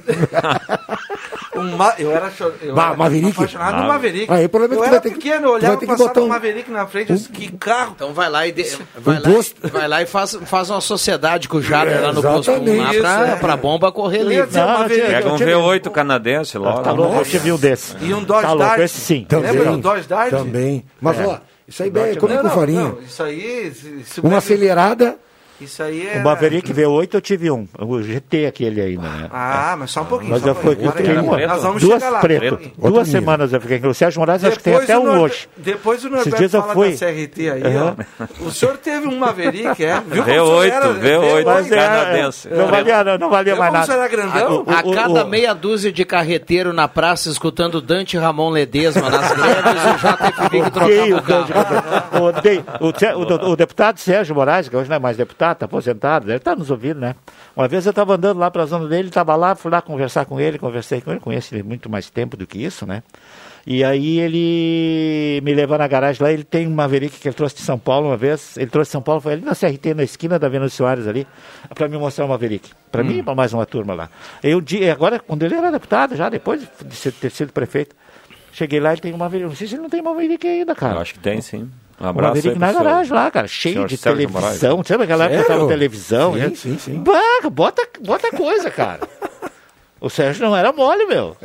Um 1.56 1.76
ma- 1.76 1.96
eu 1.98 2.12
era, 2.12 2.30
cho- 2.30 2.54
eu 2.62 2.76
Ma- 2.76 2.90
era 2.90 2.96
Maverick? 2.98 3.32
apaixonado 3.32 3.76
Ah. 3.78 3.82
no 3.82 3.88
Maverick. 3.88 4.32
Aí 4.32 4.46
o 4.46 4.50
problema 4.50 4.76
é 4.76 4.78
que 4.78 4.84
eu 4.84 4.88
era 4.88 5.02
que- 5.02 5.10
pequeno, 5.10 5.48
eu 5.48 5.52
olhava 5.54 5.88
passava 5.88 6.20
o 6.20 6.24
um- 6.26 6.28
Maverick 6.28 6.70
na 6.70 6.86
frente, 6.86 7.10
eu 7.10 7.16
disse, 7.16 7.30
que 7.30 7.52
carro. 7.58 7.94
Então 7.96 8.14
vai 8.14 8.30
lá 8.30 8.46
e, 8.46 8.52
de- 8.52 8.78
vai, 8.96 9.16
lá, 9.20 9.22
posto- 9.32 9.66
e- 9.66 9.70
vai 9.72 9.88
lá 9.88 10.02
e 10.04 10.06
faz, 10.06 10.38
faz 10.46 10.70
uma 10.70 10.80
sociedade 10.82 11.50
com 11.50 11.58
o 11.58 11.62
Jader 11.62 11.98
É, 11.98 12.00
lá 12.00 12.14
no 12.14 12.22
posto 12.22 12.52
1 12.52 12.78
lá 12.84 12.94
pra, 12.94 13.28
é. 13.28 13.36
pra 13.38 13.58
bomba 13.58 13.92
correr 13.92 14.20
Eu 14.22 14.30
livre. 14.30 14.56
o 14.60 14.68
Maverick, 14.68 15.08
Pega 15.08 15.28
eu 15.30 15.34
um 15.34 15.38
tive- 15.38 15.52
V8 15.56 15.90
canadense 15.90 16.58
logo. 16.60 16.82
Tá 16.84 16.92
louco, 16.92 17.16
eu 17.16 17.26
tive 17.26 17.52
um 17.52 17.58
desse. 17.58 17.96
E 18.02 18.14
um 18.14 18.24
Dodge 18.24 18.44
Tá 18.44 18.54
Dart. 18.56 18.80
esse 18.82 19.00
sim. 19.02 19.26
Lembra 19.32 19.72
do 19.72 19.78
Dodge 19.78 20.08
Dart? 20.08 20.30
Também. 20.30 20.86
Mas, 21.02 21.20
É. 21.20 21.26
ó, 21.26 21.38
isso 21.68 21.84
aí 21.84 21.90
é 21.90 22.16
como 22.16 22.34
Não, 22.34 22.42
com 22.42 22.50
farinha. 22.50 22.84
não, 22.84 23.02
isso 23.02 23.22
aí... 23.24 23.72
se- 23.74 24.04
se 24.06 24.20
Uma 24.22 24.30
bebe- 24.30 24.36
acelerada. 24.38 25.18
Isso 25.60 25.82
aí 25.82 26.08
é... 26.08 26.18
O 26.20 26.24
Maverick 26.24 26.72
V8 26.72 27.10
eu 27.16 27.22
tive 27.22 27.50
um. 27.50 27.68
O 27.80 28.00
GT 28.02 28.46
aquele 28.46 28.80
ainda, 28.80 29.02
né? 29.10 29.28
Ah, 29.32 29.76
mas 29.80 29.90
só 29.90 30.02
um 30.02 30.06
pouquinho. 30.06 30.32
Mas 30.32 30.42
só 30.44 30.50
eu, 30.50 30.56
fui, 30.56 30.78
eu 30.80 30.92
fiquei 30.92 31.16
Nós 31.16 31.64
vamos 31.64 31.82
duas 31.82 31.96
chegar 32.00 32.10
lá. 32.12 32.20
preto. 32.20 32.54
Outro 32.54 32.92
Duas 32.92 33.08
nível. 33.08 33.22
semanas 33.22 33.54
eu 33.54 33.62
fiquei. 33.62 33.90
O 33.90 33.94
Sérgio 33.94 34.20
Moraes 34.20 34.44
acho 34.44 34.58
que 34.58 34.64
tem 34.64 34.74
Depois 34.74 34.90
até 34.90 35.00
o 35.00 35.02
um 35.02 35.20
hoje. 35.22 35.50
Depois 35.58 36.04
o 36.04 36.08
Esses 36.08 36.26
Norberto 36.32 36.56
eu 36.58 36.62
fala 36.62 36.74
fui. 36.74 36.92
da 36.92 36.98
CRT 36.98 37.50
aí, 37.50 37.64
Aham. 37.76 37.96
ó. 38.20 38.46
O 38.46 38.52
senhor 38.52 38.78
teve 38.78 39.08
um 39.08 39.18
Maverick, 39.18 39.84
é? 39.84 40.00
Viu 40.02 40.24
como 40.24 40.36
o 40.36 40.62
senhor 40.62 40.64
V8, 40.64 40.72
era- 40.72 40.94
V8 40.94 41.46
Mas 41.46 41.72
é, 41.72 41.76
canadense. 41.76 42.50
não 42.50 42.68
valia, 42.68 43.04
não, 43.04 43.18
não 43.18 43.30
valia 43.32 43.56
mais 43.56 43.72
o 43.72 43.74
nada. 43.78 43.94
era 43.94 44.08
grandão? 44.08 44.64
A 44.68 44.88
o- 44.88 44.94
cada 44.94 45.26
o- 45.26 45.28
meia 45.28 45.54
dúzia 45.56 45.92
de 45.92 46.06
carreteiro 46.06 46.72
na 46.72 46.88
praça 46.88 47.30
escutando 47.30 47.82
Dante 47.82 48.16
Ramon 48.16 48.52
Ledesma 48.52 49.10
nas 49.10 49.32
greves, 49.32 49.84
o 49.86 49.98
JFB 49.98 50.62
que 50.62 50.72
trocava 50.72 50.92
o 51.02 51.18
o 51.18 51.22
carro. 51.24 51.98
O, 52.80 53.48
o 53.48 53.52
o 53.52 53.56
deputado 53.56 53.98
Sérgio 54.00 54.36
Moraes, 54.36 54.70
que 54.70 54.76
hoje 54.76 54.90
não 54.90 54.98
é 54.98 55.00
mais 55.00 55.18
deputado, 55.18 55.47
está 55.52 55.66
aposentado, 55.66 56.28
deve 56.28 56.38
estar 56.38 56.56
nos 56.56 56.70
ouvindo, 56.72 57.00
né? 57.00 57.16
Uma 57.56 57.68
vez 57.68 57.86
eu 57.86 57.92
estava 57.92 58.16
andando 58.16 58.38
lá 58.38 58.50
para 58.50 58.64
a 58.64 58.66
zona 58.66 58.88
dele, 58.88 59.02
ele 59.02 59.08
estava 59.10 59.36
lá, 59.36 59.56
fui 59.56 59.72
lá 59.72 59.82
conversar 59.82 60.26
com 60.26 60.40
ele, 60.40 60.58
conversei 60.58 61.02
com 61.02 61.12
ele, 61.12 61.20
conheço 61.20 61.54
ele 61.54 61.64
muito 61.64 61.90
mais 61.90 62.10
tempo 62.10 62.38
do 62.38 62.46
que 62.46 62.64
isso, 62.64 62.86
né? 62.86 63.04
E 63.70 63.84
aí 63.84 64.20
ele 64.20 65.42
me 65.44 65.54
levou 65.54 65.78
na 65.78 65.86
garagem 65.90 66.24
lá, 66.24 66.32
ele 66.32 66.46
tem 66.46 66.66
um 66.66 66.74
Maverick 66.74 67.20
que 67.20 67.28
ele 67.28 67.36
trouxe 67.36 67.58
de 67.58 67.64
São 67.64 67.78
Paulo 67.78 68.08
uma 68.08 68.16
vez, 68.16 68.56
ele 68.56 68.72
trouxe 68.72 68.88
de 68.88 68.94
São 68.94 69.02
Paulo, 69.02 69.20
foi 69.20 69.34
ali 69.34 69.42
na 69.44 69.54
CRT, 69.54 69.94
na 69.94 70.04
esquina 70.04 70.40
da 70.40 70.48
Venâncio 70.48 70.78
Soares 70.78 71.06
ali, 71.06 71.28
para 71.76 71.90
me 71.90 71.98
mostrar 71.98 72.24
o 72.24 72.30
Maverick. 72.30 72.70
Para 72.90 73.04
mim 73.04 73.18
e 73.18 73.24
para 73.24 73.36
mais 73.36 73.52
uma 73.52 73.66
turma 73.66 73.94
lá. 73.94 74.10
Eu, 74.42 74.64
agora, 74.90 75.20
quando 75.20 75.44
ele 75.44 75.54
era 75.54 75.70
deputado, 75.70 76.16
já 76.16 76.30
depois 76.30 76.62
de 76.62 77.12
ter 77.12 77.30
sido 77.30 77.52
prefeito, 77.52 77.94
cheguei 78.54 78.80
lá, 78.80 78.94
ele 78.94 79.02
tem 79.02 79.14
um 79.14 79.18
Maverick, 79.18 79.50
não 79.50 79.56
sei 79.56 79.68
se 79.68 79.76
ele 79.76 79.82
não 79.82 79.90
tem 79.90 80.02
Maverick 80.02 80.48
ainda, 80.48 80.74
cara. 80.74 80.96
Eu 80.96 81.02
acho 81.02 81.16
que 81.16 81.20
tem 81.20 81.42
sim. 81.42 81.70
Um 82.00 82.08
abraço 82.08 82.60
na 82.60 82.72
garagem 82.72 83.14
lá, 83.14 83.32
cara, 83.32 83.48
cheio 83.48 83.86
de 83.88 83.98
televisão. 83.98 84.84
Sabe 84.84 85.04
aquela 85.04 85.26
época 85.26 85.42
que 85.42 85.48
tava 85.48 85.68
televisão? 85.68 86.34
Sim, 86.34 86.40
né? 86.40 86.52
sim, 86.56 86.78
sim. 86.78 87.04
Bah, 87.04 87.50
bota, 87.52 87.88
bota 88.00 88.30
coisa, 88.32 88.70
cara. 88.70 89.00
O 90.00 90.10
Sérgio 90.12 90.46
não 90.46 90.56
era 90.56 90.72
mole, 90.72 91.06
meu. 91.08 91.36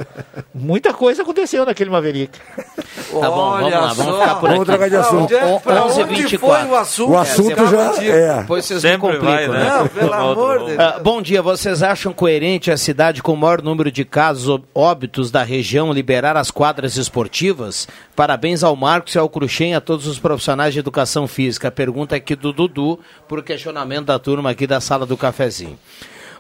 Muita 0.55 0.93
coisa 0.93 1.23
aconteceu 1.23 1.65
naquele 1.65 1.89
Maverick. 1.89 2.39
Tá 2.39 3.31
bom, 3.31 3.51
vamos 3.53 3.65
Olha 3.67 3.79
lá, 3.81 3.93
vamos 3.95 4.15
só. 4.15 4.21
ficar 4.21 4.35
por 4.37 4.49
Vamos 4.51 4.63
aqui. 4.63 4.65
trocar 4.71 4.91
de 4.91 4.97
assunto. 4.97 5.23
Onde 5.23 5.35
é- 5.35 5.59
pra 5.59 5.85
onde 5.85 5.93
11h24. 6.03 6.39
foi 6.39 6.65
o 6.71 6.77
assunto? 6.77 7.11
O 7.13 7.19
assunto 7.19 7.67
já 7.67 8.05
é. 8.05 8.41
Depois 8.41 8.65
vocês 8.65 8.83
me 8.85 8.91
Sempre 8.91 9.01
complicam, 9.01 9.31
vai, 9.31 9.49
né? 9.49 9.65
Não, 9.79 9.89
pelo 9.89 10.13
amor 10.15 10.59
de 10.61 10.67
Deus. 10.67 10.79
Ah, 10.79 10.99
bom 11.03 11.23
dia, 11.23 11.41
vocês 11.41 11.83
acham 11.83 12.13
coerente 12.13 12.71
a 12.71 12.77
cidade 12.77 13.23
com 13.23 13.33
o 13.33 13.37
maior 13.37 13.63
número 13.63 13.91
de 13.91 14.05
casos 14.05 14.61
óbitos 14.75 15.31
da 15.31 15.43
região 15.43 15.91
liberar 15.93 16.37
as 16.37 16.51
quadras 16.51 16.97
esportivas? 16.99 17.89
Parabéns 18.15 18.63
ao 18.63 18.77
Marcos 18.77 19.15
e 19.15 19.19
ao 19.19 19.29
Cruxem 19.31 19.73
e 19.73 19.75
a 19.75 19.81
todos 19.81 20.07
os 20.07 20.19
profissionais 20.19 20.75
de 20.75 20.81
educação 20.81 21.27
física. 21.27 21.69
A 21.69 21.73
pergunta 21.73 22.15
é 22.15 22.19
aqui 22.19 22.37
do 22.37 22.53
Dudu, 22.53 22.99
por 23.27 23.43
questionamento 23.43 24.07
da 24.07 24.19
turma 24.19 24.51
aqui 24.51 24.67
da 24.67 24.81
sala 24.81 25.07
do 25.07 25.17
cafezinho. 25.17 25.79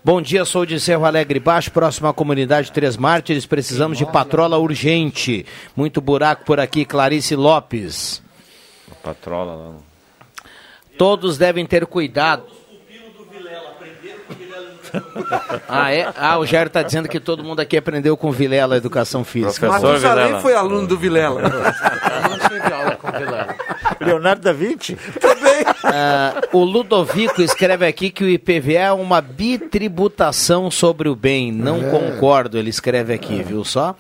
Bom 0.05 0.21
dia, 0.21 0.45
sou 0.45 0.67
de 0.67 0.81
Cerro 0.81 1.05
Alegre 1.05 1.39
Baixo, 1.39 1.71
próximo 1.71 2.09
à 2.09 2.13
comunidade 2.13 2.73
Três 2.73 2.97
Mártires. 2.97 3.47
Precisamos 3.47 3.97
de 3.97 4.05
patrola 4.05 4.59
urgente. 4.59 5.47
Muito 5.77 6.01
buraco 6.01 6.45
por 6.45 6.59
aqui, 6.59 6.85
Clarice 6.85 7.37
Lopes. 7.37 8.21
Patrola 9.01 9.55
lá. 9.55 9.75
Todos 10.99 11.39
devem 11.39 11.65
ter 11.65 11.87
cuidado. 11.87 12.43
Ah, 15.67 15.91
é? 15.91 16.13
Ah, 16.17 16.39
o 16.39 16.45
Jair 16.45 16.67
está 16.67 16.83
dizendo 16.83 17.09
que 17.09 17.19
todo 17.19 17.43
mundo 17.43 17.61
aqui 17.61 17.79
aprendeu 17.79 18.15
com 18.15 18.29
o 18.29 18.33
Vilela 18.33 18.75
a 18.75 18.77
educação 18.77 19.25
física. 19.25 19.67
Professor 19.67 19.89
Matusalém 19.89 20.41
foi 20.43 20.55
aluno 20.55 20.87
do 20.87 20.99
Vilela. 20.99 21.41
Eu 22.23 22.29
não 22.29 22.39
tive 22.39 22.75
aula 22.75 22.97
com 22.97 23.09
o 23.09 23.13
Vilela. 23.13 23.57
Leonardo 23.99 24.43
da 24.43 24.53
Vinci? 24.53 24.99
Ah, 25.85 26.41
o 26.53 26.63
Ludovico 26.65 27.43
escreve 27.43 27.87
aqui 27.87 28.11
que 28.11 28.23
o 28.25 28.29
IPVA 28.29 28.73
é 28.79 28.93
uma 28.93 29.21
bitributação 29.21 30.71
sobre 30.71 31.09
o 31.09 31.17
bem. 31.17 31.51
Não 31.53 31.81
concordo, 31.91 32.57
ele 32.59 32.71
escreve 32.71 33.13
aqui, 33.13 33.43
viu 33.43 33.65
só? 33.65 33.97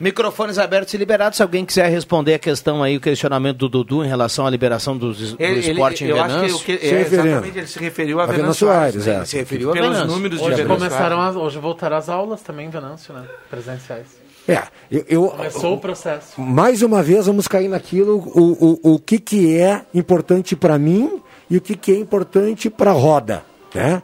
Microfones 0.00 0.58
abertos 0.58 0.92
e 0.94 0.96
liberados. 0.96 1.36
Se 1.36 1.42
alguém 1.44 1.64
quiser 1.64 1.88
responder 1.88 2.34
a 2.34 2.38
questão 2.38 2.82
aí, 2.82 2.96
o 2.96 3.00
questionamento 3.00 3.58
do 3.58 3.68
Dudu 3.68 4.04
em 4.04 4.08
relação 4.08 4.44
à 4.46 4.50
liberação 4.50 4.96
do, 4.98 5.12
do 5.12 5.36
Ele- 5.38 5.58
ele- 5.60 5.70
esporte 5.70 6.02
em 6.04 6.08
eu 6.08 6.16
acho 6.20 6.24
que, 6.26 6.40
Venâncio. 6.40 6.56
o 6.56 6.60
que 6.64 6.78
Se 6.78 6.94
é, 6.94 7.00
exatamente, 7.02 7.58
ele 7.58 7.66
se 7.68 7.78
referiu 7.78 8.18
a, 8.20 8.24
A 8.24 8.26
Venâncio 8.26 8.68
é. 8.68 8.90
né? 8.90 9.24
Se 9.24 9.36
referiu 9.36 9.70
a 9.70 9.72
Pelos 9.74 9.88
Venâncio. 9.90 10.12
números 10.16 10.38
de 10.40 10.44
Hoje 10.44 10.56
Venâncio 10.56 10.76
começaram, 10.88 11.36
hoje 11.40 11.58
voltaram 11.58 11.96
as 11.96 12.08
aulas 12.08 12.40
também 12.42 12.66
em 12.66 12.70
Venâncio, 12.70 13.14
né? 13.14 13.22
Presenciais. 13.48 14.21
É, 14.48 14.62
eu, 14.90 15.04
eu- 15.08 15.28
Começou 15.28 15.74
o 15.74 15.78
processo. 15.78 16.40
mais 16.40 16.82
uma 16.82 17.02
vez 17.02 17.26
vamos 17.26 17.46
cair 17.46 17.68
naquilo, 17.68 18.16
o, 18.18 18.80
o, 18.90 18.94
o 18.94 18.98
que, 18.98 19.18
que 19.18 19.56
é 19.56 19.82
importante 19.94 20.56
para 20.56 20.78
mim 20.78 21.20
e 21.48 21.56
o 21.56 21.60
que, 21.60 21.76
que 21.76 21.92
é 21.92 21.96
importante 21.96 22.68
para 22.68 22.90
a 22.90 22.94
roda, 22.94 23.44
né? 23.74 24.02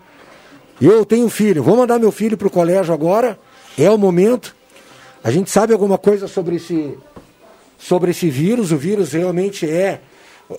Eu 0.80 1.04
tenho 1.04 1.28
filho, 1.28 1.62
vou 1.62 1.76
mandar 1.76 1.98
meu 1.98 2.12
filho 2.12 2.36
para 2.36 2.46
o 2.46 2.50
colégio 2.50 2.94
agora, 2.94 3.36
é 3.76 3.90
o 3.90 3.98
momento. 3.98 4.54
A 5.24 5.30
gente 5.32 5.50
sabe 5.50 5.72
alguma 5.72 5.98
coisa 5.98 6.28
sobre 6.28 6.54
esse, 6.54 6.96
sobre 7.76 8.12
esse 8.12 8.30
vírus, 8.30 8.70
o 8.70 8.76
vírus 8.76 9.12
realmente 9.12 9.68
é... 9.68 10.00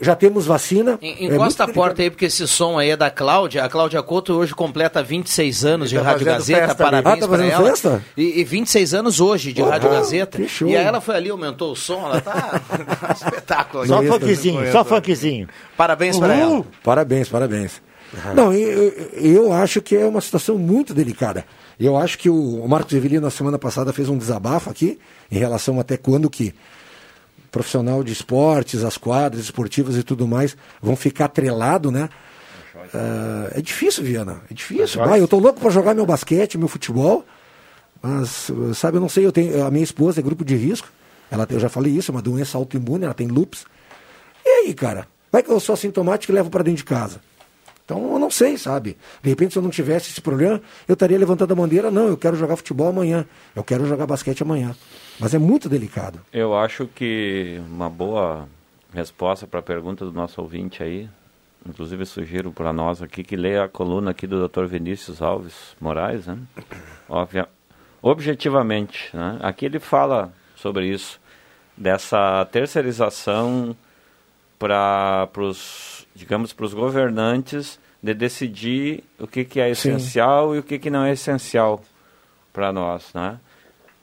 Já 0.01 0.15
temos 0.15 0.45
vacina. 0.45 0.99
É 1.01 1.25
Encosta 1.25 1.63
muito 1.65 1.71
a 1.71 1.81
porta 1.81 2.01
aí, 2.01 2.09
porque 2.09 2.25
esse 2.25 2.47
som 2.47 2.77
aí 2.77 2.91
é 2.91 2.97
da 2.97 3.09
Cláudia. 3.09 3.63
A 3.63 3.69
Cláudia 3.69 4.01
Couto 4.03 4.33
hoje 4.33 4.53
completa 4.53 5.01
26 5.01 5.65
anos 5.65 5.89
de 5.89 5.95
tá 5.97 6.01
Rádio 6.03 6.25
Gazeta. 6.25 6.75
Parabéns 6.75 7.15
Ah, 7.15 7.19
tá 7.21 7.27
fazendo 7.27 7.51
ela. 7.51 7.69
festa? 7.69 8.03
E, 8.15 8.39
e 8.39 8.43
26 8.43 8.93
anos 8.93 9.19
hoje 9.19 9.51
de 9.51 9.61
Opa, 9.61 9.71
Rádio 9.71 9.89
Gazeta. 9.89 10.39
E 10.41 10.75
aí 10.77 10.85
ela 10.85 11.01
foi 11.01 11.15
ali, 11.15 11.29
aumentou 11.29 11.71
o 11.71 11.75
som, 11.75 12.05
ela 12.05 12.21
tá 12.21 12.61
espetáculo. 13.15 13.87
Só 13.87 14.03
funkzinho, 14.03 14.71
só 14.71 14.85
funkzinho. 14.85 15.47
Parabéns 15.75 16.19
pra 16.19 16.35
ela. 16.35 16.63
Parabéns, 16.83 17.27
parabéns. 17.29 17.81
Não, 18.35 18.51
eu, 18.53 18.69
eu- 18.89 19.09
eu 19.45 19.53
acho 19.53 19.81
que 19.81 19.95
é 19.95 20.05
uma 20.05 20.21
situação 20.21 20.57
muito 20.57 20.93
delicada. 20.93 21.45
Eu 21.79 21.95
acho 21.95 22.17
que 22.17 22.29
o 22.29 22.65
Marcos 22.67 22.93
Evelino, 22.93 23.21
na 23.21 23.29
semana 23.29 23.57
passada, 23.57 23.93
fez 23.93 24.09
um 24.09 24.17
desabafo 24.17 24.69
aqui, 24.69 24.99
em 25.31 25.37
relação 25.37 25.79
até 25.79 25.95
quando 25.95 26.29
que 26.29 26.53
profissional 27.51 28.03
de 28.03 28.11
esportes, 28.13 28.83
as 28.83 28.97
quadras 28.97 29.43
esportivas 29.43 29.95
e 29.97 30.03
tudo 30.03 30.27
mais 30.27 30.55
vão 30.81 30.95
ficar 30.95 31.25
atrelado, 31.25 31.91
né? 31.91 32.09
Ah, 32.93 33.49
é 33.55 33.61
difícil, 33.61 34.03
Viana. 34.03 34.41
É 34.49 34.53
difícil. 34.53 35.03
Vai, 35.03 35.19
eu 35.19 35.27
tô 35.27 35.37
louco 35.39 35.59
para 35.59 35.69
jogar 35.69 35.93
meu 35.93 36.05
basquete, 36.05 36.57
meu 36.57 36.67
futebol. 36.67 37.25
Mas, 38.01 38.49
sabe, 38.75 38.97
eu 38.97 39.01
não 39.01 39.09
sei, 39.09 39.25
eu 39.25 39.31
tenho, 39.31 39.65
a 39.65 39.69
minha 39.71 39.83
esposa 39.83 40.19
é 40.19 40.23
grupo 40.23 40.45
de 40.45 40.55
risco. 40.55 40.87
Ela, 41.29 41.45
tem- 41.45 41.55
eu 41.57 41.61
já 41.61 41.69
falei 41.69 41.91
isso, 41.93 42.11
é 42.11 42.13
uma 42.15 42.21
doença 42.21 42.57
autoimune, 42.57 43.03
ela 43.05 43.13
tem 43.13 43.27
lupus. 43.27 43.65
E 44.45 44.49
aí, 44.67 44.73
cara? 44.73 45.05
Vai 45.31 45.43
que 45.43 45.51
eu 45.51 45.59
sou 45.59 45.73
assintomático 45.73 46.31
e 46.31 46.35
levo 46.35 46.49
para 46.49 46.63
dentro 46.63 46.77
de 46.77 46.85
casa. 46.85 47.19
Então, 47.89 48.13
eu 48.13 48.19
não 48.19 48.29
sei, 48.29 48.55
sabe? 48.55 48.95
De 49.23 49.29
repente, 49.31 49.53
se 49.53 49.57
eu 49.57 49.63
não 49.63 49.71
tivesse 49.71 50.11
esse 50.11 50.21
problema, 50.21 50.61
eu 50.87 50.93
estaria 50.93 51.17
levantando 51.17 51.53
a 51.53 51.55
bandeira. 51.55 51.89
Não, 51.89 52.07
eu 52.07 52.15
quero 52.15 52.35
jogar 52.35 52.55
futebol 52.55 52.87
amanhã. 52.87 53.25
Eu 53.55 53.63
quero 53.63 53.83
jogar 53.87 54.05
basquete 54.05 54.43
amanhã. 54.43 54.75
Mas 55.19 55.33
é 55.33 55.39
muito 55.39 55.67
delicado. 55.67 56.19
Eu 56.31 56.55
acho 56.55 56.85
que 56.85 57.59
uma 57.67 57.89
boa 57.89 58.47
resposta 58.93 59.47
para 59.47 59.59
a 59.59 59.63
pergunta 59.63 60.05
do 60.05 60.11
nosso 60.13 60.39
ouvinte 60.39 60.83
aí, 60.83 61.09
inclusive 61.67 62.05
sugiro 62.05 62.51
para 62.51 62.71
nós 62.71 63.01
aqui 63.01 63.23
que 63.23 63.35
leia 63.35 63.63
a 63.63 63.67
coluna 63.67 64.11
aqui 64.11 64.27
do 64.27 64.47
Dr. 64.47 64.65
Vinícius 64.65 65.19
Alves 65.19 65.75
Moraes, 65.81 66.27
né? 66.27 66.37
Óbvia- 67.09 67.49
objetivamente, 68.03 69.09
né? 69.15 69.39
Aqui 69.41 69.65
ele 69.65 69.79
fala 69.79 70.31
sobre 70.55 70.85
isso, 70.85 71.19
dessa 71.75 72.45
terceirização 72.51 73.75
para 74.59 75.27
os, 75.37 75.98
digamos, 76.19 76.51
para 76.51 76.65
os 76.65 76.73
governantes 76.73 77.79
de 78.03 78.13
decidir 78.13 79.03
o 79.17 79.25
que, 79.25 79.45
que 79.45 79.59
é 79.59 79.73
Sim. 79.73 79.91
essencial 79.91 80.53
e 80.53 80.59
o 80.59 80.63
que, 80.63 80.77
que 80.77 80.89
não 80.89 81.03
é 81.05 81.13
essencial 81.13 81.81
para 82.51 82.73
nós, 82.73 83.13
né? 83.13 83.39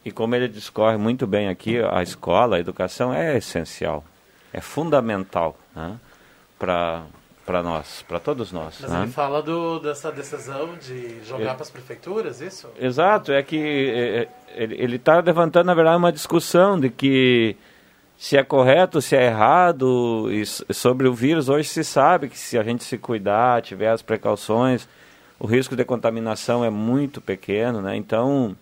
E 0.02 0.10
como 0.10 0.34
ele 0.34 0.48
discorre 0.48 0.96
muito 0.96 1.26
bem 1.26 1.48
aqui, 1.48 1.78
a 1.78 2.02
escola, 2.02 2.56
a 2.56 2.60
educação 2.60 3.12
é 3.12 3.36
essencial, 3.36 4.04
é 4.52 4.60
fundamental 4.60 5.58
né? 5.74 5.98
para 6.58 7.04
para 7.44 7.62
nós, 7.62 8.04
para 8.08 8.18
todos 8.18 8.50
nós. 8.50 8.76
Mas 8.80 8.90
né? 8.90 9.02
ele 9.02 9.12
fala 9.12 9.40
do, 9.40 9.78
dessa 9.78 10.10
decisão 10.10 10.76
de 10.76 11.24
jogar 11.24 11.54
para 11.54 11.62
as 11.62 11.70
prefeituras, 11.70 12.40
isso? 12.40 12.68
Exato, 12.76 13.30
é 13.30 13.40
que 13.40 13.56
é, 13.56 14.28
é, 14.48 14.64
ele 14.64 14.96
está 14.96 15.20
levantando, 15.20 15.66
na 15.66 15.74
verdade, 15.74 15.96
uma 15.96 16.10
discussão 16.10 16.78
de 16.78 16.90
que 16.90 17.56
se 18.18 18.36
é 18.36 18.42
correto, 18.42 19.00
se 19.02 19.14
é 19.16 19.26
errado, 19.26 20.28
e 20.32 20.44
sobre 20.74 21.06
o 21.06 21.12
vírus, 21.14 21.48
hoje 21.48 21.68
se 21.68 21.84
sabe 21.84 22.28
que 22.28 22.38
se 22.38 22.58
a 22.58 22.62
gente 22.62 22.82
se 22.84 22.96
cuidar, 22.98 23.62
tiver 23.62 23.90
as 23.90 24.02
precauções, 24.02 24.88
o 25.38 25.46
risco 25.46 25.76
de 25.76 25.84
contaminação 25.84 26.64
é 26.64 26.70
muito 26.70 27.20
pequeno, 27.20 27.80
né? 27.82 27.94
Então, 27.96 28.56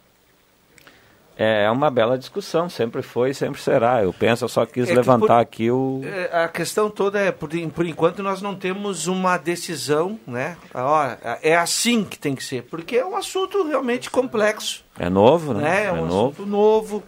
É 1.36 1.68
uma 1.68 1.90
bela 1.90 2.16
discussão, 2.16 2.68
sempre 2.68 3.02
foi 3.02 3.30
e 3.30 3.34
sempre 3.34 3.60
será. 3.60 4.00
Eu 4.04 4.12
penso, 4.12 4.44
eu 4.44 4.48
só 4.48 4.64
quis 4.64 4.88
É 4.88 4.94
levantar 4.94 5.26
por- 5.26 5.40
aqui 5.42 5.68
o. 5.68 6.00
É, 6.04 6.44
A 6.44 6.46
questão 6.48 6.88
toda 6.88 7.18
é, 7.18 7.32
por, 7.32 7.50
por 7.74 7.84
enquanto, 7.84 8.22
nós 8.22 8.40
não 8.40 8.54
temos 8.54 9.08
uma 9.08 9.36
decisão, 9.36 10.16
né? 10.28 10.56
Ó, 10.72 11.04
é 11.42 11.56
assim 11.56 12.04
que 12.04 12.16
tem 12.16 12.36
que 12.36 12.44
ser, 12.44 12.62
porque 12.62 12.96
é 12.96 13.04
um 13.04 13.16
assunto 13.16 13.66
realmente 13.66 14.08
complexo, 14.10 14.84
É 14.96 15.10
novo, 15.10 15.52
né? 15.54 15.62
né? 15.62 15.84
É 15.86 15.92
um 15.92 16.04
assunto 16.06 16.46
novo, 16.46 17.02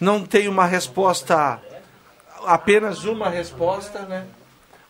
não 0.00 0.22
tem 0.24 0.46
uma 0.46 0.64
resposta, 0.64 1.60
apenas 2.46 3.04
uma 3.04 3.28
resposta, 3.28 4.00
né? 4.00 4.26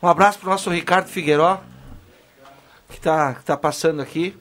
Um 0.03 0.09
abraço 0.09 0.39
para 0.39 0.49
o 0.49 0.51
nosso 0.51 0.71
Ricardo 0.71 1.07
Figueiró, 1.09 1.61
que 2.89 2.97
está 2.99 3.35
tá 3.35 3.57
passando 3.57 4.03
aqui. 4.03 4.37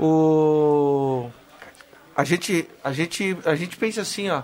O... 0.00 1.30
A, 2.16 2.24
gente, 2.24 2.68
a, 2.82 2.92
gente, 2.92 3.36
a 3.44 3.54
gente 3.54 3.76
pensa 3.76 4.00
assim, 4.00 4.30
ó, 4.30 4.42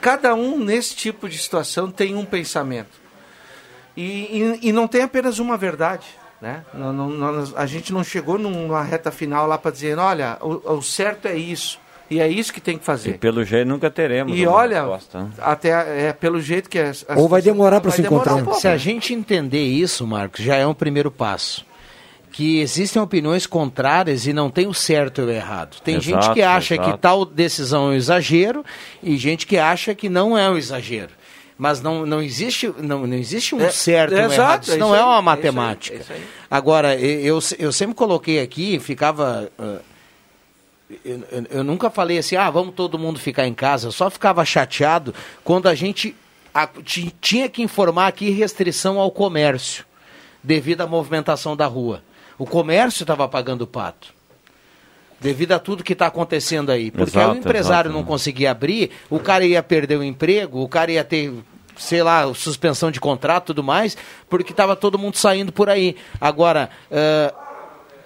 cada 0.00 0.34
um 0.34 0.58
nesse 0.58 0.94
tipo 0.94 1.28
de 1.28 1.38
situação 1.38 1.90
tem 1.90 2.14
um 2.14 2.24
pensamento. 2.24 3.00
E, 3.96 4.58
e, 4.62 4.68
e 4.68 4.72
não 4.72 4.86
tem 4.86 5.02
apenas 5.02 5.38
uma 5.38 5.56
verdade. 5.56 6.06
Né? 6.40 6.64
Não, 6.72 6.92
não- 6.92 7.08
não- 7.10 7.52
a 7.56 7.66
gente 7.66 7.92
não 7.92 8.02
chegou 8.02 8.38
numa 8.38 8.82
reta 8.82 9.10
final 9.10 9.46
lá 9.46 9.58
para 9.58 9.70
dizer, 9.70 9.98
olha, 9.98 10.38
o, 10.40 10.76
o 10.76 10.82
certo 10.82 11.26
é 11.26 11.36
isso. 11.36 11.78
E 12.10 12.18
é 12.20 12.26
isso 12.28 12.52
que 12.52 12.60
tem 12.60 12.76
que 12.76 12.82
E 12.82 12.86
fazer. 12.86 13.18
pelo 13.18 13.44
jeito 13.44 13.68
nunca 13.68 13.88
teremos. 13.90 14.36
E 14.36 14.44
uma 14.46 14.56
olha, 14.56 14.80
resposta, 14.80 15.22
né? 15.22 15.30
até 15.38 16.08
é 16.08 16.12
pelo 16.12 16.40
jeito 16.40 16.68
que 16.68 16.78
as, 16.78 17.04
as 17.08 17.16
Ou 17.16 17.28
vai 17.28 17.40
demorar 17.40 17.80
pra 17.80 17.90
vai 17.90 17.96
se 17.96 18.02
encontrar. 18.04 18.34
um 18.34 18.44
pouco, 18.44 18.60
Se 18.60 18.66
a 18.66 18.76
gente 18.76 19.14
entender 19.14 19.62
isso, 19.64 20.06
Marcos, 20.06 20.44
já 20.44 20.56
é 20.56 20.66
um 20.66 20.74
primeiro 20.74 21.10
passo. 21.10 21.64
Que 22.32 22.60
existem 22.60 23.00
opiniões 23.02 23.44
contrárias 23.46 24.26
e 24.26 24.32
não 24.32 24.50
tem 24.50 24.66
o 24.66 24.74
certo 24.74 25.20
e 25.20 25.24
o 25.24 25.30
errado. 25.30 25.76
Tem 25.82 25.96
Exato, 25.96 26.24
gente 26.24 26.34
que 26.34 26.42
acha 26.42 26.74
exato. 26.74 26.92
que 26.92 26.98
tal 26.98 27.24
decisão 27.24 27.86
é 27.86 27.90
um 27.90 27.94
exagero 27.94 28.64
e 29.02 29.16
gente 29.16 29.46
que 29.46 29.56
acha 29.58 29.94
que 29.96 30.08
não 30.08 30.38
é 30.38 30.48
um 30.48 30.56
exagero. 30.56 31.10
Mas 31.58 31.82
não, 31.82 32.06
não, 32.06 32.22
existe, 32.22 32.72
não, 32.78 33.06
não 33.06 33.16
existe 33.16 33.54
um 33.54 33.60
É, 33.60 33.70
certo 33.70 34.12
e 34.12 34.16
um 34.16 34.18
exato, 34.26 34.32
errado. 34.40 34.62
Isso 34.62 34.72
é 34.72 34.76
não 34.78 34.86
isso 34.88 34.96
é 34.96 34.98
aí, 34.98 35.04
uma 35.04 35.10
é 35.12 35.18
isso 35.18 35.18
aí, 35.18 35.24
matemática. 35.24 35.96
é 35.96 36.00
isso 36.00 36.12
aí. 36.12 36.22
Agora, 36.50 36.94
e- 36.96 37.26
eu, 37.26 37.38
eu 37.58 37.70
sempre 37.72 37.94
coloquei 37.94 38.40
aqui, 38.40 38.78
ficava. 38.78 39.50
ah, 39.58 39.78
eu, 41.04 41.20
eu- 41.30 41.46
eu 41.50 41.64
nunca 41.64 41.90
falei 41.90 42.18
assim, 42.18 42.36
ah, 42.36 42.50
vamos 42.50 42.74
todo 42.74 42.98
mundo 42.98 43.18
ficar 43.18 43.46
em 43.46 43.54
casa. 43.54 43.88
Eu 43.88 43.92
só 43.92 44.10
ficava 44.10 44.44
chateado 44.44 45.14
quando 45.44 45.68
a 45.68 45.74
gente 45.74 46.14
a- 46.54 46.66
ti- 46.84 47.14
tinha 47.20 47.48
que 47.48 47.62
informar 47.62 48.08
aqui 48.08 48.30
restrição 48.30 48.98
ao 48.98 49.10
comércio, 49.10 49.84
devido 50.42 50.80
à 50.80 50.86
movimentação 50.86 51.56
da 51.56 51.66
rua. 51.66 52.02
O 52.38 52.44
comércio 52.46 53.02
estava 53.04 53.28
pagando 53.28 53.62
o 53.62 53.66
pato. 53.66 54.12
Devido 55.20 55.52
a 55.52 55.58
tudo 55.58 55.84
que 55.84 55.92
está 55.92 56.06
acontecendo 56.06 56.70
aí. 56.70 56.90
Porque 56.90 57.16
aí 57.18 57.24
Exato, 57.24 57.34
o 57.34 57.38
empresário 57.38 57.88
exato, 57.90 57.98
não 58.02 58.04
conseguia 58.04 58.50
abrir, 58.50 58.90
o 59.10 59.18
cara 59.18 59.44
ia 59.44 59.62
perder 59.62 59.96
o 59.98 60.02
emprego, 60.02 60.62
o 60.62 60.68
cara 60.68 60.90
ia 60.90 61.04
ter, 61.04 61.30
sei 61.76 62.02
lá, 62.02 62.32
suspensão 62.32 62.90
de 62.90 62.98
contrato 62.98 63.44
e 63.44 63.46
tudo 63.48 63.62
mais, 63.62 63.98
porque 64.30 64.50
estava 64.52 64.74
todo 64.74 64.98
mundo 64.98 65.16
saindo 65.16 65.52
por 65.52 65.68
aí. 65.68 65.94
Agora, 66.18 66.70
ah, 66.90 67.34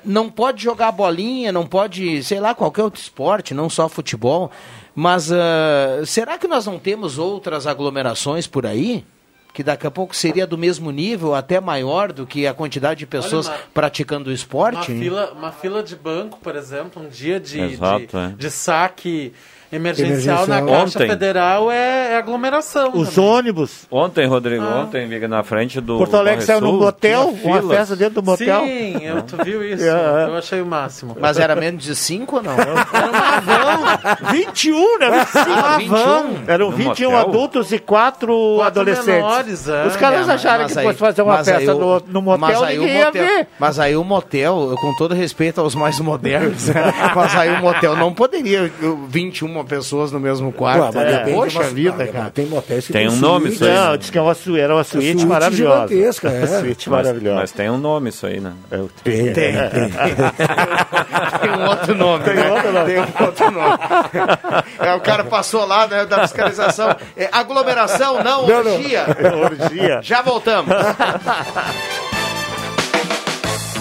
não 0.04 0.28
pode 0.30 0.62
jogar 0.62 0.92
bolinha, 0.92 1.50
não 1.52 1.66
pode, 1.66 2.22
sei 2.22 2.40
lá, 2.40 2.54
qualquer 2.54 2.82
outro 2.82 3.00
esporte, 3.00 3.54
não 3.54 3.68
só 3.70 3.88
futebol. 3.88 4.50
Mas 4.94 5.32
ah, 5.32 6.00
será 6.04 6.38
que 6.38 6.46
nós 6.46 6.66
não 6.66 6.78
temos 6.78 7.18
outras 7.18 7.66
aglomerações 7.66 8.46
por 8.46 8.66
aí? 8.66 9.04
Que 9.52 9.62
daqui 9.62 9.86
a 9.86 9.90
pouco 9.90 10.16
seria 10.16 10.46
do 10.48 10.58
mesmo 10.58 10.90
nível, 10.90 11.32
até 11.34 11.60
maior 11.60 12.12
do 12.12 12.26
que 12.26 12.44
a 12.44 12.52
quantidade 12.52 12.98
de 12.98 13.06
pessoas 13.06 13.46
uma- 13.46 13.56
praticando 13.72 14.24
o 14.28 14.32
Uma 14.32 14.34
esporte? 14.34 14.86
fila, 14.98 15.32
uma 15.32 15.52
fila 15.52 15.80
de 15.82 15.94
banco, 15.94 16.38
por 16.42 16.56
exemplo, 16.56 17.00
um 17.00 17.08
dia 17.08 17.38
de, 17.38 17.60
Exato, 17.60 18.06
de, 18.06 18.16
é. 18.16 18.28
de 18.36 18.50
saque 18.50 19.32
emergencial, 19.74 20.46
na 20.46 20.58
Emergencial. 20.58 20.66
Caixa 20.84 20.98
Ontem. 20.98 21.08
Federal 21.10 21.70
é, 21.70 22.12
é 22.12 22.16
aglomeração. 22.16 22.90
Os 22.94 23.14
também. 23.14 23.30
ônibus. 23.30 23.86
Ontem, 23.90 24.26
Rodrigo, 24.26 24.64
Ah. 24.64 24.80
ontem, 24.82 25.06
Viga, 25.08 25.26
na 25.28 25.42
frente 25.42 25.80
do. 25.80 25.98
Porto 25.98 26.16
Alegre 26.16 26.44
saiu 26.44 26.60
num 26.60 26.78
motel, 26.78 27.34
uma 27.42 27.62
festa 27.62 27.96
dentro 27.96 28.20
do 28.20 28.22
motel. 28.22 28.60
Sim, 28.64 28.96
eu, 29.02 29.22
tu 29.22 29.36
viu 29.44 29.64
isso? 29.64 29.84
É. 29.84 30.26
Eu 30.28 30.36
achei 30.36 30.60
o 30.60 30.66
máximo. 30.66 31.16
Mas 31.20 31.38
era 31.38 31.54
menos 31.56 31.82
de 31.84 31.94
5 31.94 32.36
ou 32.36 32.42
não? 32.42 32.52
Era 32.52 32.72
uma 32.72 33.40
van. 33.40 34.32
21, 34.32 34.98
né? 34.98 35.10
25. 35.10 35.50
Ah, 35.50 35.78
Uma 35.78 35.78
van. 35.98 36.22
21. 36.28 36.44
Eram 36.52 36.70
No 36.70 36.76
21 36.76 37.10
motel? 37.10 37.28
adultos 37.28 37.72
e 37.72 37.78
4, 37.78 38.62
adolescentes. 38.62 39.06
menores, 39.06 39.68
é. 39.68 39.86
Os 39.86 39.96
caras 39.96 40.28
É, 40.28 40.32
acharam 40.32 40.62
mas 40.64 40.72
que 40.72 40.78
aí- 40.78 40.84
fosse 40.86 40.98
fazer 40.98 41.22
uma 41.22 41.44
festa 41.44 41.74
o- 41.74 41.78
no, 41.78 42.02
no 42.08 42.22
motel, 42.22 42.38
mas 42.40 42.62
aí 42.62 42.78
o 42.78 42.80
ninguém 42.82 42.96
ia 42.98 43.04
motel, 43.06 43.26
ver. 43.26 43.46
Mas 43.58 43.78
aí 43.78 43.96
o 43.96 44.04
motel, 44.04 44.68
eu, 44.70 44.76
com 44.76 44.94
todo 44.96 45.14
respeito 45.14 45.60
aos 45.60 45.74
mais 45.74 45.98
modernos, 46.00 46.68
mas 47.14 47.36
aí 47.36 47.50
o 47.50 47.60
motel 47.60 47.96
não 47.96 48.12
poderia 48.12 48.70
eu, 48.80 48.96
21 49.08 49.48
pessoas 49.64 50.12
no 50.12 50.20
mesmo 50.20 50.52
quarto. 50.52 50.96
Ué, 50.96 51.12
É, 51.28 51.32
Poxa 51.34 51.60
uma- 51.60 51.68
vida, 51.70 52.04
ah, 52.04 52.08
cara. 52.08 52.30
Tem 52.30 52.46
motéis 52.46 52.86
que 52.86 52.92
Tem 52.92 53.08
um 53.08 53.16
nome 53.16 53.46
suíte. 53.48 53.54
isso 53.56 53.64
aí. 53.64 53.74
Não, 53.74 53.96
disse 53.96 54.12
que 54.12 54.18
é 54.18 54.22
uma, 54.22 54.34
su- 54.34 54.56
era 54.56 54.74
uma 54.74 54.84
suíte, 54.84 55.06
suíte 55.12 55.26
maravilhosa. 55.26 55.88
gigantesca, 55.88 56.28
é. 56.32 56.46
Suíte 56.46 56.90
Mas, 56.90 57.02
maravilhosa. 57.04 57.40
mas 57.40 57.52
tem 57.52 57.70
um 57.70 57.78
nome 57.78 58.08
isso 58.10 58.26
aí, 58.26 58.40
né? 58.40 58.52
Tem, 59.02 59.32
Tem, 59.32 59.32
tem. 59.32 59.90
tem 61.40 61.50
um 61.58 61.68
outro 61.68 61.94
nome. 61.94 62.24
Tem 62.24 62.34
né? 62.34 62.50
outro 62.52 62.72
nome. 62.72 62.86
Tem 62.86 63.00
um 63.00 63.24
outro 63.26 63.50
nome. 63.50 63.78
É, 64.80 64.94
o 64.94 65.00
cara 65.00 65.24
passou 65.24 65.64
lá 65.66 65.86
né, 65.86 66.04
da 66.06 66.20
fiscalização. 66.22 66.94
É, 67.16 67.28
aglomeração, 67.32 68.22
não, 68.22 68.46
Não, 68.46 68.62
não. 68.64 68.74
orgia. 68.74 69.04
Orgia. 69.44 70.00
Já 70.02 70.22
voltamos. 70.22 70.74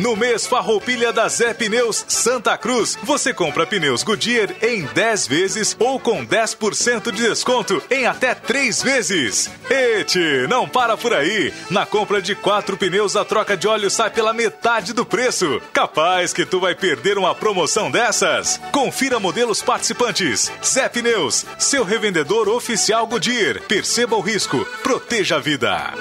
No 0.00 0.14
mês 0.14 0.46
Farroupilha 0.46 1.12
da 1.12 1.28
Zé 1.28 1.52
Pneus 1.52 2.04
Santa 2.06 2.56
Cruz, 2.56 2.96
você 3.02 3.34
compra 3.34 3.66
pneus 3.66 4.04
Goodyear 4.04 4.48
em 4.62 4.84
10 4.84 5.26
vezes 5.26 5.76
ou 5.78 5.98
com 5.98 6.24
10% 6.24 7.10
de 7.10 7.28
desconto 7.28 7.82
em 7.90 8.06
até 8.06 8.32
3 8.32 8.80
vezes. 8.80 9.50
Ete, 9.68 10.46
não 10.48 10.68
para 10.68 10.96
por 10.96 11.12
aí. 11.12 11.52
Na 11.68 11.84
compra 11.84 12.22
de 12.22 12.36
4 12.36 12.76
pneus, 12.76 13.16
a 13.16 13.24
troca 13.24 13.56
de 13.56 13.66
óleo 13.66 13.90
sai 13.90 14.10
pela 14.10 14.32
metade 14.32 14.92
do 14.92 15.04
preço. 15.04 15.60
Capaz 15.72 16.32
que 16.32 16.46
tu 16.46 16.60
vai 16.60 16.76
perder 16.76 17.18
uma 17.18 17.34
promoção 17.34 17.90
dessas? 17.90 18.60
Confira 18.70 19.18
modelos 19.18 19.60
participantes. 19.62 20.52
Zé 20.64 20.88
Pneus, 20.88 21.44
seu 21.58 21.82
revendedor 21.82 22.48
oficial 22.48 23.04
Goodyear. 23.04 23.62
Perceba 23.62 24.14
o 24.14 24.20
risco, 24.20 24.64
proteja 24.82 25.36
a 25.36 25.40
vida. 25.40 25.92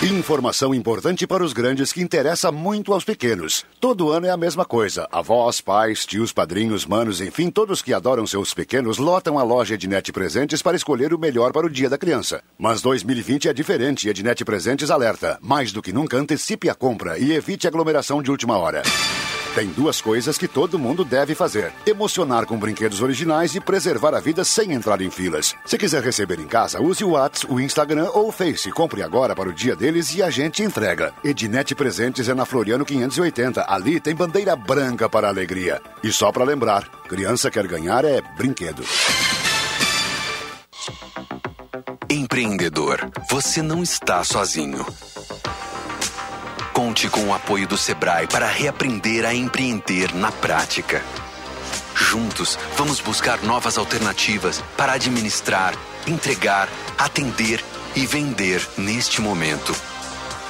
Informação 0.00 0.72
importante 0.72 1.26
para 1.26 1.42
os 1.42 1.52
grandes 1.52 1.92
que 1.92 2.00
interessa 2.00 2.52
muito 2.52 2.92
aos 2.92 3.02
pequenos. 3.02 3.66
Todo 3.80 4.10
ano 4.10 4.26
é 4.26 4.30
a 4.30 4.36
mesma 4.36 4.64
coisa. 4.64 5.08
Avós, 5.10 5.60
pais, 5.60 6.06
tios, 6.06 6.32
padrinhos, 6.32 6.86
manos, 6.86 7.20
enfim, 7.20 7.50
todos 7.50 7.82
que 7.82 7.92
adoram 7.92 8.24
seus 8.24 8.54
pequenos 8.54 8.98
lotam 8.98 9.40
a 9.40 9.42
loja 9.42 9.74
Ednet 9.74 10.12
Presentes 10.12 10.62
para 10.62 10.76
escolher 10.76 11.12
o 11.12 11.18
melhor 11.18 11.52
para 11.52 11.66
o 11.66 11.70
dia 11.70 11.90
da 11.90 11.98
criança. 11.98 12.40
Mas 12.56 12.80
2020 12.80 13.48
é 13.48 13.52
diferente 13.52 14.06
e 14.06 14.10
Ednet 14.10 14.44
Presentes 14.44 14.88
alerta. 14.88 15.36
Mais 15.42 15.72
do 15.72 15.82
que 15.82 15.92
nunca, 15.92 16.16
antecipe 16.16 16.70
a 16.70 16.76
compra 16.76 17.18
e 17.18 17.32
evite 17.32 17.66
aglomeração 17.66 18.22
de 18.22 18.30
última 18.30 18.56
hora. 18.56 18.84
Tem 19.58 19.70
duas 19.70 20.00
coisas 20.00 20.38
que 20.38 20.46
todo 20.46 20.78
mundo 20.78 21.04
deve 21.04 21.34
fazer: 21.34 21.72
emocionar 21.84 22.46
com 22.46 22.56
brinquedos 22.56 23.02
originais 23.02 23.56
e 23.56 23.60
preservar 23.60 24.14
a 24.14 24.20
vida 24.20 24.44
sem 24.44 24.72
entrar 24.72 25.00
em 25.00 25.10
filas. 25.10 25.52
Se 25.66 25.76
quiser 25.76 26.00
receber 26.00 26.38
em 26.38 26.46
casa, 26.46 26.80
use 26.80 27.02
o 27.02 27.10
WhatsApp, 27.10 27.52
o 27.52 27.58
Instagram 27.58 28.08
ou 28.14 28.28
o 28.28 28.30
Face. 28.30 28.70
Compre 28.70 29.02
agora 29.02 29.34
para 29.34 29.48
o 29.48 29.52
dia 29.52 29.74
deles 29.74 30.14
e 30.14 30.22
a 30.22 30.30
gente 30.30 30.62
entrega. 30.62 31.12
Ednet 31.24 31.74
Presentes 31.74 32.28
é 32.28 32.34
na 32.34 32.46
Floriano 32.46 32.84
580. 32.84 33.66
Ali 33.68 33.98
tem 33.98 34.14
bandeira 34.14 34.54
branca 34.54 35.08
para 35.08 35.26
a 35.26 35.30
alegria. 35.30 35.82
E 36.04 36.12
só 36.12 36.30
para 36.30 36.44
lembrar: 36.44 36.88
criança 37.08 37.50
quer 37.50 37.66
ganhar 37.66 38.04
é 38.04 38.22
brinquedo. 38.36 38.84
Empreendedor, 42.08 43.10
você 43.28 43.60
não 43.60 43.82
está 43.82 44.22
sozinho. 44.22 44.86
Conte 46.78 47.08
com 47.08 47.24
o 47.24 47.34
apoio 47.34 47.66
do 47.66 47.76
Sebrae 47.76 48.28
para 48.28 48.46
reaprender 48.46 49.24
a 49.24 49.34
empreender 49.34 50.14
na 50.14 50.30
prática. 50.30 51.02
Juntos, 51.92 52.56
vamos 52.76 53.00
buscar 53.00 53.42
novas 53.42 53.76
alternativas 53.76 54.62
para 54.76 54.92
administrar, 54.92 55.74
entregar, 56.06 56.68
atender 56.96 57.64
e 57.96 58.06
vender 58.06 58.64
neste 58.78 59.20
momento. 59.20 59.74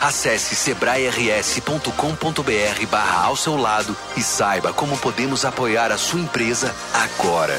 Acesse 0.02 0.54
sebrae-rs.com.br 0.54 2.86
barra 2.90 3.24
ao 3.24 3.34
seu 3.34 3.56
lado 3.56 3.96
e 4.14 4.22
saiba 4.22 4.70
como 4.74 4.98
podemos 4.98 5.46
apoiar 5.46 5.90
a 5.90 5.96
sua 5.96 6.20
empresa 6.20 6.76
agora. 6.92 7.58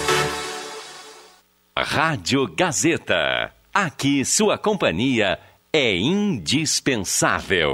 Rádio 1.77 2.53
Gazeta. 2.53 3.53
Aqui 3.73 4.25
sua 4.25 4.57
companhia 4.57 5.39
é 5.71 5.95
indispensável. 5.95 7.71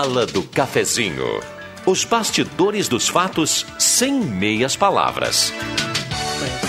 Sala 0.00 0.24
do 0.24 0.42
Cafezinho. 0.44 1.40
Os 1.84 2.06
bastidores 2.06 2.88
dos 2.88 3.06
fatos 3.06 3.66
sem 3.78 4.14
meias 4.14 4.74
palavras. 4.74 5.52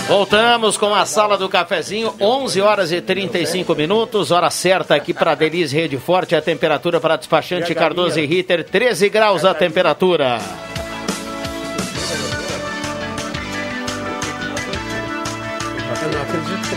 Voltamos 0.06 0.76
com 0.76 0.94
a 0.94 1.06
sala 1.06 1.38
do 1.38 1.48
cafezinho, 1.48 2.14
11 2.20 2.60
horas 2.60 2.92
e 2.92 3.00
35 3.00 3.74
minutos, 3.74 4.30
hora 4.30 4.50
certa 4.50 4.94
aqui 4.94 5.14
para 5.14 5.34
Delize 5.34 5.74
Rede 5.74 5.96
Forte, 5.96 6.36
a 6.36 6.42
temperatura 6.42 7.00
para 7.00 7.16
despachante 7.16 7.74
Cardoso 7.74 8.20
e 8.20 8.26
Ritter, 8.26 8.64
13 8.64 9.08
graus 9.08 9.46
a 9.46 9.54
temperatura. 9.54 10.38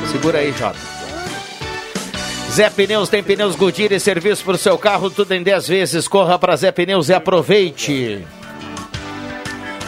Segura 0.10 0.38
aí, 0.38 0.54
Jota. 0.54 0.95
Zé 2.56 2.70
Pneus 2.70 3.10
tem 3.10 3.22
pneus 3.22 3.54
Goodyear 3.54 3.92
e 3.92 4.00
serviço 4.00 4.42
para 4.46 4.56
o 4.56 4.58
seu 4.58 4.78
carro, 4.78 5.10
tudo 5.10 5.34
em 5.34 5.44
10 5.44 5.68
vezes. 5.68 6.08
Corra 6.08 6.40
para 6.40 6.56
Zé 6.56 6.72
Pneus 6.72 7.10
e 7.10 7.14
aproveite. 7.14 8.26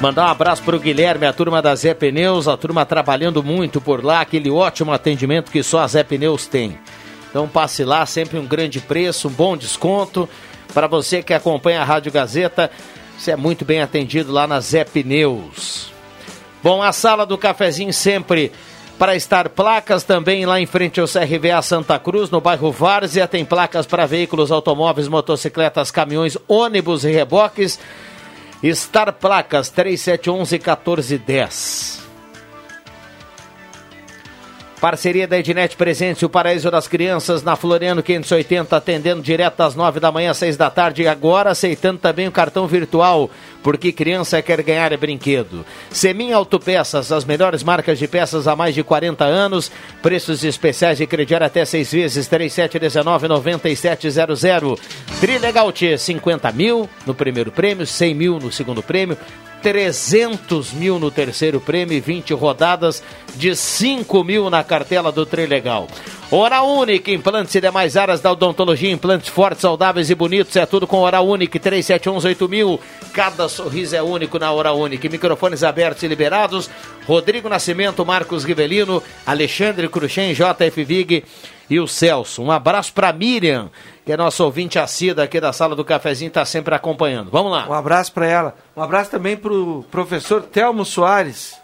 Mandar 0.01 0.25
um 0.25 0.31
abraço 0.31 0.61
para 0.63 0.75
o 0.75 0.79
Guilherme, 0.79 1.25
a 1.25 1.31
turma 1.31 1.61
da 1.61 1.73
Zé 1.73 1.93
Pneus, 1.93 2.45
a 2.45 2.57
turma 2.57 2.85
trabalhando 2.85 3.41
muito 3.41 3.79
por 3.79 4.03
lá, 4.03 4.19
aquele 4.19 4.51
ótimo 4.51 4.91
atendimento 4.91 5.49
que 5.49 5.63
só 5.63 5.79
a 5.79 5.87
Zé 5.87 6.03
Pneus 6.03 6.45
tem. 6.45 6.77
Então 7.29 7.47
passe 7.47 7.85
lá, 7.85 8.05
sempre 8.05 8.37
um 8.37 8.45
grande 8.45 8.81
preço, 8.81 9.29
um 9.29 9.31
bom 9.31 9.55
desconto. 9.55 10.27
Para 10.73 10.87
você 10.87 11.23
que 11.23 11.33
acompanha 11.33 11.79
a 11.79 11.85
Rádio 11.85 12.11
Gazeta, 12.11 12.69
você 13.17 13.31
é 13.31 13.37
muito 13.37 13.63
bem 13.63 13.81
atendido 13.81 14.33
lá 14.33 14.45
na 14.45 14.59
Zé 14.59 14.83
Pneus. 14.83 15.89
Bom, 16.61 16.83
a 16.83 16.91
sala 16.91 17.25
do 17.25 17.37
cafezinho 17.37 17.93
sempre 17.93 18.51
para 18.97 19.15
estar 19.15 19.49
placas 19.49 20.03
também 20.03 20.45
lá 20.45 20.59
em 20.59 20.65
frente 20.65 20.99
ao 20.99 21.07
CRVA 21.07 21.61
Santa 21.61 21.99
Cruz, 21.99 22.31
no 22.31 22.41
bairro 22.41 22.71
Várzea, 22.71 23.27
tem 23.27 23.45
placas 23.45 23.85
para 23.85 24.07
veículos, 24.07 24.51
automóveis, 24.51 25.07
motocicletas, 25.07 25.91
caminhões, 25.91 26.37
ônibus 26.47 27.03
e 27.03 27.11
reboques. 27.11 27.79
Estar 28.63 29.13
placas 29.13 29.69
3711 29.69 30.55
1410. 30.55 32.07
Parceria 34.81 35.27
da 35.27 35.39
Ednet 35.39 35.75
Presente, 35.75 36.23
o 36.23 36.29
Paraíso 36.29 36.69
das 36.69 36.87
Crianças, 36.87 37.41
na 37.41 37.55
Floriano 37.55 38.03
580, 38.03 38.77
atendendo 38.77 39.23
direto 39.23 39.61
às 39.61 39.73
9 39.73 39.99
da 39.99 40.11
manhã, 40.11 40.31
às 40.31 40.37
6 40.37 40.55
da 40.55 40.69
tarde, 40.69 41.01
e 41.01 41.07
agora 41.07 41.49
aceitando 41.49 41.99
também 41.99 42.27
o 42.27 42.31
cartão 42.31 42.67
virtual, 42.67 43.29
porque 43.63 43.91
criança 43.91 44.39
quer 44.41 44.61
ganhar 44.61 44.95
brinquedo. 44.97 45.65
Semin 45.89 46.31
Autopeças, 46.31 47.11
as 47.11 47.25
melhores 47.25 47.63
marcas 47.63 47.99
de 47.99 48.07
peças 48.07 48.47
há 48.47 48.55
mais 48.55 48.73
de 48.73 48.81
40 48.83 49.25
anos, 49.25 49.69
preços 50.01 50.41
especiais 50.43 50.97
de 50.97 51.05
crediário 51.05 51.45
até 51.45 51.65
6 51.65 51.91
vezes, 51.91 52.27
3719-9700. 52.29 54.79
Trilegal 55.19 55.71
T, 55.71 55.97
50 55.97 56.51
mil 56.51 56.89
no 57.05 57.13
primeiro 57.13 57.51
prêmio, 57.51 57.85
100 57.85 58.13
mil 58.13 58.39
no 58.39 58.49
segundo 58.51 58.81
prêmio, 58.81 59.17
300 59.61 60.73
mil 60.73 60.99
no 60.99 61.11
terceiro 61.11 61.59
prêmio 61.59 61.95
e 61.95 61.99
20 61.99 62.33
rodadas 62.33 63.03
de 63.35 63.55
5 63.55 64.23
mil 64.23 64.49
na 64.49 64.63
cartela 64.63 65.11
do 65.11 65.25
Trilegal. 65.25 65.87
Hora 66.29 66.61
Única, 66.61 67.09
implantes 67.09 67.55
e 67.55 67.61
demais 67.61 67.95
áreas 67.95 68.19
da 68.19 68.31
odontologia, 68.31 68.91
implantes 68.91 69.29
fortes, 69.29 69.61
saudáveis 69.61 70.09
e 70.09 70.15
bonitos, 70.15 70.55
é 70.57 70.65
tudo 70.65 70.85
com 70.85 70.97
Hora 70.97 71.21
Única, 71.21 71.57
3711 71.57 72.47
mil. 72.49 72.79
Cada 73.13 73.47
sorriso 73.47 73.95
é 73.95 74.01
único 74.01 74.37
na 74.37 74.51
Hora 74.51 74.73
Única. 74.73 75.07
Microfones 75.07 75.63
abertos 75.63 76.03
e 76.03 76.07
liberados. 76.07 76.69
Rodrigo 77.05 77.47
Nascimento, 77.47 78.05
Marcos 78.05 78.43
Rivelino, 78.43 79.01
Alexandre 79.25 79.87
Cruxem, 79.87 80.33
JF 80.33 80.83
Vig 80.83 81.23
e 81.69 81.79
o 81.79 81.87
Celso. 81.87 82.41
Um 82.41 82.51
abraço 82.51 82.93
para 82.93 83.11
Miriam, 83.13 83.69
que 84.05 84.11
é 84.11 84.17
nossa 84.17 84.43
ouvinte 84.43 84.79
assídua 84.79 85.23
aqui 85.23 85.39
da 85.39 85.51
sala 85.51 85.75
do 85.75 85.83
cafezinho, 85.83 86.29
está 86.29 86.45
sempre 86.45 86.73
acompanhando. 86.73 87.29
Vamos 87.29 87.51
lá. 87.51 87.67
Um 87.67 87.73
abraço 87.73 88.11
para 88.13 88.25
ela. 88.25 88.55
Um 88.75 88.81
abraço 88.81 89.11
também 89.11 89.35
para 89.35 89.53
o 89.53 89.83
professor 89.91 90.41
Telmo 90.41 90.85
Soares, 90.85 91.55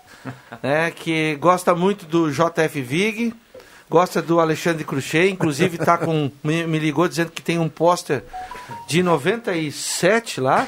né, 0.62 0.91
que 0.91 1.36
gosta 1.36 1.74
muito 1.74 2.06
do 2.06 2.30
JF 2.32 2.82
Vig, 2.82 3.34
gosta 3.89 4.22
do 4.22 4.39
Alexandre 4.39 4.84
Cruxem, 4.84 5.32
inclusive 5.32 5.78
tá 5.78 5.97
com 5.97 6.32
me, 6.43 6.66
me 6.66 6.80
ligou 6.80 7.08
dizendo 7.08 7.32
que 7.32 7.41
tem 7.41 7.60
um 7.60 7.70
pôster 7.70 8.24
de 8.88 9.04
97 9.04 10.41
lá. 10.41 10.68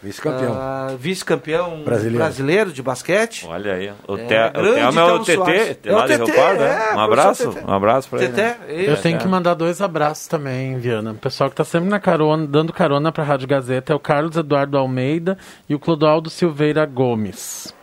Vice-campeão. 0.00 0.54
Ah, 0.54 0.94
Vice-campeão 0.96 1.82
Brasileiro. 1.82 2.18
brasileiro. 2.18 2.72
de 2.72 2.82
basquete. 2.82 3.44
Olha 3.48 3.74
aí. 3.74 3.92
O, 4.06 4.16
É, 4.16 4.26
Te, 4.50 4.58
o 4.58 4.62
grande 4.62 4.74
Telmo 4.80 5.00
é 5.00 5.12
o. 5.12 5.18
TT, 5.24 5.78
É 5.88 5.92
o 5.92 5.96
lá 5.96 6.06
de 6.06 6.14
Rio 6.14 6.24
TT, 6.26 6.32
Pardo, 6.36 6.60
né? 6.60 6.88
é, 6.90 6.94
Um 6.94 7.00
abraço, 7.00 7.50
TT. 7.50 7.64
um 7.66 7.72
abraço 7.72 8.08
pra 8.08 8.22
ele. 8.22 8.32
TT, 8.32 8.56
Eu 8.90 8.96
tenho 9.02 9.18
que 9.18 9.26
mandar 9.26 9.54
dois 9.54 9.80
abraços 9.82 10.28
também, 10.28 10.78
Viana. 10.78 11.10
O 11.10 11.14
pessoal 11.16 11.50
que 11.50 11.54
está 11.54 11.64
sempre 11.64 11.88
na 11.88 11.98
carona, 11.98 12.46
dando 12.46 12.72
carona 12.72 13.10
para 13.10 13.24
a 13.24 13.26
Rádio 13.26 13.48
Gazeta 13.48 13.92
é 13.92 13.96
o 13.96 13.98
Carlos 13.98 14.36
Eduardo 14.36 14.78
Almeida 14.78 15.36
e 15.68 15.74
o 15.74 15.80
Clodoaldo 15.80 16.30
Silveira 16.30 16.86
Gomes. 16.86 17.74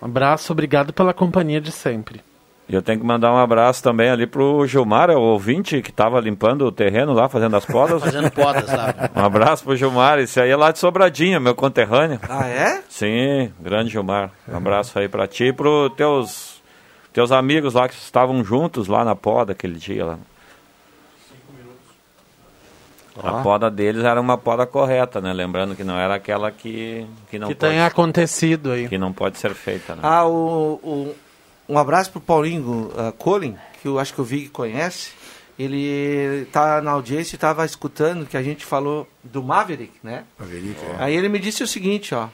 Um 0.00 0.06
abraço, 0.06 0.52
obrigado 0.52 0.92
pela 0.92 1.12
companhia 1.12 1.60
de 1.60 1.72
sempre. 1.72 2.20
E 2.68 2.74
eu 2.74 2.82
tenho 2.82 2.98
que 2.98 3.06
mandar 3.06 3.32
um 3.32 3.36
abraço 3.38 3.80
também 3.80 4.10
ali 4.10 4.26
pro 4.26 4.66
Gilmar, 4.66 5.08
é 5.08 5.14
o 5.14 5.20
ouvinte 5.20 5.80
que 5.82 5.90
estava 5.90 6.18
limpando 6.18 6.62
o 6.66 6.72
terreno 6.72 7.12
lá, 7.12 7.28
fazendo 7.28 7.54
as 7.56 7.64
podas. 7.64 8.02
Fazendo 8.04 8.28
podas 8.32 8.66
lá. 8.66 8.92
Um 9.14 9.24
abraço 9.24 9.62
pro 9.62 9.76
Gilmar, 9.76 10.18
esse 10.18 10.40
aí 10.40 10.50
é 10.50 10.56
lá 10.56 10.72
de 10.72 10.80
Sobradinha, 10.80 11.38
meu 11.38 11.54
conterrâneo. 11.54 12.18
Ah, 12.28 12.46
é? 12.48 12.82
Sim, 12.88 13.52
grande 13.60 13.90
Gilmar. 13.90 14.30
Um 14.48 14.56
abraço 14.56 14.98
aí 14.98 15.08
pra 15.08 15.28
ti 15.28 15.44
e 15.44 15.52
pro 15.52 15.88
teus, 15.90 16.60
teus 17.12 17.30
amigos 17.30 17.74
lá 17.74 17.88
que 17.88 17.94
estavam 17.94 18.42
juntos 18.42 18.88
lá 18.88 19.04
na 19.04 19.14
poda 19.14 19.52
aquele 19.52 19.78
dia 19.78 20.04
lá. 20.04 20.18
A 23.22 23.42
poda 23.42 23.70
deles 23.70 24.04
era 24.04 24.20
uma 24.20 24.36
poda 24.36 24.66
correta, 24.66 25.22
né? 25.22 25.32
Lembrando 25.32 25.74
que 25.74 25.82
não 25.82 25.96
era 25.98 26.16
aquela 26.16 26.50
que, 26.50 27.06
que 27.30 27.38
não 27.38 27.48
que 27.48 27.54
pode, 27.54 27.70
tenha 27.72 27.86
acontecido 27.86 28.72
aí. 28.72 28.88
que 28.88 28.98
não 28.98 29.10
pode 29.12 29.38
ser 29.38 29.54
feita, 29.54 29.94
né? 29.94 30.00
Ah, 30.02 30.26
o, 30.26 30.78
o- 30.82 31.14
um 31.68 31.78
abraço 31.78 32.12
pro 32.12 32.20
Paulinho 32.20 32.90
uh, 32.92 33.12
Colin, 33.12 33.56
que 33.80 33.88
eu 33.88 33.98
acho 33.98 34.14
que 34.14 34.20
o 34.20 34.24
Vig 34.24 34.48
conhece. 34.48 35.10
Ele 35.58 36.46
tá 36.52 36.82
na 36.82 36.90
audiência 36.90 37.34
e 37.34 37.36
estava 37.36 37.64
escutando 37.64 38.26
que 38.26 38.36
a 38.36 38.42
gente 38.42 38.64
falou 38.64 39.08
do 39.24 39.42
Maverick, 39.42 39.94
né? 40.02 40.24
Maverick, 40.38 40.78
é. 40.84 40.96
Aí 40.98 41.16
ele 41.16 41.30
me 41.30 41.38
disse 41.38 41.62
o 41.62 41.66
seguinte, 41.66 42.14
ó. 42.14 42.28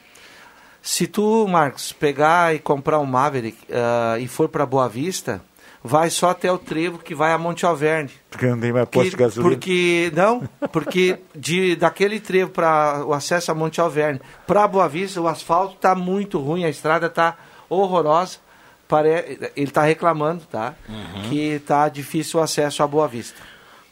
Se 0.83 1.07
tu, 1.07 1.47
Marcos, 1.47 1.93
pegar 1.93 2.53
e 2.53 2.59
comprar 2.59 2.99
um 2.99 3.07
Maverick 3.07 3.57
ah, 3.71 4.19
e 4.19 4.27
for 4.27 4.49
para 4.49 4.67
Boa 4.67 4.89
Vista, 4.89 5.41
vai 5.83 6.11
só 6.11 6.31
até 6.31 6.51
o 6.51 6.59
trevo 6.59 6.99
que 6.99 7.15
vai 7.15 7.33
a 7.33 7.39
Monte 7.39 7.67
Alverne. 7.67 8.11
Porque 8.31 8.47
não 8.47 8.59
tem 8.59 8.73
mais 8.73 8.89
posto 8.89 9.11
de 9.11 9.17
gasolina. 9.17 9.51
Porque 9.51 10.13
não, 10.15 10.49
porque 10.73 11.19
de 11.35 11.77
daquele 11.77 12.21
trevo 12.21 12.51
para 12.51 13.05
o 13.05 13.13
acesso 13.13 13.51
a 13.51 13.55
Monte 13.55 13.81
Alverne 13.81 14.21
para 14.47 14.67
Boa 14.67 14.89
Vista, 14.89 15.21
o 15.21 15.27
asfalto 15.29 15.77
tá 15.77 15.95
muito 15.95 16.39
ruim, 16.39 16.65
a 16.65 16.69
estrada 16.69 17.09
tá 17.09 17.37
horrorosa. 17.69 18.39
Pare... 18.93 19.39
Ele 19.57 19.71
tá 19.71 19.83
reclamando, 19.85 20.43
tá? 20.51 20.75
Que 21.31 21.59
tá 21.61 21.89
difícil 21.89 22.39
o 22.39 22.43
acesso 22.43 22.83
a 22.83 22.87
Boa 22.87 23.09
Vista. 23.09 23.41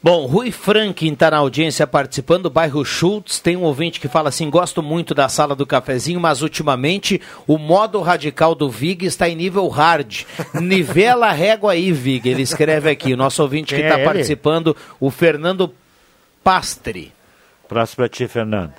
Bom, 0.03 0.27
Rui 0.27 0.51
Franklin 0.51 1.13
está 1.13 1.31
na 1.31 1.37
audiência 1.37 1.87
participando 1.87 2.43
do 2.43 2.49
bairro 2.51 2.85
Schultz. 2.85 3.39
Tem 3.39 3.57
um 3.57 3.63
ouvinte 3.63 3.99
que 3.99 4.07
fala 4.07 4.29
assim: 4.29 4.47
gosto 4.47 4.83
muito 4.83 5.15
da 5.15 5.27
sala 5.27 5.55
do 5.55 5.65
cafezinho, 5.65 6.19
mas 6.19 6.43
ultimamente 6.43 7.19
o 7.47 7.57
modo 7.57 7.99
radical 7.99 8.53
do 8.53 8.69
Vig 8.69 9.03
está 9.03 9.27
em 9.27 9.35
nível 9.35 9.67
hard. 9.69 10.23
Nivela 10.53 11.29
a 11.29 11.31
régua 11.31 11.71
aí, 11.71 11.91
Vig. 11.91 12.29
Ele 12.29 12.43
escreve 12.43 12.91
aqui. 12.91 13.11
O 13.11 13.17
nosso 13.17 13.41
ouvinte 13.41 13.73
que 13.73 13.81
está 13.81 13.97
é 13.97 14.05
participando, 14.05 14.77
o 14.99 15.09
Fernando 15.09 15.73
Pastre. 16.43 17.11
Próximo 17.67 17.95
pra 17.95 18.09
ti, 18.09 18.27
Fernando. 18.27 18.73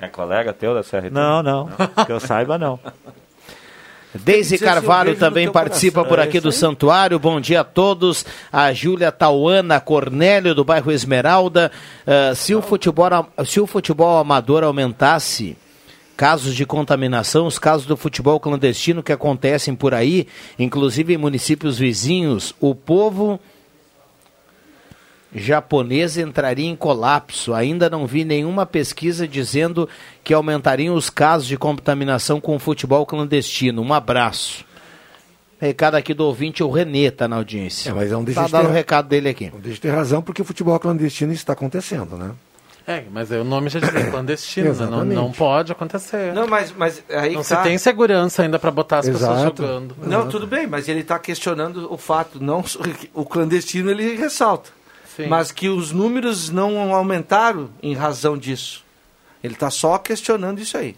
É 0.00 0.06
colega 0.06 0.52
teu 0.52 0.72
da 0.72 0.84
CRT? 0.84 1.10
Não, 1.10 1.42
não. 1.42 1.68
Que 2.06 2.12
eu 2.12 2.20
saiba, 2.20 2.56
não. 2.56 2.78
Deise 4.14 4.58
Carvalho 4.58 5.16
também 5.16 5.50
participa 5.50 6.00
coração. 6.00 6.08
por 6.08 6.18
É 6.18 6.22
aqui 6.24 6.36
isso 6.38 6.48
do. 6.48 6.52
Santuário. 6.52 7.18
Bom 7.18 7.40
dia 7.40 7.62
a 7.62 7.64
todos. 7.64 8.26
A 8.52 8.72
Júlia 8.72 9.10
Tauana 9.10 9.80
Cornélio, 9.80 10.54
do 10.54 10.64
bairro 10.64 10.92
Esmeralda. 10.92 11.72
Ah, 12.06 12.34
se, 12.34 12.54
o 12.54 12.60
futebol, 12.60 13.08
se 13.46 13.60
o 13.60 13.66
futebol 13.66 14.18
amador 14.18 14.64
aumentasse 14.64 15.56
casos 16.16 16.54
de 16.54 16.66
contaminação, 16.66 17.46
os 17.46 17.58
casos 17.58 17.86
do 17.86 17.96
futebol 17.96 18.38
clandestino 18.38 19.02
que 19.02 19.12
acontecem 19.12 19.74
por 19.74 19.94
aí, 19.94 20.28
inclusive 20.58 21.14
em 21.14 21.18
municípios 21.18 21.78
vizinhos, 21.78 22.54
o 22.60 22.74
povo 22.74 23.40
japonês 25.34 26.16
entraria 26.16 26.68
em 26.68 26.76
colapso. 26.76 27.54
Ainda 27.54 27.88
não 27.88 28.06
vi 28.06 28.24
nenhuma 28.24 28.66
pesquisa 28.66 29.26
dizendo 29.26 29.88
que 30.22 30.34
aumentariam 30.34 30.94
os 30.94 31.08
casos 31.10 31.46
de 31.48 31.56
contaminação 31.56 32.40
com 32.40 32.54
o 32.56 32.58
futebol 32.58 33.04
clandestino. 33.06 33.82
Um 33.82 33.92
abraço. 33.92 34.64
Recado 35.60 35.94
aqui 35.94 36.12
do 36.12 36.24
ouvinte, 36.24 36.62
o 36.62 36.70
Renê 36.70 37.04
está 37.04 37.28
na 37.28 37.36
audiência. 37.36 37.90
É, 37.90 37.92
mas 37.92 38.10
não 38.10 38.24
deixa 38.24 38.40
tá 38.40 38.46
de 38.46 38.52
dando 38.52 38.64
ter- 38.64 38.70
o 38.70 38.72
recado 38.72 39.08
dele 39.08 39.28
aqui. 39.28 39.50
Não 39.52 39.60
deixa 39.60 39.76
de 39.76 39.80
ter 39.80 39.90
razão, 39.90 40.20
porque 40.20 40.42
o 40.42 40.44
futebol 40.44 40.78
clandestino 40.80 41.32
está 41.32 41.52
acontecendo, 41.52 42.16
né? 42.16 42.32
É, 42.84 43.04
mas 43.12 43.30
aí 43.30 43.38
o 43.38 43.44
nome 43.44 43.70
já 43.70 43.78
diz 43.78 43.94
é 43.94 44.02
clandestino, 44.10 44.74
né? 44.74 44.86
não, 44.86 45.04
não 45.04 45.30
pode 45.30 45.70
acontecer. 45.70 46.32
Não, 46.34 46.48
mas, 46.48 46.74
mas 46.76 47.00
aí 47.08 47.34
não 47.34 47.44
tá. 47.44 47.44
se 47.44 47.62
tem 47.62 47.78
segurança 47.78 48.42
ainda 48.42 48.58
para 48.58 48.72
botar 48.72 48.98
as 48.98 49.08
pessoas 49.08 49.38
Exato. 49.40 49.62
jogando. 49.62 49.94
Não, 50.02 50.28
tudo 50.28 50.48
bem, 50.48 50.66
mas 50.66 50.88
ele 50.88 51.00
está 51.00 51.16
questionando 51.18 51.92
o 51.92 51.96
fato, 51.96 52.42
não 52.42 52.64
o 53.14 53.24
clandestino 53.24 53.88
ele 53.88 54.16
ressalta, 54.16 54.70
Sim. 55.16 55.26
mas 55.26 55.52
que 55.52 55.68
os 55.68 55.92
números 55.92 56.48
não 56.50 56.92
aumentaram 56.94 57.70
em 57.82 57.94
razão 57.94 58.36
disso. 58.36 58.82
Ele 59.42 59.54
está 59.54 59.70
só 59.70 59.98
questionando 59.98 60.60
isso 60.60 60.76
aí. 60.76 60.94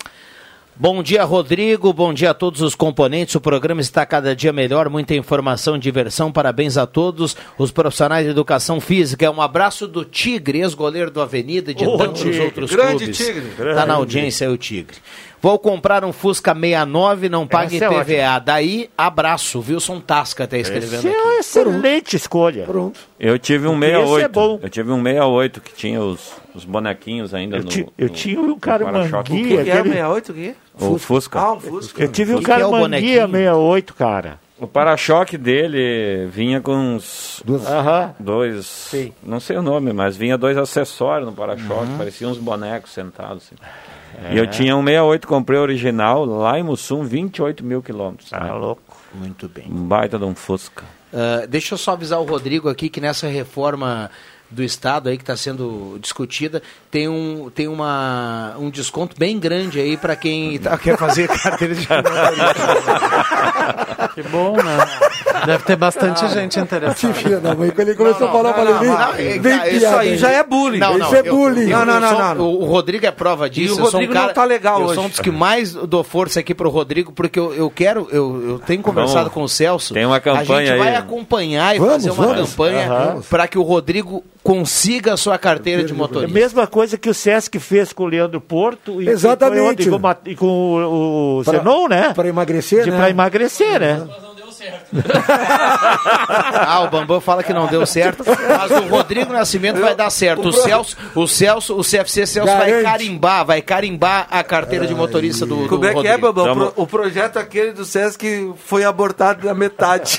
Bom 0.76 1.04
dia, 1.04 1.22
Rodrigo. 1.22 1.92
Bom 1.92 2.12
dia 2.12 2.32
a 2.32 2.34
todos 2.34 2.60
os 2.60 2.74
componentes. 2.74 3.36
O 3.36 3.40
programa 3.40 3.80
está 3.80 4.04
cada 4.04 4.34
dia 4.34 4.52
melhor, 4.52 4.88
muita 4.90 5.14
informação, 5.14 5.78
diversão. 5.78 6.32
Parabéns 6.32 6.76
a 6.76 6.84
todos 6.84 7.36
os 7.56 7.70
profissionais 7.70 8.24
de 8.24 8.32
educação 8.32 8.80
física. 8.80 9.30
Um 9.30 9.40
abraçso 9.40 9.86
do 9.86 10.04
Tigre, 10.04 10.58
ex-goleiro 10.62 11.12
do 11.12 11.20
Avenida 11.22 11.70
e 11.70 11.74
de 11.74 11.86
Ô, 11.86 11.96
tantos 11.96 12.22
Tigre. 12.22 12.40
outros 12.40 12.70
Grande 12.72 13.04
clubes. 13.04 13.16
Tigre. 13.16 13.46
Está 13.70 13.86
na 13.86 13.94
audiência 13.94 14.48
aí 14.48 14.52
o 14.52 14.58
Tigre. 14.58 14.96
Vou 15.44 15.58
comprar 15.58 16.06
um 16.06 16.10
Fusca 16.10 16.54
69, 16.54 17.28
não 17.28 17.46
pague 17.46 17.76
Essa 17.76 17.84
é 17.84 17.88
PVA. 18.02 18.38
Daí, 18.38 18.88
abraço. 18.96 19.62
Wilson 19.68 20.00
Tasca 20.00 20.44
está 20.44 20.56
escrevendo 20.56 20.94
Essa 20.94 21.08
é 21.08 21.10
aqui. 21.10 21.20
uma 21.20 21.34
excelente 21.34 22.16
escolha. 22.16 22.64
Pronto. 22.64 22.98
Eu 23.20 23.38
tive 23.38 23.66
um 23.68 23.74
Esse 23.76 23.92
é 23.92 23.98
68. 23.98 24.32
bom. 24.32 24.58
Eu 24.62 24.70
tive 24.70 24.90
um 24.90 25.02
68 25.02 25.60
que 25.60 25.74
tinha 25.74 26.00
os, 26.00 26.32
os 26.54 26.64
bonequinhos 26.64 27.34
ainda 27.34 27.58
Eu, 27.58 27.62
no. 27.62 27.68
ti- 27.68 27.86
eu 27.98 28.08
no- 28.08 28.14
tinha 28.14 28.40
um 28.40 28.46
no 28.46 28.56
cara 28.56 28.86
para-choque. 28.86 29.32
O 29.32 29.36
que, 29.36 29.42
que 29.64 29.70
é 29.70 29.80
o 29.82 29.84
68 29.84 30.32
aqui? 30.32 30.54
O 30.80 30.96
Fusca. 30.98 31.38
Ah, 31.38 31.52
um 31.52 31.60
Fusca. 31.60 32.02
Eu 32.02 32.08
tive 32.10 32.34
um 32.34 32.38
é 32.38 32.42
cara 32.42 32.66
o 32.66 32.70
manguia 32.70 32.80
bonequinho? 33.26 33.30
68, 33.30 33.94
cara. 33.94 34.40
O 34.58 34.66
para-choque 34.66 35.36
dele 35.36 36.26
vinha 36.30 36.58
com 36.62 36.72
uns 36.74 37.42
Aham. 37.68 38.14
dois. 38.18 38.94
Não 39.22 39.40
sei 39.40 39.58
o 39.58 39.62
nome, 39.62 39.92
mas 39.92 40.16
vinha 40.16 40.38
dois 40.38 40.56
acessórios 40.56 41.28
no 41.28 41.34
para-choque, 41.34 41.90
pareciam 41.98 42.30
uns 42.30 42.38
bonecos 42.38 42.92
sentados. 42.92 43.42
assim. 43.52 43.56
E 44.32 44.38
eu 44.38 44.44
É. 44.44 44.46
tinha 44.46 44.76
um 44.76 44.84
68, 44.84 45.26
comprei 45.26 45.58
original 45.58 46.24
lá 46.24 46.58
em 46.58 46.62
Mussum, 46.62 47.02
28 47.04 47.64
mil 47.64 47.82
quilômetros. 47.82 48.30
Tá 48.30 48.54
louco. 48.54 48.82
Muito 49.14 49.48
bem. 49.48 49.66
Um 49.70 49.84
baita 49.86 50.18
de 50.18 50.24
um 50.24 50.34
Fusca. 50.34 50.84
Ah, 51.12 51.46
deixa 51.48 51.74
eu 51.74 51.78
só 51.78 51.92
avisar 51.92 52.20
o 52.20 52.24
Rodrigo 52.24 52.68
aqui 52.68 52.88
que 52.88 53.00
nessa 53.00 53.26
reforma 53.28 54.10
do 54.50 54.62
Estado 54.62 55.08
aí 55.08 55.16
que 55.16 55.22
está 55.22 55.36
sendo 55.36 55.98
discutida, 56.00 56.62
tem 56.90 57.08
um, 57.08 57.50
tem 57.50 57.66
uma, 57.66 58.54
um 58.58 58.70
desconto 58.70 59.16
bem 59.18 59.38
grande 59.38 59.80
aí 59.80 59.96
para 59.96 60.14
quem 60.14 60.58
tá- 60.58 60.76
quer 60.78 60.96
fazer 60.98 61.28
carteira 61.28 61.74
de 61.74 61.86
Que 64.14 64.22
bom, 64.24 64.56
né? 64.56 64.76
Deve 65.46 65.64
ter 65.64 65.76
bastante 65.76 66.26
gente 66.28 66.58
interessada. 66.58 67.14
Filha 67.14 67.40
da 67.40 67.54
mãe, 67.54 67.70
quando 67.70 67.88
ele 67.88 67.96
começou 67.96 68.28
a 68.28 68.32
falar, 68.32 68.50
eu 68.50 68.54
falei, 68.54 68.74
vem, 68.74 69.40
vem 69.40 69.58
piada 69.78 69.98
aí. 70.00 70.18
Não, 70.78 70.98
não, 70.98 71.06
Isso 71.06 71.14
é 71.16 71.20
eu- 71.20 71.34
bullying. 71.34 71.70
eu- 71.70 71.78
Não, 71.78 71.84
não, 71.86 71.94
eu 71.94 72.00
não, 72.00 72.08
sou- 72.08 72.18
não, 72.18 72.34
não. 72.34 72.44
O, 72.52 72.64
Rodrigo 72.64 73.06
é 73.06 73.10
prova 73.10 73.48
disso. 73.50 73.74
E 73.74 73.80
o 73.82 73.84
eu 73.84 73.90
sou 73.90 74.00
um 74.00 74.02
Rodrigo 74.04 74.12
cara, 74.12 74.26
não 74.28 74.34
tá 74.34 74.44
legal 74.44 74.80
eu 74.80 74.86
hoje. 74.86 74.94
sou 74.94 75.04
um 75.04 75.08
dos 75.08 75.20
que 75.20 75.30
mais 75.30 75.72
dou 75.74 76.02
força 76.04 76.40
aqui 76.40 76.54
pro 76.54 76.68
Rodrigo, 76.70 77.12
porque 77.12 77.38
eu, 77.38 77.52
eu 77.54 77.70
quero, 77.70 78.08
eu, 78.10 78.42
eu 78.50 78.58
tenho 78.60 78.82
conversado 78.82 79.18
Vamos. 79.30 79.32
com 79.34 79.42
o 79.42 79.48
Celso. 79.48 79.92
Tem 79.94 80.06
uma 80.06 80.16
A 80.16 80.20
campanha 80.20 80.66
gente 80.66 80.78
vai 80.78 80.88
aí. 80.90 80.94
acompanhar 80.96 81.74
e 81.76 81.78
Vamos, 81.78 81.94
fazer 81.94 82.10
uma 82.10 82.26
vamos. 82.26 82.50
campanha 82.50 82.92
Aham. 82.92 83.22
para 83.28 83.46
que 83.48 83.58
o 83.58 83.62
Rodrigo 83.62 84.24
consiga 84.42 85.14
a 85.14 85.16
sua 85.16 85.38
carteira 85.38 85.82
de 85.84 85.92
É 85.92 85.94
a 85.94 85.98
motorista. 85.98 86.32
mesma 86.34 86.66
coisa 86.66 86.98
que 86.98 87.08
o 87.08 87.14
Sesc 87.14 87.58
fez 87.58 87.92
com 87.92 88.04
o 88.04 88.06
Leandro 88.06 88.40
Porto 88.40 89.00
e, 89.00 89.08
Exatamente. 89.08 89.82
E 89.82 89.90
com, 89.90 89.96
e 89.96 90.00
com 90.00 90.06
o 90.06 90.16
e 90.30 90.36
com 90.36 90.46
o, 90.46 91.38
o 91.40 91.44
Pra- 91.44 91.58
Zenon, 91.58 91.88
né? 91.88 92.12
Para 92.14 92.28
emagrecer, 92.28 92.84
De, 92.84 92.90
né? 92.90 92.96
Pra 92.96 93.10
emagrecer, 93.10 93.80
né? 93.80 94.06
Ah, 96.66 96.80
o 96.82 96.88
Bambam 96.90 97.20
fala 97.20 97.42
que 97.42 97.52
não 97.52 97.66
deu 97.66 97.84
certo, 97.86 98.24
mas 98.26 98.70
o 98.70 98.88
Rodrigo 98.88 99.32
Nascimento 99.32 99.80
vai 99.80 99.94
dar 99.94 100.10
certo. 100.10 100.48
O 100.48 100.52
Celso, 100.52 100.96
o 101.14 101.26
Celso, 101.26 101.74
o 101.78 101.82
CFC 101.82 102.26
Celso 102.26 102.52
vai 102.52 102.66
Garante. 102.70 102.84
carimbar, 102.84 103.44
vai 103.44 103.62
carimbar 103.62 104.26
a 104.30 104.42
carteira 104.42 104.86
de 104.86 104.94
motorista 104.94 105.44
do, 105.46 105.56
do 105.64 105.68
Como 105.68 105.84
é 105.84 105.92
que 105.94 106.06
é, 106.06 106.16
Rodrigo. 106.16 106.28
O 106.40 106.54
pro- 106.54 106.72
O 106.76 106.86
projeto 106.86 107.38
aquele 107.38 107.72
do 107.72 107.84
Sesc 107.84 108.52
foi 108.64 108.84
abortado 108.84 109.46
na 109.46 109.54
metade. 109.54 110.18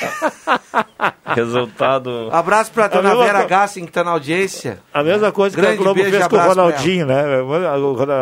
Resultado. 1.26 2.30
Abraço 2.31 2.72
pra 2.72 2.85
A 2.85 2.88
dona 2.88 3.09
mesma 3.09 3.23
Vera 3.26 3.43
Gassin, 3.45 3.85
que 3.85 3.91
tá 3.91 4.03
na 4.03 4.11
audiência. 4.11 4.80
A 4.93 5.03
mesma 5.03 5.31
coisa 5.31 5.55
que 5.55 5.61
Grande 5.61 5.80
a 5.80 5.81
Globo 5.84 5.95
beijo 6.01 6.11
fez 6.11 6.27
com 6.27 6.35
o 6.35 6.39
Ronaldinho, 6.39 7.05
né? 7.05 7.22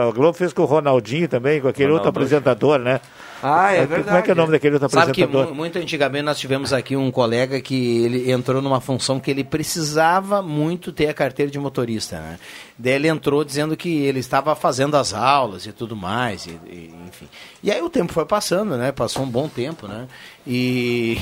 A 0.08 0.12
Globo 0.12 0.34
fez 0.34 0.54
com 0.54 0.62
o 0.64 0.66
Ronaldinho 0.66 1.28
também, 1.28 1.62
com 1.62 1.68
aquele 1.68 1.92
outro 1.92 2.06
Ronaldo. 2.10 2.20
apresentador, 2.20 2.80
né? 2.80 3.00
Ah, 3.44 3.74
é 3.74 3.82
Como 3.82 3.94
é 3.94 3.98
verdade. 3.98 4.24
que 4.24 4.30
é 4.32 4.34
o 4.34 4.38
nome 4.38 4.52
daquele 4.54 4.76
outro 4.76 4.90
Sabe 4.90 5.12
que 5.12 5.22
apresentador? 5.24 5.54
mu- 5.54 5.62
muito 5.62 5.78
antigamente 5.78 6.24
nós 6.24 6.40
tivemos 6.40 6.72
aqui 6.72 6.96
um 6.96 7.12
colega 7.12 7.60
que 7.62 8.04
ele 8.06 8.32
entrou 8.32 8.62
numa 8.62 8.80
função 8.80 9.20
que 9.20 9.30
ele 9.30 9.44
precisava 9.44 10.42
muito 10.42 10.92
ter 10.94 11.10
a 11.10 11.14
carteira 11.14 11.52
de 11.52 11.60
motorista, 11.60 12.18
né? 12.20 12.40
Daí 12.80 12.94
ele 12.94 13.08
entrou 13.10 13.44
dizendo 13.44 13.76
que 13.76 13.90
ele 14.04 14.20
estava 14.20 14.56
fazendo 14.56 14.96
as 14.96 15.14
aulas 15.14 15.66
e 15.66 15.72
tudo 15.74 15.96
mais, 15.96 16.46
e, 16.46 16.52
e- 16.68 16.94
enfim. 17.08 17.28
E 17.62 17.70
aí 17.70 17.82
o 17.82 17.90
tempo 17.90 18.14
foi 18.14 18.26
passando, 18.26 18.78
né? 18.78 18.92
Passou 18.92 19.24
um 19.24 19.30
bom 19.30 19.48
tempo, 19.50 19.88
né? 19.88 20.08
E 20.48 21.20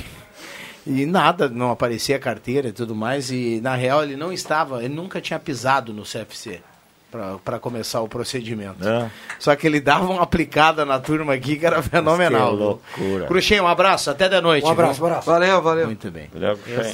e 0.85 1.06
nada, 1.06 1.48
não 1.48 1.69
aparecia 1.72 2.15
a 2.15 2.19
carteira 2.19 2.69
e 2.69 2.72
tudo 2.72 2.95
mais, 2.95 3.30
e 3.31 3.60
na 3.61 3.76
real 3.76 4.03
ele 4.03 4.15
não 4.15 4.34
estava, 4.34 4.84
ele 4.84 4.93
nunca 4.93 5.22
tinha 5.22 5.38
pisado 5.39 5.93
no 5.93 6.03
CFC 6.03 6.60
para 7.43 7.59
começar 7.59 7.99
o 8.01 8.07
procedimento. 8.07 8.88
É. 8.88 9.11
Só 9.38 9.55
que 9.55 9.67
ele 9.67 9.79
dava 9.81 10.05
uma 10.05 10.21
aplicada 10.23 10.85
na 10.85 10.99
turma 10.99 11.33
aqui 11.33 11.57
que 11.57 11.65
era 11.65 11.81
fenomenal. 11.83 12.51
Que 12.51 12.55
loucura. 13.03 13.25
Cruxem, 13.27 13.59
um 13.59 13.67
abraço, 13.67 14.09
até 14.09 14.29
da 14.29 14.39
noite. 14.41 14.65
Um 14.65 14.69
abraço, 14.69 15.03
um 15.03 15.05
abraço. 15.07 15.25
Valeu, 15.29 15.61
valeu. 15.61 15.85
Muito 15.88 16.09
bem. 16.09 16.29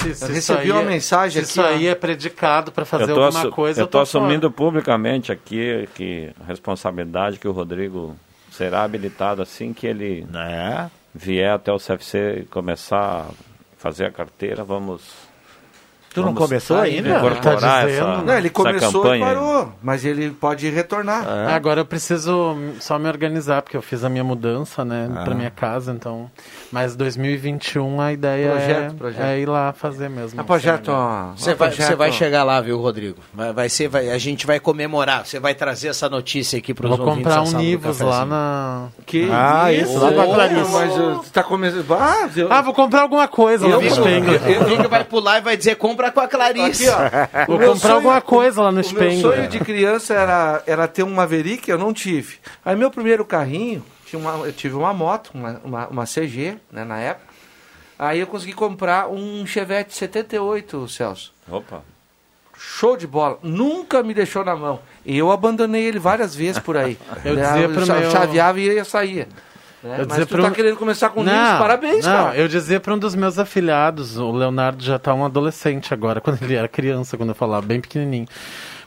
se 0.00 0.10
isso 0.10 0.26
recebi 0.26 0.72
uma 0.72 0.82
é- 0.82 0.84
mensagem 0.84 1.42
Isso 1.42 1.60
aqui, 1.60 1.70
ó. 1.70 1.74
aí 1.76 1.86
é 1.86 1.94
predicado 1.94 2.72
para 2.72 2.84
fazer 2.84 3.06
tô 3.06 3.20
alguma 3.22 3.28
assu- 3.40 3.50
coisa. 3.50 3.80
Eu 3.80 3.84
estou 3.84 4.04
fora. 4.04 4.24
assumindo 4.24 4.50
publicamente 4.50 5.30
aqui 5.30 5.88
que 5.94 6.30
a 6.42 6.44
responsabilidade 6.46 7.38
que 7.38 7.46
o 7.46 7.52
Rodrigo 7.52 8.16
será 8.50 8.82
habilitado 8.82 9.40
assim 9.40 9.72
que 9.72 9.86
ele 9.86 10.26
Né? 10.30 10.90
vier 11.14 11.52
até 11.52 11.72
o 11.72 11.78
CFC 11.78 12.40
e 12.40 12.44
começar 12.46 12.98
a 12.98 13.26
fazer 13.76 14.06
a 14.06 14.10
carteira. 14.10 14.64
Vamos. 14.64 15.27
Tu 16.14 16.22
não 16.22 16.34
começou 16.34 16.78
ainda? 16.78 17.10
Incorporar 17.10 17.60
Tá 17.60 17.84
dizendo? 17.86 18.08
essa, 18.08 18.22
Não, 18.22 18.34
ele 18.38 18.50
começou 18.50 19.02
campanha. 19.02 19.16
e 19.24 19.26
parou, 19.26 19.72
mas 19.82 20.04
ele 20.04 20.30
pode 20.30 20.68
retornar. 20.70 21.24
É, 21.28 21.52
Agora 21.54 21.80
eu 21.80 21.84
preciso 21.84 22.56
só 22.80 22.98
me 22.98 23.08
organizar, 23.08 23.62
porque 23.62 23.76
eu 23.76 23.82
fiz 23.82 24.02
a 24.02 24.08
minha 24.08 24.24
mudança, 24.24 24.84
né, 24.84 25.08
Ah. 25.14 25.22
pra 25.24 25.34
minha 25.34 25.50
casa, 25.50 25.92
então... 25.92 26.30
Mas 26.72 26.96
2021 26.96 28.00
a 28.00 28.12
ideia 28.12 28.50
Projeto, 28.50 28.92
é, 28.94 28.96
projeto. 28.96 29.22
é 29.24 29.38
ir 29.40 29.46
lá 29.46 29.72
fazer 29.72 30.08
mesmo. 30.08 30.40
É 30.40 30.44
projeto, 30.44 30.88
ó. 30.88 31.32
Você 31.36 31.54
vai, 31.54 31.70
você 31.70 31.94
vai 31.94 32.12
chegar 32.12 32.42
lá, 32.44 32.60
viu, 32.60 32.78
Rodrigo? 32.80 33.18
Vai, 33.32 33.52
vai 33.52 33.68
ser, 33.68 33.88
vai- 33.88 34.10
a 34.10 34.18
gente 34.18 34.46
vai 34.46 34.58
comemorar. 34.60 35.24
Você 35.26 35.38
vai 35.38 35.54
trazer 35.54 35.88
essa 35.88 36.08
notícia 36.08 36.58
aqui 36.58 36.72
para 36.74 36.88
os 36.88 36.96
Vou 36.96 37.06
comprar 37.06 37.42
um 37.42 37.52
Nivus 37.52 38.00
lá 38.00 38.24
na... 38.24 38.88
Que 39.06 39.28
Ah, 39.30 39.72
isso, 39.72 39.98
lá 39.98 40.12
com 40.12 40.20
a 40.20 40.24
Clarice. 40.34 40.72
Mas 40.72 40.92
você 40.94 41.30
tá 41.30 41.42
começando... 41.42 41.84
Ah, 41.92 42.28
eu... 42.36 42.52
Ah, 42.52 42.62
vou 42.62 42.74
comprar 42.74 43.02
alguma 43.02 43.28
coisa 43.28 43.66
lá 43.66 43.74
no 43.76 43.80
Vigo, 43.80 43.94
Spengler. 43.94 44.40
o 44.62 44.64
Vigo 44.64 44.88
vai 44.88 45.04
pular 45.04 45.38
e 45.38 45.40
vai 45.42 45.56
dizer, 45.56 45.76
compra 45.76 45.97
com 46.12 46.20
a 46.20 46.28
Clarice. 46.28 46.88
Aqui, 46.88 46.96
ó. 47.44 47.44
Vou 47.46 47.58
comprar 47.74 47.92
alguma 47.94 48.20
coisa 48.20 48.62
lá 48.62 48.72
no 48.72 48.80
O 48.80 48.92
meu 48.94 49.20
sonho 49.20 49.48
de 49.48 49.58
criança 49.60 50.14
era, 50.14 50.62
era 50.66 50.88
ter 50.88 51.02
um 51.02 51.12
Maverick, 51.14 51.68
eu 51.70 51.78
não 51.78 51.92
tive. 51.92 52.36
Aí 52.64 52.74
meu 52.76 52.90
primeiro 52.90 53.24
carrinho, 53.24 53.84
tinha 54.06 54.18
uma, 54.20 54.46
eu 54.46 54.52
tive 54.52 54.74
uma 54.74 54.92
moto, 54.94 55.30
uma, 55.34 55.60
uma, 55.64 55.86
uma 55.88 56.04
CG, 56.04 56.56
né, 56.72 56.84
na 56.84 56.98
época. 56.98 57.26
Aí 57.98 58.20
eu 58.20 58.26
consegui 58.26 58.52
comprar 58.52 59.08
um 59.08 59.44
Chevette 59.46 59.94
78, 59.94 60.86
Celso. 60.88 61.32
Opa. 61.50 61.82
Show 62.56 62.96
de 62.96 63.06
bola. 63.06 63.38
Nunca 63.42 64.02
me 64.02 64.12
deixou 64.12 64.44
na 64.44 64.56
mão. 64.56 64.80
E 65.06 65.16
eu 65.16 65.30
abandonei 65.30 65.84
ele 65.84 65.98
várias 66.00 66.34
vezes 66.34 66.58
por 66.58 66.76
aí. 66.76 66.98
Eu 67.24 67.36
dizia 67.36 67.68
pro 67.68 67.86
cha- 67.86 67.94
meu- 68.00 68.10
Chaveava 68.10 68.58
e 68.60 68.64
ia 68.74 68.84
sair. 68.84 69.28
Né? 69.82 70.00
Eu 70.00 70.06
Mas 70.08 70.26
tu 70.26 70.40
tá 70.40 70.50
querendo 70.50 70.76
começar 70.76 71.10
com 71.10 71.22
Não, 71.22 71.32
Nivus, 71.32 71.58
parabéns, 71.58 72.04
não, 72.04 72.12
cara. 72.12 72.36
eu 72.36 72.48
dizia 72.48 72.80
para 72.80 72.94
um 72.94 72.98
dos 72.98 73.14
meus 73.14 73.38
afilhados, 73.38 74.16
o 74.18 74.32
Leonardo 74.32 74.82
já 74.82 74.98
tá 74.98 75.14
um 75.14 75.24
adolescente 75.24 75.94
agora, 75.94 76.20
quando 76.22 76.42
ele 76.42 76.54
era 76.54 76.68
criança, 76.68 77.16
quando 77.16 77.30
eu 77.30 77.34
falava, 77.34 77.64
bem 77.64 77.80
pequenininho. 77.80 78.26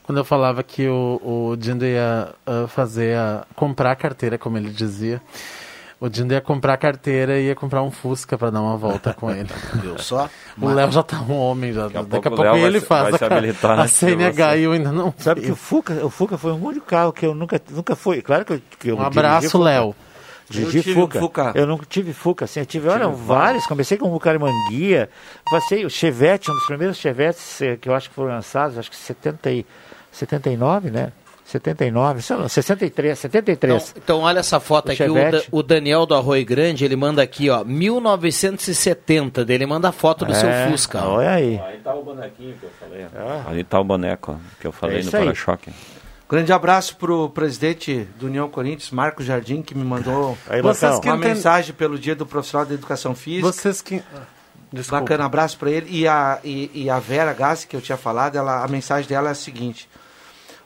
Quando 0.03 0.17
eu 0.17 0.25
falava 0.25 0.61
que 0.63 0.87
o, 0.89 1.21
o 1.51 1.55
Dindo 1.55 1.85
ia 1.85 2.29
ah, 2.45 2.65
fazer, 2.67 3.15
a, 3.15 3.45
comprar 3.55 3.91
a 3.91 3.95
carteira, 3.95 4.37
como 4.37 4.57
ele 4.57 4.69
dizia. 4.69 5.21
O 6.01 6.09
Dindo 6.09 6.33
ia 6.33 6.41
comprar 6.41 6.73
a 6.73 6.77
carteira 6.77 7.39
e 7.39 7.45
ia 7.45 7.55
comprar 7.55 7.83
um 7.83 7.91
Fusca 7.91 8.35
para 8.35 8.49
dar 8.49 8.59
uma 8.59 8.75
volta 8.75 9.13
com 9.13 9.29
ele. 9.31 9.47
Viu 9.79 9.97
só? 9.99 10.27
O 10.59 10.67
Léo 10.67 10.91
já 10.91 11.03
tá 11.03 11.21
um 11.21 11.37
homem, 11.37 11.71
já. 11.71 11.85
a 11.85 11.87
daqui 11.89 12.09
pouco 12.09 12.27
a 12.27 12.31
pouco 12.31 12.57
ele 12.57 12.79
se- 12.79 12.85
faz 12.87 13.11
vai 13.11 13.29
a, 13.29 13.37
habilitar 13.37 13.79
a 13.79 13.87
CNH 13.87 14.57
e 14.57 14.63
eu 14.63 14.71
ainda 14.71 14.91
não 14.91 15.13
Sabe 15.17 15.41
que 15.41 15.51
o 15.51 15.55
Fuca, 15.55 16.03
o 16.03 16.09
Fuca 16.09 16.37
foi 16.39 16.51
um 16.51 16.65
único 16.65 16.87
carro 16.87 17.13
que 17.13 17.25
eu 17.25 17.35
nunca, 17.35 17.61
nunca 17.69 17.95
fui. 17.95 18.21
Claro 18.23 18.43
que 18.43 18.53
eu, 18.53 18.61
que 18.79 18.87
eu 18.89 18.97
Um 18.97 19.01
abraço. 19.03 19.59
Léo. 19.59 19.93
Dirigi 19.93 20.10
Eu 20.59 20.69
tive 20.71 20.91
um 20.91 20.95
Fuca. 20.95 21.19
Fuca. 21.19 21.51
Eu 21.55 21.65
não 21.67 21.77
tive 21.77 22.13
Fuca, 22.13 22.45
assim, 22.45 22.59
eu 22.59 22.65
tive, 22.65 22.87
olha, 22.89 23.07
vários. 23.07 23.65
Comecei 23.65 23.97
com 23.97 24.07
o 24.07 24.11
Bucarimanguia, 24.11 25.09
passei 25.49 25.85
o 25.85 25.89
Chevette, 25.89 26.49
um 26.51 26.53
dos 26.53 26.65
primeiros 26.65 26.97
Chevettes 26.97 27.61
eh, 27.61 27.77
que 27.77 27.87
eu 27.89 27.93
acho 27.95 28.09
que 28.09 28.15
foram 28.15 28.31
lançados, 28.33 28.77
acho 28.77 28.89
que 28.89 28.95
70 28.97 29.51
e, 29.51 29.65
79, 30.11 30.89
né? 30.91 31.11
79, 31.45 32.21
sei 32.21 32.35
lá, 32.37 32.47
63, 32.47 33.19
73. 33.19 33.73
Então, 33.89 34.01
então 34.01 34.19
olha 34.21 34.39
essa 34.39 34.57
foto 34.61 34.87
O 34.87 34.91
aqui, 34.93 35.03
o, 35.03 35.07
Chevette. 35.13 35.37
Da- 35.37 35.43
o 35.57 35.61
Daniel 35.61 36.05
do 36.05 36.15
Arroio 36.15 36.45
Grande, 36.45 36.85
ele 36.85 36.95
manda 36.95 37.21
aqui, 37.21 37.49
ó, 37.49 37.63
1970, 37.65 39.43
dele 39.43 39.65
manda 39.65 39.89
a 39.89 39.91
foto 39.91 40.23
do 40.25 40.33
seu 40.33 40.47
É, 40.49 40.69
Fusca. 40.69 41.01
ó. 41.03 41.17
Olha 41.17 41.31
aí. 41.31 41.59
Aí 41.59 41.77
tá 41.79 41.93
o 41.93 42.03
bonequinho 42.03 42.55
que 42.57 42.63
eu 42.63 42.69
falei. 42.79 43.05
Ali 43.47 43.63
tá 43.63 43.79
o 43.79 43.83
boneco 43.83 44.33
ó, 44.39 44.61
que 44.61 44.67
eu 44.67 44.71
falei 44.71 44.99
É 45.01 45.03
no 45.03 45.11
para-choque. 45.11 45.71
Grande 46.31 46.53
abraço 46.53 46.95
pro 46.95 47.29
presidente 47.29 48.07
do 48.17 48.27
União 48.27 48.47
Corinthians, 48.49 48.89
Marcos 48.89 49.25
Jardim, 49.25 49.61
que 49.61 49.75
me 49.75 49.83
mandou 49.83 50.37
Aí, 50.47 50.61
Vocês 50.61 50.93
Marcão. 50.93 51.01
que 51.01 51.09
uma 51.09 51.17
mensagem 51.17 51.75
pelo 51.75 51.99
Dia 51.99 52.15
do 52.15 52.25
Profissional 52.25 52.65
da 52.65 52.73
Educação 52.73 53.13
Física. 53.13 53.51
Vocês 53.51 53.81
que. 53.81 54.01
Desculpa. 54.71 55.01
Bacana, 55.01 55.25
abraço 55.25 55.57
para 55.57 55.69
ele. 55.69 55.87
E 55.89 56.07
a, 56.07 56.39
e, 56.41 56.71
e 56.73 56.89
a 56.89 56.99
Vera 56.99 57.33
Gassi, 57.33 57.67
que 57.67 57.75
eu 57.75 57.81
tinha 57.81 57.97
falado, 57.97 58.37
ela, 58.37 58.63
a 58.63 58.67
mensagem 58.69 59.09
dela 59.09 59.27
é 59.27 59.31
a 59.33 59.35
seguinte. 59.35 59.89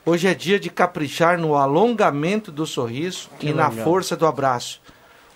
Hoje 0.04 0.28
é 0.28 0.34
dia 0.34 0.60
de 0.60 0.70
caprichar 0.70 1.36
no 1.36 1.56
alongamento 1.56 2.52
do 2.52 2.64
sorriso 2.64 3.28
Que 3.40 3.48
e 3.48 3.52
na 3.52 3.68
legal. 3.68 3.84
força 3.84 4.16
do 4.16 4.24
abraço. 4.24 4.80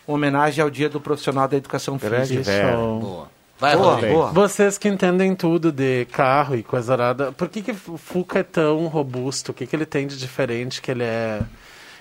Homenagem 0.07 0.63
ao 0.63 0.71
Dia 0.71 0.89
do 0.89 1.01
Profissional 1.01 1.49
da 1.49 1.57
Educação 1.57 1.97
Grande 1.97 2.37
Física. 2.37 2.45
Vera. 2.45 2.77
Boa. 2.77 3.29
Vai, 3.61 3.77
Boa, 3.77 3.93
Rodrigo. 3.95 4.15
boa. 4.15 4.33
Vocês 4.33 4.79
que 4.79 4.89
entendem 4.89 5.35
tudo 5.37 5.71
de 5.71 6.07
carro 6.07 6.57
e 6.57 6.63
coisa 6.63 6.95
arada, 6.95 7.31
por 7.33 7.47
que, 7.49 7.61
que 7.61 7.73
o 7.73 7.99
Fuca 7.99 8.39
é 8.39 8.43
tão 8.43 8.87
robusto? 8.87 9.51
O 9.53 9.55
que, 9.55 9.67
que 9.67 9.77
ele 9.77 9.85
tem 9.87 10.07
de 10.07 10.17
diferente? 10.17 10.81
Que 10.81 10.91
ele 10.91 11.05
é. 11.05 11.43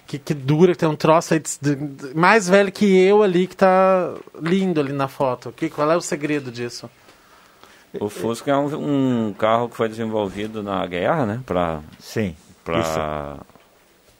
Que, 0.08 0.18
que 0.18 0.34
dura, 0.34 0.72
que 0.72 0.78
tem 0.80 0.90
um 0.90 0.96
troço 0.96 1.34
aí 1.36 1.40
de- 1.62 1.76
de- 1.76 2.16
mais 2.16 2.48
velho 2.50 2.72
que 2.72 2.86
eu 3.00 3.22
ali, 3.22 3.46
que 3.46 3.56
tá 3.56 4.12
lindo 4.42 4.80
ali 4.80 4.92
na 4.94 5.08
foto. 5.08 5.52
Que, 5.52 5.70
qual 5.70 5.92
é 5.92 5.96
o 5.98 6.02
segredo 6.02 6.50
disso? 6.50 6.90
O 8.00 8.08
Fusca 8.10 8.50
é 8.52 8.56
um, 8.56 9.28
um 9.28 9.34
carro 9.34 9.68
que 9.70 9.76
foi 9.76 9.90
desenvolvido 9.90 10.64
na 10.64 10.84
guerra, 10.88 11.26
né? 11.26 11.42
Para 11.46 11.82
Sim. 12.00 12.36
para 12.64 13.38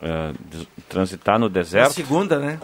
eh, 0.02 0.32
transitar 0.88 1.40
no 1.40 1.48
Na 1.48 1.54
deserto. 1.54 1.94
segunda, 1.94 2.38
né? 2.40 2.60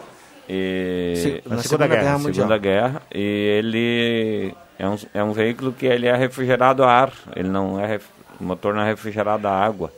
E 0.47 1.13
Se- 1.15 1.41
na 1.47 1.55
na 1.55 1.61
Segunda 1.61 1.63
Segunda 1.63 1.87
Guerra, 1.87 2.01
Guerra 2.03 2.17
Mundial. 2.19 2.33
Segunda 2.33 2.57
Guerra 2.57 3.01
e 3.13 3.19
ele 3.57 4.55
é 4.77 4.87
um, 4.87 4.97
é 5.13 5.23
um 5.23 5.31
veículo 5.31 5.73
que 5.73 5.85
ele 5.85 6.07
é 6.07 6.15
refrigerado 6.15 6.83
a 6.83 6.91
ar, 6.91 7.13
ele 7.35 7.49
não 7.49 7.79
é 7.79 7.85
ref- 7.87 8.07
o 8.39 8.43
motor 8.43 8.73
não 8.73 8.81
é 8.81 8.85
refrigerado 8.85 9.47
a 9.47 9.51
água. 9.51 9.91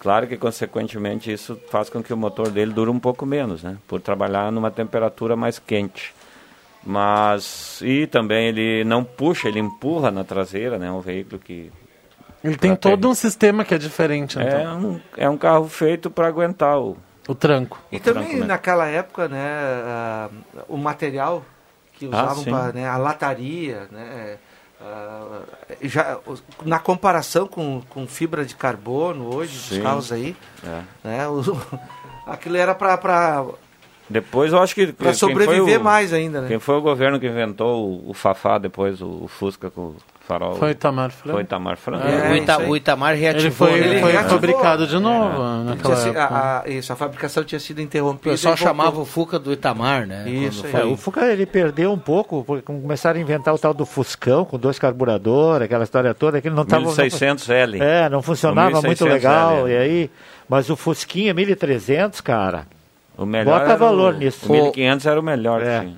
Claro 0.00 0.26
que 0.26 0.36
consequentemente 0.36 1.32
isso 1.32 1.58
faz 1.70 1.88
com 1.88 2.02
que 2.02 2.12
o 2.12 2.16
motor 2.16 2.50
dele 2.50 2.72
dure 2.72 2.90
um 2.90 2.98
pouco 2.98 3.24
menos, 3.24 3.62
né? 3.62 3.76
Por 3.88 4.00
trabalhar 4.00 4.50
numa 4.52 4.70
temperatura 4.70 5.34
mais 5.36 5.58
quente. 5.58 6.12
Mas 6.86 7.80
e 7.82 8.06
também 8.06 8.48
ele 8.48 8.84
não 8.84 9.02
puxa, 9.02 9.48
ele 9.48 9.58
empurra 9.58 10.10
na 10.10 10.22
traseira, 10.22 10.78
né? 10.78 10.88
É 10.88 10.90
um 10.90 11.00
veículo 11.00 11.38
que 11.40 11.72
Ele 12.42 12.56
tem 12.56 12.76
todo 12.76 13.08
um 13.08 13.14
sistema 13.14 13.64
que 13.64 13.74
é 13.74 13.78
diferente, 13.78 14.38
é 14.38 14.42
então. 14.42 14.78
um, 14.78 15.00
é 15.16 15.28
um 15.30 15.36
carro 15.38 15.66
feito 15.68 16.10
para 16.10 16.28
aguentar 16.28 16.78
o 16.78 16.96
O 17.28 17.34
tranco. 17.34 17.78
E 17.90 17.96
o 17.96 18.00
também 18.00 18.24
tranco, 18.24 18.40
né? 18.40 18.46
naquela 18.46 18.86
época, 18.86 19.28
né, 19.28 19.42
ah, 19.86 20.28
o 20.68 20.76
material 20.76 21.42
que 21.94 22.06
Ah, 22.06 22.08
usavam 22.08 22.44
sim. 22.44 22.50
pra, 22.50 22.72
né, 22.72 22.88
a 22.88 22.96
lataria, 22.96 23.88
né? 23.90 24.36
ah, 24.80 25.40
já, 25.82 26.18
na 26.64 26.78
comparação 26.78 27.46
com, 27.46 27.80
com 27.88 28.06
fibra 28.06 28.44
de 28.44 28.54
carbono 28.54 29.34
hoje, 29.34 29.58
Sim. 29.58 29.74
dos 29.76 29.82
carros 29.84 30.12
aí, 30.12 30.36
É. 30.62 30.82
né? 31.02 31.28
o- 31.28 31.42
aquilo 32.26 32.56
era 32.56 32.74
para 32.74 33.44
Depois 34.10 34.52
eu 34.52 34.60
acho 34.62 34.74
que. 34.74 34.92
Quem 34.92 35.14
sobreviver 35.14 35.64
foi 35.64 35.76
o- 35.78 35.82
mais 35.84 36.12
ainda, 36.12 36.42
né? 36.42 36.48
Quem 36.48 36.58
foi 36.58 36.74
o 36.76 36.80
governo 36.82 37.18
que 37.18 37.26
inventou 37.26 37.88
o, 37.88 38.10
o 38.10 38.14
Fafá 38.14 38.58
depois, 38.58 39.00
o, 39.00 39.24
o 39.24 39.28
Fusca 39.28 39.70
com 39.70 39.80
o 39.80 39.96
farol? 40.26 40.54
Foi 40.56 40.70
Itamar 40.70 41.10
Franco. 41.10 41.32
Foi 41.34 41.42
Itamar 41.42 41.76
Franco. 41.76 42.06
É, 42.06 42.30
o, 42.32 42.36
Ita- 42.36 42.58
o 42.58 42.76
Itamar 42.76 43.14
reativou. 43.14 43.68
Ele 43.68 43.76
foi, 43.76 43.80
né? 43.80 43.86
ele 43.94 44.00
foi 44.00 44.12
reativou. 44.12 44.38
fabricado 44.40 44.86
de 44.86 44.98
novo 44.98 45.42
É. 45.42 45.64
naquela 45.64 45.94
Tinha 45.94 45.96
sido- 45.96 46.18
época. 46.18 46.34
a, 46.34 46.60
a- 46.62 46.68
isso, 46.68 46.92
a 46.92 46.96
fabricação 46.96 47.44
tinha 47.44 47.58
sido 47.60 47.78
O 47.78 47.82
interrompida. 47.82 48.30
pessoal 48.30 48.54
e 48.54 48.56
voltou. 48.58 48.68
chamava 48.76 49.00
o 49.00 49.04
Fuca 49.04 49.38
do 49.38 49.52
Itamar, 49.52 50.06
né? 50.06 50.28
Isso 50.28 50.66
É, 50.72 50.84
o 50.84 50.96
Fuca 50.96 51.24
ele 51.26 51.46
perdeu 51.46 51.92
um 51.92 51.98
pouco, 51.98 52.42
porque 52.44 52.62
começaram 52.62 53.18
a 53.18 53.22
inventar 53.22 53.54
o 53.54 53.58
tal 53.58 53.74
do 53.74 53.84
Fuscão, 53.84 54.44
com 54.44 54.58
dois 54.58 54.78
carburadores, 54.78 55.66
aquela 55.66 55.84
história 55.84 56.14
toda, 56.14 56.40
que 56.40 56.48
ele 56.48 56.54
não 56.54 56.62
estava... 56.64 56.84
1600L. 56.86 57.80
É, 57.82 58.08
não 58.08 58.22
funcionava 58.22 58.78
O 58.78 58.82
muito 58.82 59.04
1600L. 59.04 59.08
legal, 59.12 59.68
e 59.68 59.76
aí... 59.76 60.10
Mas 60.48 60.68
o 60.70 60.76
Fusquinha 60.76 61.32
1300, 61.34 62.20
cara... 62.20 62.66
O 63.16 63.24
melhor 63.24 63.60
Bota 63.60 63.76
valor 63.76 64.12
o, 64.14 64.16
nisso. 64.18 64.44
O 64.48 64.52
1500 64.52 65.06
era 65.06 65.20
o 65.20 65.22
melhor. 65.22 65.62
É. 65.62 65.82
sim. 65.82 65.96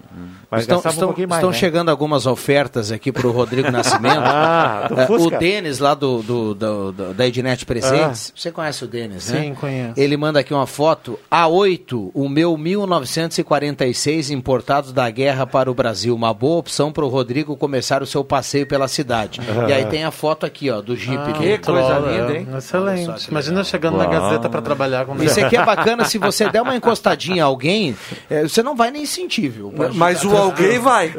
Mas 0.51 0.62
estão 0.62 0.77
gastava 0.77 0.93
um 0.93 0.97
estão, 0.97 1.09
pouquinho 1.09 1.28
mais, 1.28 1.39
estão 1.40 1.51
né? 1.51 1.56
chegando 1.56 1.89
algumas 1.90 2.27
ofertas 2.27 2.93
aqui 2.93 3.10
para 3.10 3.27
o 3.27 3.31
Rodrigo 3.32 3.70
Nascimento. 3.70 4.16
Ah, 4.27 4.86
do 4.89 5.01
É, 5.01 5.06
o. 5.10 5.31
Denis, 5.39 5.78
lá 5.78 5.94
do, 5.94 6.23
do, 6.23 6.55
do- 6.55 6.93
do- 6.93 7.14
da 7.14 7.27
Ednet 7.27 7.64
Presentes. 7.66 8.32
Você 8.35 8.51
conhece 8.52 8.85
o 8.85 8.86
Denis, 8.86 9.28
né? 9.31 9.40
Sim, 9.43 9.55
conheço. 9.55 9.93
Ele 9.97 10.16
manda 10.16 10.40
aqui 10.40 10.52
uma 10.55 10.66
foto. 10.66 11.18
A8, 11.31 12.10
o 12.14 12.28
meu 12.28 12.56
1946 12.56 14.31
importado 14.31 14.93
da 14.93 15.09
guerra 15.10 15.47
para 15.47 15.70
o 15.70 15.74
Brasil. 15.74 16.14
Uma 16.14 16.32
boa 16.32 16.59
opção 16.59 16.93
para 16.93 17.05
o 17.05 17.09
Rodrigo 17.09 17.56
começar 17.56 18.02
o 18.02 18.06
seu 18.06 18.24
passeio 18.24 18.66
pela 18.66 18.89
cidade. 18.89 19.40
E 19.68 19.73
aí 19.73 19.85
tem 19.86 20.05
a 20.05 20.10
foto 20.10 20.47
aqui, 20.47 20.70
ó, 20.70 20.81
do 20.81 20.97
Jeep. 20.97 21.16
Ah, 21.18 21.32
que 21.32 21.59
coisa 21.59 21.98
linda, 21.98 22.36
hein? 22.39 22.48
Excelente. 22.56 23.28
Imagina 23.31 23.56
legal. 23.56 23.64
chegando 23.64 23.97
na 23.98 24.05
Uau. 24.05 24.12
Gazeta 24.12 24.48
para 24.48 24.62
trabalhar 24.62 25.05
com 25.06 25.16
Isso 25.23 25.40
aqui 25.44 25.56
é 25.56 25.64
bacana, 25.64 26.05
se 26.05 26.18
você 26.18 26.48
der 26.51 26.62
uma 26.62 26.77
encostadinha 26.77 27.43
a 27.44 27.47
alguém, 27.47 27.97
é, 28.31 28.43
você 28.43 28.62
não 28.62 28.74
vai 28.77 28.90
nem 28.90 29.06
sentir, 29.06 29.48
viu? 29.48 29.73
Mas 29.94 30.24
o 30.24 30.31
alguém 30.47 30.78
vai. 30.78 31.12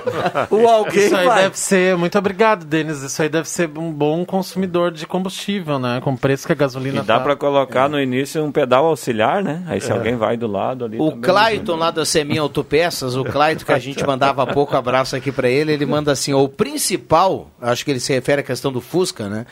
o 0.50 0.68
alguém 0.68 1.06
Isso 1.06 1.16
aí 1.16 1.26
vai. 1.26 1.42
deve 1.42 1.58
ser. 1.58 1.96
Muito 1.96 2.18
obrigado, 2.18 2.64
Denis. 2.64 3.02
Isso 3.02 3.22
aí 3.22 3.28
deve 3.28 3.48
ser 3.48 3.70
um 3.78 3.92
bom 3.92 4.24
consumidor 4.24 4.90
de 4.90 5.06
combustível, 5.06 5.78
né? 5.78 6.00
Com 6.02 6.12
o 6.12 6.18
preço 6.18 6.46
que 6.46 6.52
a 6.52 6.56
gasolina 6.56 7.00
E 7.00 7.04
dá 7.04 7.18
tá. 7.18 7.20
pra 7.24 7.36
colocar 7.36 7.88
no 7.88 8.00
início 8.00 8.42
um 8.44 8.50
pedal 8.52 8.86
auxiliar, 8.86 9.42
né? 9.42 9.62
Aí 9.66 9.80
se 9.80 9.90
É. 9.90 9.94
alguém 9.94 10.16
vai 10.16 10.36
do 10.36 10.46
lado 10.46 10.84
ali. 10.84 10.98
O 10.98 11.12
Clayton 11.12 11.76
lá 11.76 11.90
da 11.90 12.04
Seminha 12.04 12.40
Autopeças, 12.40 13.16
o 13.16 13.24
Clayton 13.24 13.64
que 13.64 13.72
a 13.72 13.78
gente 13.78 14.02
mandava 14.06 14.42
há 14.42 14.46
pouco 14.46 14.76
abraço 14.76 15.14
aqui 15.16 15.30
pra 15.30 15.48
ele, 15.48 15.72
ele 15.72 15.86
manda 15.86 16.12
assim, 16.12 16.32
o 16.34 16.48
principal, 16.48 17.50
acho 17.60 17.84
que 17.84 17.90
ele 17.90 18.00
se 18.00 18.12
refere 18.12 18.40
à 18.40 18.44
questão 18.44 18.72
do 18.72 18.80
Fusca, 18.80 19.28
né? 19.28 19.46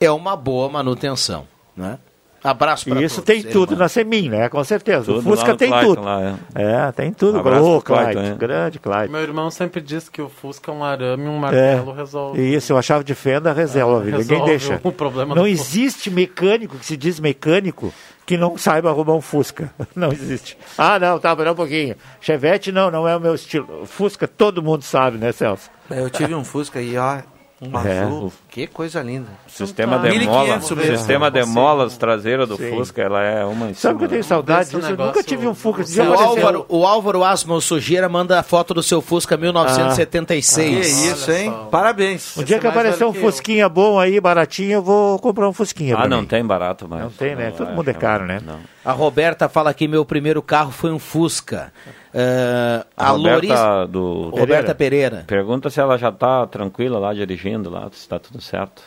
É 0.00 0.10
uma 0.10 0.36
boa 0.36 0.68
manutenção, 0.68 1.46
né? 1.76 1.98
Abraço 2.44 2.84
pra 2.84 3.00
E 3.00 3.04
isso 3.04 3.22
todos. 3.22 3.42
tem 3.42 3.50
tudo 3.50 3.70
manda. 3.70 3.84
na 3.84 3.88
Semin, 3.88 4.28
né? 4.28 4.48
Com 4.50 4.62
certeza. 4.62 5.06
Tudo 5.06 5.18
o 5.20 5.22
Fusca 5.22 5.56
tem 5.56 5.70
Clayton, 5.70 5.94
tudo. 5.94 6.04
lá, 6.04 6.38
é. 6.54 6.92
tem 6.92 7.10
tudo. 7.10 7.38
Abraço 7.38 7.64
Ô, 7.64 7.80
pro 7.80 7.94
Clayton, 7.94 8.12
Clyde, 8.12 8.30
é. 8.30 8.34
grande 8.34 8.78
Clyde. 8.78 9.08
Meu 9.10 9.22
irmão 9.22 9.50
sempre 9.50 9.80
diz 9.80 10.10
que 10.10 10.20
o 10.20 10.28
Fusca 10.28 10.70
é 10.70 10.74
um 10.74 10.84
arame 10.84 11.24
e 11.24 11.28
um 11.28 11.36
É. 11.36 11.40
martelo 11.40 11.92
resolve. 11.92 12.54
Isso, 12.54 12.72
eu 12.72 12.76
achava 12.76 13.02
de 13.02 13.14
fenda 13.14 13.50
resolve. 13.54 14.10
Ninguém 14.12 14.18
resolve 14.28 14.44
deixa. 14.50 14.80
o 14.84 14.92
problema 14.92 15.34
não 15.34 15.44
do- 15.44 15.48
existe 15.48 16.10
mecânico 16.10 16.76
que 16.78 16.84
se 16.84 16.96
diz 16.98 17.18
mecânico 17.18 17.92
que 18.26 18.36
não 18.36 18.58
saiba 18.58 18.90
arrumar 18.90 19.14
um 19.14 19.20
Fusca. 19.20 19.70
Não 19.96 20.10
existe. 20.10 20.56
Ah, 20.78 20.98
não, 20.98 21.18
tá, 21.18 21.34
pera 21.36 21.52
um 21.52 21.54
pouquinho. 21.54 21.94
Chevette 22.22 22.72
não, 22.72 22.90
não 22.90 23.06
é 23.06 23.14
o 23.14 23.20
meu 23.20 23.34
estilo. 23.34 23.84
Fusca 23.86 24.26
todo 24.26 24.62
mundo 24.62 24.82
sabe, 24.82 25.18
né, 25.18 25.30
Celso? 25.30 25.68
É, 25.90 26.00
Eu 26.00 26.08
tive 26.08 26.34
um 26.34 26.42
Fusca 26.42 26.80
e 26.80 26.96
ó, 26.96 27.18
um 27.62 27.78
É. 27.78 28.00
azul. 28.00 28.32
Que 28.50 28.66
coisa 28.66 29.00
linda. 29.02 29.28
Sistema 29.46 29.96
Então 29.96 30.10
tá. 30.10 30.18
de 30.18 30.26
mola, 30.26 30.42
1500 30.56 30.70
mesmo. 30.76 30.96
sistema 30.98 31.30
de 31.30 31.44
molas 31.44 31.96
traseira 31.96 32.46
do 32.46 32.56
Sim. 32.56 32.70
Fusca, 32.70 33.02
ela 33.02 33.22
é 33.22 33.44
uma 33.44 33.70
em 33.70 33.74
Sabe 33.74 33.98
que 34.00 34.04
eu 34.04 34.08
tenho 34.08 34.22
da- 34.22 34.28
saudade 34.28 34.64
disso? 34.70 34.76
Eu 34.78 34.90
negócio- 34.90 35.06
nunca 35.06 35.22
tive 35.22 35.46
um 35.46 35.54
Fusca. 35.54 35.82
O 35.82 36.02
apareceu- 36.12 36.26
Álvaro, 36.28 36.66
o 36.68 36.86
Álvaro 36.86 37.24
Asmo 37.24 37.60
Sujeira 37.60 38.08
manda 38.08 38.38
a 38.38 38.42
foto 38.42 38.74
do 38.74 38.82
seu 38.82 39.00
Fusca 39.00 39.36
Que 39.36 39.42
1976. 39.44 41.04
isso, 41.04 41.30
hein? 41.32 41.52
Parabéns. 41.70 42.36
Um 42.36 42.42
dia 42.44 42.58
que 42.58 42.66
é 42.66 42.70
aparecer 42.70 43.04
um 43.04 43.12
que. 43.12 43.20
Fusquinha 43.20 43.68
bom 43.68 43.98
aí, 43.98 44.20
baratinho, 44.20 44.72
eu 44.72 44.82
vou 44.82 45.18
comprar 45.18 45.48
um 45.48 45.52
Fusquinha. 45.52 45.96
Ah, 45.96 46.08
não 46.08 46.20
mim. 46.20 46.26
tem 46.26 46.44
barato 46.44 46.88
mais. 46.88 47.02
Não 47.04 47.10
tem, 47.10 47.34
né? 47.34 47.46
Não, 47.50 47.56
Todo 47.56 47.70
mundo 47.72 47.88
é 47.88 47.94
caro, 47.94 48.26
né? 48.26 48.40
Não. 48.44 48.58
A 48.84 48.92
Roberta 48.92 49.48
fala 49.48 49.72
que 49.72 49.88
meu 49.88 50.04
primeiro 50.04 50.42
carro 50.42 50.70
foi 50.70 50.90
um 50.92 50.98
Fusca. 50.98 51.72
Ah, 52.14 52.86
A, 52.96 53.06
a 53.06 53.10
Roberta 53.10 53.34
Loris- 53.34 53.90
do 53.90 54.28
Roberta 54.30 54.74
Pereira. 54.74 55.24
Pergunta 55.26 55.68
se 55.68 55.80
ela 55.80 55.98
já 55.98 56.12
tá 56.12 56.46
tranquila 56.46 56.98
lá 56.98 57.12
dirigindo 57.12 57.68
lá, 57.68 57.88
se 57.92 58.08
tá 58.08 58.18
tudo 58.18 58.40
certo. 58.40 58.82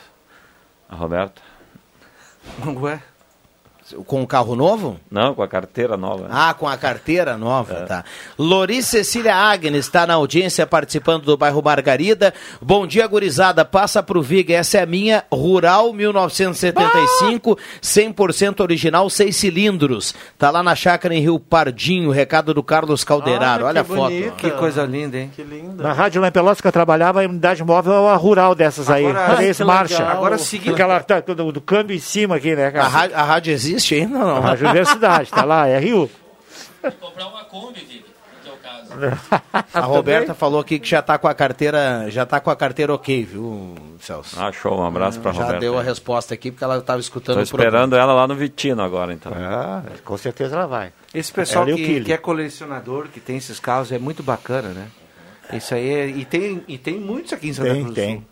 A 0.88 0.96
Roberta? 0.96 1.42
Ué? 2.80 3.02
Com 4.06 4.22
o 4.22 4.26
carro 4.26 4.54
novo? 4.54 4.98
Não, 5.10 5.34
com 5.34 5.42
a 5.42 5.48
carteira 5.48 5.96
nova. 5.96 6.26
Ah, 6.30 6.52
com 6.54 6.68
a 6.68 6.76
carteira 6.76 7.36
nova, 7.36 7.74
É. 7.74 7.80
tá. 7.86 8.04
Loris 8.38 8.86
Cecília 8.86 9.34
Agnes 9.34 9.86
está 9.86 10.06
na 10.06 10.14
audiência 10.14 10.66
participando 10.66 11.24
do 11.24 11.36
bairro 11.36 11.62
Margarida. 11.62 12.34
Bom 12.60 12.86
dia, 12.86 13.06
gurizada. 13.06 13.64
Passa 13.64 14.02
pro 14.02 14.20
Viga. 14.22 14.54
Essa 14.54 14.78
é 14.78 14.82
a 14.82 14.86
minha 14.86 15.24
Rural 15.32 15.92
1975, 15.92 17.58
100% 17.82 18.60
original, 18.60 19.08
seis 19.10 19.36
cilindros. 19.36 20.14
Tá 20.38 20.50
lá 20.50 20.62
na 20.62 20.74
chácara 20.74 21.14
em 21.14 21.20
Rio 21.20 21.38
Pardinho, 21.38 22.10
recado 22.10 22.52
do 22.52 22.62
Carlos 22.62 23.04
Calderaro. 23.04 23.64
Olha 23.64 23.68
Olha, 23.68 23.80
a 23.80 23.84
foto. 23.84 24.36
Que 24.36 24.50
coisa 24.52 24.84
linda, 24.84 25.16
hein? 25.18 25.30
Que 25.34 25.42
linda. 25.42 25.82
Na 25.82 25.92
rádio 25.92 26.20
lá 26.20 26.28
em 26.28 26.32
Pelotas 26.32 26.60
que 26.60 26.66
eu 26.66 26.72
trabalhava, 26.72 27.22
a 27.22 27.26
unidade 27.26 27.62
móvel 27.64 27.92
é 27.94 28.00
uma 28.00 28.16
rural 28.16 28.54
dessas 28.54 28.90
aí. 28.90 29.06
Agora- 29.06 29.36
Três 29.36 29.60
marchas. 29.60 30.00
Agora 30.00 30.38
seguindo. 30.38 30.74
Aquela 30.74 31.00
tá, 31.00 31.20
do, 31.20 31.52
do 31.52 31.60
câmbio 31.60 31.94
em 31.96 32.00
cima 32.00 32.36
aqui, 32.36 32.54
né, 32.54 32.72
A, 32.76 32.88
rádio, 32.88 33.16
a 33.16 33.22
rádio 33.22 33.52
existe 33.52 33.77
ainda 33.94 34.18
ou 34.18 34.22
A 34.30 34.34
não? 34.34 34.40
Rádio 34.40 34.66
Universidade, 34.66 35.30
tá 35.30 35.44
lá, 35.44 35.66
é 35.66 35.78
Rio. 35.78 36.10
Comprar 37.00 37.26
uma 37.28 37.44
Kombi, 37.44 37.80
Vic, 37.80 38.04
no 38.44 38.50
teu 38.50 38.56
caso. 38.62 38.92
A 39.74 39.80
Roberta 39.80 40.34
falou 40.34 40.60
aqui 40.60 40.78
que 40.78 40.88
já 40.88 41.02
tá 41.02 41.18
com 41.18 41.26
a 41.28 41.34
carteira, 41.34 42.06
já 42.08 42.24
tá 42.24 42.38
com 42.40 42.50
a 42.50 42.56
carteira 42.56 42.94
ok, 42.94 43.24
viu, 43.24 43.74
Celso? 44.00 44.40
Ah, 44.40 44.52
show, 44.52 44.78
um 44.78 44.84
abraço 44.84 45.20
pra 45.20 45.32
já 45.32 45.42
Roberta. 45.42 45.60
deu 45.60 45.78
a 45.78 45.82
resposta 45.82 46.34
aqui 46.34 46.50
porque 46.50 46.62
ela 46.64 46.78
estava 46.78 47.00
escutando 47.00 47.36
Tô 47.36 47.42
o 47.42 47.46
programa. 47.48 47.68
esperando 47.70 47.96
ela 47.96 48.12
lá 48.14 48.26
no 48.28 48.34
Vitino 48.34 48.80
agora, 48.82 49.12
então. 49.12 49.32
Ah, 49.34 49.82
com 50.04 50.16
certeza 50.16 50.54
ela 50.54 50.66
vai. 50.66 50.92
Esse 51.12 51.32
pessoal 51.32 51.64
o 51.64 51.74
que, 51.74 52.00
que 52.02 52.12
é 52.12 52.16
colecionador, 52.16 53.08
que 53.08 53.18
tem 53.20 53.36
esses 53.36 53.58
carros, 53.58 53.90
é 53.90 53.98
muito 53.98 54.22
bacana, 54.22 54.68
né? 54.68 54.86
Isso 55.52 55.74
aí 55.74 55.88
é, 55.90 56.06
e 56.06 56.24
tem 56.24 56.62
e 56.68 56.76
tem 56.78 57.00
muitos 57.00 57.32
aqui 57.32 57.48
em 57.48 57.52
Santa 57.54 57.70
Tem, 57.70 57.82
Cruz 57.82 57.94
do 57.94 58.00
tem. 58.00 58.14
Sul. 58.16 58.24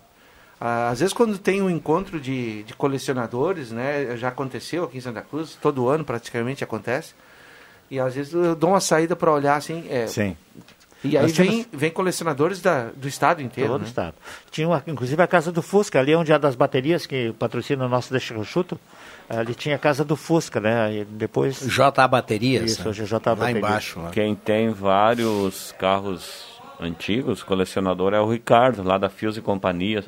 Às 0.61 1.01
vezes 1.01 1.13
quando 1.13 1.37
tem 1.39 1.61
um 1.63 1.69
encontro 1.71 2.19
de, 2.21 2.63
de 2.65 2.75
colecionadores, 2.75 3.71
né? 3.71 4.17
Já 4.17 4.29
aconteceu 4.29 4.85
aqui 4.85 4.99
em 4.99 5.01
Santa 5.01 5.23
Cruz, 5.23 5.59
todo 5.61 5.89
ano 5.89 6.05
praticamente 6.05 6.65
acontece. 6.65 7.15
E 7.91 8.01
às 8.01 8.15
vezes 8.15 8.33
eu 8.33 8.57
dou 8.57 8.71
uma 8.71 8.81
saída 8.81 9.15
para 9.15 9.31
olhar 9.31 9.57
assim. 9.57 9.85
é, 9.89 10.07
Sim. 10.07 10.37
E 11.05 11.17
aí 11.17 11.23
Nós 11.25 11.37
vem, 11.37 11.47
tínhamos- 11.49 11.67
vem 11.73 11.91
colecionadores 11.91 12.61
da, 12.61 12.87
do 12.97 13.07
estado 13.07 13.41
inteiro. 13.43 13.71
Todo 13.71 13.81
né? 13.83 13.87
o 13.87 13.89
estado. 13.89 14.15
Tinha 14.51 14.67
uma, 14.67 14.83
inclusive 14.87 15.23
a 15.23 15.27
casa 15.27 15.53
do 15.53 15.63
Fusca, 15.63 16.01
ali 16.01 16.15
onde 16.17 16.33
é 16.33 16.39
das 16.39 16.57
baterias 16.57 17.07
que 17.07 17.33
patrocina 17.39 17.85
o 17.85 17.89
nosso 17.89 18.11
Deixa 18.11 18.43
chuto. 18.43 18.81
Ali 19.29 19.55
tinha 19.55 19.77
a 19.77 19.79
casa 19.79 20.05
do 20.05 20.17
Fusca, 20.17 20.59
né? 20.59 20.93
E 20.95 21.05
depois. 21.05 21.61
JA 21.61 22.09
Baterias. 22.09 22.73
Isso, 22.73 22.83
né? 22.83 22.89
hoje 22.91 23.03
é 23.03 23.05
JA 23.05 23.15
Lá 23.25 23.35
Baterias. 23.37 23.59
embaixo. 23.59 24.01
lá. 24.01 24.11
Quem 24.11 24.35
tem 24.35 24.71
vários 24.71 25.73
carros 25.79 26.61
antigos, 26.81 27.43
colecionador, 27.43 28.13
é 28.15 28.21
o 28.21 28.29
Ricardo, 28.31 28.83
lá 28.83 28.99
da 28.99 29.09
Fios 29.09 29.37
e 29.37 29.41
Companhia. 29.43 30.03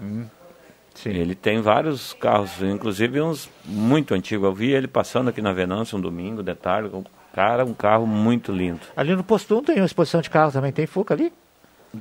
Sim. 1.02 1.10
Ele 1.10 1.34
tem 1.34 1.60
vários 1.60 2.12
carros, 2.12 2.60
inclusive 2.60 3.20
uns 3.20 3.48
muito 3.64 4.14
antigos. 4.14 4.44
Eu 4.44 4.52
vi 4.52 4.72
ele 4.72 4.88
passando 4.88 5.28
aqui 5.28 5.40
na 5.40 5.52
Venância 5.52 5.96
um 5.96 6.00
domingo, 6.00 6.42
de 6.42 6.54
tarde. 6.54 6.88
O 6.92 7.04
cara, 7.32 7.64
um 7.64 7.74
carro 7.74 8.06
muito 8.06 8.50
lindo. 8.50 8.80
Ali 8.96 9.14
no 9.14 9.22
Posto 9.22 9.56
1 9.58 9.62
tem 9.62 9.76
uma 9.76 9.86
exposição 9.86 10.20
de 10.20 10.28
carros 10.28 10.54
também. 10.54 10.72
Tem 10.72 10.86
Fuca 10.86 11.14
ali? 11.14 11.32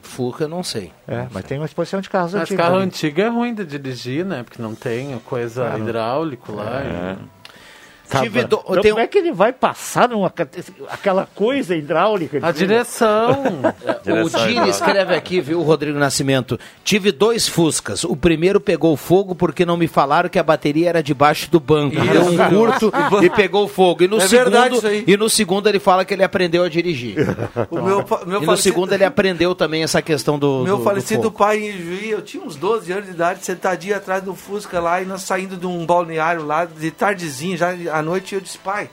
Fuca, 0.02 0.46
eu 0.46 0.50
não 0.50 0.64
sei. 0.64 0.92
É, 1.08 1.28
mas 1.32 1.46
tem 1.46 1.58
uma 1.60 1.66
exposição 1.66 2.02
de 2.02 2.10
carros 2.10 2.34
Mas 2.34 2.44
antigos. 2.44 2.62
carro 2.62 2.76
ali. 2.78 2.86
antigo 2.86 3.22
é 3.22 3.28
ruim 3.28 3.54
de 3.54 3.66
dirigir, 3.66 4.26
né? 4.26 4.44
Porque 4.44 4.62
não 4.62 4.76
tem 4.76 5.18
coisa 5.20 5.70
não. 5.70 5.80
hidráulico 5.80 6.52
lá. 6.52 6.82
É. 6.82 7.14
Tá, 7.14 7.22
Tive 8.10 8.40
mas- 8.42 8.50
do- 8.50 8.62
então, 8.70 8.82
tem 8.82 8.92
Como 8.92 9.04
é 9.04 9.08
que 9.08 9.18
ele 9.18 9.32
vai 9.34 9.52
passar 9.52 10.08
numa, 10.08 10.32
aquela 10.90 11.28
coisa 11.36 11.76
hidráulica? 11.76 12.40
A 12.42 12.52
direção. 12.52 13.44
O 14.08 14.30
Direção 14.30 14.48
Dini 14.48 14.70
escreve 14.70 15.14
aqui, 15.14 15.42
viu, 15.42 15.62
Rodrigo 15.62 15.98
Nascimento? 16.00 16.58
Tive 16.84 17.12
dois 17.12 17.48
Fuscas. 17.48 18.04
O 18.06 18.16
primeiro 18.16 18.60
pegou 18.62 18.96
fogo 18.96 19.36
porque 19.36 19.66
não 19.66 19.76
me 19.76 19.88
falaram 19.88 20.30
que 20.30 20.40
a 20.40 20.44
bateria 20.44 20.88
era 20.90 21.04
debaixo 21.04 21.52
do 21.52 21.60
banco. 21.60 21.96
Deu 22.00 22.24
um 22.26 22.38
curto 22.50 22.92
e 23.22 23.30
pegou 23.30 23.68
fogo. 23.68 24.04
E 24.04 24.08
no, 24.08 24.18
É 24.18 24.28
segundo, 24.28 24.58
e 25.06 25.18
no 25.18 25.30
segundo 25.30 25.68
ele 25.68 25.80
fala 25.80 26.06
que 26.06 26.14
ele 26.14 26.24
aprendeu 26.24 26.64
a 26.64 26.70
dirigir. 26.70 27.18
O 27.70 27.82
meu, 27.82 27.84
meu 27.86 27.98
e 27.98 28.06
no 28.06 28.46
falecido- 28.46 28.58
segundo 28.58 28.94
ele 28.94 29.04
aprendeu 29.04 29.54
também 29.54 29.84
essa 29.84 30.02
questão 30.02 30.40
do. 30.40 30.64
Meu 30.64 30.76
do- 30.76 30.80
do 30.80 30.84
falecido 30.84 31.24
fogo. 31.24 31.38
pai 31.38 31.58
em 31.60 31.72
Juí, 31.78 32.10
eu 32.10 32.22
tinha 32.22 32.42
uns 32.44 32.56
12 32.56 32.92
anos 32.92 33.06
de 33.06 33.12
idade, 33.12 33.44
sentadinho 33.46 33.96
atrás 33.96 34.24
do 34.24 34.34
Fusca 34.34 34.80
lá, 34.80 35.02
e 35.02 35.06
nós 35.06 35.24
saindo 35.24 35.58
de 35.58 35.66
um 35.68 35.86
balneário 35.86 36.46
lá, 36.46 36.66
de 36.66 36.92
tardezinho, 36.92 37.58
já 37.58 37.74
à 37.98 38.02
noite, 38.02 38.36
eu 38.36 38.42
disse, 38.42 38.58
pai, 38.58 38.90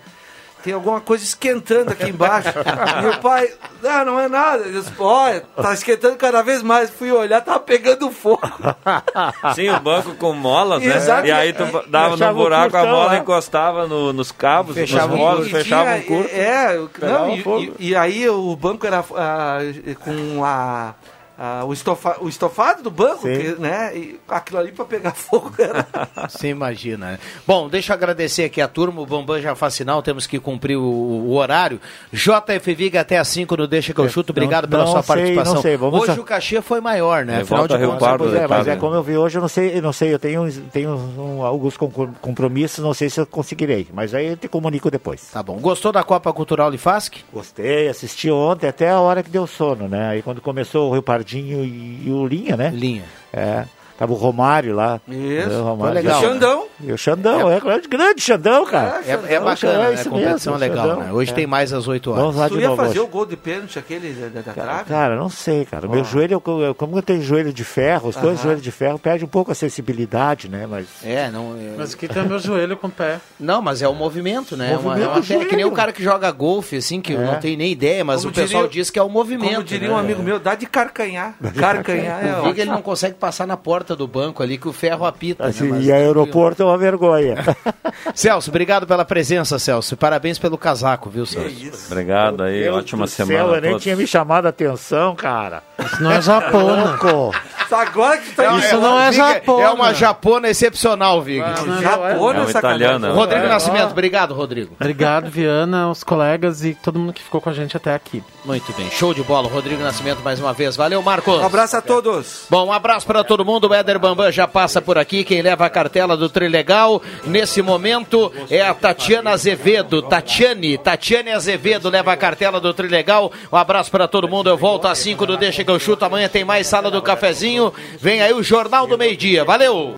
tem 0.63 0.73
alguma 0.73 0.99
coisa 0.99 1.23
esquentando 1.23 1.91
aqui 1.93 2.09
embaixo. 2.09 2.49
meu 3.03 3.19
pai, 3.19 3.53
não, 3.83 4.05
não 4.07 4.21
é 4.21 4.29
nada. 4.31 4.63
Eu 4.65 4.81
disse, 4.81 4.93
olha, 4.99 5.43
tá 5.57 5.75
esquentando 5.75 6.17
cada 6.17 6.41
vez 6.43 6.63
mais. 6.63 6.89
Fui 6.89 7.13
olhar, 7.13 7.43
tava 7.43 7.61
pegando 7.61 8.11
fogo. 8.11 8.41
Sim, 9.55 9.69
o 9.69 9.79
banco 9.81 10.15
com 10.15 10.33
molas, 10.33 10.83
né? 10.83 10.97
Exato. 10.97 11.27
E 11.27 11.31
aí 11.33 11.53
tu 11.53 11.65
dava 11.89 12.11
no 12.13 12.17
Fechava 12.17 12.33
o 12.39 12.43
buraco, 12.43 12.77
a 12.77 12.81
curtão, 12.81 12.97
mola 12.97 13.11
né? 13.13 13.19
encostava 13.19 13.87
no- 13.87 14.13
nos 14.15 14.33
cabos, 14.33 14.75
Fechava 14.75 15.09
nos 15.09 15.17
um 15.17 15.19
molas, 15.19 15.39
curto. 15.49 15.51
fechava 15.57 15.99
E 15.99 16.01
um 16.01 16.03
curto. 16.07 16.31
É, 16.35 16.79
Pegava 16.99 17.27
não, 17.27 17.35
e, 17.37 17.43
fogo. 17.43 17.61
e- 17.79 17.89
e 17.91 17.95
aí 17.97 18.27
o 18.31 18.57
banco 18.57 18.87
era 18.87 19.05
ah, 19.17 19.59
com 20.03 20.43
a, 20.43 20.95
a- 21.39 21.65
o, 21.65 21.73
estofa, 21.73 22.17
o 22.21 22.29
estofado 22.29 22.83
do 22.83 22.91
banco, 22.91 23.23
que, 23.23 23.57
né? 23.59 23.97
E 23.97 24.21
aquilo 24.29 24.59
ali 24.59 24.73
pra 24.73 24.85
pegar 24.85 25.13
fogo 25.15 25.53
era. 25.59 25.87
Você 26.29 26.49
imagina, 26.49 27.13
né? 27.13 27.19
Bom, 27.47 27.69
deixa 27.69 27.93
eu 27.93 27.95
agradecer 27.97 28.45
aqui 28.45 28.61
a 28.61 28.69
turma, 28.69 29.01
o 29.01 29.07
Bambam 29.07 29.41
já 29.41 29.55
faz 29.55 29.75
sinal, 29.75 30.03
temos 30.03 30.27
que 30.27 30.39
cumprir 30.39 30.77
o, 30.77 30.83
o 30.83 31.35
horário. 31.35 31.81
JF 32.13 32.75
Viga 32.75 33.01
até 33.01 33.19
às 33.19 33.29
5 33.29 33.57
no 33.57 33.67
Deixa 33.67 33.93
que 33.93 34.01
eu 34.01 34.09
chuto, 34.09 34.31
obrigado 34.31 34.65
não 34.65 34.71
pela 34.71 34.87
sua 34.87 35.03
sei, 35.03 35.15
participação. 35.15 35.55
não 35.55 35.63
sei, 35.63 35.77
vamos 35.77 36.01
Hoje 36.01 36.13
a- 36.13 36.21
o 36.21 36.25
cachê 36.25 36.61
foi 36.63 36.81
maior, 36.81 37.25
né? 37.25 37.39
É, 37.39 37.41
Afinal 37.43 37.59
volta 37.61 37.79
de 37.79 37.85
Rio 37.85 37.97
Pardo, 37.99 38.37
é, 38.37 38.43
é, 38.45 38.47
mas 38.49 38.67
é 38.69 38.77
como 38.77 38.95
eu 38.95 39.03
vi 39.03 39.17
hoje, 39.17 39.37
eu 39.39 39.43
não 39.43 39.49
sei, 39.49 39.77
eu 39.79 39.83
não 39.83 39.93
sei, 39.93 40.13
eu 40.15 40.19
tenho, 40.19 40.51
tenho 40.73 40.91
um- 41.19 41.43
alguns 41.45 41.77
compromissos, 42.21 42.85
não 42.85 42.95
sei 42.95 43.11
se 43.11 43.21
eu 43.21 43.27
conseguirei, 43.27 43.89
mas 43.93 44.15
aí 44.15 44.27
eu 44.29 44.37
te 44.37 44.49
comunico 44.49 44.91
depois. 44.91 45.29
Tá 45.33 45.43
bom. 45.43 45.57
Gostou 45.59 45.93
da 45.93 46.03
Copa 46.03 46.33
Cultural 46.33 46.71
Lifasc? 46.71 47.17
Gostei, 47.33 47.89
assisti 47.89 48.31
ontem 48.31 48.69
até 48.69 48.91
a 48.91 49.01
hora 49.01 49.23
que 49.23 49.31
deu 49.31 49.47
sono, 49.47 49.89
né? 49.89 50.09
Aí 50.09 50.23
quando 50.23 50.41
começou 50.41 50.89
o 50.91 50.93
Rio 50.93 51.03
Pardinho 51.25 51.65
e, 51.65 52.03
e 52.07 52.11
o 52.11 52.27
Linha, 52.27 52.55
né? 52.55 52.69
Linha. 52.69 53.07
É. 53.33 53.65
Tava 53.97 54.13
o 54.13 54.17
Romário 54.17 54.75
lá. 54.75 55.01
Isso. 55.09 55.51
É, 55.51 55.57
o 55.57 55.63
Romário. 55.63 55.93
Foi 55.95 56.03
legal, 56.03 56.21
E 56.21 56.25
o 56.25 56.29
Xandão. 56.29 56.67
E 56.81 56.93
o 56.93 56.99
Xandão, 56.99 57.51
é, 57.51 57.61
grande, 57.61 57.89
grande 57.89 58.21
Xandão, 58.21 58.65
cara. 58.67 59.01
É, 59.07 59.13
é 59.35 59.41
bacana, 59.41 59.79
né? 59.91 59.95
isso 59.95 60.09
A 60.09 60.11
competição 60.11 60.53
mesmo, 60.55 60.65
é 60.65 60.69
legal, 60.69 60.87
Xandão. 60.89 61.01
né? 61.07 61.13
Hoje 61.13 61.31
É. 61.31 61.35
tem 61.35 61.47
mais 61.47 61.73
às 61.73 61.87
8 61.87 62.11
Vamos 62.13 62.25
horas. 62.37 62.37
lá 62.41 62.49
Tu 62.49 62.55
de 62.57 62.61
ia 62.63 62.69
novo 62.69 62.83
fazer 62.83 62.99
hoje. 62.99 63.01
o 63.01 63.07
gol 63.07 63.25
de 63.27 63.37
pênalti 63.37 63.79
aquele 63.79 64.13
da, 64.13 64.41
da 64.41 64.53
trave? 64.53 64.85
Cara, 64.85 65.17
não 65.17 65.29
sei, 65.29 65.65
cara. 65.65 65.87
O 65.87 65.91
meu 65.91 66.03
joelho, 66.05 66.43
eu- 66.45 66.61
eu- 66.61 66.75
como 66.75 66.99
eu 66.99 67.03
tenho 67.03 67.23
joelho 67.23 67.53
de 67.53 67.63
ferro, 67.65 68.09
os 68.09 68.17
dois 68.17 68.35
Aham. 68.39 68.43
joelhos 68.43 68.63
de 68.63 68.71
ferro, 68.73 68.99
perde 68.99 69.25
um 69.25 69.29
pouco 69.29 69.53
a 69.53 69.55
sensibilidade, 69.55 70.49
né? 70.49 70.67
Mas. 70.69 70.87
É, 71.05 71.31
não. 71.31 71.55
é- 71.57 71.75
Mas 71.79 71.95
aqui 71.95 72.09
tem 72.09 72.25
meu 72.27 72.39
joelho 72.39 72.77
com 72.77 72.89
o 72.89 72.91
pé. 72.91 73.21
Não, 73.39 73.63
mas 73.63 73.81
é 73.81 73.87
o 73.89 73.95
movimento, 73.95 74.57
né? 74.57 74.73
É 74.73 74.77
uma- 74.77 74.91
Movimento 74.97 75.33
é 75.33 75.37
uma 75.37 75.45
é 75.45 75.47
que 75.47 75.57
nem 75.57 75.65
o 75.65 75.71
cara 75.73 75.93
que 75.93 76.03
joga 76.03 76.31
golfe, 76.33 76.77
assim, 76.77 77.01
que 77.01 77.13
eu 77.13 77.21
É. 77.23 77.27
não 77.27 77.37
tenho 77.41 77.57
nem 77.57 77.71
ideia, 77.71 78.05
mas 78.05 78.23
Como 78.23 78.31
o 78.31 78.35
pessoal 78.35 78.65
diria- 78.65 78.83
diz 78.83 78.91
que 78.91 78.99
é 78.99 79.03
o 79.03 79.09
movimento. 79.09 79.53
Como 79.53 79.63
diria 79.65 79.89
né? 79.89 79.95
um 79.95 79.99
amigo 79.99 80.21
meu, 80.23 80.41
dá 80.41 80.55
de 80.57 80.67
carcanhar. 80.67 81.35
Carcanhar 81.57 82.25
é 82.27 82.41
O 82.41 82.45
Viga 82.45 82.63
ele 82.63 82.71
não 82.71 82.83
consegue 82.83 83.15
passar 83.15 83.47
na 83.47 83.57
porta 83.57 83.84
do 83.97 84.07
banco 84.07 84.41
ali 84.43 84.57
que 84.57 84.69
o 84.69 84.73
ferro 84.73 85.05
apita. 85.05 85.47
Assim, 85.47 85.65
né? 85.65 85.71
Mas 85.79 85.85
e 85.87 85.93
aeroporto 85.93 86.63
é 86.63 86.65
uma 86.67 86.79
vergonha. 86.79 87.35
Celso, 88.15 88.51
obrigado 88.51 88.87
pela 88.87 89.05
presença, 89.05 89.59
Celso. 89.59 89.97
Parabéns 89.97 90.39
pelo 90.39 90.57
casaco, 90.57 91.11
viu, 91.11 91.27
Celso? 91.27 91.87
Obrigado 91.91 92.45
aí, 92.45 92.63
Deus 92.63 92.77
ótima 92.77 93.07
céu, 93.09 93.27
semana. 93.27 93.53
a 93.53 93.57
eu 93.57 93.61
nem 93.61 93.79
tinha 93.79 93.97
me 93.97 94.07
chamado 94.07 94.47
a 94.47 94.51
atenção, 94.51 95.17
cara. 95.17 95.63
Isso 95.85 96.03
não 96.03 96.13
é 96.13 96.23
japona. 96.23 96.97
Louco. 97.03 97.35
Agora 97.71 98.19
que 98.19 98.31
tá 98.31 98.57
Isso 98.59 98.77
não 98.79 99.01
é 99.01 99.11
Viga, 99.11 99.29
japona. 99.35 99.63
É 99.65 99.71
uma 99.71 99.93
japona 99.95 100.49
excepcional, 100.49 101.21
Viga. 101.23 101.55
Japona, 101.83 102.43
É 102.43 102.47
sacanagem. 102.47 102.87
italiano. 102.87 103.15
Rodrigo 103.15 103.47
É. 103.47 103.49
Nascimento, 103.49 103.91
obrigado, 103.91 104.33
Rodrigo. 104.35 104.77
Obrigado, 104.79 105.29
Viana, 105.29 105.91
os 105.91 106.05
colegas 106.05 106.63
e 106.65 106.75
todo 106.75 106.99
mundo 107.01 107.13
que 107.13 107.23
ficou 107.23 107.41
com 107.41 107.51
a 107.51 107.53
gente 107.53 107.77
até 107.77 107.93
aqui. 107.93 108.23
Muito 108.45 108.73
bem, 108.75 108.89
show 108.91 109.13
de 109.13 109.23
bola. 109.23 109.49
Rodrigo 109.49 109.83
Nascimento 109.83 110.21
mais 110.23 110.39
uma 110.39 110.53
vez. 110.53 110.77
Valeu, 110.77 111.03
Marcos. 111.03 111.41
Um 111.41 111.47
abraço 111.47 111.77
a 111.77 111.81
todos. 111.81 112.47
Bom, 112.49 112.67
um 112.67 112.73
abraço 112.73 113.07
para 113.07 113.25
todo 113.25 113.45
mundo. 113.45 113.69
O 113.75 113.77
Éder 113.77 113.99
Bambam 113.99 114.31
já 114.31 114.47
passa 114.47 114.81
por 114.81 114.97
aqui. 114.97 115.25
Quem 115.25 115.43
leva 115.43 115.67
a 115.67 115.69
cartela 115.69 116.17
do 116.17 116.29
Trilegal 116.29 117.03
nesse 117.27 117.61
momento 117.61 118.33
é 118.49 118.63
a 118.63 118.73
Tatiana 118.73 119.33
Azevedo. 119.33 120.01
Tatiane, 120.01 120.79
Tatiane 120.79 121.33
Azevedo 121.33 121.91
leva 121.91 122.13
a 122.13 122.17
cartela 122.17 122.61
do 122.61 122.73
Trilegal. 122.73 123.33
Um 123.53 123.57
abraço 123.57 123.91
para 123.91 124.07
todo 124.07 124.29
mundo. 124.29 124.49
Eu 124.49 124.57
volto 124.57 124.87
às 124.87 124.99
5 124.99 125.27
do 125.27 125.37
Deixa 125.37 125.65
que 125.65 125.71
eu 125.73 125.81
chuto. 125.81 126.05
Amanhã 126.05 126.29
tem 126.29 126.45
mais 126.45 126.69
sala 126.69 126.89
do 126.89 127.03
cafezinho. 127.03 127.75
Vem 127.99 128.23
aí 128.23 128.33
o 128.33 128.45
Jornal 128.45 128.87
do 128.87 128.97
Meio-Dia. 128.97 129.45
Valeu! 129.45 129.93